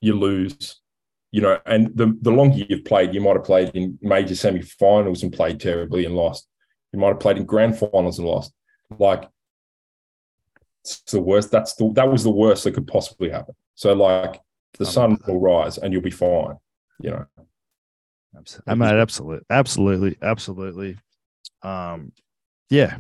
you 0.00 0.14
lose, 0.14 0.80
you 1.30 1.42
know, 1.42 1.58
and 1.66 1.94
the 1.94 2.16
the 2.22 2.32
longer 2.32 2.64
you've 2.66 2.86
played, 2.86 3.12
you 3.12 3.20
might 3.20 3.36
have 3.36 3.44
played 3.44 3.70
in 3.74 3.98
major 4.00 4.34
semi-finals 4.34 5.22
and 5.22 5.30
played 5.30 5.60
terribly 5.60 6.06
and 6.06 6.16
lost. 6.16 6.48
You 6.90 6.98
might 6.98 7.08
have 7.08 7.20
played 7.20 7.36
in 7.36 7.44
grand 7.44 7.78
finals 7.78 8.18
and 8.18 8.26
lost. 8.26 8.54
Like 8.98 9.28
it's 10.82 11.02
the 11.02 11.20
worst. 11.20 11.50
That's 11.50 11.74
the 11.74 11.92
that 11.92 12.10
was 12.10 12.24
the 12.24 12.30
worst 12.30 12.64
that 12.64 12.72
could 12.72 12.86
possibly 12.86 13.28
happen. 13.28 13.54
So 13.74 13.92
like 13.92 14.40
the 14.78 14.86
sun 14.86 15.18
will 15.26 15.38
rise 15.38 15.76
and 15.76 15.92
you'll 15.92 16.00
be 16.00 16.10
fine. 16.10 16.56
You 16.98 17.10
know. 17.10 17.26
Absolutely. 18.34 18.72
I 18.72 18.74
mean, 18.74 19.00
absolutely, 19.00 19.46
absolutely, 19.50 20.16
absolutely. 20.22 20.96
Um, 21.62 22.12
yeah, 22.70 22.96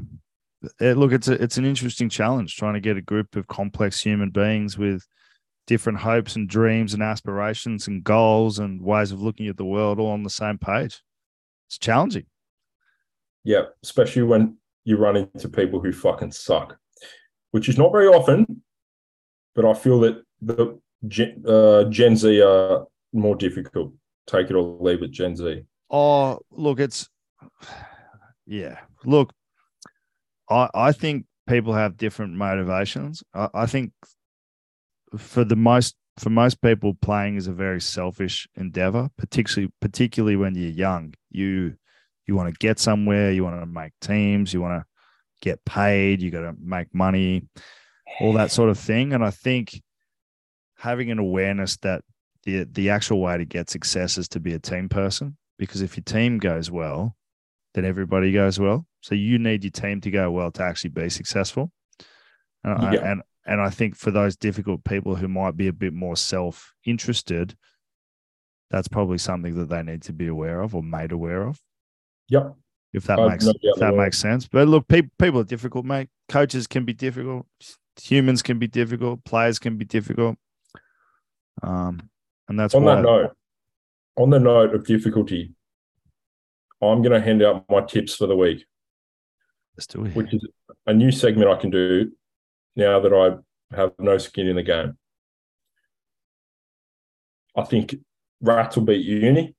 look, 0.80 1.12
it's 1.12 1.28
a, 1.28 1.42
it's 1.42 1.56
an 1.56 1.64
interesting 1.64 2.08
challenge 2.08 2.56
trying 2.56 2.74
to 2.74 2.80
get 2.80 2.96
a 2.96 3.02
group 3.02 3.36
of 3.36 3.46
complex 3.46 4.00
human 4.00 4.30
beings 4.30 4.76
with 4.76 5.06
different 5.66 5.98
hopes 6.00 6.36
and 6.36 6.48
dreams 6.48 6.94
and 6.94 7.02
aspirations 7.02 7.86
and 7.86 8.02
goals 8.02 8.58
and 8.58 8.82
ways 8.82 9.12
of 9.12 9.22
looking 9.22 9.46
at 9.46 9.56
the 9.56 9.64
world 9.64 9.98
all 9.98 10.10
on 10.10 10.22
the 10.22 10.30
same 10.30 10.58
page. 10.58 11.00
It's 11.68 11.78
challenging. 11.78 12.26
Yeah, 13.44 13.66
especially 13.82 14.22
when 14.22 14.56
you 14.84 14.96
run 14.96 15.16
into 15.16 15.48
people 15.48 15.80
who 15.80 15.92
fucking 15.92 16.32
suck, 16.32 16.76
which 17.52 17.68
is 17.68 17.78
not 17.78 17.92
very 17.92 18.08
often. 18.08 18.62
But 19.54 19.64
I 19.64 19.74
feel 19.74 20.00
that 20.00 20.22
the 20.42 20.78
Gen, 21.06 21.42
uh, 21.46 21.84
Gen 21.84 22.16
Z 22.16 22.40
are 22.42 22.86
more 23.12 23.36
difficult. 23.36 23.92
Take 24.26 24.50
it 24.50 24.56
or 24.56 24.78
leave 24.80 25.02
it, 25.02 25.10
Gen 25.10 25.36
Z. 25.36 25.62
Oh, 25.90 26.40
look, 26.50 26.80
it's 26.80 27.08
yeah. 28.46 28.78
Look, 29.04 29.32
I, 30.50 30.68
I 30.74 30.92
think 30.92 31.26
people 31.48 31.72
have 31.72 31.96
different 31.96 32.34
motivations. 32.34 33.22
I, 33.34 33.48
I 33.54 33.66
think 33.66 33.92
for 35.16 35.44
the 35.44 35.56
most 35.56 35.96
for 36.18 36.30
most 36.30 36.60
people, 36.60 36.94
playing 37.00 37.36
is 37.36 37.46
a 37.46 37.52
very 37.52 37.80
selfish 37.80 38.46
endeavor, 38.54 39.08
particularly 39.16 39.72
particularly 39.80 40.36
when 40.36 40.54
you're 40.54 40.70
young. 40.70 41.14
You 41.30 41.76
you 42.26 42.36
want 42.36 42.52
to 42.52 42.58
get 42.58 42.78
somewhere, 42.78 43.32
you 43.32 43.42
want 43.42 43.60
to 43.60 43.66
make 43.66 43.92
teams, 44.00 44.52
you 44.52 44.60
want 44.60 44.82
to 44.82 44.86
get 45.40 45.64
paid, 45.64 46.20
you 46.20 46.30
got 46.30 46.42
to 46.42 46.54
make 46.62 46.94
money, 46.94 47.48
all 48.20 48.34
that 48.34 48.50
sort 48.50 48.68
of 48.68 48.78
thing. 48.78 49.12
And 49.12 49.24
I 49.24 49.30
think 49.30 49.82
having 50.76 51.10
an 51.10 51.18
awareness 51.18 51.76
that 51.78 52.02
the 52.44 52.64
the 52.64 52.90
actual 52.90 53.20
way 53.20 53.38
to 53.38 53.44
get 53.44 53.70
success 53.70 54.18
is 54.18 54.28
to 54.28 54.40
be 54.40 54.54
a 54.54 54.58
team 54.58 54.88
person 54.88 55.36
because 55.58 55.82
if 55.82 55.96
your 55.96 56.04
team 56.04 56.38
goes 56.38 56.70
well, 56.70 57.16
then 57.74 57.84
everybody 57.84 58.32
goes 58.32 58.58
well. 58.58 58.86
So 59.00 59.14
you 59.14 59.38
need 59.38 59.64
your 59.64 59.70
team 59.70 60.00
to 60.02 60.10
go 60.10 60.30
well 60.30 60.50
to 60.52 60.62
actually 60.62 60.90
be 60.90 61.08
successful. 61.08 61.70
And, 62.64 62.82
yeah. 62.82 63.00
I, 63.00 63.10
and 63.10 63.22
and 63.46 63.60
I 63.60 63.70
think 63.70 63.96
for 63.96 64.10
those 64.10 64.36
difficult 64.36 64.84
people 64.84 65.16
who 65.16 65.28
might 65.28 65.56
be 65.56 65.68
a 65.68 65.72
bit 65.72 65.92
more 65.92 66.16
self 66.16 66.74
interested, 66.84 67.56
that's 68.70 68.88
probably 68.88 69.18
something 69.18 69.56
that 69.56 69.68
they 69.68 69.82
need 69.82 70.02
to 70.02 70.12
be 70.12 70.26
aware 70.26 70.60
of 70.60 70.74
or 70.74 70.82
made 70.82 71.12
aware 71.12 71.42
of. 71.42 71.60
Yep. 72.28 72.54
If 72.92 73.04
that 73.04 73.18
makes 73.18 73.46
if 73.46 73.78
that 73.78 73.94
makes 73.94 74.18
sense. 74.18 74.48
But 74.48 74.68
look, 74.68 74.88
people 74.88 75.10
people 75.18 75.40
are 75.40 75.44
difficult, 75.44 75.84
mate. 75.84 76.08
Coaches 76.28 76.66
can 76.66 76.84
be 76.84 76.92
difficult. 76.92 77.46
Humans 78.02 78.42
can 78.42 78.58
be 78.58 78.66
difficult. 78.66 79.24
Players 79.24 79.58
can 79.58 79.76
be 79.76 79.84
difficult. 79.84 80.36
Um, 81.62 82.10
and 82.48 82.58
that's 82.58 82.74
on 82.74 82.84
why, 82.84 82.96
that 82.96 83.02
note. 83.02 83.36
On 84.16 84.30
the 84.30 84.40
note 84.40 84.74
of 84.74 84.86
difficulty, 84.86 85.54
I'm 86.82 87.02
going 87.02 87.12
to 87.12 87.20
hand 87.20 87.42
out 87.42 87.64
my 87.68 87.82
tips 87.82 88.16
for 88.16 88.26
the 88.26 88.36
week. 88.36 88.64
Let's 89.76 89.86
do 89.86 90.04
it. 90.04 90.14
Which 90.14 90.34
is 90.34 90.46
a 90.86 90.94
new 90.94 91.10
segment 91.10 91.50
I 91.50 91.56
can 91.56 91.70
do 91.70 92.12
now 92.76 93.00
that 93.00 93.12
I 93.12 93.76
have 93.76 93.92
no 93.98 94.18
skin 94.18 94.46
in 94.48 94.56
the 94.56 94.62
game. 94.62 94.96
I 97.56 97.62
think 97.64 97.96
Rats 98.40 98.76
will 98.76 98.84
beat 98.84 99.04
Uni. 99.04 99.54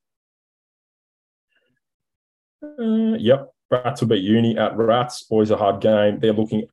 Uh, 2.64 3.18
yep, 3.18 3.52
Rats 3.70 4.02
will 4.02 4.10
beat 4.10 4.24
Uni 4.24 4.58
at 4.58 4.76
Rats. 4.78 5.26
Always 5.30 5.52
a 5.52 5.58
hard 5.58 5.82
game. 5.82 6.20
They're 6.20 6.34
looking 6.34 6.66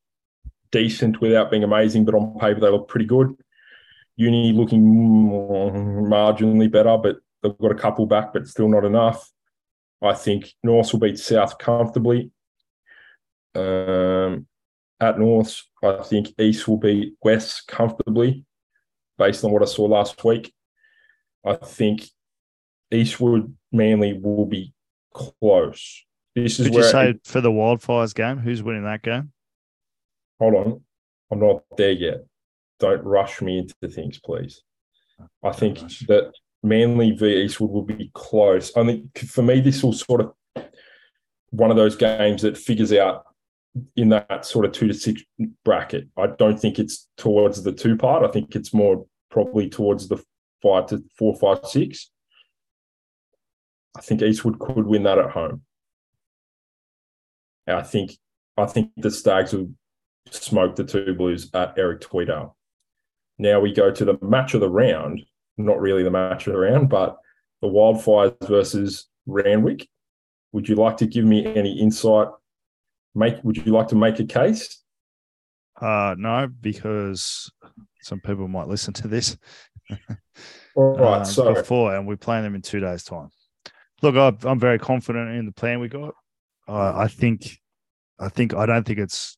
decent 0.71 1.21
without 1.21 1.51
being 1.51 1.65
amazing, 1.65 2.05
but 2.05 2.15
on 2.15 2.39
paper 2.39 2.61
they 2.61 2.69
look 2.69 2.89
pretty 2.89 3.07
good. 3.07 3.35
Uni 4.17 4.53
looking 4.53 4.83
marginally 6.09 6.71
better, 6.71 6.97
but 6.99 7.17
they've 7.43 7.57
got 7.59 7.71
a 7.71 7.77
couple 7.77 8.07
back, 8.07 8.33
but 8.33 8.47
still 8.47 8.69
not 8.69 8.85
enough. 8.85 9.31
I 10.03 10.15
think 10.15 10.53
North 10.63 10.93
will 10.93 11.01
beat 11.01 11.19
South 11.19 11.59
comfortably. 11.59 12.31
Um, 13.55 14.47
at 15.01 15.19
North, 15.19 15.63
I 15.83 16.03
think 16.03 16.29
East 16.39 16.69
will 16.69 16.77
beat 16.77 17.15
West 17.23 17.67
comfortably, 17.67 18.45
based 19.17 19.45
on 19.45 19.53
what 19.53 19.63
I 19.63 19.67
saw 19.67 19.85
last 19.85 20.23
week. 20.25 20.53
I 21.45 21.55
think 21.55 22.05
Eastwood 22.91 23.55
Manly 23.73 24.15
will 24.15 24.47
be 24.47 24.73
close. 25.15 26.05
This 26.35 26.61
is 26.61 26.67
Could 26.67 26.75
you 26.77 26.83
say 26.85 27.11
it, 27.11 27.21
for 27.25 27.41
the 27.41 27.51
Wildfires 27.51 28.15
game, 28.15 28.39
who's 28.39 28.63
winning 28.63 28.85
that 28.85 29.03
game? 29.03 29.33
Hold 30.39 30.55
on, 30.55 30.81
I'm 31.31 31.41
not 31.41 31.63
there 31.77 31.93
yet. 31.93 32.25
Don't 32.79 33.03
rush 33.05 33.41
me 33.41 33.59
into 33.59 33.75
things, 33.89 34.21
please. 34.21 34.63
I 35.43 35.51
think 35.53 35.79
that 36.07 36.33
Manly 36.63 37.13
v 37.13 37.45
Eastwood 37.45 37.71
will 37.71 37.83
be 37.83 38.11
close. 38.15 38.77
I 38.77 38.85
think 38.85 39.19
for 39.19 39.43
me, 39.43 39.61
this 39.61 39.83
will 39.83 39.93
sort 39.93 40.21
of 40.21 40.33
one 41.51 41.71
of 41.71 41.77
those 41.77 41.97
games 41.97 42.43
that 42.43 42.59
figures 42.59 42.93
out 42.93 43.25
in 43.97 44.09
that 44.09 44.45
sort 44.45 44.65
of 44.65 44.73
two 44.73 44.89
to 44.89 44.95
six 44.95 45.23
bracket. 45.65 46.09
I 46.17 46.27
don't 46.27 46.59
think 46.59 46.79
it's 46.79 47.09
towards 47.17 47.63
the 47.63 47.73
two 47.73 47.97
part. 47.97 48.25
I 48.25 48.31
think 48.31 48.57
it's 48.57 48.75
more 48.75 49.07
probably 49.31 49.69
towards 49.69 50.09
the 50.09 50.23
five 50.63 50.87
to 50.87 51.05
four, 51.17 51.37
five, 51.37 51.65
six. 51.65 52.11
I 53.97 54.01
think 54.01 54.23
Eastwood 54.23 54.59
could 54.59 54.87
win 54.87 55.05
that 55.05 55.19
at 55.19 55.31
home. 55.31 55.63
I 57.67 57.83
think 57.83 58.17
I 58.57 58.67
think 58.67 58.91
the 58.97 59.11
Stags 59.11 59.53
will 59.53 59.71
smoke 60.31 60.77
the 60.77 60.85
two 60.85 61.15
Blues 61.15 61.51
at 61.55 61.79
Eric 61.79 62.01
Tweedale. 62.01 62.55
Now 63.39 63.61
we 63.61 63.73
go 63.73 63.91
to 63.91 64.05
the 64.05 64.19
match 64.21 64.55
of 64.55 64.61
the 64.61 64.71
round. 64.71 65.23
Not 65.59 65.81
really 65.81 66.03
the 66.03 66.11
match 66.11 66.47
of 66.47 66.55
the 66.55 66.59
round, 66.59 66.89
but 66.89 67.19
the 67.61 67.69
Wildfires 67.69 68.37
versus 68.47 69.09
Randwick. 69.27 69.89
Would 70.53 70.69
you 70.69 70.77
like 70.77 70.97
to 70.99 71.07
give 71.07 71.25
me 71.25 71.45
any 71.55 71.79
insight 71.79 72.29
make 73.15 73.43
would 73.43 73.57
you 73.57 73.73
like 73.73 73.89
to 73.89 73.97
make 73.97 74.19
a 74.21 74.25
case? 74.25 74.83
Uh 75.81 76.15
no, 76.17 76.49
because 76.61 77.51
some 78.03 78.21
people 78.21 78.49
might 78.49 78.69
listen 78.69 78.95
to 78.95 79.09
this. 79.09 79.37
All 80.75 80.97
right, 80.97 81.21
uh, 81.21 81.25
so 81.25 81.55
before, 81.55 81.95
and 81.95 82.07
we're 82.07 82.17
playing 82.17 82.45
them 82.45 82.55
in 82.55 82.63
two 82.63 82.81
days' 82.81 83.03
time. 83.03 83.31
Look, 84.01 84.17
I, 84.17 84.33
am 84.49 84.61
very 84.61 84.79
confident 84.79 85.35
in 85.35 85.47
the 85.47 85.53
plan 85.53 85.81
we 85.81 85.89
got. 85.89 86.15
Uh, 86.69 86.93
I 86.95 87.09
think, 87.09 87.59
I 88.21 88.29
think, 88.29 88.55
I 88.55 88.65
don't 88.65 88.87
think 88.87 88.99
it's 88.99 89.37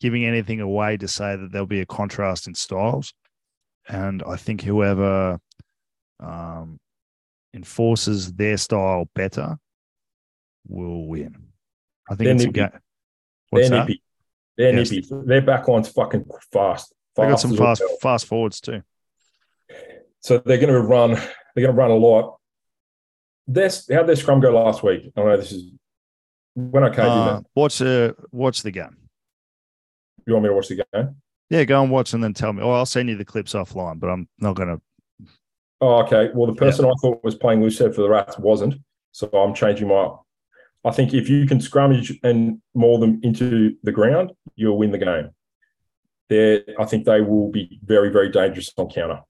giving 0.00 0.24
anything 0.24 0.60
away 0.60 0.96
to 0.96 1.06
say 1.06 1.36
that 1.36 1.52
there'll 1.52 1.66
be 1.66 1.80
a 1.80 1.86
contrast 1.86 2.46
in 2.46 2.54
styles, 2.54 3.12
and 3.88 4.22
I 4.26 4.36
think 4.36 4.62
whoever 4.62 5.38
um, 6.20 6.78
enforces 7.54 8.32
their 8.32 8.56
style 8.56 9.08
better 9.14 9.58
will 10.66 11.06
win. 11.06 11.36
I 12.10 12.14
think 12.14 12.30
it's 12.30 12.44
a 12.44 12.48
game. 12.48 12.70
What's 13.50 13.68
they're 13.68 13.78
that? 13.78 13.88
nippy. 13.88 14.02
They're 14.56 14.76
yes. 14.76 14.90
nippy. 14.90 15.08
Their 15.26 15.42
back 15.42 15.68
line's 15.68 15.88
fucking 15.88 16.24
fast. 16.52 16.92
They 17.16 17.28
got 17.28 17.40
some 17.40 17.56
fast 17.56 17.82
well. 17.84 17.96
fast 18.00 18.26
forwards 18.26 18.60
too. 18.60 18.82
So 20.20 20.38
they're 20.38 20.58
going 20.58 20.72
to 20.72 20.80
run. 20.80 21.12
They're 21.54 21.64
going 21.64 21.74
to 21.74 21.80
run 21.80 21.90
a 21.90 21.96
lot. 21.96 22.38
This 23.46 23.88
how 23.90 24.02
their 24.02 24.16
scrum 24.16 24.40
go 24.40 24.50
last 24.50 24.82
week? 24.82 25.10
I 25.16 25.22
know 25.22 25.36
this 25.36 25.52
is 25.52 25.72
when 26.54 26.84
I 26.84 26.90
came. 26.90 27.06
Uh, 27.06 27.40
watch 27.54 27.78
the 27.78 28.14
watch 28.30 28.62
the 28.62 28.70
game. 28.70 28.96
You 30.26 30.34
want 30.34 30.44
me 30.44 30.50
to 30.50 30.54
watch 30.54 30.68
the 30.68 30.84
game? 30.92 31.16
Yeah, 31.48 31.64
go 31.64 31.82
and 31.82 31.90
watch 31.90 32.12
and 32.12 32.22
then 32.22 32.34
tell 32.34 32.52
me. 32.52 32.62
Or 32.62 32.74
I'll 32.74 32.86
send 32.86 33.08
you 33.08 33.16
the 33.16 33.24
clips 33.24 33.54
offline, 33.54 33.98
but 33.98 34.08
I'm 34.08 34.28
not 34.38 34.54
going 34.54 34.68
to. 34.68 34.80
Oh, 35.80 36.02
okay. 36.02 36.30
Well, 36.34 36.46
the 36.46 36.54
person 36.54 36.84
yeah. 36.84 36.90
I 36.90 36.94
thought 37.00 37.22
was 37.22 37.36
playing 37.36 37.62
loose 37.62 37.78
head 37.78 37.94
for 37.94 38.02
the 38.02 38.08
Rats 38.08 38.38
wasn't, 38.38 38.74
so 39.12 39.28
I'm 39.28 39.54
changing 39.54 39.88
my 39.88 40.10
I 40.84 40.90
think 40.90 41.12
if 41.12 41.28
you 41.28 41.46
can 41.46 41.58
scrummage 41.58 42.18
and 42.22 42.60
maul 42.74 42.98
them 42.98 43.20
into 43.22 43.76
the 43.82 43.92
ground, 43.92 44.32
you'll 44.54 44.78
win 44.78 44.92
the 44.92 44.98
game. 44.98 45.30
There, 46.28 46.62
I 46.78 46.84
think 46.84 47.04
they 47.04 47.20
will 47.20 47.50
be 47.50 47.80
very, 47.84 48.10
very 48.10 48.30
dangerous 48.30 48.72
on 48.76 48.88
counter. 48.88 49.20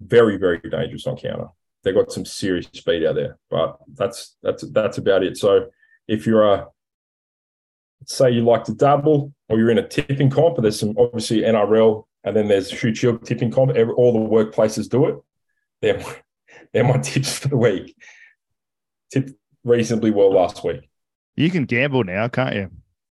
Very, 0.00 0.36
very 0.36 0.58
dangerous 0.58 1.06
on 1.06 1.16
counter. 1.16 1.48
They've 1.82 1.94
got 1.94 2.10
some 2.10 2.24
serious 2.24 2.66
speed 2.72 3.04
out 3.04 3.14
there, 3.14 3.38
but 3.50 3.78
that's 3.94 4.36
that's 4.42 4.64
that's 4.72 4.98
about 4.98 5.22
it. 5.22 5.36
So 5.36 5.68
if 6.08 6.26
you're 6.26 6.52
a 6.52 6.66
say 8.06 8.30
you 8.30 8.44
like 8.44 8.64
to 8.64 8.74
double 8.74 9.32
or 9.48 9.58
you're 9.58 9.70
in 9.70 9.78
a 9.78 9.86
tipping 9.86 10.30
comp, 10.30 10.56
there's 10.58 10.80
some 10.80 10.94
obviously 10.98 11.42
NRL 11.42 12.04
and 12.24 12.36
then 12.36 12.48
there's 12.48 12.70
Shute 12.70 12.96
Shield 12.96 13.24
tipping 13.24 13.50
comp. 13.50 13.76
Every, 13.76 13.94
all 13.94 14.12
the 14.12 14.18
workplaces 14.18 14.88
do 14.88 15.06
it. 15.06 15.16
They're, 15.82 16.02
they're 16.72 16.84
my 16.84 16.98
tips 16.98 17.38
for 17.38 17.48
the 17.48 17.56
week. 17.56 17.96
Tip 19.12 19.30
reasonably 19.64 20.10
well 20.10 20.32
last 20.32 20.64
week. 20.64 20.88
You 21.36 21.50
can 21.50 21.64
gamble 21.64 22.04
now, 22.04 22.28
can't 22.28 22.54
you? 22.54 22.70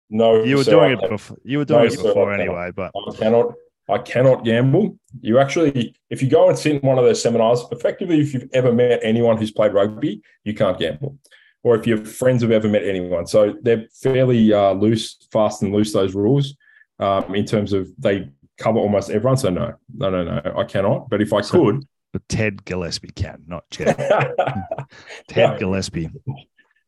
No, 0.10 0.44
you 0.44 0.58
were 0.58 0.64
doing 0.64 0.98
it 0.98 1.10
before. 1.10 1.38
You 1.44 1.60
were 1.60 1.66
doing 1.66 1.82
no, 1.82 1.94
it 1.94 2.02
before 2.02 2.34
anyway, 2.34 2.72
but 2.76 2.92
I 2.96 3.16
cannot. 3.16 3.54
I 3.90 4.00
cannot 4.00 4.44
gamble. 4.44 5.00
You 5.22 5.40
actually, 5.40 5.96
if 6.10 6.22
you 6.22 6.30
go 6.30 6.50
and 6.50 6.60
sit 6.60 6.76
in 6.76 6.82
one 6.82 6.98
of 6.98 7.06
those 7.06 7.22
seminars, 7.22 7.64
effectively, 7.72 8.20
if 8.20 8.34
you've 8.34 8.50
ever 8.54 8.74
met 8.74 9.00
anyone 9.02 9.38
who's 9.38 9.52
played 9.52 9.74
rugby, 9.74 10.22
you 10.44 10.54
can't 10.54 10.78
gamble. 10.78 11.18
Or 11.64 11.76
if 11.76 11.88
your 11.88 12.04
friends 12.04 12.42
have 12.42 12.52
ever 12.52 12.68
met 12.68 12.84
anyone, 12.84 13.28
so 13.28 13.56
they're 13.62 13.86
fairly 14.02 14.52
uh, 14.52 14.74
loose, 14.74 15.18
fast 15.32 15.64
and 15.64 15.74
loose. 15.74 15.94
Those 15.94 16.16
rules, 16.16 16.56
um, 17.00 17.34
in 17.34 17.46
terms 17.46 17.72
of 17.72 17.90
they 17.98 18.30
cover 18.58 18.80
almost 18.80 19.10
everyone. 19.10 19.38
So 19.38 19.50
no, 19.50 19.74
no, 19.96 20.10
no, 20.10 20.24
no, 20.24 20.54
I 20.58 20.64
cannot. 20.66 21.10
But 21.10 21.22
if 21.22 21.32
I 21.32 21.42
could, 21.42 21.86
but 22.14 22.28
Ted 22.30 22.66
Gillespie 22.66 23.12
can, 23.16 23.44
not 23.48 23.64
Ted. 23.70 23.98
Ted 25.28 25.52
no. 25.52 25.58
Gillespie. 25.58 26.10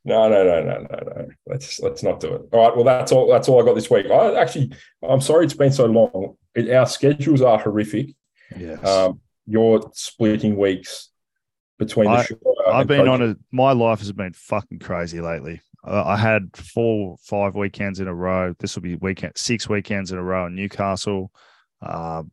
No, 0.05 0.29
no, 0.29 0.43
no, 0.43 0.63
no, 0.63 0.77
no, 0.79 0.99
no. 1.05 1.27
Let's 1.45 1.79
let's 1.81 2.03
not 2.03 2.19
do 2.19 2.33
it. 2.33 2.41
All 2.51 2.67
right. 2.67 2.75
Well, 2.75 2.85
that's 2.85 3.11
all. 3.11 3.27
That's 3.29 3.49
all 3.49 3.61
I 3.61 3.65
got 3.65 3.75
this 3.75 3.89
week. 3.89 4.07
I 4.09 4.35
actually, 4.35 4.71
I'm 5.07 5.21
sorry 5.21 5.45
it's 5.45 5.53
been 5.53 5.71
so 5.71 5.85
long. 5.85 6.37
It, 6.55 6.69
our 6.73 6.85
schedules 6.85 7.41
are 7.41 7.59
horrific. 7.59 8.15
Yes. 8.57 8.83
Um, 8.85 9.19
you're 9.45 9.89
splitting 9.93 10.55
weeks 10.57 11.09
between 11.77 12.07
I, 12.07 12.23
the. 12.23 12.37
I've 12.71 12.87
been 12.87 13.05
coaching. 13.05 13.13
on 13.13 13.29
a. 13.31 13.35
My 13.51 13.73
life 13.73 13.99
has 13.99 14.11
been 14.11 14.33
fucking 14.33 14.79
crazy 14.79 15.21
lately. 15.21 15.61
Uh, 15.85 16.03
I 16.05 16.17
had 16.17 16.55
four, 16.55 17.17
five 17.23 17.55
weekends 17.55 17.99
in 17.99 18.07
a 18.07 18.13
row. 18.13 18.53
This 18.59 18.75
will 18.75 18.83
be 18.83 18.95
weekend, 18.95 19.33
six 19.37 19.69
weekends 19.69 20.11
in 20.11 20.17
a 20.17 20.23
row 20.23 20.45
in 20.45 20.55
Newcastle. 20.55 21.31
Uh, 21.81 22.23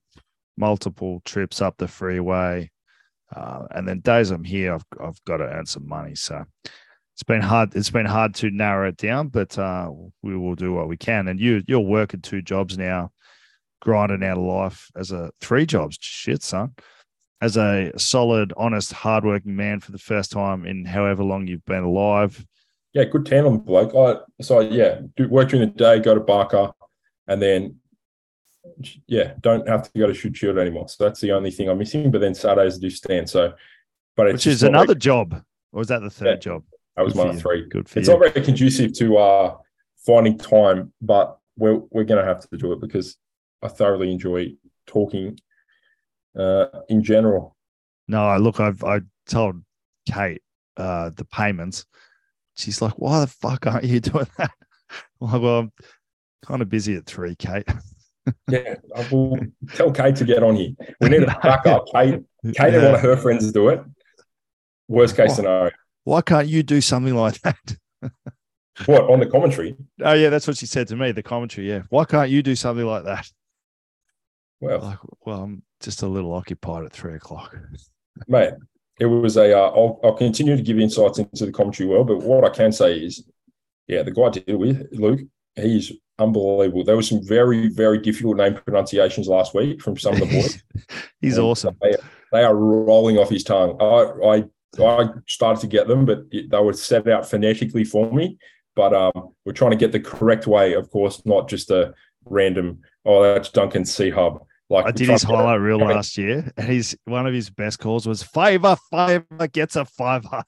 multiple 0.56 1.20
trips 1.24 1.60
up 1.60 1.76
the 1.78 1.88
freeway. 1.88 2.70
Uh, 3.34 3.66
and 3.72 3.88
then 3.88 4.00
days 4.00 4.30
I'm 4.30 4.44
here, 4.44 4.74
I've, 4.74 4.84
I've 5.00 5.24
got 5.24 5.38
to 5.38 5.44
earn 5.44 5.66
some 5.66 5.88
money. 5.88 6.14
So 6.14 6.44
it's 7.14 7.22
been 7.22 7.40
hard. 7.40 7.74
It's 7.74 7.90
been 7.90 8.06
hard 8.06 8.34
to 8.36 8.50
narrow 8.50 8.88
it 8.88 8.96
down, 8.98 9.28
but 9.28 9.58
uh, 9.58 9.90
we 10.22 10.36
will 10.36 10.54
do 10.54 10.72
what 10.72 10.86
we 10.88 10.96
can. 10.96 11.28
And 11.28 11.40
you, 11.40 11.62
you're 11.66 11.80
working 11.80 12.20
two 12.20 12.42
jobs 12.42 12.76
now, 12.78 13.10
grinding 13.80 14.22
out 14.22 14.38
of 14.38 14.44
life 14.44 14.90
as 14.96 15.12
a 15.12 15.30
three 15.40 15.66
jobs. 15.66 15.96
Shit, 16.00 16.42
son. 16.42 16.74
as 17.40 17.56
a 17.56 17.92
solid, 17.98 18.52
honest, 18.56 18.92
hardworking 18.92 19.54
man 19.54 19.80
for 19.80 19.92
the 19.92 19.98
first 19.98 20.30
time 20.32 20.64
in 20.64 20.84
however 20.84 21.22
long 21.22 21.46
you've 21.46 21.64
been 21.64 21.84
alive. 21.84 22.44
Yeah, 22.92 23.04
good 23.04 23.26
tandem 23.26 23.58
bloke. 23.58 23.94
I, 23.94 24.20
so 24.42 24.60
yeah, 24.60 25.00
do 25.16 25.28
work 25.28 25.50
during 25.50 25.68
the 25.68 25.74
day, 25.74 26.00
go 26.00 26.14
to 26.14 26.20
Barker, 26.20 26.72
and 27.26 27.42
then 27.42 27.76
yeah, 29.06 29.34
don't 29.40 29.68
have 29.68 29.90
to 29.90 29.98
go 29.98 30.06
to 30.06 30.14
Shute 30.14 30.36
Shield 30.36 30.58
anymore. 30.58 30.88
So 30.88 31.04
that's 31.04 31.20
the 31.20 31.32
only 31.32 31.50
thing 31.50 31.68
I'm 31.68 31.78
missing. 31.78 32.10
But 32.10 32.20
then 32.20 32.34
Saturdays 32.34 32.78
do 32.78 32.90
stand. 32.90 33.28
So, 33.28 33.54
but 34.16 34.32
which 34.32 34.46
is 34.46 34.62
another 34.62 34.88
like, 34.88 34.98
job, 34.98 35.34
or 35.72 35.78
was 35.78 35.88
that 35.88 36.00
the 36.00 36.10
third 36.10 36.26
yeah, 36.26 36.36
job? 36.36 36.64
That 36.96 37.04
was 37.04 37.14
my 37.14 37.34
three. 37.34 37.68
Good 37.68 37.88
for 37.88 37.98
it's 37.98 38.08
you. 38.08 38.14
not 38.14 38.32
very 38.32 38.44
conducive 38.44 38.92
to 38.94 39.18
uh, 39.18 39.56
finding 40.04 40.38
time, 40.38 40.92
but 41.00 41.38
we're 41.56 41.80
we're 41.90 42.04
going 42.04 42.20
to 42.20 42.26
have 42.26 42.48
to 42.48 42.56
do 42.56 42.72
it 42.72 42.80
because 42.80 43.16
I 43.62 43.68
thoroughly 43.68 44.10
enjoy 44.10 44.54
talking 44.86 45.38
uh, 46.38 46.66
in 46.88 47.02
general. 47.02 47.56
No, 48.08 48.36
look, 48.38 48.60
I've 48.60 48.82
I 48.84 49.00
told 49.26 49.62
Kate 50.10 50.42
uh, 50.76 51.10
the 51.14 51.24
payments. 51.24 51.86
She's 52.56 52.80
like, 52.80 52.94
"Why 52.94 53.20
the 53.20 53.26
fuck 53.26 53.66
aren't 53.66 53.84
you 53.84 54.00
doing 54.00 54.28
that?" 54.38 54.50
I'm 55.20 55.30
like, 55.30 55.42
"Well, 55.42 55.58
I'm 55.58 55.72
kind 56.44 56.62
of 56.62 56.68
busy 56.68 56.94
at 56.96 57.06
three, 57.06 57.34
Kate." 57.34 57.68
yeah, 58.50 58.74
I 58.94 59.08
will 59.10 59.38
tell 59.74 59.90
Kate 59.92 60.16
to 60.16 60.24
get 60.24 60.42
on 60.42 60.56
here. 60.56 60.70
We 61.00 61.08
need 61.08 61.20
to 61.20 61.36
a 61.36 61.40
backup. 61.40 61.86
Kate, 61.92 62.20
Kate 62.44 62.72
yeah. 62.72 62.78
and 62.78 62.84
one 62.84 62.94
of 62.94 63.00
her 63.00 63.16
friends 63.16 63.50
do 63.52 63.68
it. 63.68 63.82
Worst 64.88 65.16
case 65.16 65.30
why, 65.30 65.34
scenario. 65.34 65.70
Why 66.04 66.20
can't 66.22 66.48
you 66.48 66.62
do 66.62 66.80
something 66.80 67.14
like 67.14 67.40
that? 67.42 67.76
what 68.86 69.04
on 69.04 69.20
the 69.20 69.26
commentary? 69.26 69.76
Oh 70.02 70.12
yeah, 70.14 70.30
that's 70.30 70.46
what 70.46 70.56
she 70.56 70.66
said 70.66 70.88
to 70.88 70.96
me. 70.96 71.12
The 71.12 71.22
commentary. 71.22 71.68
Yeah, 71.68 71.82
why 71.88 72.04
can't 72.04 72.30
you 72.30 72.42
do 72.42 72.54
something 72.54 72.86
like 72.86 73.04
that? 73.04 73.30
Well, 74.60 74.80
like, 74.80 74.98
well, 75.24 75.42
I'm 75.42 75.62
just 75.80 76.02
a 76.02 76.06
little 76.06 76.32
occupied 76.32 76.84
at 76.84 76.92
three 76.92 77.14
o'clock. 77.14 77.56
Mate, 78.28 78.54
it 78.98 79.06
was 79.06 79.36
a. 79.36 79.56
uh, 79.56 79.70
I'll 79.70 80.14
continue 80.14 80.56
to 80.56 80.62
give 80.62 80.78
insights 80.78 81.18
into 81.18 81.46
the 81.46 81.52
commentary 81.52 81.88
world, 81.88 82.06
but 82.06 82.18
what 82.18 82.44
I 82.44 82.50
can 82.50 82.72
say 82.72 82.96
is, 82.96 83.28
yeah, 83.86 84.02
the 84.02 84.10
guy 84.10 84.30
to 84.30 84.40
deal 84.40 84.58
with, 84.58 84.88
Luke, 84.92 85.20
he's 85.54 85.92
unbelievable. 86.18 86.84
There 86.84 86.96
were 86.96 87.02
some 87.02 87.24
very, 87.24 87.68
very 87.68 87.98
difficult 87.98 88.36
name 88.36 88.54
pronunciations 88.54 89.28
last 89.28 89.54
week 89.54 89.82
from 89.82 89.96
some 89.96 90.14
of 90.14 90.20
the 90.20 90.26
boys. 90.26 90.62
he's 91.20 91.36
and 91.36 91.46
awesome. 91.46 91.76
They, 91.82 91.94
they, 92.32 92.44
are 92.44 92.56
rolling 92.56 93.18
off 93.18 93.30
his 93.30 93.44
tongue. 93.44 93.76
I, 93.80 94.36
I 94.36 94.44
I 94.78 95.08
started 95.26 95.60
to 95.62 95.66
get 95.66 95.88
them, 95.88 96.04
but 96.04 96.30
they 96.30 96.58
were 96.58 96.72
set 96.72 97.08
out 97.08 97.28
phonetically 97.28 97.84
for 97.84 98.12
me. 98.12 98.38
But 98.74 98.92
um, 98.92 99.34
we're 99.44 99.52
trying 99.52 99.70
to 99.70 99.76
get 99.76 99.92
the 99.92 100.00
correct 100.00 100.46
way, 100.46 100.74
of 100.74 100.90
course, 100.90 101.24
not 101.24 101.48
just 101.48 101.70
a 101.70 101.94
random. 102.26 102.80
Oh, 103.04 103.22
that's 103.22 103.48
Duncan 103.50 103.84
C 103.84 104.10
Hub. 104.10 104.44
Like 104.68 104.86
I 104.86 104.90
did 104.90 105.08
his 105.08 105.22
highlight 105.22 105.60
reel 105.60 105.78
last 105.78 106.18
year, 106.18 106.52
and 106.56 106.68
he's 106.68 106.96
one 107.04 107.26
of 107.26 107.32
his 107.32 107.48
best 107.48 107.78
calls 107.78 108.06
was 108.06 108.22
favor, 108.22 108.76
favor 108.90 109.46
gets 109.52 109.76
a 109.76 109.84
fiver. 109.84 110.42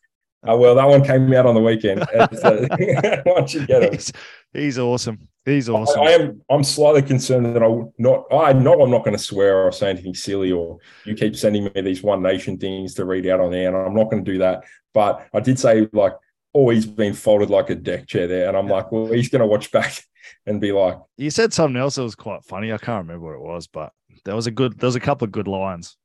Oh 0.44 0.56
well, 0.56 0.74
that 0.74 0.88
one 0.88 1.04
came 1.04 1.32
out 1.32 1.46
on 1.46 1.54
the 1.54 1.60
weekend. 1.60 2.00
once 3.26 3.54
you 3.54 3.66
get 3.66 3.84
him, 3.84 3.92
he's, 3.92 4.12
he's 4.52 4.78
awesome. 4.78 5.28
He's 5.48 5.68
awesome. 5.68 6.02
I, 6.02 6.04
I, 6.04 6.10
am. 6.10 6.42
I'm 6.50 6.62
slightly 6.62 7.02
concerned 7.02 7.56
that 7.56 7.62
I 7.62 7.68
not. 7.98 8.26
I 8.30 8.52
know 8.52 8.82
I'm 8.82 8.90
not 8.90 9.04
going 9.04 9.16
to 9.16 9.22
swear 9.22 9.62
or 9.62 9.72
say 9.72 9.90
anything 9.90 10.14
silly, 10.14 10.52
or 10.52 10.78
you 11.06 11.14
keep 11.14 11.34
sending 11.36 11.64
me 11.64 11.80
these 11.80 12.02
One 12.02 12.22
Nation 12.22 12.58
things 12.58 12.94
to 12.94 13.04
read 13.04 13.26
out 13.26 13.40
on 13.40 13.54
air, 13.54 13.68
and 13.68 13.88
I'm 13.88 13.94
not 13.94 14.10
going 14.10 14.24
to 14.24 14.32
do 14.32 14.38
that. 14.38 14.64
But 14.92 15.26
I 15.32 15.40
did 15.40 15.58
say 15.58 15.88
like, 15.92 16.12
oh, 16.54 16.68
he's 16.68 16.86
been 16.86 17.14
folded 17.14 17.50
like 17.50 17.70
a 17.70 17.74
deck 17.74 18.06
chair 18.06 18.26
there, 18.26 18.48
and 18.48 18.56
I'm 18.56 18.68
like, 18.68 18.92
well, 18.92 19.06
he's 19.06 19.30
going 19.30 19.40
to 19.40 19.46
watch 19.46 19.72
back 19.72 20.02
and 20.46 20.60
be 20.60 20.72
like. 20.72 20.98
You 21.16 21.30
said 21.30 21.54
something 21.54 21.80
else 21.80 21.94
that 21.94 22.02
was 22.02 22.14
quite 22.14 22.44
funny. 22.44 22.72
I 22.72 22.78
can't 22.78 23.06
remember 23.06 23.26
what 23.26 23.34
it 23.34 23.54
was, 23.54 23.66
but 23.66 23.92
there 24.24 24.36
was 24.36 24.46
a 24.46 24.52
good. 24.52 24.78
There 24.78 24.88
was 24.88 24.96
a 24.96 25.00
couple 25.00 25.24
of 25.24 25.32
good 25.32 25.48
lines. 25.48 25.96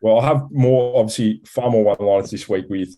Well, 0.00 0.20
I 0.20 0.26
have 0.26 0.50
more, 0.50 1.00
obviously, 1.00 1.40
far 1.46 1.70
more 1.70 1.82
one 1.82 1.96
liners 1.98 2.30
this 2.30 2.48
week 2.48 2.66
with 2.68 2.94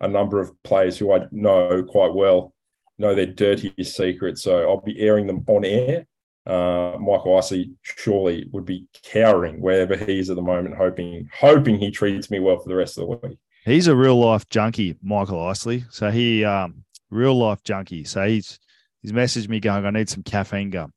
a 0.00 0.06
number 0.06 0.40
of 0.40 0.50
players 0.62 0.98
who 0.98 1.12
I 1.12 1.26
know 1.32 1.82
quite 1.82 2.14
well 2.14 2.52
know 3.00 3.14
their 3.14 3.26
dirtiest 3.26 3.96
secrets. 3.96 4.42
So 4.42 4.68
I'll 4.68 4.80
be 4.80 5.00
airing 5.00 5.26
them 5.26 5.44
on 5.48 5.64
air. 5.64 6.06
Uh, 6.46 6.96
Michael 6.98 7.36
Isley 7.36 7.72
surely 7.82 8.46
would 8.50 8.64
be 8.64 8.86
cowering 9.04 9.60
wherever 9.60 9.96
he 9.96 10.18
is 10.18 10.30
at 10.30 10.36
the 10.36 10.42
moment, 10.42 10.76
hoping 10.76 11.28
hoping 11.38 11.78
he 11.78 11.90
treats 11.90 12.30
me 12.30 12.38
well 12.38 12.58
for 12.58 12.68
the 12.68 12.76
rest 12.76 12.98
of 12.98 13.08
the 13.08 13.28
week. 13.28 13.38
He's 13.64 13.88
a 13.88 13.96
real 13.96 14.18
life 14.18 14.48
junkie, 14.48 14.96
Michael 15.02 15.42
Isley. 15.46 15.84
So 15.90 16.10
he 16.10 16.44
um 16.44 16.84
real 17.10 17.36
life 17.38 17.62
junkie. 17.62 18.04
So 18.04 18.26
he's 18.26 18.58
he's 19.02 19.12
messaged 19.12 19.48
me 19.48 19.60
going, 19.60 19.84
I 19.84 19.90
need 19.90 20.08
some 20.08 20.22
caffeine 20.22 20.70
gum. 20.70 20.92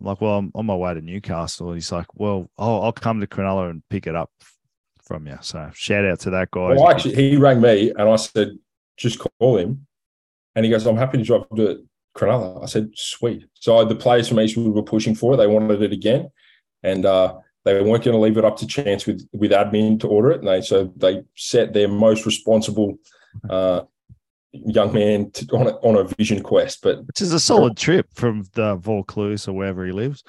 I'm 0.00 0.06
like, 0.06 0.20
well, 0.20 0.38
I'm 0.38 0.52
on 0.54 0.66
my 0.66 0.74
way 0.74 0.92
to 0.92 1.00
Newcastle. 1.00 1.68
And 1.68 1.76
he's 1.76 1.90
like, 1.90 2.06
well, 2.14 2.50
I'll, 2.58 2.82
I'll 2.82 2.92
come 2.92 3.20
to 3.20 3.26
Cronulla 3.26 3.70
and 3.70 3.82
pick 3.88 4.06
it 4.06 4.14
up 4.14 4.30
from 5.02 5.26
you. 5.26 5.38
So 5.40 5.70
shout 5.74 6.04
out 6.04 6.20
to 6.20 6.30
that 6.30 6.50
guy. 6.50 6.74
Well, 6.74 6.90
actually, 6.90 7.14
he 7.14 7.36
rang 7.36 7.62
me 7.62 7.90
and 7.96 8.08
I 8.08 8.16
said, 8.16 8.58
just 8.98 9.18
call 9.18 9.56
him. 9.56 9.86
And 10.56 10.64
he 10.64 10.70
goes, 10.70 10.86
I'm 10.86 10.96
happy 10.96 11.18
to 11.18 11.24
drive 11.24 11.48
to 11.54 11.86
Cronulla. 12.16 12.62
I 12.62 12.66
said, 12.66 12.90
sweet. 12.96 13.44
So 13.54 13.84
the 13.84 13.94
players 13.94 14.28
from 14.28 14.40
Eastwood 14.40 14.74
were 14.74 14.82
pushing 14.82 15.14
for 15.14 15.34
it. 15.34 15.36
They 15.36 15.46
wanted 15.46 15.82
it 15.82 15.92
again. 15.92 16.30
And 16.82 17.04
uh, 17.04 17.34
they 17.64 17.74
weren't 17.74 18.04
going 18.04 18.16
to 18.16 18.18
leave 18.18 18.38
it 18.38 18.44
up 18.44 18.56
to 18.56 18.66
chance 18.66 19.06
with, 19.06 19.28
with 19.32 19.50
admin 19.50 20.00
to 20.00 20.08
order 20.08 20.30
it. 20.30 20.40
And 20.40 20.48
they 20.48 20.62
so 20.62 20.92
they 20.96 21.22
set 21.36 21.74
their 21.74 21.88
most 21.88 22.24
responsible 22.24 22.96
uh, 23.50 23.82
young 24.52 24.94
man 24.94 25.30
to, 25.32 25.46
on, 25.52 25.66
a, 25.66 25.70
on 25.86 25.96
a 25.96 26.04
vision 26.16 26.42
quest. 26.42 26.80
But 26.82 27.06
Which 27.06 27.20
is 27.20 27.32
a 27.32 27.40
solid 27.40 27.76
trip 27.76 28.06
from 28.14 28.44
the 28.54 28.76
Vaucluse 28.76 29.46
or 29.46 29.52
wherever 29.52 29.84
he 29.84 29.92
lives. 29.92 30.24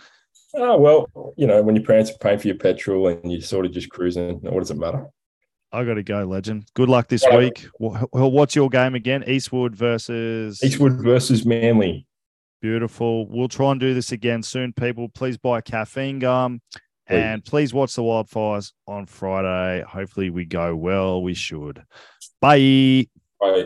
Oh, 0.56 0.78
well, 0.78 1.34
you 1.38 1.48
know, 1.48 1.62
when 1.62 1.76
your 1.76 1.86
parents 1.86 2.12
are 2.12 2.18
paying 2.18 2.40
for 2.40 2.48
your 2.48 2.58
petrol 2.58 3.08
and 3.08 3.32
you're 3.32 3.42
sort 3.42 3.66
of 3.66 3.72
just 3.72 3.90
cruising, 3.90 4.40
what 4.42 4.60
does 4.60 4.72
it 4.72 4.78
matter? 4.78 5.06
I 5.72 5.84
got 5.84 5.96
to 5.96 6.04
go, 6.04 6.24
legend. 6.24 6.66
Good 6.74 6.90
luck 6.90 7.08
this 7.08 7.26
yeah. 7.30 7.38
week. 7.38 7.68
What's 7.80 8.56
your 8.56 8.70
game 8.70 8.96
again? 8.96 9.24
Eastwood 9.28 9.76
versus 9.76 10.64
Eastwood 10.64 10.94
versus 11.04 11.46
Manly. 11.46 12.08
Beautiful. 12.62 13.28
We'll 13.28 13.50
try 13.50 13.72
and 13.72 13.80
do 13.80 13.94
this 13.94 14.12
again 14.12 14.44
soon, 14.44 14.74
people. 14.74 15.10
Please 15.10 15.38
buy 15.38 15.62
caffeine 15.62 16.20
gum 16.20 16.62
please. 17.08 17.16
and 17.16 17.46
please 17.46 17.74
watch 17.74 17.96
the 17.96 18.02
wildfires 18.02 18.74
on 18.88 19.06
Friday. 19.06 19.84
Hopefully, 19.88 20.30
we 20.30 20.46
go 20.46 20.76
well. 20.76 21.22
We 21.22 21.34
should. 21.34 21.84
Bye. 22.42 23.08
Bye. 23.40 23.66